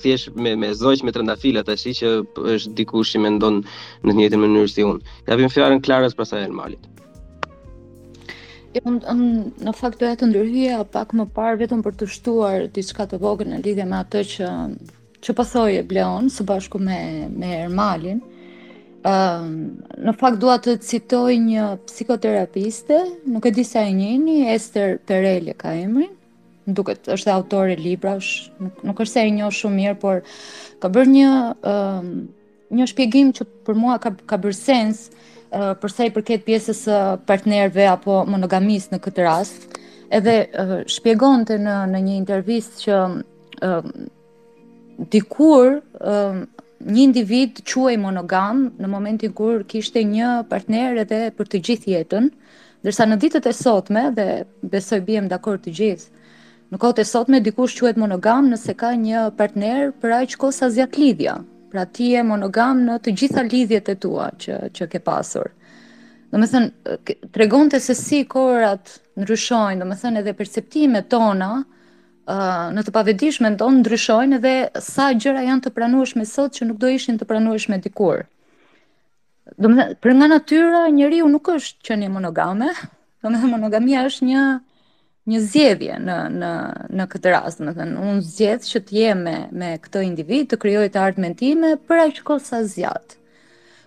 thjesht 0.02 0.36
me 0.46 0.52
me 0.60 0.72
zogj 0.74 1.04
me 1.06 1.12
trëndafila 1.14 1.62
tash 1.68 1.84
i 1.90 1.96
që 2.00 2.08
është 2.54 2.72
dikush 2.78 3.12
që 3.14 3.20
mendon 3.24 3.60
në 4.04 4.10
të 4.12 4.16
njëjtën 4.18 4.42
mënyrë 4.44 4.72
si 4.74 4.86
un. 4.92 4.98
Ja 5.28 5.36
vim 5.40 5.50
Klarës 5.88 6.14
pas 6.16 6.28
asaj 6.32 6.44
Elmalit. 6.48 6.80
Un 8.86 9.00
në 9.66 9.72
fakt 9.74 9.98
doja 10.00 10.16
të 10.20 10.26
ndërhyja 10.30 10.82
pak 10.94 11.12
më 11.18 11.24
parë 11.36 11.58
vetëm 11.64 11.80
për 11.82 11.94
të 11.98 12.06
shtuar 12.14 12.68
diçka 12.74 13.06
të 13.10 13.18
vogël 13.22 13.48
në 13.50 13.62
lidhje 13.64 13.86
me 13.90 13.96
atë 14.02 14.20
që 14.32 14.50
që 15.24 15.34
pasoi 15.34 15.80
Bleon 15.90 16.28
së 16.30 16.44
bashku 16.46 16.78
me 16.78 16.98
me 17.40 17.48
Ermalin. 17.64 18.20
ë 18.28 18.37
Ehm, 19.08 19.50
në 20.04 20.12
fakt 20.20 20.38
dua 20.42 20.58
të 20.60 20.74
citoj 20.84 21.32
një 21.40 21.68
psikoterapiste, 21.88 22.98
nuk 23.32 23.46
e 23.48 23.52
di 23.56 23.64
sa 23.64 23.84
e 23.88 23.92
njeni, 23.96 24.42
Esther 24.52 24.98
Perelje 25.08 25.54
ka 25.58 25.72
emrin. 25.80 26.10
Duket 26.68 27.06
është 27.08 27.30
autore 27.32 27.78
librash, 27.80 28.50
nuk, 28.60 28.82
nuk 28.84 28.98
është 29.00 29.14
se 29.14 29.22
e 29.24 29.30
njoh 29.38 29.54
shumë 29.56 29.78
mirë, 29.78 29.94
por 30.02 30.18
ka 30.82 30.90
bërë 30.92 31.12
një 31.14 31.30
um, 31.70 32.10
një 32.78 32.88
shpjegim 32.90 33.30
që 33.38 33.46
për 33.64 33.78
mua 33.80 33.96
ka 34.04 34.12
ka 34.28 34.36
bërë 34.42 34.58
sens 34.58 35.06
uh, 35.14 35.72
përsa 35.80 36.10
i 36.10 36.12
përket 36.18 36.44
pjesës 36.44 36.84
së 36.90 36.98
partnerëve 37.30 37.88
apo 37.94 38.18
monogamis 38.28 38.90
në 38.92 39.00
këtë 39.06 39.24
rast. 39.30 39.70
Edhe 40.18 40.36
uh, 40.60 40.76
shpjegonte 40.98 41.56
në 41.64 41.78
në 41.94 42.04
një 42.10 42.14
intervistë 42.18 42.84
që 42.84 43.00
uh, 43.08 43.90
dikur 45.14 45.78
uh, 45.80 46.44
një 46.78 47.00
individ 47.02 47.62
quaj 47.66 47.96
monogam 47.98 48.66
në 48.78 48.90
momentin 48.90 49.32
kur 49.34 49.64
kishte 49.66 50.04
një 50.06 50.44
partner 50.50 51.00
edhe 51.02 51.18
për 51.36 51.48
të 51.50 51.60
gjithë 51.66 51.90
jetën, 51.96 52.28
ndërsa 52.84 53.06
në 53.10 53.16
ditët 53.24 53.48
e 53.50 53.54
sotme 53.58 54.04
dhe 54.14 54.26
besoj 54.70 55.00
bijem 55.08 55.26
dakord 55.30 55.64
të 55.64 55.72
gjithë, 55.74 56.10
në 56.70 56.78
kohët 56.78 57.00
e 57.02 57.06
sotme 57.08 57.40
dikush 57.42 57.78
quhet 57.80 57.98
monogam 57.98 58.50
nëse 58.52 58.74
ka 58.78 58.92
një 59.00 59.26
partner 59.38 59.88
për 60.02 60.14
aq 60.20 60.34
kohë 60.38 60.54
sa 60.58 60.68
zgjat 60.70 60.98
lidhja. 61.00 61.38
Pra 61.68 61.82
ti 61.84 62.12
je 62.14 62.22
monogam 62.24 62.84
në 62.86 62.98
të 63.04 63.12
gjitha 63.16 63.42
lidhjet 63.46 63.88
e 63.92 63.96
tua 64.00 64.28
që 64.40 64.68
që 64.76 64.86
ke 64.92 65.00
pasur. 65.04 65.48
Domethënë 66.32 66.94
tregonte 67.32 67.80
se 67.80 67.94
si 67.96 68.20
korat 68.28 68.98
ndryshojnë, 69.16 69.80
domethënë 69.80 70.20
edhe 70.20 70.34
perceptimet 70.36 71.08
tona, 71.12 71.50
ëh, 71.58 71.66
në 72.28 72.82
të 72.84 72.92
pavedishme 72.92 73.48
ndonë 73.54 73.78
ndryshojnë 73.82 74.38
dhe 74.42 74.52
sa 74.84 75.08
gjëra 75.16 75.46
janë 75.46 75.64
të 75.64 75.70
pranueshme 75.76 76.26
sot 76.28 76.52
që 76.58 76.68
nuk 76.68 76.78
do 76.82 76.88
ishin 76.92 77.16
të 77.20 77.24
pranueshme 77.30 77.78
dikur. 77.84 78.26
Do 79.56 79.70
për 80.04 80.12
nga 80.12 80.28
natyra, 80.28 80.84
njëri 80.92 81.22
nuk 81.24 81.48
është 81.54 81.86
që 81.88 81.96
një 82.04 82.10
monogame, 82.12 82.68
do 83.24 83.30
monogamia 83.48 84.04
është 84.10 84.26
një, 84.28 84.42
një 85.28 85.40
zjedhje 85.46 85.96
në, 86.04 86.16
në, 86.36 86.52
në 87.00 87.08
këtë 87.14 87.32
rast, 87.32 87.62
do 87.64 87.72
unë 87.86 88.20
zjedhë 88.28 88.68
që 88.74 88.82
të 88.88 88.98
jem 89.00 89.24
me, 89.24 89.36
me 89.60 89.72
këtë 89.84 90.04
individ, 90.04 90.50
të 90.52 90.60
kryoj 90.62 90.88
të 90.92 91.00
ardhme 91.06 91.32
time, 91.36 91.74
për 91.88 92.04
aqë 92.10 92.26
kohë 92.28 92.44
sa 92.48 92.60
zjatë. 92.74 93.16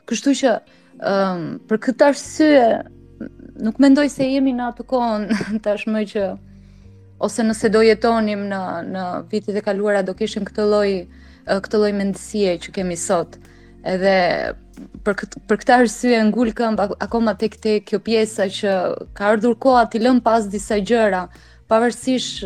Kështu 0.09 0.33
që 0.41 0.55
um, 0.97 1.45
për 1.69 1.81
këtë 1.85 2.09
arsye, 2.09 2.61
nuk 3.61 3.77
mendoj 3.81 4.09
se 4.09 4.25
jemi 4.33 4.55
në 4.57 4.71
atë 4.73 4.89
kohën 4.89 5.29
tashmë 5.69 6.07
që 6.15 6.29
ose 7.23 7.43
nëse 7.45 7.69
do 7.73 7.81
jetonim 7.85 8.45
në 8.49 8.61
në 8.93 9.05
vitet 9.31 9.57
e 9.57 9.63
kaluara 9.65 10.01
do 10.07 10.15
kishim 10.17 10.45
këtë 10.47 10.65
lloj 10.71 10.89
këtë 11.65 11.81
lloj 11.81 11.91
mendësie 11.99 12.55
që 12.65 12.73
kemi 12.77 12.97
sot. 12.97 13.37
Edhe 13.93 14.15
për 15.05 15.15
këtë 15.21 15.41
për 15.51 15.59
këtë 15.63 15.75
arsye 15.77 16.19
ngul 16.29 16.51
këmb 16.57 16.81
akoma 17.07 17.35
tek 17.43 17.57
tek 17.65 17.85
kjo 17.89 17.99
pjesa 18.07 18.47
që 18.57 18.75
ka 19.17 19.29
ardhur 19.33 19.55
koha 19.65 19.85
ti 19.91 20.01
lëm 20.03 20.19
pas 20.25 20.47
disa 20.55 20.77
gjëra, 20.91 21.23
pavarësisht 21.69 22.45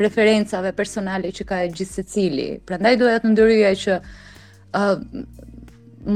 preferencave 0.00 0.74
personale 0.78 1.30
që 1.36 1.46
ka 1.48 1.60
gjithë 1.78 1.92
secili. 1.94 2.48
Prandaj 2.68 2.98
duhet 3.00 3.24
të 3.24 3.30
ndryja 3.32 3.70
që 3.82 3.94
uh, 4.02 4.98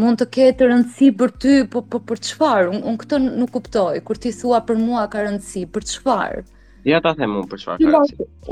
mund 0.01 0.21
të 0.21 0.27
ketë 0.35 0.69
rëndësi 0.71 1.09
për 1.21 1.33
ty, 1.41 1.55
po, 1.73 1.81
po 1.83 2.03
për 2.11 2.21
çfarë? 2.29 2.69
Unë 2.75 2.85
un 2.93 2.99
këtë 3.01 3.21
nuk 3.27 3.55
kuptoj. 3.57 4.03
Kur 4.07 4.21
ti 4.21 4.35
thua 4.37 4.61
për 4.69 4.79
mua 4.85 5.07
ka 5.13 5.25
rëndësi, 5.29 5.65
për 5.75 5.89
çfarë? 5.95 6.45
Ja 6.87 7.01
ta 7.03 7.15
them 7.19 7.33
unë 7.41 7.49
për 7.51 7.61
çfarë. 7.63 7.83
Ja, 7.85 8.03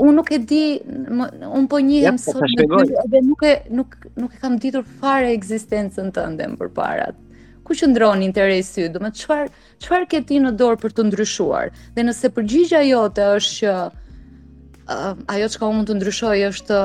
unë 0.03 0.13
nuk 0.17 0.27
e 0.35 0.41
di, 0.43 0.63
unë 0.83 1.67
po 1.71 1.79
njihem 1.79 2.17
po 2.19 2.33
sot 2.35 2.55
dhe 2.59 2.97
edhe 3.05 3.21
nuk 3.23 3.43
e 3.47 3.51
nuk 3.79 3.93
nuk 4.19 4.33
e 4.35 4.39
kam 4.41 4.57
ditur 4.59 4.83
fare 4.99 5.29
ekzistencën 5.37 6.09
tënde 6.17 6.49
më 6.53 6.57
përpara. 6.59 7.05
Ku 7.65 7.77
qëndron 7.79 8.25
interesi 8.27 8.81
ty? 8.83 8.89
Domethënë 8.91 9.21
çfarë 9.23 9.53
çfarë 9.85 10.09
ke 10.11 10.21
ti 10.27 10.41
në 10.43 10.51
dorë 10.59 10.81
për 10.83 10.97
të 10.97 11.05
ndryshuar? 11.07 11.71
Dhe 11.95 12.05
nëse 12.09 12.31
përgjigjja 12.35 12.81
jote 12.89 13.27
është 13.37 13.61
që 13.61 13.75
uh, 13.77 15.37
ajo 15.37 15.47
çka 15.55 15.69
unë 15.69 15.77
mund 15.79 15.91
të 15.93 15.97
ndryshoj 16.01 16.41
është 16.49 16.81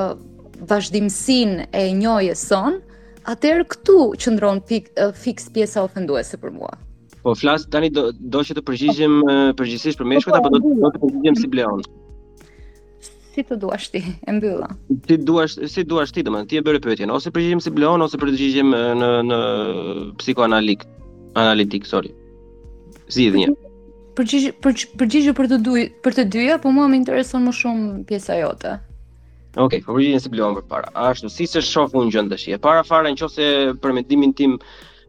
vazhdimsinë 0.70 1.66
e 1.74 1.82
njëjës 1.98 2.46
son, 2.52 2.78
atëherë 3.34 3.66
këtu 3.74 3.98
qëndron 4.22 4.62
pik, 4.70 4.92
uh, 5.02 5.10
fix 5.26 5.50
pjesa 5.58 5.82
ofenduese 5.88 6.38
për 6.46 6.54
mua. 6.60 6.76
Po 7.22 7.34
flas 7.34 7.66
tani 7.70 7.90
do 7.92 8.10
do 8.32 8.40
që 8.48 8.54
të 8.56 8.62
përgjigjem 8.68 9.16
përgjithsisht 9.58 9.98
për 10.00 10.08
meshkut 10.12 10.32
po, 10.32 10.38
apo 10.40 10.50
do 10.54 10.60
të 10.64 10.70
do 10.84 10.90
të 10.94 11.00
përgjigjem 11.02 11.36
si 11.40 11.50
Bleon. 11.52 11.82
Si 13.34 13.44
të 13.46 13.58
duash 13.62 13.90
ti, 13.94 14.00
e 14.00 14.32
mbylla. 14.38 14.70
Ti 15.06 15.18
duash, 15.28 15.58
si 15.70 15.84
duash 15.90 16.14
ti 16.16 16.24
domethënë, 16.26 16.48
ti 16.50 16.58
e 16.60 16.64
bëre 16.66 16.80
pyetjen, 16.84 17.12
ose 17.16 17.32
përgjigjem 17.34 17.60
si 17.62 17.72
Bleon 17.76 18.06
ose 18.06 18.18
përgjigjem 18.22 18.72
në 19.02 19.10
në 19.28 19.40
psikoanalik, 20.22 20.86
analitik, 21.44 21.86
sorry. 21.92 22.14
Si 23.12 23.28
dhënia. 23.34 23.52
Përgjigj 24.20 24.48
për 24.64 24.80
përgjigjë 25.04 25.36
për 25.40 25.52
të 25.54 25.60
dy, 25.68 25.84
për 26.06 26.16
të 26.20 26.24
dyja, 26.36 26.58
po 26.64 26.72
mua 26.74 26.88
më 26.90 27.02
intereson 27.02 27.44
më 27.46 27.54
shumë 27.62 27.88
pjesa 28.08 28.40
jote. 28.40 28.78
Okej, 29.60 29.80
po 29.86 29.98
si 30.00 30.28
bleon 30.34 30.54
përpara. 30.58 30.88
Ashtu, 31.10 31.28
si 31.36 31.44
se 31.52 31.60
shoh 31.60 31.94
unë 32.00 32.14
gjën 32.14 32.28
dashje. 32.32 32.58
Para 32.66 32.82
fare 32.90 33.12
nëse 33.12 33.50
për 33.82 33.96
mendimin 33.96 34.32
tim, 34.40 34.58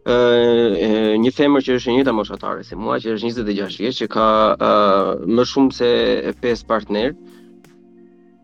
e, 0.06 1.18
një 1.22 1.32
femër 1.36 1.66
që 1.68 1.76
është 1.78 1.92
e 1.92 1.96
njëjta 1.98 2.14
moshatare 2.16 2.64
si 2.66 2.78
mua, 2.80 2.96
që 3.00 3.16
është 3.18 3.46
26 3.52 3.78
vjeç, 3.84 3.98
që 4.02 4.08
ka 4.16 4.28
më 5.36 5.46
shumë 5.46 5.76
se 5.78 5.90
pesë 6.42 6.66
partner, 6.70 7.14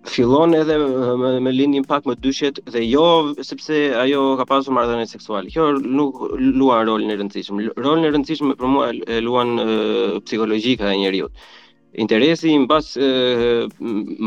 fillon 0.08 0.54
edhe 0.56 0.78
me, 1.20 1.32
me 1.44 1.52
lindin 1.52 1.84
pak 1.84 2.06
më 2.08 2.16
dyshet 2.24 2.62
dhe 2.72 2.84
jo 2.88 3.08
sepse 3.44 3.80
ajo 4.04 4.22
ka 4.40 4.46
pasur 4.48 4.76
marrëdhënie 4.78 5.10
seksuale. 5.10 5.50
Kjo 5.52 5.72
nuk 5.82 6.22
luan 6.62 6.86
rolin 6.88 7.12
e 7.12 7.18
rëndësishëm. 7.20 7.66
Rolin 7.84 8.08
e 8.08 8.14
rëndësishëm 8.14 8.54
për 8.62 8.72
mua 8.72 8.92
e 8.94 9.20
luan 9.22 9.58
psikologjika 10.24 10.94
e 10.94 11.00
njeriu. 11.02 11.28
Interesi 12.00 12.54
i 12.54 12.58
mbas 12.64 12.94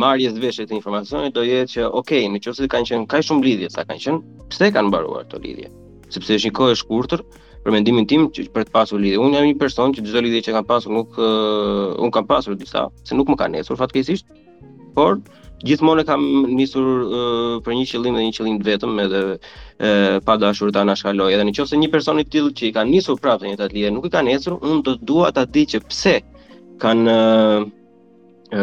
marrjes 0.02 0.36
veshë 0.43 0.66
të 0.69 0.77
informacionit 0.77 1.32
do 1.36 1.47
jetë 1.48 1.73
që 1.78 1.89
ok, 2.02 2.12
nëse 2.35 2.69
kanë 2.73 2.90
qenë 2.93 3.09
kaq 3.12 3.24
shumë 3.31 3.47
lidhje 3.47 3.70
sa 3.77 3.85
kanë 3.86 4.02
qenë, 4.05 4.20
pse 4.52 4.73
kanë 4.74 4.90
mbaruar 4.90 5.23
këto 5.31 5.39
lidhje? 5.44 5.69
sepse 6.15 6.37
është 6.39 6.51
një 6.51 6.57
kohë 6.59 6.74
e 6.74 6.78
shkurtër 6.81 7.23
për 7.65 7.74
mendimin 7.74 8.07
tim 8.09 8.28
që 8.35 8.47
për 8.55 8.69
të 8.69 8.74
pasur 8.74 9.01
lidhje. 9.03 9.20
Unë 9.20 9.39
jam 9.41 9.49
një 9.51 9.59
person 9.61 9.93
që 9.95 10.05
çdo 10.07 10.23
lidhje 10.24 10.43
që 10.47 10.55
kam 10.57 10.66
pasur 10.69 10.95
nuk 10.95 11.19
uh, 11.19 11.27
eh, 11.27 11.99
un 12.05 12.12
kam 12.15 12.28
pasur 12.31 12.57
disa, 12.59 12.87
se 13.07 13.19
nuk 13.19 13.28
më 13.35 13.39
kanë 13.43 13.59
nesër 13.59 13.78
fatkeqësisht, 13.82 14.27
por 14.97 15.19
gjithmonë 15.69 16.07
kam 16.09 16.24
nisur 16.57 16.87
uh, 16.87 17.57
për 17.66 17.77
një 17.77 17.89
qëllim 17.91 18.16
dhe 18.16 18.24
një 18.27 18.32
qëllim 18.39 18.59
të 18.62 18.69
vetëm 18.70 18.95
edhe 19.05 19.20
uh, 19.35 20.16
pa 20.24 20.39
dashur 20.41 20.73
ta 20.73 20.85
anashkaloj. 20.87 21.32
Edhe 21.37 21.45
nëse 21.51 21.82
një 21.82 21.91
person 21.93 22.23
i 22.23 22.24
tillë 22.27 22.55
që 22.59 22.70
i 22.70 22.73
kanë 22.78 22.95
nisur 22.97 23.20
prapë 23.20 23.51
një 23.53 23.61
tatje 23.61 23.93
nuk 23.93 24.09
i 24.09 24.15
ka 24.16 24.24
nesër, 24.24 24.57
unë 24.65 24.87
do 24.89 24.97
të 24.99 25.07
dua 25.12 25.28
ta 25.37 25.45
di 25.45 25.66
që 25.74 25.85
pse 25.91 26.16
kanë 26.81 27.19
uh, 27.19 27.69
ë 28.57 28.62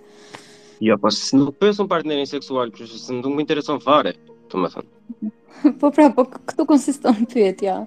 Jo, 0.84 0.96
po 1.00 1.12
së 1.14 1.38
nuk 1.40 1.56
përës 1.62 1.80
partnerin 1.90 2.26
seksual, 2.28 2.72
përshë 2.74 3.00
së 3.06 3.18
nuk 3.20 3.32
më 3.36 3.44
intereson 3.46 3.80
fare, 3.84 4.14
të 4.52 4.60
më 4.60 4.72
thënë. 4.74 4.88
po 5.80 5.90
pra, 5.94 6.08
po 6.16 6.26
këtu 6.32 6.66
konsiston 6.68 7.24
pyetja. 7.32 7.78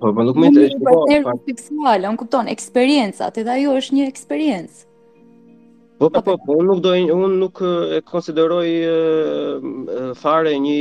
Po, 0.00 0.10
po 0.16 0.24
nuk 0.26 0.40
më 0.40 0.50
intereson 0.52 0.82
fare. 0.82 0.94
partner 0.94 1.24
po, 1.28 1.36
seksual, 1.54 2.06
anë 2.10 2.20
kuptonë, 2.24 2.54
eksperiencat, 2.58 3.40
edhe 3.44 3.58
ajo 3.58 3.76
është 3.82 4.00
një 4.00 4.08
eksperiencë. 4.14 4.86
Po, 6.00 6.08
po, 6.10 6.22
po, 6.24 6.32
po, 6.40 6.54
unë 6.56 6.64
nuk, 6.72 6.78
do, 6.80 6.90
unë 7.12 7.34
nuk 7.36 7.58
e 7.60 7.98
konsideroj 8.08 8.68
fare 10.16 10.54
një 10.56 10.78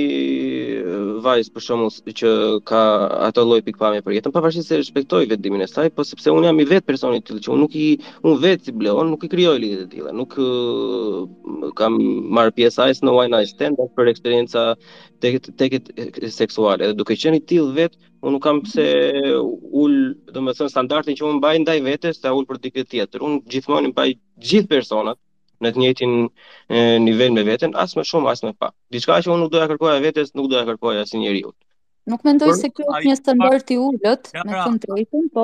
vajzë 1.25 1.51
për 1.55 1.65
shumë 1.65 1.87
që 2.21 2.31
ka 2.69 2.79
ato 3.27 3.43
loj 3.49 3.59
pikpame 3.67 3.99
për 4.05 4.15
jetën, 4.15 4.31
pavarësisht 4.31 4.71
se 4.71 4.79
respektoj 4.79 5.25
vendimin 5.33 5.65
e 5.65 5.67
saj, 5.67 5.89
po 5.91 6.05
sepse 6.07 6.31
unë 6.31 6.47
jam 6.47 6.63
i 6.63 6.69
vetë 6.71 6.87
personit 6.87 7.27
të 7.27 7.41
që 7.43 7.51
unë 7.51 7.63
nuk 7.65 7.75
i, 7.75 7.85
unë 8.23 8.39
vetë 8.45 8.69
si 8.69 8.75
bleon, 8.79 9.11
nuk 9.11 9.27
i 9.27 9.31
kryoj 9.35 9.59
lidit 9.59 9.83
e 9.89 9.89
tila, 9.97 10.15
nuk 10.21 10.39
kam 11.81 11.99
marrë 12.39 12.55
pjesë 12.61 12.85
ajës 12.85 13.03
në 13.03 13.09
no, 13.09 13.17
why 13.19 13.27
not 13.35 13.51
stand 13.51 13.83
up 13.83 13.91
për 13.99 14.13
eksperienca 14.15 14.69
tekit 15.59 15.91
seksuale, 16.31 16.87
dhe 16.87 16.95
duke 17.03 17.19
qenë 17.19 17.41
i 17.41 17.45
tilë 17.51 17.75
vetë, 17.81 18.05
unë 18.23 18.33
nuk 18.35 18.43
kam 18.43 18.59
pse 18.65 18.85
ul, 19.39 19.95
do 20.29 20.41
të 20.41 20.55
thënë 20.57 20.73
standardin 20.73 21.15
që 21.15 21.25
unë 21.27 21.39
mbaj 21.39 21.55
ndaj 21.63 21.77
vetes, 21.87 22.19
ta 22.23 22.33
ul 22.35 22.45
për 22.49 22.59
dikë 22.65 22.85
tjetër. 22.91 23.23
Unë 23.27 23.41
gjithmonë 23.53 23.93
mbaj 23.93 24.07
gjithë 24.49 24.71
personat 24.71 25.19
në 25.63 25.73
të 25.75 25.81
njëjtin 25.83 26.13
nivel 27.05 27.33
me 27.35 27.43
veten, 27.47 27.73
as 27.79 27.95
më 27.99 28.05
shumë 28.11 28.31
as 28.33 28.43
më 28.45 28.53
pak. 28.59 28.73
Diçka 28.93 29.21
që 29.23 29.31
unë 29.33 29.43
nuk 29.45 29.51
doja 29.55 29.67
kërkoja 29.71 30.01
vetes, 30.03 30.33
nuk 30.35 30.49
doja 30.51 30.65
kërkoja 30.69 31.05
si 31.07 31.19
njeriu. 31.21 31.53
Nuk 32.09 32.23
mendoj 32.25 32.55
se 32.57 32.69
kjo 32.73 32.85
është 32.95 33.07
një 33.09 33.17
standard 33.19 33.69
i 33.69 33.75
ulët, 33.79 34.31
me 34.41 34.53
të 34.79 34.87
drejtën, 34.87 35.25
po 35.35 35.43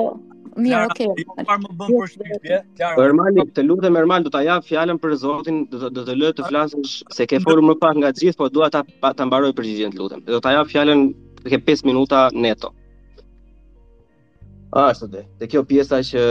mirë, 0.56 0.86
okay. 0.88 1.06
Çfarë 1.42 1.58
më 1.62 1.74
bën 1.78 1.92
për 1.92 2.08
shpirtje? 2.14 2.58
Ermali, 3.04 3.44
të 3.54 3.64
lutem 3.68 3.98
Ermal, 4.00 4.24
do 4.24 4.32
ta 4.34 4.40
jap 4.42 4.64
fjalën 4.66 4.98
për 4.98 5.14
Zotin, 5.20 5.60
do 5.70 5.92
të 6.08 6.16
lë 6.16 6.32
të 6.40 6.48
flasësh 6.48 6.96
se 7.14 7.26
ke 7.30 7.38
folur 7.44 7.62
më 7.68 7.76
pak 7.84 8.00
nga 8.00 8.10
gjithë, 8.16 8.38
po 8.40 8.48
dua 8.50 8.70
ta 8.74 8.80
ta 8.80 9.28
mbaroj 9.28 9.52
përgjigjen, 9.60 9.94
lutem. 10.00 10.24
Do 10.26 10.40
ta 10.42 10.56
jap 10.56 10.72
fjalën 10.72 11.04
të 11.46 11.54
ke 11.54 11.60
5 11.70 11.84
minuta 11.86 12.20
neto. 12.34 12.72
A, 14.74 14.90
është 14.90 15.06
të 15.12 15.20
dhe, 15.22 15.48
kjo 15.52 15.62
pjesa 15.64 16.02
që 16.04 16.22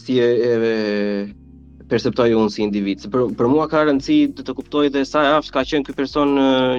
si 0.00 0.16
e, 0.18 0.26
e, 0.26 0.70
e 1.82 1.86
perceptoj 1.90 2.30
unë 2.40 2.54
si 2.54 2.64
individ. 2.64 3.04
Se 3.04 3.10
për, 3.12 3.28
për 3.36 3.50
mua 3.52 3.68
ka 3.70 3.84
rëndësi 3.90 4.16
të 4.38 4.46
të 4.48 4.54
kuptoj 4.56 4.86
dhe 4.94 5.04
sa 5.06 5.26
e 5.28 5.32
aftë 5.36 5.54
ka 5.58 5.66
qenë 5.72 5.88
këj 5.90 5.96
person 6.00 6.32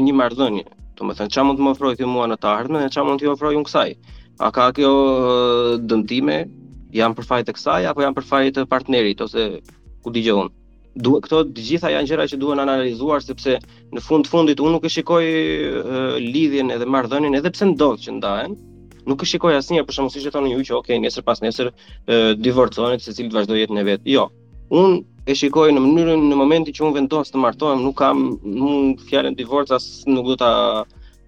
një 0.07 0.15
mardhënje. 0.23 0.65
Të 0.97 1.07
më 1.07 1.17
thënë, 1.19 1.33
qa 1.37 1.45
mund 1.45 1.61
të 1.61 1.67
më 1.67 1.73
ofroj 1.75 1.93
të 2.01 2.09
mua 2.09 2.25
në 2.33 2.39
të 2.41 2.49
ardhme 2.49 2.81
dhe 2.81 2.89
qa 2.97 3.05
mund 3.05 3.21
të 3.21 3.29
ofroj 3.35 3.53
unë 3.59 3.69
kësaj? 3.69 3.91
A 4.41 4.47
ka 4.55 4.71
kjo 4.75 4.91
dëndime, 5.85 6.39
jam 6.97 7.13
për 7.15 7.29
fajt 7.29 7.53
e 7.53 7.55
kësaj, 7.59 7.81
apo 7.91 8.03
jam 8.03 8.17
për 8.17 8.25
fajt 8.31 8.59
e 8.63 8.65
partnerit, 8.73 9.21
ose 9.27 9.47
ku 10.01 10.09
digjo 10.15 10.39
unë? 10.41 10.57
du, 10.99 11.11
këto 11.23 11.43
të 11.55 11.63
gjitha 11.67 11.89
janë 11.93 12.09
gjëra 12.09 12.25
që 12.31 12.37
duhen 12.41 12.59
analizuar 12.61 13.21
sepse 13.23 13.57
në 13.95 14.01
fund 14.03 14.27
fundit 14.27 14.59
unë 14.59 14.73
nuk 14.75 14.85
e 14.85 14.91
shikoj 14.91 15.23
uh, 15.23 16.19
lidhjen 16.19 16.71
edhe 16.75 16.85
marrëdhënien 16.95 17.37
edhe 17.39 17.51
pse 17.55 17.67
ndodh 17.71 18.01
që 18.05 18.15
ndahen. 18.17 18.57
Nuk 19.09 19.23
e 19.25 19.29
shikoj 19.31 19.55
asnjëherë 19.57 19.87
për 19.89 19.97
shkak 19.97 20.11
se 20.27 20.31
thonë 20.35 20.51
ju 20.51 20.65
që 20.69 20.75
okay, 20.79 20.99
nesër 21.01 21.23
pas 21.25 21.39
nesër 21.41 21.71
uh, 21.73 22.33
divorcohen 22.37 22.99
se 23.01 23.15
cili 23.15 23.31
të 23.31 23.39
vazhdoj 23.39 23.61
jetën 23.63 23.81
e 23.83 23.87
vet. 23.87 24.03
Jo. 24.15 24.27
Unë 24.71 25.01
e 25.31 25.35
shikoj 25.35 25.69
në 25.73 25.83
mënyrën 25.85 26.25
në 26.29 26.37
momentin 26.41 26.75
që 26.75 26.85
unë 26.85 26.99
vendos 26.99 27.31
të 27.31 27.41
martohem, 27.41 27.81
nuk 27.87 27.97
kam 28.03 28.27
unë 28.43 28.99
fjalën 29.07 29.37
divorc 29.41 29.71
as 29.77 29.89
nuk 30.13 30.27
do 30.33 30.37
ta 30.43 30.51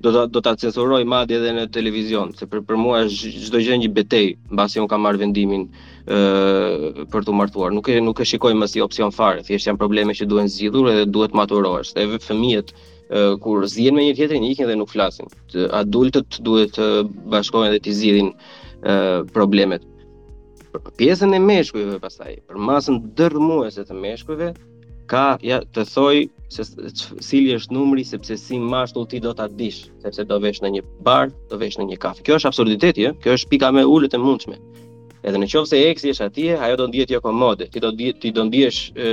do 0.03 0.11
ta 0.11 0.25
do 0.27 0.39
ta 0.43 0.51
censuroj 0.59 1.03
madje 1.07 1.37
edhe 1.39 1.51
në 1.55 1.63
televizion, 1.71 2.33
se 2.37 2.45
për, 2.51 2.61
për 2.67 2.77
mua 2.79 3.03
është 3.07 3.29
çdo 3.47 3.59
gjë 3.63 3.77
një 3.83 3.89
betejë 3.99 4.33
mbasi 4.51 4.81
un 4.83 4.89
kam 4.91 5.05
marr 5.07 5.19
vendimin 5.21 5.63
ë 5.63 7.05
për 7.13 7.23
tu 7.23 7.35
martuar. 7.39 7.71
Nuk 7.71 7.87
e 7.93 8.01
nuk 8.03 8.19
e 8.19 8.27
shikoj 8.27 8.51
më 8.59 8.67
si 8.73 8.83
opsion 8.83 9.13
fare, 9.15 9.45
thjesht 9.47 9.69
janë 9.69 9.79
probleme 9.79 10.15
që 10.19 10.27
duhen 10.27 10.51
zgjidhur 10.51 10.89
dhe 10.91 11.05
duhet 11.07 11.37
maturohesh. 11.39 11.93
Edhe 12.03 12.19
fëmijët 12.25 12.75
kur 13.45 13.63
zihen 13.75 13.95
me 13.95 14.05
një 14.09 14.17
tjetrin, 14.19 14.43
ikin 14.51 14.67
dhe 14.67 14.75
nuk 14.81 14.91
flasin. 14.91 15.31
Të 15.53 15.69
adultët 15.79 16.41
duhet 16.47 16.75
të 16.75 16.89
bashkohen 17.31 17.71
dhe 17.71 17.79
të 17.85 17.95
zgjidhin 18.01 18.33
problemet. 19.37 19.87
Për 20.73 20.91
pjesën 20.99 21.31
e 21.31 21.39
meshkujve 21.47 21.99
pastaj, 22.03 22.41
për 22.51 22.59
masën 22.69 22.99
dërmuese 23.19 23.85
të 23.87 24.01
meshkujve, 24.05 24.51
ka 25.09 25.23
ja 25.43 25.59
të 25.75 25.83
thoj 25.93 26.15
se 26.53 26.63
cili 27.25 27.55
është 27.57 27.73
numri 27.75 28.03
sepse 28.05 28.37
si 28.37 28.59
më 28.61 28.83
ti 29.09 29.19
do 29.19 29.33
ta 29.33 29.47
dish, 29.47 29.89
sepse 30.03 30.23
do 30.29 30.37
vesh 30.39 30.61
në 30.63 30.69
një 30.75 30.83
bar, 31.07 31.31
do 31.49 31.57
vesh 31.57 31.77
në 31.79 31.87
një 31.91 31.97
kafe. 32.03 32.23
Kjo 32.23 32.37
është 32.39 32.47
absurditeti, 32.51 33.07
Kjo 33.23 33.35
është 33.37 33.49
pika 33.51 33.71
më 33.73 33.81
e 33.81 33.89
ulët 33.95 34.13
e 34.13 34.21
mundshme. 34.21 34.57
Edhe 35.23 35.39
në 35.39 35.47
qofë 35.47 35.65
se 35.71 35.77
eksi 35.89 36.11
është 36.11 36.25
atje, 36.25 36.55
ajo 36.59 36.75
do 36.81 36.85
ndijet 36.91 37.09
jo 37.15 37.21
komode, 37.23 37.69
ti 37.71 37.79
do, 37.79 37.93
ti 37.95 38.31
do 38.35 38.43
ndijet 38.43 38.75
është 38.75 39.03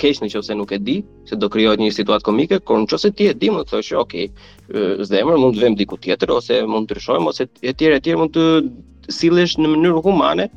kesh 0.00 0.20
në 0.22 0.28
qofë 0.34 0.46
se 0.50 0.54
nuk 0.60 0.74
e 0.76 0.78
di, 0.84 0.98
se 1.24 1.38
do 1.40 1.48
kryojt 1.48 1.80
një 1.80 1.88
situatë 1.96 2.26
komike, 2.28 2.58
kërë 2.68 2.82
në 2.84 2.90
qofë 2.92 3.02
se 3.06 3.10
ti 3.16 3.30
e 3.30 3.32
di, 3.40 3.48
më 3.54 3.62
të 3.64 3.72
thëshë, 3.72 3.96
okej, 4.02 4.28
okay, 4.68 5.06
zdemër 5.08 5.40
mund 5.40 5.56
të 5.56 5.64
vem 5.64 5.78
diku 5.80 5.96
tjetër, 6.04 6.34
ose 6.36 6.60
mund 6.68 6.90
të 6.90 6.98
rëshojmë, 7.00 7.32
ose 7.32 7.48
e 7.64 7.74
tjere 7.80 7.96
e 8.00 8.04
tjere 8.04 8.20
mund 8.20 8.36
të 8.36 9.14
silesh 9.18 9.56
në 9.58 9.72
mënyrë 9.72 10.04
humane, 10.04 10.50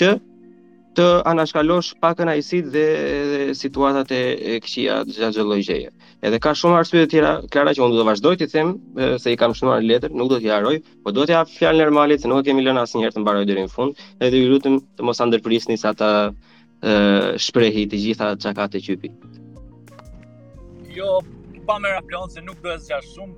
që 0.00 0.14
të 0.98 1.04
anashkalosh 1.30 1.92
pak 2.02 2.18
në 2.24 2.32
ajësit 2.34 2.70
dhe 2.74 2.84
situatat 3.54 4.10
e 4.14 4.56
këqia 4.64 4.96
gjatë 5.06 5.32
gjëlloj 5.36 5.58
gjeje. 5.68 5.90
Edhe 6.26 6.38
ka 6.42 6.52
shumë 6.58 6.80
arsye 6.80 7.04
të 7.04 7.10
tjera, 7.12 7.32
klara 7.52 7.74
që 7.76 7.84
unë 7.84 7.94
do 7.96 8.00
të 8.02 8.06
vazhdoj 8.08 8.36
të 8.40 8.48
them, 8.52 8.72
se 9.22 9.32
i 9.32 9.38
kam 9.38 9.54
shumë 9.56 9.76
arë 9.76 9.88
letër, 9.90 10.16
nuk 10.18 10.32
do 10.32 10.40
të 10.40 10.48
jaroj, 10.50 10.74
po 11.04 11.14
do 11.16 11.26
të 11.26 11.36
jafë 11.36 11.54
fjalë 11.60 11.84
nërmalit, 11.84 12.24
se 12.24 12.30
nuk 12.32 12.42
kemi 12.48 12.64
lënë 12.66 12.82
asë 12.82 13.02
njërë 13.04 13.16
të 13.16 13.22
mbaroj 13.24 13.44
dhe 13.48 13.58
rinë 13.60 13.72
fund, 13.74 14.02
edhe 14.26 14.40
i 14.40 14.48
rrutëm 14.50 14.80
të 14.98 15.06
mos 15.06 15.22
andërpëris 15.26 15.70
një 15.70 15.78
sa 15.84 15.92
të 16.00 16.08
shprehi 17.44 17.86
të 17.92 18.00
gjitha 18.06 18.32
të 18.42 18.66
e 18.80 18.82
qypi. 18.88 19.12
Jo, 20.96 21.20
pa 21.70 21.78
me 21.78 21.94
raplonë, 21.94 22.32
se 22.34 22.40
nuk 22.42 22.58
do 22.66 22.74
e 22.74 22.78
zja 22.82 22.98
shumë, 23.14 23.36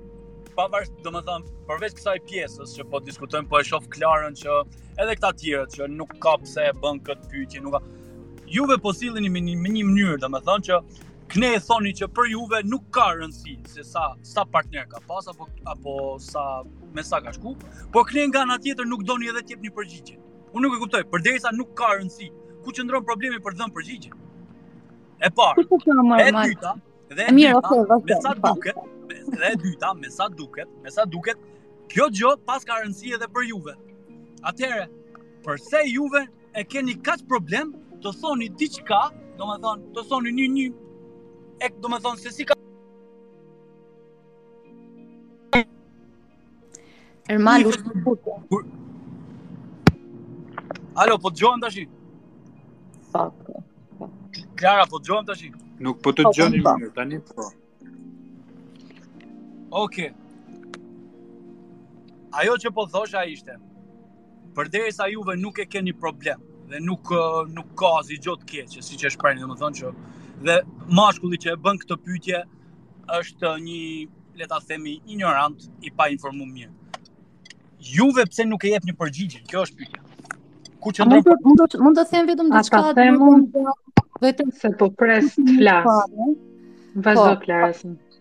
pavarësisht, 0.57 0.99
domethënë, 1.05 1.51
përveç 1.69 1.95
kësaj 1.97 2.17
pjesës 2.29 2.73
që 2.77 2.85
po 2.91 3.01
diskutojmë, 3.03 3.49
po 3.51 3.59
e 3.61 3.65
shoh 3.67 3.87
klarën 3.93 4.37
që 4.39 4.57
edhe 5.03 5.15
këta 5.19 5.31
tjerë 5.41 5.65
që 5.75 5.87
nuk 5.95 6.13
ka 6.23 6.35
pse 6.43 6.67
e 6.69 6.73
bën 6.83 6.99
këtë 7.09 7.31
pyetje, 7.33 7.63
nuk 7.65 7.77
ka 7.77 7.81
Juve 8.53 8.75
po 8.81 8.91
sillni 8.93 9.31
me 9.33 9.41
një, 9.41 9.55
një 9.63 9.87
mënyrë, 9.91 10.19
domethënë 10.27 10.69
që 10.69 10.83
Kne 11.33 11.47
e 11.55 11.59
thoni 11.65 11.89
që 11.97 12.05
për 12.13 12.27
juve 12.29 12.59
nuk 12.69 12.83
ka 12.93 13.07
rëndësi 13.17 13.53
se 13.65 13.81
sa, 13.87 14.01
sa 14.27 14.43
partner 14.53 14.83
ka 14.91 14.99
pas 15.09 15.25
apo, 15.31 15.47
apo 15.71 15.93
sa, 16.21 16.41
me 16.93 17.01
sa 17.01 17.21
ka 17.25 17.31
shku, 17.33 17.55
por 17.95 18.03
kne 18.05 18.27
nga 18.29 18.43
nga 18.45 18.57
tjetër 18.61 18.85
nuk 18.85 19.01
do 19.07 19.15
një 19.17 19.31
edhe 19.31 19.41
tjep 19.47 19.63
një 19.63 19.71
përgjigje. 19.73 20.19
Unë 20.53 20.61
nuk 20.67 20.75
e 20.77 20.81
kuptoj, 20.83 21.01
përderisa 21.09 21.49
nuk 21.57 21.71
ka 21.79 21.89
rëndësi, 21.95 22.27
ku 22.61 22.75
që 22.75 22.85
ndronë 22.85 23.07
problemi 23.07 23.41
për 23.47 23.57
dhënë 23.63 23.75
përgjigje? 23.79 24.13
E 25.25 25.31
parë, 25.39 25.63
e 25.63 26.29
dyta, 26.37 26.75
dhe 27.17 27.27
e 27.31 27.35
me 27.39 28.21
sa 28.21 28.37
duket, 28.43 28.83
dhe 29.21 29.51
e 29.53 29.55
dyta, 29.55 29.93
me 29.93 30.09
sa 30.09 30.27
duket, 30.29 30.67
me 30.83 30.89
sa 30.89 31.05
duket, 31.05 31.37
kjo 31.93 32.07
gjë 32.17 32.31
pas 32.47 32.65
ka 32.67 32.79
rëndësi 32.83 33.13
edhe 33.17 33.29
për 33.35 33.47
Juve. 33.51 33.75
Atëherë, 34.51 34.87
përse 35.45 35.83
Juve 35.89 36.25
e 36.55 36.63
keni 36.65 36.95
kaç 37.07 37.23
problem 37.29 37.73
të 38.03 38.15
thoni 38.21 38.49
diçka, 38.63 39.03
domethënë, 39.39 39.89
të 39.95 40.05
thoni 40.09 40.33
një 40.39 40.47
një 40.57 40.67
e 41.67 41.71
domethënë 41.85 42.21
se 42.25 42.33
si 42.37 42.47
ka 42.49 42.59
Ermalu 47.31 47.71
Alo, 51.01 51.15
po 51.17 51.31
dëgjojmë 51.33 51.63
tash. 51.63 51.77
Klara, 54.59 54.83
po 54.89 54.99
dëgjojmë 55.01 55.29
tash. 55.31 55.45
Nuk 55.81 56.01
po 56.05 56.11
të 56.13 56.25
po, 56.27 56.33
dëgjoni 56.35 56.59
po. 56.65 56.73
mirë 56.81 56.91
tani, 56.97 57.17
po. 57.29 57.47
Ok, 59.75 59.95
Ajo 62.31 62.53
që 62.61 62.69
po 62.75 62.83
thosha 62.91 63.23
ishte, 63.29 63.55
përderisa 64.57 65.07
juve 65.09 65.33
nuk 65.41 65.57
e 65.61 65.65
keni 65.69 65.93
problem 65.97 66.41
dhe 66.69 66.79
nuk 66.83 67.09
nuk 67.55 67.71
ka 67.81 67.89
asgjë 68.01 68.19
gjë 68.25 68.35
të 68.43 68.47
keqe, 68.51 68.81
siç 68.85 69.05
e 69.09 69.17
më 69.17 69.31
domethënë 69.41 69.79
që 69.79 69.89
dhe 70.49 70.55
mashkulli 70.99 71.39
që 71.45 71.51
e 71.55 71.59
bën 71.65 71.81
këtë 71.85 71.97
pyetje 72.05 72.43
është 73.17 73.55
një 73.65 73.79
le 74.43 74.49
ta 74.53 74.61
themi 74.69 74.93
ignorant 75.15 75.65
i 75.81 75.89
pa 75.97 76.07
informuar 76.17 76.49
mirë. 76.53 76.71
Juve 77.95 78.25
pse 78.29 78.45
nuk 78.51 78.65
e 78.69 78.73
jep 78.75 78.85
një 78.91 78.97
përgjigje? 79.01 79.41
Kjo 79.49 79.65
është 79.65 79.81
pyetja. 79.81 80.01
Ku 80.85 80.93
që 80.99 81.09
ndron 81.09 81.25
mund, 81.33 81.45
mund, 81.49 81.79
mund 81.87 82.01
të 82.03 82.07
them 82.13 82.29
vetëm 82.33 82.53
diçka 82.57 82.85
të 83.01 83.09
mund 83.17 83.59
vetëm 84.27 84.53
se 84.61 84.75
po 84.79 84.93
pres 85.01 85.33
të 85.37 85.57
flas. 85.59 85.87
Po. 86.13 86.33
Vazhdo 86.93 87.29
Klarasën. 87.41 87.93
Pa 87.97 88.12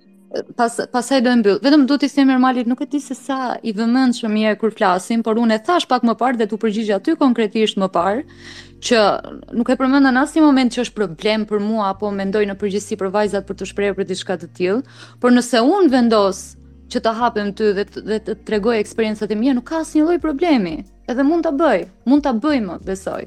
pas 0.57 0.77
pasaj 0.93 1.21
do 1.23 1.29
e 1.31 1.37
mbyll. 1.37 1.59
Vetëm 1.63 1.85
duhet 1.87 2.07
t'i 2.09 2.15
them 2.17 2.31
Ermalit, 2.33 2.69
nuk 2.71 2.81
e 2.83 2.87
di 2.91 3.01
se 3.05 3.15
sa 3.17 3.57
i 3.63 3.73
vëmendshëm 3.77 4.37
je 4.41 4.55
kur 4.61 4.73
flasim, 4.75 5.23
por 5.25 5.37
unë 5.41 5.59
e 5.59 5.63
thash 5.67 5.87
pak 5.91 6.05
më 6.07 6.15
parë 6.21 6.41
dhe 6.41 6.47
tu 6.49 6.59
përgjigj 6.63 6.93
aty 6.97 7.15
konkretisht 7.21 7.79
më 7.81 7.89
parë 7.97 8.23
që 8.87 9.03
nuk 9.57 9.71
e 9.71 9.77
përmenda 9.79 10.11
në 10.15 10.23
asë 10.25 10.39
një 10.41 10.45
moment 10.47 10.73
që 10.75 10.83
është 10.87 10.97
problem 10.97 11.45
për 11.51 11.61
mua 11.63 11.91
apo 11.93 12.11
mendoj 12.17 12.43
në 12.49 12.57
përgjësi 12.63 12.99
për 13.03 13.13
vajzat 13.15 13.47
për 13.47 13.61
të 13.61 13.69
shprejë 13.71 13.97
për 14.01 14.09
diçka 14.09 14.37
të 14.43 14.49
tjilë, 14.57 14.83
por 15.23 15.35
nëse 15.37 15.61
unë 15.63 15.93
vendos 15.93 16.41
që 16.93 17.03
të 17.07 17.13
hapem 17.21 17.53
ty 17.57 17.71
dhe, 17.77 17.85
dhe 17.87 18.19
të 18.27 18.37
tregoj 18.49 18.79
eksperiencët 18.81 19.31
e 19.33 19.39
mija, 19.41 19.55
nuk 19.57 19.69
ka 19.71 19.83
asë 19.85 20.01
një 20.01 20.09
loj 20.09 20.19
problemi, 20.25 20.75
edhe 21.09 21.23
mund 21.25 21.47
të 21.47 21.55
bëj, 21.61 21.87
mund 22.11 22.27
të 22.27 22.33
bëj 22.43 22.59
më, 22.67 22.79
besoj. 22.89 23.23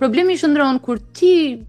Problemi 0.00 0.34
shëndron 0.40 0.80
kur 0.82 0.98
ti, 1.12 1.66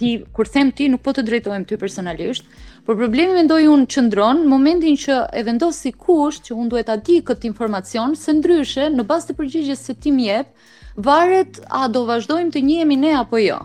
ti, 0.00 0.16
kur 0.34 0.48
them 0.50 0.72
ti, 0.74 0.88
nuk 0.90 1.04
po 1.04 1.12
të 1.14 1.22
drejtojmë 1.28 1.68
ty 1.70 1.76
personalisht, 1.78 2.48
Por 2.90 2.96
problemi 2.98 3.34
mendoj 3.38 3.66
unë 3.70 3.84
qëndron 3.94 4.38
në 4.42 4.48
momentin 4.50 4.96
që 4.98 5.16
e 5.38 5.42
vendos 5.48 5.76
si 5.84 5.92
kush 6.04 6.40
që 6.48 6.56
unë 6.56 6.70
duhet 6.72 6.88
ta 6.90 6.96
di 7.08 7.20
këtë 7.28 7.46
informacion, 7.48 8.16
se 8.18 8.34
ndryshe 8.34 8.88
në 8.96 9.04
bazë 9.10 9.28
të 9.28 9.36
përgjigjës 9.40 9.84
se 9.88 9.94
ti 10.02 10.10
mjep, 10.16 10.48
jep, 10.48 10.74
varet 11.06 11.60
a 11.82 11.86
do 11.96 12.02
vazhdojmë 12.08 12.50
të 12.56 12.64
njihemi 12.66 12.96
ne 13.04 13.12
apo 13.20 13.38
jo. 13.44 13.60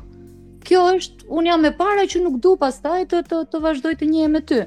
Kjo 0.69 0.83
është, 0.99 1.25
unë 1.39 1.49
jam 1.51 1.65
e 1.65 1.73
para 1.79 2.05
që 2.11 2.21
nuk 2.27 2.37
du 2.45 2.53
pastaj 2.67 2.99
të 3.15 3.23
të, 3.31 3.41
të 3.49 3.63
vazhdoj 3.65 3.95
të 4.03 4.11
njihem 4.13 4.37
me 4.37 4.43
ty 4.51 4.61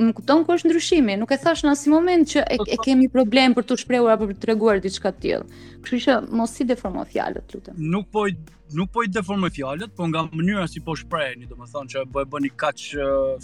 më 0.00 0.12
kupton 0.16 0.44
ku 0.46 0.54
është 0.56 0.68
ndryshimi, 0.70 1.16
nuk 1.20 1.32
e 1.34 1.38
thash 1.42 1.64
në 1.66 1.72
asnjë 1.74 1.92
moment 1.92 2.28
që 2.30 2.42
e, 2.54 2.56
e 2.74 2.76
kemi 2.80 3.08
problem 3.12 3.52
për 3.56 3.66
të 3.68 3.76
shprehur 3.82 4.12
apo 4.12 4.28
për 4.30 4.38
të 4.38 4.42
treguar 4.46 4.80
diçka 4.84 5.12
të 5.12 5.22
tillë. 5.22 5.66
Kështu 5.84 5.98
që 6.04 6.16
mos 6.38 6.54
si 6.56 6.64
deformo 6.68 7.04
fjalët, 7.10 7.52
lutem. 7.52 7.74
Nuk 7.92 8.08
po 8.14 8.24
nuk 8.72 8.92
po 8.94 9.02
i 9.04 9.10
deformoj 9.12 9.50
fjalët, 9.52 9.92
po 9.96 10.06
nga 10.08 10.22
mënyra 10.32 10.64
si 10.72 10.80
po 10.84 10.94
shprehni, 10.96 11.48
domethënë 11.50 11.92
që 11.92 12.06
po 12.14 12.22
e 12.24 12.30
bëni 12.32 12.50
kaq, 12.62 12.86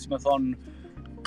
si 0.01 0.09
më 0.09 0.21
thon, 0.25 0.47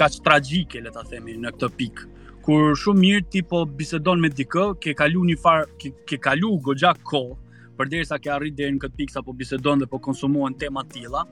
kaq 0.01 0.17
tragjike, 0.25 0.81
le 0.81 0.93
ta 0.95 1.03
themi 1.05 1.35
në 1.43 1.53
këtë 1.57 1.69
pikë. 1.81 2.07
Kur 2.41 2.71
shumë 2.81 3.01
mirë 3.05 3.27
ti 3.35 3.43
po 3.45 3.61
bisedon 3.77 4.21
me 4.23 4.31
dikë, 4.33 4.65
ke 4.81 4.95
kalu 4.97 5.27
një 5.29 5.37
far, 5.43 5.67
ke, 5.77 5.93
ke 6.09 6.17
kalu 6.23 6.55
goxha 6.65 6.95
kohë, 7.11 7.37
përderisa 7.77 8.17
ke 8.17 8.33
arrit 8.33 8.57
deri 8.57 8.73
në 8.75 8.83
këtë 8.87 8.97
pikë 9.03 9.17
sa 9.19 9.25
po 9.25 9.37
bisedon 9.37 9.85
dhe 9.85 9.89
po 9.93 10.01
konsumohen 10.01 10.57
tema 10.57 10.81
të 10.87 10.97
tilla, 10.97 11.25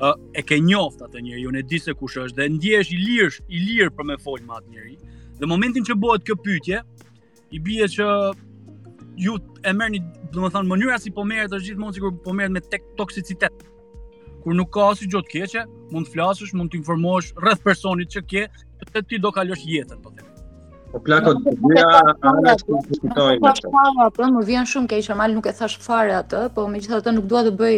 uh, 0.00 0.16
e 0.34 0.42
ke 0.46 0.58
njoft 0.64 1.02
atë 1.04 1.20
njeri, 1.24 1.42
unë 1.48 1.60
e 1.62 1.66
di 1.68 1.78
se 1.80 1.92
kush 1.98 2.18
është 2.24 2.38
dhe 2.40 2.48
ndjesh 2.56 2.92
i 2.94 2.98
lirë, 3.06 3.40
i 3.48 3.60
lirë 3.66 3.92
për 3.98 4.08
me 4.10 4.18
fol 4.24 4.40
me 4.46 4.56
atë 4.58 4.72
njeri. 4.74 4.94
Dhe 5.40 5.48
momentin 5.48 5.84
që 5.86 5.96
bëhet 6.02 6.24
kjo 6.28 6.36
pyetje, 6.44 6.80
i 7.50 7.60
bie 7.60 7.88
që 7.96 8.06
ju 9.20 9.34
e 9.68 9.72
merrni, 9.76 10.00
dhe 10.32 10.40
më 10.44 10.52
thonë, 10.54 10.70
mënyra 10.72 11.00
si 11.02 11.12
po 11.16 11.24
merret 11.28 11.52
është 11.58 11.72
gjithmonë 11.72 11.98
sikur 11.98 12.14
po 12.24 12.32
merret 12.36 12.54
me 12.54 12.62
tek 12.70 12.86
toksicitet. 13.00 13.66
Kur 14.40 14.56
nuk 14.56 14.70
ka 14.72 14.86
asgjë 14.94 15.10
të 15.20 15.32
keqe, 15.34 15.66
mund 15.92 16.08
të 16.08 16.14
flasësh, 16.14 16.54
mund 16.56 16.72
të 16.72 16.78
informosh 16.80 17.32
rreth 17.42 17.60
personit 17.66 18.12
që 18.14 18.22
ke, 18.32 18.46
se 18.90 19.02
ti 19.06 19.18
do 19.20 19.30
kalosh 19.30 19.64
jetën 19.68 19.98
Po, 20.02 20.08
po 20.98 20.98
plakot 21.06 21.42
dyja 21.44 21.84
ana 22.30 22.54
të 22.58 22.80
kushtojmë. 22.86 23.40
Po, 23.44 23.52
po, 23.74 24.06
po, 24.16 24.24
më 24.38 24.46
vjen 24.48 24.66
shumë 24.70 24.88
keq, 24.94 25.10
amal 25.12 25.36
nuk 25.36 25.46
e 25.46 25.52
thash 25.54 25.76
fare 25.84 26.16
atë, 26.22 26.46
po 26.56 26.64
megjithatë 26.72 27.12
nuk 27.14 27.28
dua 27.30 27.44
të 27.46 27.52
bëj 27.60 27.76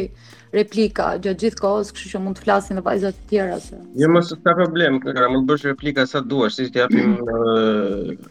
replika 0.53 1.13
gjatë 1.25 1.47
gjithë 1.47 1.61
kohës, 1.65 1.91
kështu 1.97 2.11
që 2.13 2.21
mund 2.27 2.39
të 2.39 2.45
flasin 2.45 2.79
dhe 2.79 2.85
vajzat 2.85 3.19
të 3.23 3.29
tjera 3.33 3.57
se. 3.65 3.79
Jo, 4.03 4.09
mos 4.13 4.31
ka 4.45 4.55
problem, 4.61 4.99
ka 5.07 5.29
mund 5.33 5.47
të 5.47 5.49
bësh 5.53 5.67
replika 5.73 6.05
sa 6.11 6.21
duash, 6.25 6.59
siç 6.61 6.77
japim 6.83 7.15
mm. 7.19 8.23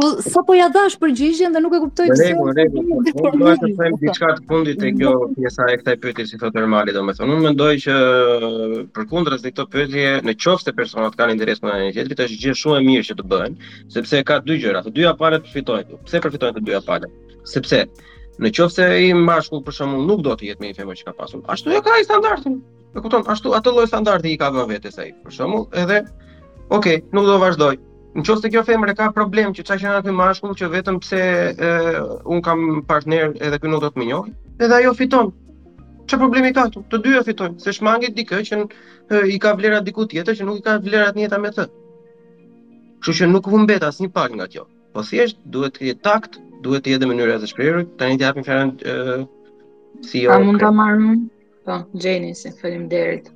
Po 0.00 0.06
sa 0.24 0.40
po 0.48 0.54
ja 0.56 0.70
dhash 0.72 0.94
përgjigjen 1.02 1.52
dhe 1.52 1.60
nuk 1.60 1.74
e 1.76 1.78
kuptoj 1.82 2.06
pse. 2.14 2.28
Po 3.18 3.32
do 3.36 3.50
të 3.60 3.68
them 3.80 3.96
diçka 4.00 4.30
të 4.38 4.46
fundit 4.48 4.78
te 4.80 4.92
kjo 4.96 5.10
pjesa 5.34 5.66
e 5.68 5.80
këtij 5.82 5.98
pyetje 6.00 6.24
si 6.30 6.38
thotë 6.40 6.62
Ermali 6.62 6.94
domethënë. 6.96 7.26
Unë 7.34 7.44
mendoj 7.50 7.72
që 7.84 7.96
përkundrazi 8.96 9.52
këto 9.52 9.66
pyetje, 9.74 10.06
në 10.24 10.36
qoftë 10.40 10.70
se 10.70 10.74
personat 10.78 11.18
kanë 11.20 11.36
interes 11.36 11.60
në 11.60 11.74
një 11.82 11.90
tjetrit, 11.98 12.22
është 12.30 12.38
gjë 12.46 12.54
shumë 12.62 12.78
e 12.80 12.86
mirë 12.88 13.08
që 13.10 13.18
të 13.20 13.26
bëhen, 13.34 13.58
sepse 13.98 14.22
ka 14.30 14.40
dy 14.48 14.56
gjëra. 14.62 14.80
Të 14.88 14.94
dyja 14.96 15.12
palët 15.20 15.44
përfitojnë. 15.50 16.00
Pse 16.08 16.22
përfitojnë 16.24 16.56
të 16.56 16.64
dyja 16.70 16.80
palët? 16.86 17.36
Sepse 17.52 17.82
Në 18.40 18.48
qoftë 18.56 18.80
se 18.80 18.84
ai 18.90 19.08
mashkull 19.20 19.60
për 19.66 19.74
shembull 19.78 20.06
nuk 20.08 20.20
do 20.24 20.32
të 20.40 20.46
jetë 20.48 20.62
me 20.64 20.68
një 20.70 20.76
femër 20.78 20.98
që 21.00 21.06
ka 21.08 21.12
pasur, 21.18 21.40
ashtu 21.54 21.72
e 21.72 21.74
jo 21.74 21.80
ka 21.86 21.92
ai 21.96 22.04
standardin. 22.06 22.54
E 22.96 23.02
kupton, 23.04 23.26
ashtu 23.34 23.52
atë 23.58 23.74
lloj 23.76 23.84
standardi 23.90 24.30
i 24.32 24.38
ka 24.40 24.48
vënë 24.54 24.70
vetes 24.70 24.96
ai. 25.02 25.10
Për 25.26 25.34
shembull, 25.38 25.66
edhe 25.82 25.98
ok, 26.78 26.88
nuk 27.18 27.26
do 27.28 27.34
vazhdoj. 27.42 27.76
Në 28.16 28.24
qoftë 28.24 28.46
se 28.46 28.50
kjo 28.54 28.62
femër 28.70 28.94
e 28.94 28.96
ka 29.02 29.10
problem 29.18 29.52
që 29.58 29.66
çfarë 29.68 29.84
kanë 29.84 30.04
ky 30.08 30.14
mashkull 30.22 30.56
që 30.60 30.70
vetëm 30.78 31.02
pse 31.04 31.20
e, 31.68 31.72
un 32.32 32.40
kam 32.48 32.64
partner 32.94 33.36
edhe 33.36 33.60
ky 33.60 33.68
nuk 33.74 33.84
do 33.84 33.92
të 33.92 34.00
më 34.04 34.08
njohë, 34.10 34.32
edhe 34.56 34.78
ajo 34.80 34.94
fiton. 35.02 35.30
Çfarë 36.08 36.24
problemi 36.24 36.54
ka 36.56 36.64
këtu? 36.72 36.86
Të 36.94 37.02
dyja 37.04 37.22
fitojnë, 37.28 37.60
se 37.66 37.76
shmangi 37.76 38.14
dikë 38.16 38.40
që 38.48 38.62
në, 38.62 38.70
e, 39.04 39.24
i 39.36 39.40
ka 39.44 39.52
vlerat 39.60 39.84
diku 39.90 40.08
tjetër 40.14 40.40
që 40.40 40.48
nuk 40.48 40.62
i 40.62 40.66
ka 40.70 40.78
vlerat 40.88 41.20
njëta 41.20 41.38
me 41.44 41.52
të. 41.58 41.68
Kështu 43.04 43.18
që 43.20 43.30
nuk 43.36 43.52
humbet 43.52 43.84
asnjë 43.92 44.14
pak 44.16 44.32
nga 44.40 44.48
kjo. 44.56 44.64
Po 44.96 45.04
thjesht 45.06 45.38
duhet 45.54 45.76
të 45.76 45.92
jetë 45.92 46.02
takt, 46.06 46.40
duhet 46.64 46.84
të 46.84 46.92
jetë 46.94 47.06
në 47.06 47.10
mënyrë 47.12 47.34
të 47.42 47.48
shprehur. 47.50 47.82
Tani 48.00 48.18
t'i 48.20 48.26
japim 48.28 48.46
fjalën 48.46 48.70
ë 48.84 49.18
si 50.08 50.24
jo. 50.24 50.32
A 50.36 50.40
mund 50.46 50.62
ta 50.64 50.72
marr 50.80 51.12
Po, 51.68 51.74
gjeni 52.02 52.30
se 52.36 52.50
faleminderit. 52.56 53.26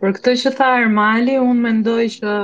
Për 0.00 0.10
këtë 0.18 0.32
që 0.42 0.50
tha 0.58 0.66
Ermali, 0.82 1.38
unë 1.40 1.62
mendoj 1.66 2.02
që 2.18 2.34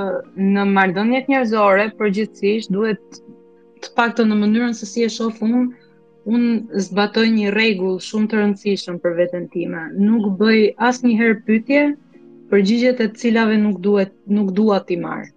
në 0.54 0.64
marrëdhëniet 0.70 1.28
njerëzore 1.32 1.84
përgjithsisht 1.98 2.72
duhet 2.72 3.18
të 3.84 3.92
paktën 3.98 4.32
në 4.32 4.38
mënyrën 4.40 4.72
se 4.78 4.88
si 4.88 5.04
e 5.04 5.10
shoh 5.18 5.42
unë 5.44 5.60
un 6.32 6.48
zbatoj 6.86 7.26
një 7.34 7.52
rregull 7.58 8.00
shumë 8.06 8.30
të 8.32 8.40
rëndësishëm 8.40 8.96
për 9.04 9.16
veten 9.20 9.44
time. 9.52 9.84
Nuk 10.08 10.32
bëj 10.40 10.62
asnjëherë 10.88 11.36
pyetje 11.50 11.84
për 12.50 12.66
gjigjet 12.70 13.04
e 13.04 13.10
cilave 13.20 13.60
nuk 13.66 13.78
duhet, 13.88 14.16
nuk 14.38 14.56
dua 14.62 14.80
ti 14.88 14.96
marr 15.04 15.28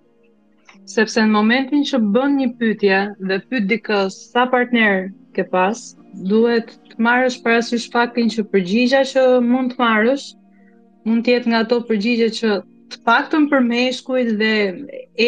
sepse 0.90 1.22
në 1.22 1.30
momentin 1.32 1.84
që 1.86 1.98
bën 2.16 2.32
një 2.40 2.46
pytje 2.62 3.00
dhe 3.32 3.36
pyt 3.52 3.68
dikës 3.72 4.16
sa 4.32 4.46
partner 4.54 5.04
ke 5.38 5.46
pas, 5.52 5.78
duhet 6.32 6.72
të 6.90 7.04
marrësh 7.08 7.38
parasysh 7.46 7.86
faktin 7.96 8.32
që 8.34 8.46
përgjigja 8.54 9.02
që 9.12 9.26
mund 9.50 9.76
të 9.76 9.84
marrësh 9.84 10.26
mund 11.08 11.26
të 11.28 11.36
jetë 11.36 11.50
nga 11.52 11.60
ato 11.66 11.80
përgjigje 11.92 12.30
që 12.40 12.56
të 12.94 13.02
paktën 13.10 13.46
për 13.52 13.66
meshkujt 13.68 14.32
dhe 14.42 14.54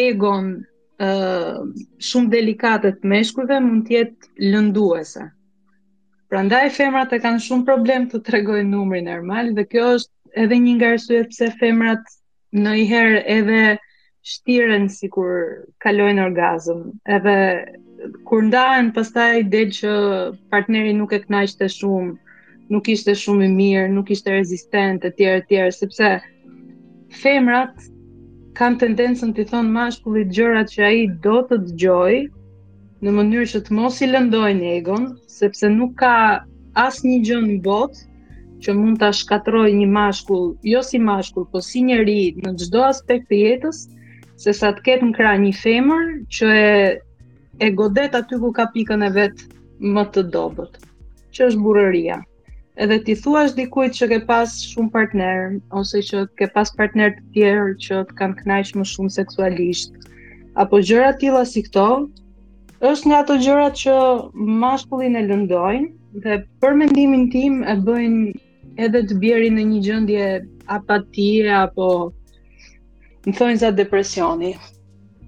egon 0.02 0.48
ë 0.52 1.12
uh, 1.12 1.60
shumë 2.08 2.32
delikatet 2.34 2.98
të 3.02 3.10
meshkujve 3.12 3.60
mund 3.68 3.86
të 3.86 3.94
jetë 4.00 4.50
lënduese. 4.54 5.28
Prandaj 6.30 6.64
femrat 6.74 7.14
e 7.16 7.20
kanë 7.24 7.42
shumë 7.46 7.66
problem 7.68 8.08
të 8.12 8.20
tregojnë 8.28 8.70
numrin 8.74 9.06
normal 9.10 9.54
dhe 9.56 9.68
kjo 9.72 9.86
është 9.98 10.42
edhe 10.44 10.58
një 10.66 10.74
nga 10.78 10.92
arsyet 10.96 11.30
pse 11.32 11.52
femrat 11.62 12.12
në 12.66 12.76
herë 12.92 13.24
edhe 13.38 13.64
shtiren 14.22 14.84
si 14.96 15.08
kur 15.10 15.66
kalojnë 15.84 16.24
orgazm, 16.28 16.82
edhe 17.14 17.36
kur 18.28 18.44
ndahen 18.48 18.92
pastaj 18.98 19.40
dhe 19.54 19.62
që 19.78 19.94
partneri 20.54 20.92
nuk 20.98 21.14
e 21.14 21.18
kënaqte 21.24 21.66
shumë, 21.76 22.12
nuk 22.70 22.90
ishte 22.94 23.16
shumë 23.22 23.48
i 23.48 23.48
mirë, 23.56 23.88
nuk 23.96 24.12
ishte 24.14 24.30
rezistent, 24.36 25.04
e 25.04 25.10
tjerë, 25.18 25.40
e 25.42 25.46
tjerë, 25.50 25.72
sepse 25.78 26.12
femrat 27.22 27.82
kanë 28.60 28.78
tendencën 28.84 29.32
të 29.34 29.48
thonë 29.50 29.74
mashkullit 29.74 30.30
gjërat 30.38 30.70
që 30.76 30.84
aji 30.90 31.02
do 31.26 31.40
të 31.50 31.58
të 31.72 32.04
në 33.02 33.10
mënyrë 33.18 33.50
që 33.50 33.60
të 33.66 33.74
mos 33.74 33.98
i 33.98 34.06
lëndojnë 34.12 34.66
egon, 34.76 35.06
sepse 35.36 35.66
nuk 35.78 35.96
ka 36.04 36.14
asë 36.86 37.06
një 37.08 37.18
gjënë 37.28 37.48
në 37.50 37.58
botë 37.64 38.04
që 38.62 38.74
mund 38.78 39.00
të 39.02 39.08
shkatroj 39.18 39.66
një 39.80 39.88
mashkull, 39.96 40.46
jo 40.74 40.82
si 40.90 40.98
mashkull, 41.08 41.48
po 41.54 41.58
si 41.68 41.82
njeri 41.88 42.20
në 42.44 42.52
gjdo 42.62 42.84
aspekt 42.90 43.26
të 43.32 43.40
jetës, 43.40 43.82
se 44.42 44.50
sa 44.58 44.68
të 44.74 44.82
ketë 44.86 45.06
në 45.08 45.14
kra 45.16 45.32
një 45.42 45.50
femër 45.60 46.08
që 46.36 46.46
e, 46.56 46.74
e 47.64 47.68
godet 47.80 48.16
aty 48.18 48.38
ku 48.42 48.50
ka 48.56 48.64
pikën 48.74 49.04
e 49.06 49.10
vetë 49.16 49.88
më 49.96 50.04
të 50.14 50.24
dobët, 50.34 50.78
që 51.34 51.48
është 51.50 51.62
burëria. 51.66 52.16
Edhe 52.82 52.96
ti 53.06 53.14
thuash 53.22 53.52
dikujt 53.58 53.98
që 53.98 54.06
ke 54.14 54.18
pas 54.30 54.52
shumë 54.72 54.90
partner, 54.94 55.58
ose 55.80 56.00
që 56.08 56.24
ke 56.40 56.48
pas 56.54 56.70
partner 56.78 57.12
të 57.18 57.24
tjerë 57.36 57.76
që 57.86 58.00
të 58.10 58.16
kanë 58.20 58.38
knajsh 58.40 58.72
më 58.80 58.86
shumë 58.94 59.14
seksualisht, 59.18 59.92
apo 60.64 60.80
gjëra 60.88 61.12
tila 61.22 61.42
si 61.52 61.62
këto, 61.66 61.86
është 62.90 63.10
nga 63.10 63.20
ato 63.22 63.36
gjërat 63.44 63.76
që 63.84 63.96
mashkullin 64.64 65.18
e 65.20 65.26
lëndojnë 65.28 66.24
dhe 66.24 66.40
për 66.64 66.74
mendimin 66.80 67.28
tim 67.34 67.60
e 67.72 67.76
bëjnë 67.86 68.80
edhe 68.86 69.04
të 69.10 69.18
bjeri 69.22 69.52
në 69.58 69.68
një 69.70 69.78
gjëndje 69.86 70.26
apatia 70.78 71.60
apo 71.68 71.90
Më 73.26 73.32
thonë 73.38 73.58
za 73.62 73.68
depresioni. 73.70 74.52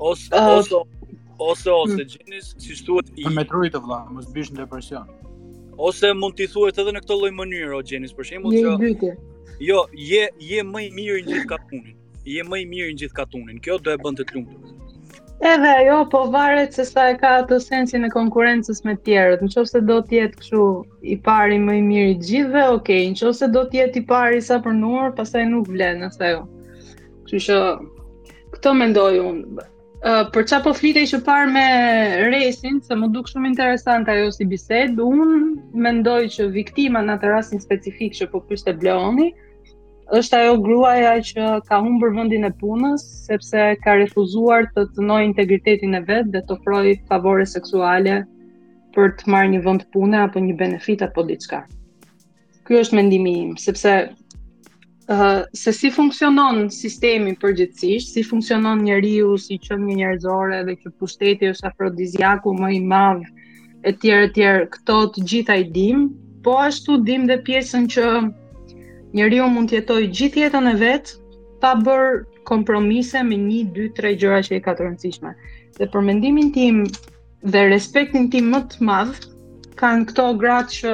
Ose 0.02 0.26
uh, 0.34 0.56
ose 0.58 0.74
ose 1.48 1.70
ose 1.74 1.98
mm. 2.00 2.08
gjeni 2.12 2.40
si 2.46 2.74
thuhet 2.86 3.10
i 3.24 3.30
metroi 3.36 3.70
të 3.74 3.78
vëlla, 3.84 3.98
mos 4.14 4.26
bish 4.36 4.50
në 4.54 4.62
depresion. 4.64 5.06
Ose 5.88 6.10
mund 6.22 6.34
t'i 6.38 6.48
thuhet 6.54 6.80
edhe 6.82 6.94
në 6.96 7.02
këtë 7.04 7.18
lloj 7.20 7.30
mënyre 7.38 7.76
o 7.78 7.82
gjeni, 7.90 8.10
për 8.18 8.28
shembull, 8.30 8.56
jo. 8.56 9.12
Jo, 9.68 9.84
je 10.10 10.24
je 10.48 10.64
më 10.72 10.82
i 10.88 10.88
mirë 10.98 11.20
në 11.20 11.28
gjithë 11.30 11.48
katunin. 11.54 11.94
Je 12.34 12.42
më 12.50 12.60
i 12.64 12.64
mirë 12.74 12.90
në 12.94 13.00
gjithë 13.04 13.16
katunin. 13.20 13.60
Kjo 13.64 13.78
do 13.86 13.94
e 13.94 14.00
bënd 14.04 14.18
të 14.18 14.34
lumtur. 14.34 14.74
Edhe 15.50 15.70
ajo 15.84 16.00
po 16.10 16.24
varet 16.34 16.74
se 16.78 16.86
sa 16.88 17.06
e 17.12 17.18
ka 17.20 17.32
atë 17.44 17.60
sensin 17.64 18.06
e 18.08 18.10
konkurrencës 18.14 18.80
me 18.88 18.96
tjerët. 19.06 19.44
Nëse 19.46 19.84
do 19.92 20.00
të 20.10 20.18
jetë 20.20 20.40
kështu 20.42 20.64
i 21.16 21.20
pari 21.28 21.60
më 21.68 21.78
i 21.82 21.86
mirë 21.90 22.10
i 22.10 22.18
gjithëve, 22.26 22.66
okay. 22.80 23.06
Nëse 23.14 23.52
do 23.58 23.62
të 23.70 23.82
jetë 23.84 24.02
i 24.02 24.04
pari 24.14 24.42
sa 24.50 24.58
për 24.66 25.14
pastaj 25.22 25.46
nuk 25.54 25.70
vlen 25.76 26.02
asaj. 26.10 26.34
Jo. 26.36 26.42
Kështu 27.24 27.40
që 27.44 27.60
këtë 28.54 28.72
mendoj 28.80 29.10
unë. 29.28 29.68
Uh, 30.04 30.26
për 30.32 30.44
çfarë 30.50 30.64
po 30.66 30.72
flitej 30.76 31.02
që 31.14 31.18
parë 31.26 31.52
me 31.52 31.62
Resin, 32.34 32.74
se 32.84 32.96
më 33.00 33.06
duk 33.14 33.30
shumë 33.30 33.48
interesant 33.54 34.08
ajo 34.14 34.26
si 34.34 34.44
bisedë, 34.50 35.00
un 35.00 35.54
mendoj 35.86 36.18
që 36.34 36.48
viktima 36.58 37.00
në 37.06 37.14
atë 37.16 37.30
rastin 37.32 37.62
specifik 37.62 38.12
që 38.18 38.28
po 38.34 38.42
pyeste 38.50 38.74
Bleoni 38.82 39.30
është 40.20 40.38
ajo 40.42 40.58
gruaja 40.66 41.14
që 41.24 41.46
ka 41.70 41.78
humbur 41.80 42.12
vendin 42.18 42.44
e 42.44 42.50
punës 42.60 43.00
sepse 43.24 43.64
ka 43.86 43.94
refuzuar 44.02 44.68
të 44.74 44.84
tënojë 44.98 45.28
integritetin 45.30 45.96
e 45.96 46.02
vet 46.10 46.28
dhe 46.34 46.42
të 46.44 46.58
ofrojë 46.58 46.92
favore 47.12 47.46
seksuale 47.54 48.18
për 48.98 49.16
të 49.22 49.32
marrë 49.32 49.54
një 49.54 49.62
vend 49.64 49.88
pune 49.96 50.20
apo 50.26 50.42
një 50.50 50.58
benefit 50.60 51.06
apo 51.08 51.24
diçka. 51.30 51.62
Ky 52.68 52.76
është 52.82 53.00
mendimi 53.00 53.32
im, 53.46 53.56
sepse 53.64 53.96
se 55.62 55.72
si 55.76 55.90
funksionon 55.92 56.70
sistemi 56.72 57.34
përgjithësisht, 57.40 58.12
si 58.14 58.22
funksionon 58.24 58.82
njeriu 58.84 59.34
si 59.38 59.58
një 59.60 59.94
njerëzore 60.00 60.60
dhe 60.68 60.74
që 60.82 60.88
pushteti 61.02 61.50
është 61.52 61.66
afrodiziaku 61.70 62.54
më 62.60 62.68
i 62.74 62.80
madh 62.92 63.26
etj 63.90 64.14
etj 64.18 64.46
këto 64.76 64.96
të 65.16 65.24
gjitha 65.32 65.54
i 65.60 65.64
dim, 65.74 66.06
po 66.44 66.54
ashtu 66.60 66.96
dim 67.10 67.26
dhe 67.26 67.36
pjesën 67.44 67.84
që 67.96 68.06
njeriu 69.20 69.48
mund 69.56 69.68
të 69.70 69.76
jetojë 69.80 70.08
gjithë 70.20 70.40
jetën 70.44 70.70
e 70.72 70.76
vet 70.84 71.12
pa 71.60 71.74
bërë 71.84 72.16
kompromise 72.48 73.20
me 73.28 73.36
një, 73.44 73.60
dy, 73.76 73.90
tre 73.98 74.14
gjëra 74.16 74.40
që 74.48 74.56
i 74.56 74.60
ka 74.64 74.72
të 74.76 74.84
rëndësishme. 74.86 75.30
Dhe 75.78 75.86
për 75.92 76.00
mendimin 76.08 76.50
tim 76.52 76.80
dhe 77.52 77.66
respektin 77.74 78.30
tim 78.30 78.50
më 78.54 78.60
të 78.72 78.84
madh 78.88 79.22
kanë 79.82 80.08
këto 80.10 80.26
gratë 80.40 80.76
që 80.80 80.92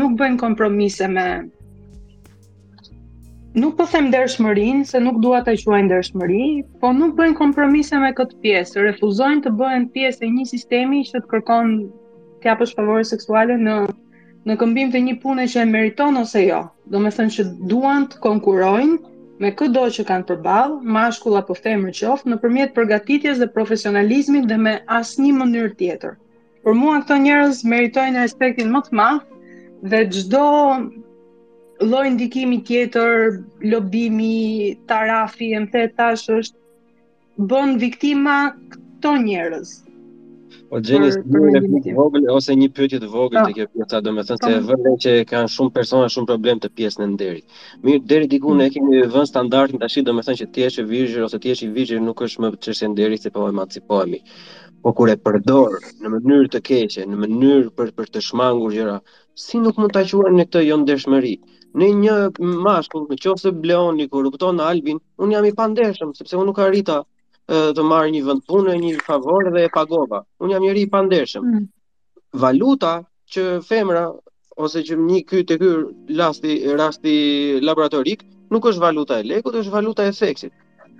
nuk 0.00 0.14
bëjnë 0.20 0.38
kompromise 0.44 1.08
me 1.18 1.26
nuk 3.52 3.76
po 3.76 3.84
them 3.90 4.08
ndershmërin, 4.08 4.84
se 4.88 4.96
nuk 5.00 5.20
dua 5.20 5.42
ta 5.44 5.52
quaj 5.56 5.82
ndershmëri, 5.86 6.44
po 6.80 6.92
nuk 6.96 7.14
bëjnë 7.18 7.36
kompromise 7.36 7.92
me 8.00 8.08
këtë 8.16 8.38
pjesë, 8.44 8.84
refuzojnë 8.88 9.42
të 9.44 9.52
bëhen 9.60 9.84
pjesë 9.96 10.24
e 10.28 10.32
një 10.36 10.46
sistemi 10.52 11.00
që 11.08 11.20
të 11.20 11.30
kërkon 11.32 11.74
të 12.40 12.50
japësh 12.50 12.72
favore 12.78 13.04
seksuale 13.10 13.58
në 13.60 13.74
në 14.48 14.56
këmbim 14.62 14.88
të 14.94 15.00
një 15.08 15.12
pune 15.24 15.44
që 15.52 15.60
e 15.62 15.66
meriton 15.72 16.16
ose 16.22 16.40
jo. 16.46 16.62
Do 16.94 16.98
me 16.98 17.12
thënë 17.18 17.30
që 17.34 17.44
duan 17.74 18.08
të 18.14 18.18
konkurojnë 18.24 18.96
me 19.44 19.52
këtë 19.60 19.72
do 19.76 19.84
që 19.98 20.04
kanë 20.08 20.26
përbalë, 20.32 20.80
mashkull 20.96 21.38
apo 21.42 21.54
femër 21.58 21.94
qoftë, 22.00 22.30
në 22.32 22.40
përmjet 22.46 22.72
përgatitjes 22.78 23.38
dhe 23.42 23.46
profesionalizmit 23.58 24.48
dhe 24.50 24.58
me 24.64 24.74
asë 25.00 25.26
një 25.28 25.32
mënyrë 25.42 25.76
tjetër. 25.82 26.16
Për 26.66 26.76
mua 26.80 26.96
këto 27.04 27.20
njerëz 27.28 27.62
meritojnë 27.74 28.24
respektin 28.24 28.72
më 28.74 28.82
të 28.88 28.98
mahtë 28.98 29.94
dhe 29.94 30.02
gjdo 30.16 30.44
lloj 31.82 32.10
ndikimi 32.14 32.62
tjetër, 32.66 33.38
lobimi, 33.72 34.76
tarafi, 34.88 35.50
më 35.62 35.70
the 35.74 35.86
tash 35.98 36.26
është 36.38 37.46
bën 37.50 37.78
viktima 37.80 38.36
këto 38.72 39.14
njerëz. 39.24 39.68
O 40.72 40.78
po, 40.78 40.80
gjeni 40.88 41.06
një 41.12 41.58
replikë 41.58 41.92
vogël 41.98 42.26
ose 42.32 42.54
një 42.56 42.68
pyetje 42.76 42.98
të 43.02 43.08
vogël 43.12 43.40
të 43.40 43.48
po. 43.48 43.54
kjo 43.56 43.66
pjesa, 43.74 44.00
domethënë 44.06 44.42
po. 44.42 44.48
se 44.48 44.60
vërre 44.68 44.92
që 45.04 45.12
kanë 45.32 45.50
shumë 45.54 45.74
persona 45.76 46.06
shumë 46.14 46.28
problem 46.30 46.58
të 46.62 46.68
pjesën 46.76 47.02
e 47.04 47.08
nderit. 47.12 47.44
Mirë, 47.84 48.02
deri 48.08 48.26
diku 48.34 48.54
ne 48.56 48.68
mm. 48.68 48.74
kemi 48.76 49.02
vënë 49.14 49.28
standardin 49.32 49.80
tash, 49.82 49.98
domethënë 50.08 50.40
që 50.40 50.46
ti 50.54 50.64
je 50.64 50.72
i 50.82 50.86
virgjër 50.92 51.26
ose 51.28 51.38
ti 51.42 51.48
je 51.52 51.64
i 51.66 51.72
virgjër 51.76 52.00
nuk 52.00 52.22
është 52.28 52.40
më 52.44 52.48
çështje 52.64 52.88
nderit 52.92 53.20
se 53.26 53.30
po 53.34 53.48
emancipohemi. 53.48 54.20
Po 54.82 54.92
kur 54.96 55.08
e 55.08 55.16
përdor 55.24 55.70
në 56.02 56.08
mënyrë 56.14 56.48
të 56.54 56.60
keqe, 56.68 57.02
në 57.10 57.16
mënyrë 57.24 57.68
për 57.76 57.92
për 57.96 58.06
të 58.12 58.20
shmangur 58.28 58.72
gjëra, 58.74 58.98
si 59.36 59.60
nuk 59.60 59.76
mund 59.78 59.92
ta 59.94 60.02
quajmë 60.06 60.40
këtë 60.46 60.64
jo 60.70 60.76
ndershmëri? 60.82 61.34
në 61.80 61.88
një 62.02 62.14
mashkull, 62.62 63.06
në 63.10 63.16
qofë 63.22 63.42
se 63.46 63.52
Bleoni, 63.62 64.08
kur 64.12 64.24
rupton 64.26 64.58
në 64.60 64.66
Albin, 64.68 64.98
unë 65.22 65.36
jam 65.36 65.46
i 65.48 65.52
pandeshëm, 65.58 66.12
sepse 66.18 66.36
unë 66.36 66.46
nuk 66.50 66.58
arrita 66.64 66.98
e, 67.02 67.70
të 67.76 67.86
marrë 67.86 68.12
një 68.16 68.22
vënd 68.28 68.44
punë, 68.50 68.74
një 68.82 68.96
favor 69.06 69.48
dhe 69.54 69.64
e 69.68 69.72
pagova. 69.76 70.22
Unë 70.42 70.54
jam 70.56 70.66
njëri 70.66 70.84
i 70.86 70.90
pandeshëm. 70.96 71.48
Mm. 71.54 71.66
Valuta 72.44 72.92
që 73.34 73.46
femra, 73.68 74.06
ose 74.60 74.82
që 74.84 74.98
një 75.00 75.22
kytë 75.30 75.46
të 75.52 75.60
kyrë 75.62 76.16
lasti, 76.20 76.58
rasti 76.82 77.14
laboratorik, 77.64 78.26
nuk 78.52 78.68
është 78.72 78.82
valuta 78.84 79.20
e 79.22 79.26
lekut, 79.32 79.56
është 79.62 79.72
valuta 79.78 80.04
e 80.04 80.12
seksit. 80.12 80.52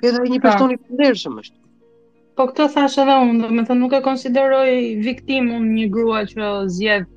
Edhe 0.02 0.22
një 0.28 0.40
pra. 0.40 0.54
person 0.54 0.72
i 0.72 0.80
pandeshëm 0.86 1.38
është. 1.42 1.58
Po 2.36 2.46
këtë 2.48 2.70
thash 2.72 2.96
edhe 3.02 3.18
unë, 3.26 3.42
dhe 3.44 3.48
me 3.52 3.62
thë 3.68 3.74
nuk 3.82 3.92
e 3.92 3.98
konsideroj 4.06 4.70
viktimë 5.04 5.52
unë 5.60 5.74
një 5.76 5.90
grua 5.92 6.22
që 6.32 6.52
zjedh 6.78 7.11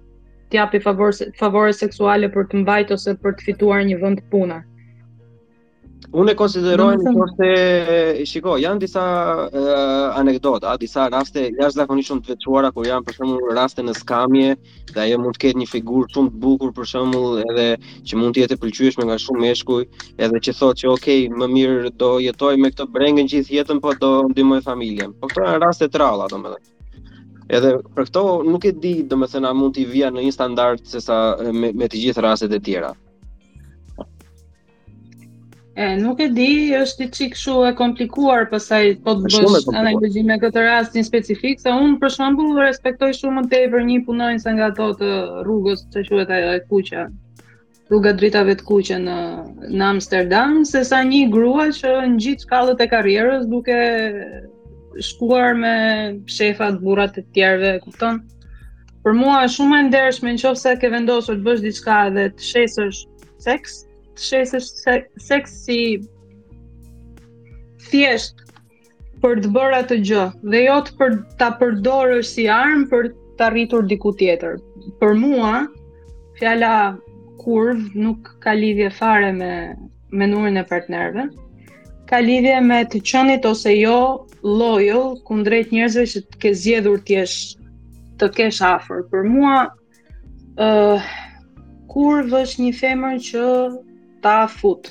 japi 0.56 0.80
favore 0.84 1.32
favore 1.42 1.74
seksuale 1.82 2.30
për 2.36 2.48
të 2.52 2.64
mbajtur 2.64 3.00
ose 3.00 3.16
për 3.26 3.36
të 3.40 3.50
fituar 3.52 3.84
një 3.90 4.00
vend 4.06 4.24
pune. 4.32 4.62
Unë 6.22 6.32
e 6.34 6.38
konsideroj 6.40 6.92
një 7.00 7.12
qoftë 7.18 7.48
shiko, 8.30 8.54
janë 8.62 8.82
disa 8.84 9.02
uh, 9.42 9.72
anekdota, 10.20 10.76
disa 10.80 11.08
raste 11.12 11.48
jashtëzakonisht 11.58 12.14
të 12.28 12.34
veçuara 12.36 12.70
kur 12.76 12.86
janë 12.88 13.08
për 13.08 13.18
shembull 13.18 13.56
raste 13.58 13.84
në 13.84 13.96
skamje, 13.98 14.54
dhe 14.94 15.02
ajo 15.06 15.18
mund 15.24 15.36
të 15.36 15.42
ketë 15.48 15.60
një 15.64 15.68
figurë 15.74 16.14
shumë 16.14 16.32
të 16.36 16.42
bukur 16.46 16.72
për 16.78 16.90
shembull, 16.94 17.42
edhe 17.48 17.66
që 18.08 18.22
mund 18.22 18.38
të 18.38 18.44
jetë 18.46 18.56
e 18.56 18.62
pëlqyeshme 18.64 19.08
nga 19.10 19.18
shumë 19.26 19.44
meshkuj, 19.48 19.88
edhe 20.28 20.44
që 20.48 20.56
thotë 20.62 20.82
që 20.84 20.94
okay, 20.94 21.26
më 21.42 21.50
mirë 21.58 21.96
do 22.04 22.14
jetoj 22.30 22.54
me 22.62 22.72
këtë 22.76 22.88
brengën 22.96 23.34
gjithë 23.34 23.56
jetën, 23.60 23.84
po 23.84 23.98
do 24.06 24.14
ndihmoj 24.32 24.62
familjen. 24.70 25.18
Po 25.20 25.32
këto 25.34 25.48
janë 25.50 25.66
raste 25.66 25.92
të 25.96 26.08
domethënë. 26.36 26.75
Edhe 27.54 27.72
për 27.98 28.08
këto 28.10 28.22
nuk 28.52 28.64
e 28.66 28.70
di, 28.84 28.92
domethënë 29.10 29.50
a 29.50 29.56
mund 29.58 29.74
të 29.78 29.84
vija 29.92 30.08
në 30.14 30.22
një 30.28 30.32
standard 30.36 30.86
se 30.92 31.02
sa 31.08 31.18
me, 31.54 31.70
me 31.82 31.88
të 31.94 32.00
gjithë 32.08 32.24
rastet 32.26 32.54
e 32.58 32.60
tjera. 32.68 32.94
E, 35.76 35.90
nuk 36.02 36.22
e 36.26 36.30
di, 36.34 36.48
është 36.80 37.06
i 37.06 37.10
çik 37.18 37.34
kështu 37.36 37.56
e 37.68 37.74
komplikuar, 37.82 38.46
pastaj 38.54 38.80
po 39.06 39.14
të 39.20 39.34
bësh 39.44 39.70
analogji 39.74 40.24
me 40.30 40.38
këtë 40.46 40.64
rast 40.66 40.96
një 40.98 41.04
specifik, 41.10 41.62
se 41.62 41.74
un 41.86 41.94
për 42.02 42.16
shembull 42.16 42.58
respektoj 42.64 43.12
shumë 43.20 43.38
më 43.44 43.54
tepër 43.54 43.86
një 43.92 44.00
punonjës 44.08 44.48
se 44.48 44.56
nga 44.58 44.72
ato 44.72 44.90
të 45.04 45.12
rrugës, 45.46 45.86
çka 45.92 46.06
quhet 46.10 46.34
ajo 46.40 46.56
e 46.58 46.64
kuqe. 46.72 47.06
Rruga 47.92 48.16
dritave 48.24 48.56
të 48.62 48.66
kuqe 48.72 48.96
në 49.06 49.20
në 49.70 49.88
Amsterdam, 49.94 50.64
sesa 50.74 51.04
një 51.12 51.22
grua 51.38 51.68
që 51.80 51.94
ngjit 52.16 52.48
shkallët 52.48 52.82
e 52.82 52.90
karrierës 52.96 53.46
duke 53.52 53.78
shkuar 55.02 55.56
me 55.58 56.20
shefat, 56.36 56.82
burrat 56.84 57.18
e 57.18 57.24
tjerëve, 57.34 57.72
e 57.78 57.82
kupton? 57.84 58.20
Për 59.06 59.14
mua 59.14 59.42
është 59.46 59.56
shumë 59.60 59.80
e 59.80 59.84
ndershme 59.90 60.32
nëse 60.34 60.74
ke 60.82 60.90
vendosur 60.90 61.38
të 61.38 61.46
bësh 61.46 61.64
diçka 61.66 61.98
edhe 62.10 62.28
të 62.36 62.44
shesësh 62.52 63.02
seks, 63.46 63.76
të 64.16 64.24
shesësh 64.30 64.70
seks 65.30 65.58
si 65.66 65.80
thjesht 67.90 68.42
për 69.24 69.44
të 69.44 69.52
bërë 69.58 69.80
atë 69.84 70.00
gjë 70.10 70.24
dhe 70.54 70.64
jo 70.66 70.78
të 70.88 70.98
për 71.00 71.18
ta 71.42 71.52
përdorësh 71.62 72.32
si 72.32 72.48
armë 72.56 72.90
për 72.90 73.12
të 73.38 73.48
arritur 73.50 73.86
diku 73.92 74.14
tjetër. 74.22 74.58
Për 75.02 75.14
mua 75.22 75.64
fjala 76.40 76.74
kurv 77.44 77.86
nuk 77.94 78.34
ka 78.44 78.56
lidhje 78.58 78.90
fare 78.98 79.32
me 79.38 79.52
menurin 80.12 80.58
e 80.62 80.66
partnerëve 80.70 81.30
ka 82.10 82.22
lidhje 82.22 82.58
me 82.66 82.78
të 82.94 83.00
qenit 83.10 83.46
ose 83.50 83.72
jo 83.76 83.94
loyal 84.62 85.06
kundrejt 85.30 85.72
njerëzve 85.74 86.04
që 86.12 86.22
të 86.26 86.42
ke 86.44 86.52
zgjedhur 86.62 87.02
të 87.08 87.16
jesh 87.20 87.38
të 88.22 88.30
kesh 88.38 88.60
afër. 88.72 89.02
Për 89.14 89.26
mua 89.36 89.58
ë 90.56 90.66
uh, 90.66 91.08
kur 91.94 92.22
vësh 92.32 92.54
një 92.62 92.72
femër 92.82 93.18
që 93.30 93.46
ta 94.26 94.38
fut, 94.52 94.88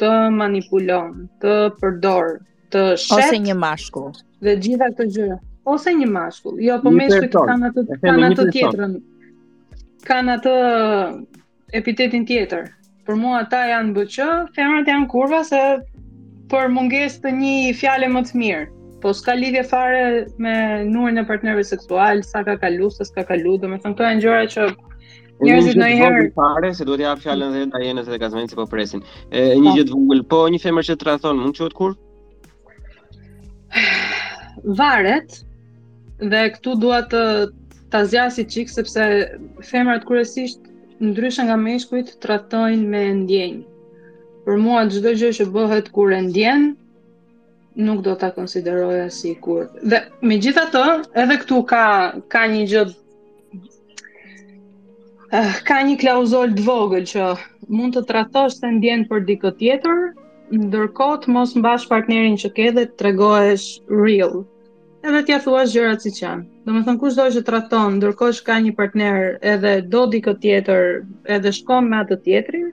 të 0.00 0.10
manipulon, 0.34 1.14
të 1.42 1.54
përdor, 1.80 2.32
të 2.74 2.82
shet 3.00 3.28
ose 3.30 3.38
një 3.46 3.56
mashkull. 3.62 4.10
Dhe 4.44 4.56
gjitha 4.66 4.90
këto 4.92 5.06
gjëra. 5.14 5.38
Ose 5.74 5.94
një 5.98 6.08
mashkull. 6.16 6.58
Jo, 6.66 6.78
po 6.84 6.92
meshkujt 6.94 7.32
kanë 7.46 7.70
atë 7.72 8.00
kanë 8.08 8.28
atë 8.34 8.48
tjetrën. 8.56 8.96
Kanë 10.10 10.34
atë 10.38 10.56
epitetin 11.78 12.26
tjetër. 12.28 12.68
Për 13.06 13.18
mua 13.22 13.40
ata 13.44 13.62
janë 13.70 13.94
BQ, 13.96 14.24
femrat 14.58 14.90
janë 14.90 15.08
kurva 15.14 15.40
se 15.48 15.60
për 16.52 16.68
munges 16.74 17.20
të 17.22 17.30
një 17.40 17.54
fjale 17.80 18.08
më 18.12 18.22
të 18.28 18.40
mirë. 18.42 18.64
Po 19.02 19.12
s'ka 19.16 19.34
lidhje 19.38 19.62
fare 19.70 20.02
me 20.44 20.52
numrin 20.90 21.20
e 21.22 21.26
partnerëve 21.28 21.64
seksual, 21.68 22.22
sa 22.26 22.42
ka 22.46 22.54
kalu, 22.62 22.88
sa 22.96 23.04
s'ka 23.06 23.24
kalu, 23.28 23.56
do 23.62 23.68
të 23.70 23.80
thonë 23.84 23.94
këto 23.98 24.06
janë 24.08 24.24
gjëra 24.24 24.46
që 24.54 24.66
njerëzit 25.46 25.76
ndonjëherë 25.80 26.24
fare 26.38 26.70
se 26.78 26.86
duhet 26.88 27.04
ja 27.04 27.12
fjalën 27.20 27.58
dhe 27.68 28.18
ta 28.24 28.30
se 28.38 28.44
të 28.52 28.58
po 28.60 28.64
presin. 28.72 29.04
E, 29.30 29.52
një 29.60 29.70
po. 29.72 29.76
gjë 29.76 29.84
të 29.90 29.94
vogël, 29.98 30.22
po 30.32 30.40
një 30.54 30.62
femër 30.64 30.88
që 30.90 30.98
rathonë, 31.10 31.42
mund 31.42 31.60
qoftë 31.60 31.78
kur? 31.82 31.94
Varet. 34.80 35.38
Dhe 36.32 36.42
këtu 36.56 36.74
duhet 36.80 37.12
të 37.12 37.22
ta 37.92 38.06
si 38.32 38.44
çik 38.54 38.70
sepse 38.72 39.06
femrat 39.70 40.06
kryesisht 40.08 40.64
ndryshe 41.04 41.42
nga 41.44 41.56
meshkujt 41.66 42.16
rathonë 42.24 42.80
me 42.94 43.04
ndjenjë 43.22 43.62
për 44.46 44.58
mua 44.64 44.82
çdo 44.94 45.12
gjë 45.20 45.28
që 45.40 45.44
bëhet 45.54 45.86
kur 45.94 46.12
e 46.16 46.20
ndjen 46.28 46.66
nuk 47.86 48.02
do 48.06 48.12
ta 48.20 48.28
konsideroja 48.36 49.06
si 49.14 49.32
kur. 49.46 49.64
Dhe 49.90 49.98
megjithatë, 50.30 50.82
edhe 51.22 51.38
këtu 51.42 51.58
ka 51.72 51.80
ka 52.34 52.44
një 52.52 52.60
gjë 52.72 52.84
eh, 55.40 55.56
ka 55.70 55.80
një 55.88 55.96
klauzol 56.04 56.54
të 56.60 56.66
vogël 56.68 57.08
që 57.12 57.26
mund 57.78 57.98
të 57.98 58.04
tratosh 58.12 58.60
se 58.62 58.70
ndjen 58.76 59.02
për 59.10 59.26
dikë 59.32 59.52
tjetër, 59.62 60.04
ndërkot 60.68 61.26
mos 61.36 61.56
mbash 61.58 61.90
partnerin 61.90 62.38
që 62.44 62.52
ke 62.60 62.70
dhe 62.78 62.86
të 62.86 62.96
tregohesh 63.02 63.66
real. 64.04 64.36
Edhe 65.06 65.24
t'ia 65.26 65.40
thuash 65.42 65.74
gjërat 65.74 66.06
siç 66.06 66.22
janë. 66.22 66.46
Do 66.62 66.72
thënë, 66.72 66.86
thon 66.86 67.02
kushdo 67.02 67.26
që 67.34 67.42
traton 67.50 67.98
ndërkohë 67.98 68.44
ka 68.46 68.60
një 68.68 68.76
partner 68.78 69.22
edhe 69.56 69.74
do 69.96 70.06
dikë 70.14 70.36
tjetër, 70.46 70.88
edhe 71.38 71.56
shkon 71.58 71.90
me 71.90 72.04
atë 72.06 72.20
tjetrin, 72.26 72.70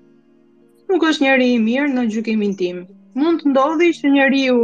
nuk 0.93 1.03
është 1.09 1.23
njëri 1.25 1.45
i 1.51 1.59
mirë 1.67 1.89
në 1.91 2.01
gjykimin 2.13 2.51
tim. 2.57 2.81
Mund 3.21 3.39
të 3.41 3.49
ndodhi 3.51 3.87
që 3.99 4.09
njëri 4.15 4.41
ju 4.45 4.57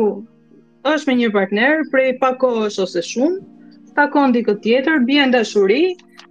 është 0.91 1.10
me 1.10 1.15
një 1.22 1.30
partner 1.38 1.80
prej 1.93 2.11
pak 2.22 2.38
kohës 2.43 2.77
ose 2.84 3.01
shumë, 3.07 3.39
takon 3.97 4.35
dikë 4.35 4.56
tjetër, 4.65 5.01
bje 5.10 5.26
në 5.26 5.34
dashuri, 5.38 5.80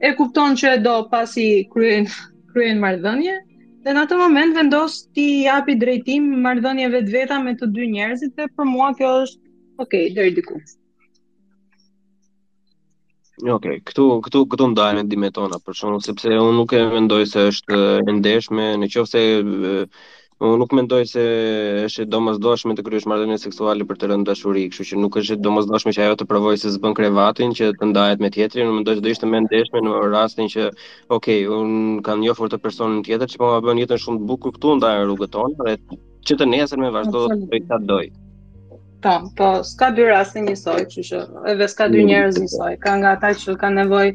e 0.08 0.12
kupton 0.20 0.54
që 0.62 0.70
e 0.76 0.80
do 0.86 0.94
pasi 1.14 1.48
kryen, 1.74 2.06
kryen 2.52 2.78
mardhënje, 2.84 3.34
dhe 3.82 3.96
në 3.96 4.06
atë 4.06 4.20
moment 4.22 4.60
vendos 4.60 4.96
ti 5.18 5.26
japi 5.48 5.74
drejtim 5.82 6.30
mardhënjeve 6.46 7.02
të 7.08 7.14
veta 7.18 7.42
me 7.48 7.56
të 7.58 7.70
dy 7.74 7.90
njerëzit, 7.96 8.36
dhe 8.38 8.46
për 8.54 8.70
mua 8.74 8.92
kjo 9.00 9.12
është 9.24 9.42
okej, 9.82 9.82
okay, 9.84 10.08
dhe 10.18 10.30
diku. 10.38 10.62
Okej, 13.38 13.52
okay, 13.54 13.80
këtu 13.86 14.04
këtu 14.26 14.40
këtu 14.50 14.66
ndajmë 14.72 15.02
ndihmën 15.06 15.32
tona 15.36 15.58
për 15.62 15.76
shkakun 15.78 16.00
sepse 16.02 16.26
unë 16.32 16.54
nuk 16.56 16.72
e 16.74 16.80
mendoj 16.90 17.18
se 17.30 17.44
është 17.52 17.76
e 18.08 18.12
ndeshme 18.16 18.64
nëse 18.82 19.26
unë 20.38 20.56
nuk 20.62 20.72
mendoj 20.78 20.98
se 21.10 21.24
është 21.84 22.02
e 22.02 22.08
domosdoshme 22.16 22.74
të 22.78 22.82
kryesh 22.88 23.06
marrëdhënie 23.12 23.38
seksuale 23.42 23.86
për 23.92 23.96
të 24.02 24.10
rënë 24.12 24.26
dashuri, 24.30 24.64
kështu 24.72 24.88
që 24.90 25.00
nuk 25.04 25.18
është 25.22 25.36
e 25.38 25.42
domosdoshme 25.46 25.94
që 25.94 26.02
ajo 26.08 26.18
të 26.22 26.28
provojë 26.34 26.60
se 26.64 26.74
zbën 26.78 26.98
krevatin 26.98 27.54
që 27.60 27.70
të 27.78 27.90
ndahet 27.92 28.22
me 28.26 28.30
tjetrin, 28.34 28.70
unë 28.72 28.80
mendoj 28.80 28.98
se 28.98 29.06
do 29.06 29.14
ishte 29.14 29.30
më 29.34 29.44
ndeshme 29.46 29.84
në 29.86 29.94
rastin 30.18 30.50
që 30.56 30.66
ok, 31.18 31.28
unë 31.58 31.98
kam 32.10 32.22
një 32.26 32.34
të 32.42 32.58
personin 32.66 33.02
tjetër 33.06 33.30
që 33.30 33.38
po 33.44 33.52
ma 33.54 33.62
bën 33.68 33.84
jetën 33.86 34.02
shumë 34.06 34.18
të 34.24 34.30
bukur 34.34 34.58
këtu 34.58 34.76
ndaj 34.80 34.96
rrugëton, 35.04 35.56
dhe 35.62 35.76
që 36.26 36.38
të 36.42 36.50
nesër 36.56 36.78
me 36.86 36.94
vazhdo 36.98 37.28
të 37.34 37.40
bëj 37.54 37.66
këtë 37.72 38.04
Po, 38.98 39.10
po, 39.38 39.48
s'ka 39.66 39.92
dy 39.94 40.08
raste 40.10 40.42
njësoj, 40.42 40.80
që 40.92 41.02
që 41.08 41.18
edhe 41.52 41.66
s'ka 41.72 41.86
dy 41.92 42.00
mm. 42.02 42.08
njerëz 42.10 42.38
njësoj. 42.42 42.70
Ka 42.86 42.94
nga 43.00 43.12
ata 43.16 43.30
që 43.42 43.54
kanë 43.60 43.78
nevojë 43.84 44.14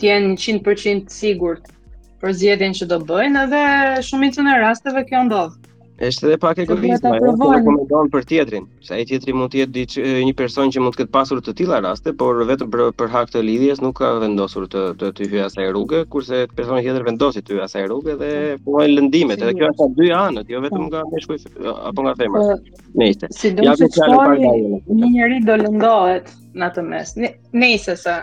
të 0.00 0.06
jenë 0.08 0.34
100% 0.42 1.14
sigurt 1.14 1.72
për 2.20 2.36
zgjedhjen 2.42 2.76
që 2.80 2.90
do 2.92 2.98
bëjnë, 3.10 3.46
edhe 3.48 3.62
shumicën 4.10 4.52
e 4.54 4.58
rasteve 4.64 5.06
kjo 5.08 5.22
ndodh 5.30 5.59
është 6.00 6.26
edhe 6.28 6.36
pak 6.42 6.58
egoizëm, 6.64 7.06
ajo 7.12 7.32
nuk 7.36 7.50
rekomendon 7.54 8.08
për 8.12 8.22
tjetrin, 8.30 8.64
se 8.86 8.94
ai 8.96 9.02
tjetri 9.08 9.34
mund 9.36 9.52
të 9.52 9.60
jetë 9.64 10.04
një 10.28 10.32
person 10.38 10.70
që 10.72 10.82
mund 10.82 10.96
të 10.96 11.02
ketë 11.02 11.12
pasur 11.16 11.42
të 11.44 11.54
tilla 11.58 11.80
raste, 11.84 12.14
por 12.22 12.38
vetëm 12.48 12.70
për, 12.72 12.84
për 13.00 13.10
hak 13.16 13.32
të 13.34 13.42
lidhjes 13.44 13.82
nuk 13.84 13.98
ka 14.00 14.12
vendosur 14.22 14.66
të 14.72 14.84
të, 15.00 15.10
të 15.18 15.28
hyjë 15.32 15.44
asaj 15.50 15.66
rrugë, 15.74 16.00
kurse 16.14 16.40
personi 16.56 16.86
tjetër 16.86 17.04
vendosi 17.10 17.42
të 17.44 17.56
hyjë 17.58 17.66
asaj 17.66 17.84
rrugë 17.90 18.16
dhe 18.22 18.30
mm. 18.32 18.64
punoi 18.68 18.88
lëndimet, 18.94 19.44
edhe 19.44 19.54
kjo 19.60 19.70
është 19.74 19.90
dy 20.00 20.10
anët, 20.22 20.52
jo 20.54 20.64
vetëm 20.64 20.88
nga 20.88 21.04
meshkuj 21.12 21.40
apo 21.76 22.08
nga 22.08 22.16
femra. 22.24 22.46
Po, 22.56 22.82
nëse. 23.04 23.32
Ja 23.68 23.76
ku 23.82 23.90
ka 24.00 24.26
një 24.40 24.56
një 24.88 25.14
njeri 25.18 25.42
do 25.50 25.60
lëndohet 25.66 26.32
në 26.56 26.70
atë 26.72 26.88
mes. 26.88 27.16
Nëse 27.64 27.98
se 28.06 28.16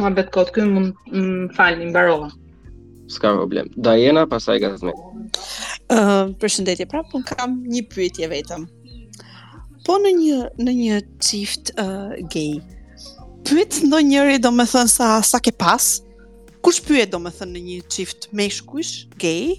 mohabet 0.00 0.32
kot 0.38 0.54
këy 0.56 0.66
mund 0.72 1.56
falni 1.60 1.92
mbarova 1.92 2.32
s'ka 3.08 3.32
problem. 3.34 3.68
Diana, 3.76 4.26
pastaj 4.28 4.60
Gazmet. 4.62 4.96
Ëh, 5.88 5.96
uh, 5.96 6.34
përshëndetje 6.40 6.86
prapë, 6.90 7.14
un 7.16 7.24
kam 7.26 7.56
një 7.64 7.82
pyetje 7.92 8.28
vetëm. 8.30 8.66
Po 9.86 9.96
në 10.04 10.12
një 10.20 10.38
në 10.66 10.74
një 10.82 10.98
çift 11.24 11.72
uh, 11.80 12.12
gay. 12.32 12.58
Pyet 13.48 13.80
ndonjëri 13.88 14.36
domethën 14.44 14.90
sa 14.92 15.14
sa 15.24 15.40
ke 15.40 15.54
pas? 15.56 15.86
Kush 16.60 16.82
pyet 16.84 17.12
domethën 17.14 17.52
në 17.56 17.64
një 17.70 17.78
çift 17.92 18.28
meshkujsh 18.36 19.06
gay, 19.22 19.56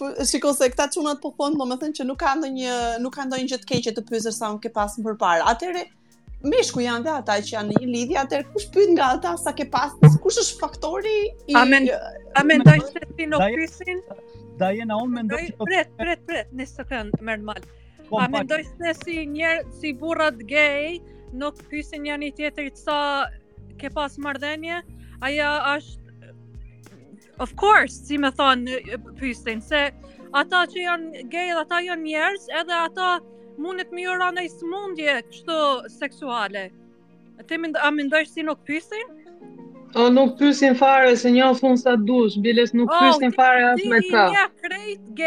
Po 0.00 0.10
shikoj 0.30 0.52
se 0.58 0.68
këta 0.72 0.88
çunat 0.96 1.18
po 1.22 1.32
thonë, 1.38 1.56
domethënë 1.62 1.94
po 1.94 1.98
që 2.00 2.08
nuk 2.10 2.20
ka 2.24 2.34
ndonjë, 2.42 2.76
nuk 3.06 3.16
ka 3.16 3.24
ndonjë 3.30 3.50
gjë 3.54 3.62
të 3.64 3.70
keqe 3.72 3.94
të 3.96 4.06
pyesë 4.10 4.34
sa 4.36 4.52
unë 4.52 4.60
ke 4.66 4.72
pas 4.76 4.92
më 5.06 5.16
parë. 5.24 5.46
Atëre 5.54 5.86
meshku 6.52 6.84
janë 6.84 7.08
dhe 7.08 7.14
ata 7.24 7.40
që 7.40 7.56
janë 7.56 7.72
në 7.72 7.80
një 7.82 7.90
lidhje, 7.96 8.18
atëre 8.26 8.46
kush 8.54 8.68
pyet 8.76 8.92
nga 8.94 9.08
ata 9.16 9.32
sa 9.46 9.56
ke 9.60 9.66
pas, 9.72 9.96
kush 10.26 10.38
është 10.44 10.60
faktori 10.60 11.16
i 11.48 11.56
A 11.56 11.64
mendoj 12.52 12.78
se 12.92 13.06
ti 13.16 13.32
nuk 13.32 13.42
pyesin? 13.56 14.04
da 14.58 14.70
jena 14.74 14.96
unë 15.02 15.14
me 15.14 15.22
ndoj... 15.26 15.42
Pret, 15.64 15.90
pret, 15.98 16.22
pret, 16.28 16.48
një 16.60 16.66
sekund, 16.70 17.14
mërë 17.28 17.42
në 17.42 17.48
malë. 17.50 17.76
A 18.22 18.26
me 18.30 18.42
ndoj 18.46 18.60
së 18.76 18.92
si 19.02 19.16
njerë, 19.34 19.64
si 19.80 19.92
burat 20.00 20.38
gay, 20.48 21.00
nuk 21.36 21.58
pysin 21.70 22.04
njerë 22.06 22.22
një 22.24 22.32
tjetëri 22.38 22.72
të 22.76 22.82
sa 22.86 22.98
ke 23.80 23.90
pas 23.96 24.16
mardhenje, 24.26 24.80
aja 25.28 25.50
është... 25.74 26.32
Of 27.44 27.52
course, 27.60 27.98
si 28.08 28.16
me 28.18 28.30
thonë 28.32 29.00
pysin, 29.20 29.60
se 29.60 29.86
ata 30.36 30.62
që 30.72 30.82
janë 30.86 31.26
gay 31.32 31.50
dhe 31.52 31.58
ata 31.66 31.82
janë 31.84 32.06
njerës, 32.06 32.48
edhe 32.62 32.78
ata 32.86 33.10
mundet 33.60 33.92
më 33.96 34.06
jura 34.06 34.30
në 34.36 34.46
i 34.48 34.52
smundje 34.54 35.18
kështu 35.30 35.60
seksuale. 35.98 36.68
A 37.38 37.90
me 37.92 38.06
ndoj 38.08 38.24
si 38.30 38.42
nuk 38.46 38.62
pysin? 38.64 39.04
Në 39.04 39.25
O 39.96 40.08
nuk 40.14 40.38
pysin 40.38 40.74
fare 40.78 41.16
se 41.16 41.30
një 41.32 41.46
fund 41.58 41.80
sa 41.80 41.94
dush, 42.08 42.34
biles 42.44 42.74
nuk 42.76 42.90
pysin 43.00 43.32
fare 43.32 43.62
as 43.70 43.80
me 43.92 44.00
ka. 44.10 44.26
Ja 44.34 44.42
krejt 44.64 45.22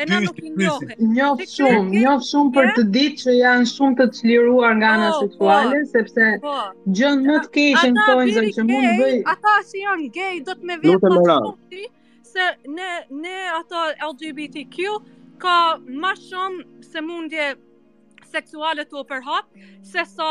e 0.00 0.06
na 0.10 0.18
nuk 0.24 0.40
i 0.42 0.50
njohet. 0.58 0.96
Njoh 1.10 1.44
shumë, 1.52 2.00
njoh 2.00 2.24
shumë 2.30 2.52
për 2.56 2.72
të 2.78 2.84
ditë 2.96 3.20
që 3.22 3.34
janë 3.36 3.68
shumë 3.74 3.96
të 4.00 4.06
çliruar 4.18 4.74
nga 4.80 4.90
ana 4.96 5.12
po, 5.14 5.20
seksuale 5.26 5.80
sepse 5.92 6.26
po. 6.46 6.56
gjën 6.98 7.22
më 7.28 7.38
të 7.44 7.52
keqe 7.58 7.86
në 7.92 8.10
që 8.58 8.66
mund 8.72 8.90
të 8.90 8.98
bëj. 9.02 9.14
Ata 9.36 9.54
që 9.70 9.80
janë 9.84 10.10
gay 10.18 10.42
do 10.50 10.58
të 10.58 10.72
më 10.72 10.80
për 10.82 11.00
pas 11.06 11.16
kurti 11.30 11.86
se 12.32 12.50
ne 12.80 12.90
ne 13.22 13.36
ato 13.60 13.86
LGBTQ 14.12 14.98
ka 15.46 15.56
më 16.02 16.12
shumë 16.26 16.88
se 16.90 17.06
mundje 17.10 17.52
seksuale 18.34 18.84
të 18.90 19.02
përhap, 19.10 19.46
se 19.90 20.04
sa 20.10 20.28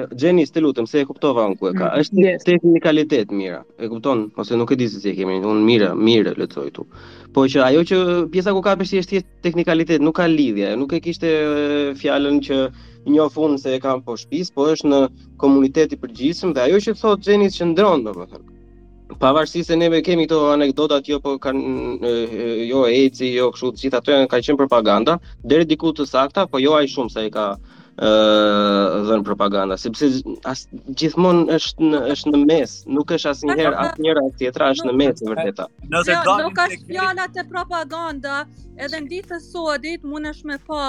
të 0.50 0.62
lutem, 0.66 0.86
se 0.90 1.00
e 1.02 1.08
kuptova 1.10 1.48
unë 1.50 1.58
ku 1.60 1.66
e 1.70 1.72
ka. 1.78 1.88
Mm, 1.88 1.98
është 2.04 2.26
yes. 2.26 2.44
teknikalitet 2.46 3.34
mira. 3.40 3.60
E 3.82 3.88
kupton? 3.90 4.18
Ose 4.40 4.52
nuk 4.60 4.72
e 4.74 4.78
di 4.80 4.86
se 4.92 5.00
si 5.02 5.08
e 5.12 5.16
kemi. 5.18 5.40
Unë 5.52 5.64
mira, 5.70 5.90
mira 6.08 6.32
le 6.40 6.46
të 6.46 6.70
thoj 6.70 6.86
Po 7.34 7.44
që 7.50 7.58
ajo 7.66 7.82
që 7.90 7.98
pjesa 8.32 8.54
ku 8.54 8.60
ka 8.62 8.74
përsi 8.78 9.00
është 9.02 9.10
thjesht 9.14 9.26
teknikalitet, 9.46 10.00
nuk 10.02 10.16
ka 10.18 10.26
lidhje. 10.30 10.66
Ajo 10.70 10.78
nuk 10.84 10.92
e 10.98 11.02
kishte 11.06 11.28
fjalën 12.00 12.36
që 12.46 12.56
një 13.10 13.26
fund 13.34 13.62
se 13.62 13.74
e 13.76 13.80
kam 13.82 14.02
po 14.06 14.16
shtëpis, 14.18 14.50
po 14.54 14.68
është 14.74 14.88
në 14.92 15.00
komunitet 15.40 15.94
i 15.94 16.00
përgjithshëm 16.02 16.54
dhe 16.54 16.60
ajo 16.68 16.78
që 16.88 16.98
thot 17.00 17.26
Jenny 17.30 17.48
që 17.56 17.70
ndron 17.72 18.02
domethënë 18.08 18.59
pavarësisht 19.20 19.68
se 19.70 19.76
neve 19.76 20.00
kemi 20.04 20.24
këto 20.28 20.38
anekdotat 20.54 21.08
jo 21.08 21.20
po 21.20 21.36
kanë 21.42 22.12
jo 22.72 22.86
Eci, 22.88 23.28
jo 23.36 23.50
kështu 23.54 23.70
të 23.76 23.82
gjitha 23.84 24.00
ato 24.00 24.14
janë 24.14 24.30
ka 24.32 24.40
qenë 24.46 24.60
propaganda 24.60 25.18
deri 25.44 25.66
diku 25.68 25.92
të 25.92 26.08
sakta, 26.08 26.46
po 26.48 26.60
jo 26.62 26.72
ai 26.80 26.88
shumë 26.88 27.12
sa 27.14 27.26
i 27.28 27.32
ka 27.36 27.46
ë 28.00 28.10
dhën 29.10 29.22
propaganda, 29.26 29.76
sepse 29.76 30.08
as 30.48 30.62
gjithmonë 31.02 31.58
është 31.58 31.90
në 31.92 32.00
është 32.14 32.32
në 32.34 32.40
mes, 32.48 32.76
nuk 32.98 33.12
është 33.16 33.30
asnjëherë 33.34 33.76
asnjëra 33.84 34.24
as 34.30 34.38
tjetra 34.40 34.70
është 34.76 34.88
në 34.88 34.94
mes 35.02 35.22
e 35.22 35.30
Nëse 35.36 36.18
do 36.28 36.36
jo, 36.36 36.40
nuk 36.46 36.56
ka 36.56 36.68
fjala 36.88 37.26
të 37.34 37.44
propaganda, 37.52 38.40
edhe 38.80 38.96
në 39.04 39.08
ditën 39.14 39.36
e 39.36 39.44
sotit 39.50 40.04
mundesh 40.08 40.44
me 40.48 40.56
pa 40.66 40.86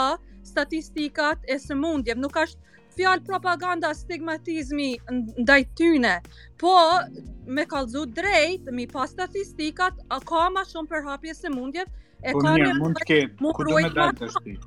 statistikat 0.47 1.43
e 1.51 1.59
sëmundjeve, 1.59 2.19
nuk 2.23 2.37
është 2.45 2.70
fjalë 2.97 3.25
propaganda, 3.27 3.89
stigmatizmi 3.95 4.89
ndaj 5.43 5.61
tyne, 5.79 6.15
po 6.61 6.73
me 7.57 7.65
kallzu 7.71 8.05
drejt, 8.17 8.69
mi 8.79 8.87
pas 8.93 9.11
statistikat, 9.13 9.97
a 10.11 10.19
ka 10.31 10.45
ma 10.55 10.65
shumë 10.71 10.91
për 10.93 11.07
hapje 11.07 11.37
se 11.41 11.53
mundjet, 11.55 11.91
e 12.21 12.35
po, 12.35 12.43
ka 12.45 12.55
një 12.63 12.73
mund 12.79 12.99
të 12.99 13.09
ketë, 13.11 13.51
ku 13.59 13.67
do 13.69 13.77
me 13.81 13.93
dajtë 13.99 14.31
është 14.31 14.59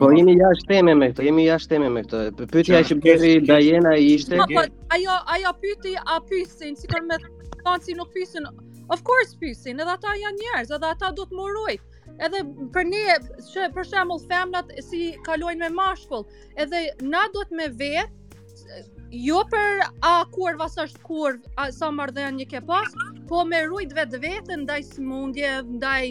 Po 0.00 0.08
jemi 0.16 0.32
jashtë 0.38 0.68
teme 0.70 0.92
me 0.98 1.08
këto, 1.10 1.22
jemi 1.26 1.42
jashtë 1.44 1.74
teme 1.74 1.88
me 1.94 2.00
këto. 2.06 2.46
Pyetja 2.54 2.78
që 2.88 2.94
bëri 3.04 3.32
Dajena 3.44 3.90
ishte, 4.00 4.38
po 4.48 4.62
ajo 4.96 5.16
ajo 5.34 5.50
pyeti 5.60 5.92
a 6.00 6.16
pyesin 6.30 6.72
sikur 6.80 7.04
me 7.04 7.18
tani 7.58 7.96
nuk 7.98 8.08
pyesin. 8.14 8.48
Of 8.88 9.04
course 9.04 9.36
pyesin, 9.42 9.76
edhe 9.84 9.92
ata 9.92 10.14
janë 10.22 10.40
njerëz, 10.40 10.72
edhe 10.78 10.90
ata 10.94 11.12
do 11.20 11.28
të 11.28 11.36
morojnë. 11.42 11.82
Edhe 12.18 12.38
për 12.74 12.86
ne 12.90 13.00
që 13.48 13.66
për 13.74 13.86
shembull 13.88 14.22
femnat 14.30 14.70
si 14.84 15.00
kalojnë 15.28 15.60
me 15.66 15.74
mashkull, 15.74 16.24
edhe 16.64 16.80
na 17.12 17.20
duhet 17.36 17.52
me 17.60 17.68
vetë, 17.82 18.80
jo 19.26 19.38
për 19.52 19.84
a 20.06 20.12
kurva 20.34 20.66
është 20.84 21.02
kur, 21.10 21.38
a 21.64 21.68
sa 21.76 21.92
marrdhënia 22.00 22.32
një 22.40 22.48
ke 22.54 22.62
pas, 22.72 22.96
po 23.30 23.44
me 23.52 23.60
rujt 23.70 23.94
vetë 24.00 24.22
vetën 24.26 24.64
ndaj 24.66 24.80
smundje, 24.88 25.52
ndaj 25.70 26.02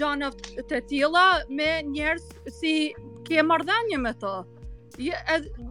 gjërave 0.00 0.60
të 0.72 0.82
tilla 0.90 1.26
me 1.60 1.70
njerëz 1.94 2.26
si 2.58 2.74
ke 3.30 3.46
marrdhënie 3.52 4.02
me 4.08 4.16
to. 4.24 4.34
Ja, 5.00 5.16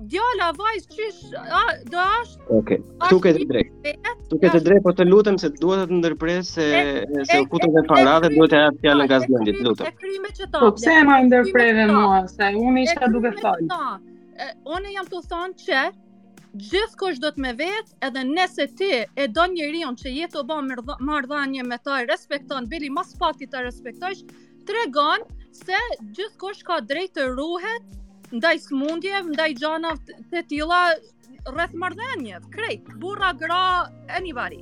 djala 0.09 0.47
vajzë 0.57 0.95
çish 0.95 1.33
a, 1.37 1.59
do 1.93 1.99
ashtë? 2.01 2.45
Oke, 2.57 2.77
okay. 3.13 3.33
tu 3.37 3.45
drejt. 3.51 3.89
Tu 4.31 4.39
ketë 4.41 4.61
drejt, 4.65 4.81
po 4.85 4.93
të 4.97 5.05
lutem 5.05 5.37
se 5.41 5.51
duhet 5.61 5.91
të 5.91 5.99
ndërpres 5.99 6.49
se 6.55 6.65
se 7.29 7.37
u 7.37 7.45
kutë 7.51 7.69
dhe 7.75 7.83
para 7.91 8.15
dhe 8.23 8.31
duhet 8.33 8.53
të 8.53 8.61
jap 8.63 8.79
fjalën 8.85 9.11
gazetës, 9.11 9.59
lutem. 9.67 9.93
Po 10.55 10.71
pse 10.79 10.95
më 11.09 11.17
ndërpreve 11.27 11.85
mua 11.91 12.23
se 12.33 12.49
unë 12.63 12.85
isha 12.87 13.11
duke 13.13 13.33
fal. 13.43 13.61
Unë 14.77 14.95
jam 14.95 15.11
të 15.13 15.21
thonë 15.33 15.67
që 15.67 15.83
gjithkush 16.71 17.21
do 17.27 17.33
të 17.35 17.45
me 17.45 17.53
vetë 17.61 18.09
edhe 18.09 18.25
nëse 18.31 18.65
ti 18.79 18.89
e 19.05 19.29
do 19.37 19.45
njerion 19.53 19.97
që 20.01 20.15
jetë 20.17 20.41
të 20.41 20.45
ba 20.73 20.97
mardhanje 21.11 21.67
me 21.69 21.77
ta 21.85 22.01
respekton, 22.09 22.69
bili 22.73 22.89
mas 22.89 23.13
pati 23.21 23.45
të 23.53 23.63
respektojsh, 23.69 24.25
të 24.65 25.07
se 25.61 25.79
gjithkush 26.17 26.61
ka 26.71 26.81
të 26.89 27.33
ruhet 27.37 27.89
ndaj 28.37 28.57
smundje, 28.63 29.11
ndaj 29.33 29.51
gjanav 29.59 29.97
të 30.31 30.41
tila 30.49 30.81
rreth 31.51 31.73
mardhenjev, 31.81 32.43
krejt, 32.53 32.91
burra, 33.01 33.33
gra, 33.41 33.59
anybody. 34.19 34.61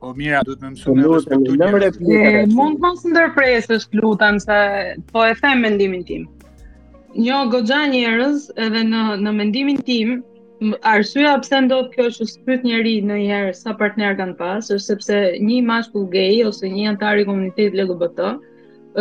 Po, 0.00 0.14
mira, 0.16 0.40
du 0.48 0.56
të 0.56 0.64
më 0.64 0.72
mësu 0.72 0.88
po, 0.88 0.96
me 0.96 1.08
respektu 1.12 1.56
njërë. 1.60 2.46
Mund 2.56 2.80
të 2.80 2.86
mos 2.86 3.04
ndërpresë 3.12 3.76
është 3.76 4.00
lutëm, 4.04 4.40
se 4.48 4.58
po 5.12 5.28
e 5.28 5.36
them 5.44 5.66
me 5.66 5.74
ndimin 5.76 6.06
tim. 6.12 6.26
Jo, 7.18 7.34
gogja 7.50 7.78
njerëz, 7.90 8.44
edhe 8.64 8.84
në, 8.86 8.98
në 9.18 9.30
mendimin 9.34 9.78
tim, 9.86 10.12
arsyeja 10.86 11.32
pse 11.42 11.58
ndodh 11.64 11.88
kjo 11.96 12.04
që 12.16 12.26
spyt 12.32 12.66
njëri 12.68 12.92
në 13.06 13.16
një 13.22 13.38
herë 13.38 13.54
sa 13.60 13.72
partner 13.80 14.14
kanë 14.20 14.36
pas, 14.38 14.68
është 14.70 14.84
sepse 14.86 15.16
një 15.48 15.56
mashkull 15.70 16.04
gay 16.12 16.44
ose 16.46 16.70
një 16.70 16.86
antar 16.92 17.18
i 17.18 17.24
komunitetit 17.30 17.74
LGBT 17.82 18.28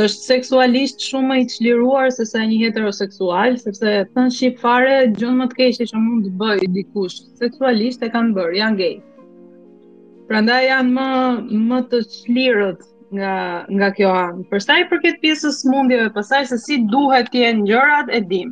është 0.06 0.26
seksualisht 0.31 1.02
shumë 1.06 1.27
më 1.30 1.38
i 1.44 1.48
çliruar 1.53 2.10
se 2.15 2.26
sa 2.31 2.41
një 2.49 2.57
heteroseksual, 2.64 3.57
sepse 3.61 3.94
thën 4.15 4.34
shi 4.40 4.52
fare 4.64 4.95
gjën 5.15 5.38
më 5.44 5.48
të 5.53 5.60
keqe 5.61 5.90
që 5.94 6.02
mund 6.07 6.27
të 6.27 6.34
bëj 6.41 6.68
dikush. 6.80 7.18
Seksualisht 7.44 8.06
e 8.06 8.10
kanë 8.14 8.36
bër, 8.40 8.53
janë 8.61 8.81
gay. 8.81 8.98
Prandaj 10.30 10.61
janë 10.72 10.94
më 10.98 11.61
më 11.69 11.81
të 11.94 12.02
çlirët 12.19 12.86
nga 13.15 13.65
nga 13.69 13.90
kjo 13.95 14.10
anë. 14.23 14.44
Për 14.52 14.64
sa 14.65 14.76
i 14.81 14.88
përket 14.90 15.15
pjesës 15.23 15.61
së 15.64 15.72
mundjeve, 15.73 16.07
pastaj 16.18 16.44
se 16.52 16.57
si 16.65 16.77
duhet 16.94 17.31
të 17.34 17.44
jenë 17.44 17.68
gjërat 17.69 18.11
e 18.14 18.22
dim. 18.34 18.52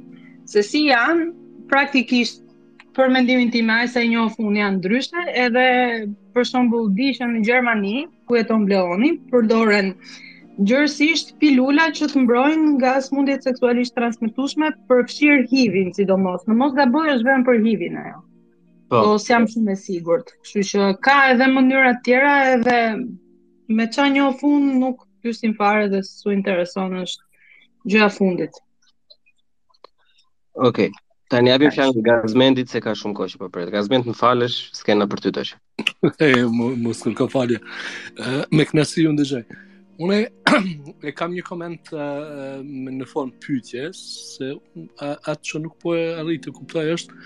Se 0.54 0.64
si 0.70 0.86
janë 0.88 1.28
praktikisht 1.74 2.44
për 2.98 3.12
mendimin 3.14 3.52
tim 3.54 3.68
ai 3.70 3.88
sa 3.94 4.02
i 4.02 4.08
njeh 4.14 4.32
fun 4.38 4.56
janë 4.58 4.80
ndryshe, 4.80 5.26
edhe 5.46 5.66
për 6.34 6.48
shembull 6.52 6.88
di 7.00 7.12
që 7.18 7.28
në 7.34 7.44
Gjermani 7.50 7.98
ku 8.28 8.38
jeton 8.40 8.64
Bleoni 8.70 9.12
përdoren 9.34 9.92
gjërësisht 10.70 11.36
pilula 11.44 11.86
që 11.94 12.08
të 12.10 12.24
mbrojnë 12.24 12.72
nga 12.80 12.96
smundjet 13.08 13.46
seksualisht 13.46 13.94
transmitushme 14.00 14.72
për 14.90 15.04
HIV-in, 15.52 15.94
sidomos. 15.98 16.42
Në 16.50 16.58
mos 16.64 16.74
gaboj 16.80 17.06
është 17.14 17.28
vetëm 17.30 17.44
për 17.50 17.62
HIV-in 17.68 17.98
ajo. 18.06 18.18
Po, 18.90 18.98
po 19.06 19.14
s'jam 19.22 19.46
shumë 19.54 19.76
e 19.76 19.78
sigurt. 19.84 20.34
Kështu 20.42 20.64
që 20.72 20.90
ka 21.06 21.18
edhe 21.36 21.46
mënyra 21.54 21.94
të 22.00 22.04
tjera 22.10 22.34
edhe 22.56 22.80
me 23.68 23.88
qa 23.92 24.08
një 24.12 24.24
fund 24.40 24.76
nuk 24.82 25.04
pysin 25.24 25.54
fare 25.58 25.88
dhe 25.92 26.02
su 26.06 26.32
intereson 26.32 26.96
është 27.04 27.92
gjë 27.92 28.02
a 28.06 28.10
fundit. 28.14 28.56
Ok, 30.70 30.88
ta 31.30 31.42
një 31.44 31.54
abim 31.58 31.72
fjanë 31.74 32.02
gazmendit 32.06 32.72
se 32.72 32.82
ka 32.82 32.96
shumë 32.98 33.16
koshë 33.20 33.38
për 33.44 33.52
përret. 33.54 33.70
Po 33.72 33.76
Gazmend 33.78 34.08
në 34.10 34.16
falësh, 34.18 34.56
s'kena 34.80 35.06
për 35.12 35.20
ty 35.26 35.32
të 35.36 35.44
është. 35.46 35.62
e, 36.24 36.46
mu, 36.50 36.72
mu 36.76 36.94
s'kër 36.94 37.14
ka 37.18 37.28
falje. 37.32 37.60
me 38.52 38.66
knasi 38.66 39.04
ju 39.06 39.12
në 39.14 39.22
dëgjaj. 39.22 39.44
Unë 39.98 40.18
e 41.10 41.12
kam 41.12 41.34
një 41.34 41.42
koment 41.46 41.92
uh, 41.96 42.60
në 42.98 43.06
formë 43.10 43.34
pytje, 43.42 43.88
se 43.98 44.52
uh, 44.54 45.16
atë 45.16 45.42
që 45.52 45.62
nuk 45.64 45.78
po 45.82 45.96
e 45.98 46.04
rritë 46.22 46.48
të 46.48 46.56
kuptaj 46.60 46.86
është, 46.94 47.22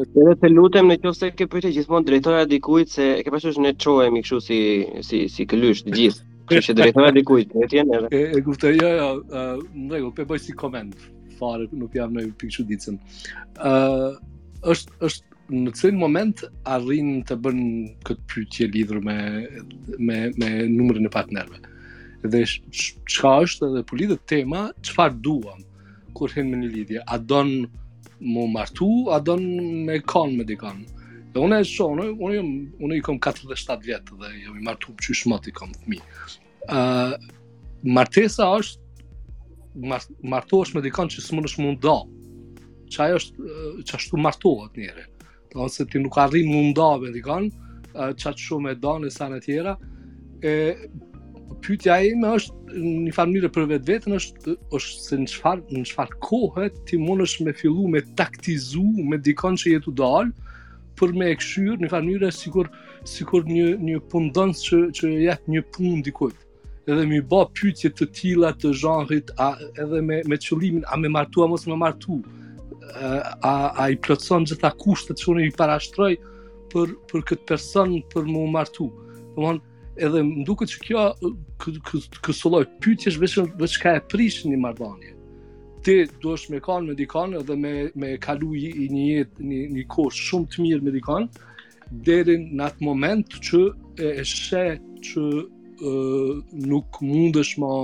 Edhe 0.00 0.34
të 0.40 0.48
lutem 0.54 0.86
në 0.88 0.96
qofë 1.02 1.18
se 1.18 1.28
ke 1.36 1.46
pyte 1.52 1.70
gjithmonë 1.74 2.08
drejtoja 2.08 2.44
dikujt 2.48 2.92
se 2.94 3.06
ke 3.24 3.32
pashtu 3.34 3.50
që 3.58 3.64
ne 3.66 3.72
qojemi 3.84 4.22
këshu 4.24 4.38
si, 4.40 4.58
si, 5.08 5.24
si 5.28 5.46
këllysh 5.50 5.82
të 5.86 5.92
gjithë. 5.96 6.22
Kështë 6.48 6.64
që 6.66 6.74
drejtoja 6.78 7.10
dikujt, 7.16 7.52
e 7.64 7.68
tjene 7.70 7.98
edhe. 7.98 8.08
E, 8.16 8.22
e 8.38 8.40
kufte, 8.44 8.72
jo, 8.74 8.88
jo 8.98 9.10
në 9.26 9.90
regu, 9.92 10.08
pe 10.16 10.24
bëj 10.28 10.40
si 10.46 10.54
komend, 10.58 10.94
farë 11.38 11.68
nuk 11.78 11.94
jam 11.96 12.16
në 12.16 12.24
pikëshu 12.40 12.64
ditësën. 12.70 12.96
Uh, 13.58 14.06
është, 14.74 14.96
është 15.08 15.60
në 15.62 15.74
cilin 15.78 16.00
moment 16.00 16.40
arrin 16.76 17.12
të 17.28 17.36
bën 17.44 17.60
këtë 18.08 18.26
pyetje 18.32 18.70
lidhur 18.74 19.04
me 19.04 19.18
me 20.00 20.18
me 20.40 20.50
numrin 20.72 21.06
e 21.06 21.12
partnerëve. 21.12 21.60
Dhe 22.32 22.42
çka 22.80 23.36
është 23.46 23.68
edhe 23.70 23.84
po 23.90 24.00
lidhet 24.00 24.24
tema, 24.30 24.66
çfarë 24.88 25.20
duam 25.24 25.62
kur 26.16 26.32
hyn 26.34 26.48
në 26.52 26.64
një 26.64 26.72
lidhje? 26.78 27.04
A 27.06 27.18
don 27.20 27.52
mu 28.22 28.46
martu, 28.48 29.08
a 29.10 29.20
don 29.20 29.42
me 29.86 29.98
kanë 30.00 30.38
me 30.40 30.46
dikanë. 30.46 30.86
Dhe 31.32 31.42
unë 31.42 31.58
e 31.64 31.68
shonë, 31.68 32.06
unë, 32.14 32.34
jom, 32.36 32.50
unë 32.86 32.98
i 32.98 33.02
kom 33.04 33.18
47 33.22 33.80
vjetë 33.86 34.18
dhe 34.20 34.30
jam 34.44 34.58
i 34.60 34.64
martu 34.64 34.92
për 34.96 35.08
qysh 35.08 35.48
i 35.50 35.54
kom 35.56 35.72
të 35.74 35.88
mi. 35.92 36.00
Uh, 36.68 37.16
martesa 37.82 38.46
është, 38.60 39.06
mar, 39.90 40.04
martu 40.22 40.60
është 40.64 40.78
me 40.78 40.82
dikon 40.86 41.08
që 41.10 41.24
së 41.24 41.34
mund 41.38 41.48
është 41.50 41.62
mund 41.64 41.80
do. 41.80 41.96
Që 42.92 43.06
ajo 43.06 43.20
është, 43.22 43.54
që 43.88 43.96
ashtu 43.98 44.20
martu 44.20 44.52
atë 44.66 44.82
njëre. 44.84 45.06
Dhe 45.52 45.60
onë 45.64 45.72
se 45.72 45.86
ti 45.88 46.00
nuk 46.02 46.18
arri 46.20 46.44
mund 46.48 46.76
da 46.76 46.92
me 47.00 47.12
dikon, 47.16 47.48
uh, 47.96 48.12
që 48.14 48.36
shumë 48.46 48.76
e 48.76 48.78
da 48.84 48.98
në 49.02 49.10
sanë 49.12 49.40
tjera. 49.44 49.74
E, 50.42 50.54
pyetja 51.60 51.98
ime 52.06 52.30
është 52.38 52.60
në 52.82 52.92
një 53.06 53.12
mënyrë 53.16 53.50
për 53.54 53.66
vetveten 53.72 54.16
është 54.16 54.54
është 54.78 55.02
se 55.06 55.18
në 55.20 55.28
çfarë 55.32 55.76
në 55.76 55.82
çfarë 55.90 56.16
kohë 56.24 56.68
ti 56.88 56.98
mundesh 57.00 57.42
me 57.44 57.52
fillu 57.56 57.88
me 57.92 58.02
taktizu 58.18 58.82
me 59.10 59.18
dikon 59.26 59.58
që 59.60 59.74
jetu 59.76 59.92
dal 60.00 60.30
për 61.00 61.12
me 61.18 61.30
e 61.32 61.36
këshyr 61.40 61.78
në 61.82 61.90
mënyrë 61.92 62.30
sikur 62.36 62.70
sikur 63.12 63.44
një 63.50 63.70
një 63.82 63.98
pundonc 64.12 64.58
që 64.68 64.80
që 64.98 65.12
jep 65.26 65.50
një 65.50 65.64
punë 65.74 66.02
dikujt 66.08 66.38
edhe 66.90 67.04
më 67.10 67.20
bë 67.30 67.42
pyetje 67.58 67.92
të 67.98 68.08
tilla 68.20 68.52
të 68.58 68.72
zhanrit 68.82 69.34
a 69.42 69.52
edhe 69.84 70.02
me 70.04 70.22
me 70.32 70.38
qëllimin 70.46 70.86
a 70.94 70.98
me 71.04 71.12
martu 71.16 71.44
a 71.46 71.50
mos 71.52 71.66
me 71.70 71.76
martu 71.84 72.20
a 73.44 73.52
a 73.52 73.90
i 73.92 73.98
plotson 74.06 74.48
gjitha 74.48 74.72
kushtet 74.84 75.20
që 75.22 75.34
unë 75.34 75.46
i 75.48 75.52
parashtroj 75.58 76.12
për 76.72 76.96
për 77.10 77.26
këtë 77.32 77.48
person 77.52 77.98
për 78.14 78.30
më 78.32 78.48
martu 78.56 78.88
domthonë 79.34 79.70
edhe 80.00 80.22
më 80.24 80.44
duket 80.48 80.70
që 80.72 80.82
kjo 80.86 81.02
kështu 82.24 82.50
lloj 82.52 82.64
pyetjesh 82.84 83.18
vetëm 83.20 83.50
çka 83.74 83.94
e 83.98 84.02
prish 84.10 84.42
në 84.48 84.58
marrëdhënie. 84.62 85.12
Ti 85.84 85.96
duhesh 86.22 86.46
me 86.52 86.60
kanë 86.64 86.88
me 86.88 86.94
dikan 86.98 87.34
edhe 87.38 87.56
me 87.58 87.72
me 88.00 88.12
kalu 88.24 88.52
i, 88.56 88.68
një 88.92 89.04
jetë 89.12 89.48
një, 89.50 89.60
një 89.76 89.84
kohë 89.92 90.14
shumë 90.20 90.48
të 90.54 90.64
mirë 90.64 90.84
me 90.86 90.94
dikan 90.96 91.26
deri 92.06 92.38
në 92.40 92.68
atë 92.70 92.86
moment 92.88 93.36
që 93.48 93.60
e, 93.98 94.14
e 94.22 94.78
që 95.02 95.24
e, 95.36 95.98
nuk 96.70 97.02
mundesh 97.04 97.56
më 97.60 97.74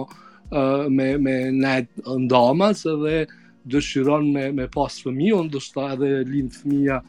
me 0.89 1.09
me 1.21 1.37
na 1.53 1.75
ndamas 2.25 2.87
edhe 2.89 3.27
dëshiron 3.69 4.31
me 4.33 4.47
me 4.57 4.65
pas 4.73 4.95
fëmijën, 5.05 5.51
do 5.53 5.61
të 5.61 5.85
edhe 5.93 6.11
lind 6.31 6.55
fëmia 6.57 7.03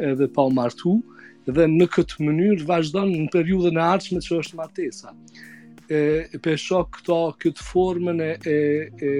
edhe 0.00 0.30
pa 0.32 0.48
martu 0.48 0.96
dhe 1.54 1.66
në 1.70 1.86
këtë 1.94 2.24
mënyrë 2.26 2.66
vazhdon 2.68 3.12
në 3.14 3.26
periudhën 3.34 3.78
e 3.78 3.82
ardhshme 3.84 4.22
që 4.26 4.38
është 4.42 4.58
martesa. 4.58 5.12
E 5.96 6.02
pe 6.42 6.56
këto 6.96 7.18
këtë 7.42 7.64
formën 7.70 8.22
e 8.26 8.32
e 8.42 8.56
e, 9.10 9.12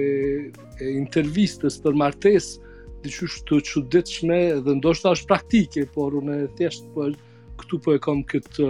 intervistës 0.93 1.79
për 1.85 1.95
martesë 2.03 2.71
dhe 3.05 3.13
është 3.27 3.45
të 3.47 3.61
quditëshme 3.71 4.39
dhe 4.65 4.75
ndoshta 4.81 5.13
është 5.15 5.29
praktike, 5.31 5.85
por 5.95 6.17
unë 6.19 6.41
thjesht 6.59 6.89
po 6.95 7.07
këtu 7.61 7.79
po 7.85 7.95
e 7.97 8.01
kom 8.07 8.25
këtë 8.29 8.67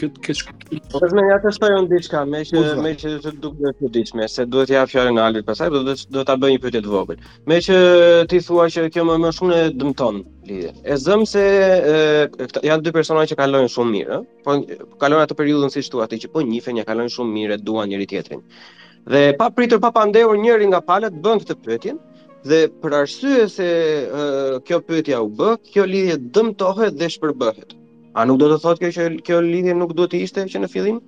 këtë 0.00 0.22
këtë 0.24 0.34
shkët. 0.40 0.64
Për 0.72 0.80
po, 0.90 1.00
shme 1.10 1.22
nga 1.28 1.36
të 1.44 1.50
shtojë 1.58 1.76
në 1.84 1.90
diqka, 1.92 2.22
me 2.32 2.40
që 2.48 2.56
po, 2.62 2.74
me 2.82 2.94
që 3.02 3.12
të 3.26 3.32
duke 3.44 3.74
të 3.82 3.90
diqme, 3.98 4.26
se 4.28 4.46
duhet 4.50 4.72
ja 4.74 4.82
fjarën 4.90 5.14
në 5.20 5.28
alit 5.28 5.46
pasaj, 5.46 5.68
dhe 5.70 5.84
po 5.84 5.84
duhet 5.92 6.26
të 6.32 6.38
bëj 6.42 6.54
një 6.56 6.62
pytit 6.64 6.88
vogël. 6.90 7.20
Me 7.46 7.60
që 7.68 7.78
ti 8.32 8.40
thua 8.48 8.66
që 8.74 8.88
kjo 8.96 9.06
më 9.12 9.20
më 9.22 9.30
shumë 9.36 9.60
e 9.60 9.68
dëmtonë, 9.76 10.24
lidhje. 10.48 10.70
E 10.92 10.96
zëm 10.96 11.24
se 11.28 11.42
e, 11.42 11.94
janë 12.68 12.82
dy 12.86 12.92
persona 12.94 13.24
që 13.28 13.36
kalojnë 13.38 13.70
shumë 13.74 13.92
mirë, 13.96 14.18
po 14.44 14.56
kalojnë 15.02 15.26
atë 15.26 15.36
periudhën 15.38 15.72
siç 15.74 15.90
thua 15.92 16.06
ti 16.10 16.18
që 16.24 16.30
po 16.34 16.42
njihen, 16.44 16.78
ja 16.80 16.86
kalojnë 16.88 17.12
shumë 17.16 17.34
mirë, 17.38 17.56
e 17.58 17.64
duan 17.68 17.90
njëri 17.92 18.08
tjetrin. 18.12 18.42
Dhe 19.12 19.22
pa 19.40 19.50
pritur 19.54 19.80
pa 19.84 19.90
pandehur 19.94 20.38
njëri 20.40 20.68
nga 20.72 20.80
palët 20.88 21.16
bën 21.24 21.42
këtë 21.44 21.56
pyetje 21.64 21.96
dhe 22.48 22.60
për 22.82 22.96
arsye 23.02 23.46
se 23.52 23.70
e, 24.04 24.28
kjo 24.68 24.82
pyetje 24.88 25.16
u 25.24 25.28
b, 25.38 25.54
kjo 25.72 25.86
lidhje 25.88 26.18
dëmtohet 26.36 26.96
dhe 27.00 27.08
shpërbëhet. 27.16 27.76
A 28.14 28.24
nuk 28.28 28.40
do 28.42 28.50
të 28.52 28.60
thotë 28.64 28.82
kjo 28.84 28.90
që 28.98 29.08
kjo 29.26 29.40
lidhje 29.44 29.74
nuk 29.78 29.96
duhet 29.96 30.12
të 30.14 30.22
ishte 30.28 30.44
që 30.52 30.62
në 30.64 30.72
fillim? 30.76 31.00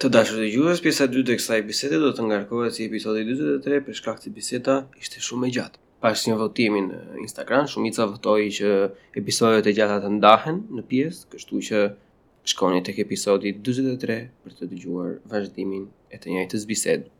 Të 0.00 0.08
dashur 0.14 0.38
të 0.40 0.48
gjuhës, 0.54 0.80
pjesa 0.84 1.08
2 1.12 1.24
të 1.28 1.34
kësaj 1.40 1.60
bisede 1.68 1.98
do 2.00 2.12
të 2.16 2.24
ngarkohet 2.28 2.76
si 2.76 2.86
episodi 2.88 3.24
23 3.28 3.82
për 3.88 3.96
shkak 3.98 4.20
të 4.24 4.32
biseta 4.36 4.78
ishte 5.02 5.20
shumë 5.24 5.48
e 5.50 5.56
gjatë 5.58 5.80
pas 6.00 6.20
një 6.26 6.34
votimi 6.40 6.80
në 6.86 7.00
Instagram, 7.24 7.66
shumica 7.68 8.06
votoi 8.08 8.48
që 8.56 8.70
episodet 9.20 9.68
e 9.68 9.74
gjata 9.76 9.98
të 10.02 10.12
ndahen 10.16 10.62
në 10.78 10.84
pjesë, 10.90 11.26
kështu 11.34 11.60
që 11.68 11.82
shkoni 12.54 12.80
tek 12.86 13.02
episodi 13.04 13.52
43 13.58 14.16
për 14.46 14.56
të 14.58 14.70
dëgjuar 14.72 15.12
vazhdimin 15.34 15.84
e 16.12 16.22
të 16.22 16.32
njëjtës 16.32 16.64
bisedë. 16.72 17.10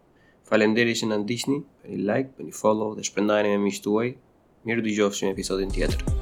Faleminderit 0.49 0.99
që 1.03 1.11
na 1.13 1.21
ndiqni, 1.23 1.61
bëni 1.85 2.01
like, 2.09 2.33
bëni 2.41 2.57
follow 2.57 2.97
dhe 2.97 3.05
shpërndajeni 3.07 3.55
me 3.59 3.69
miqtuaj. 3.69 4.17
Mirë 4.67 4.87
dëgjofshim 4.89 5.31
episodin 5.37 5.71
tjetër. 5.77 6.20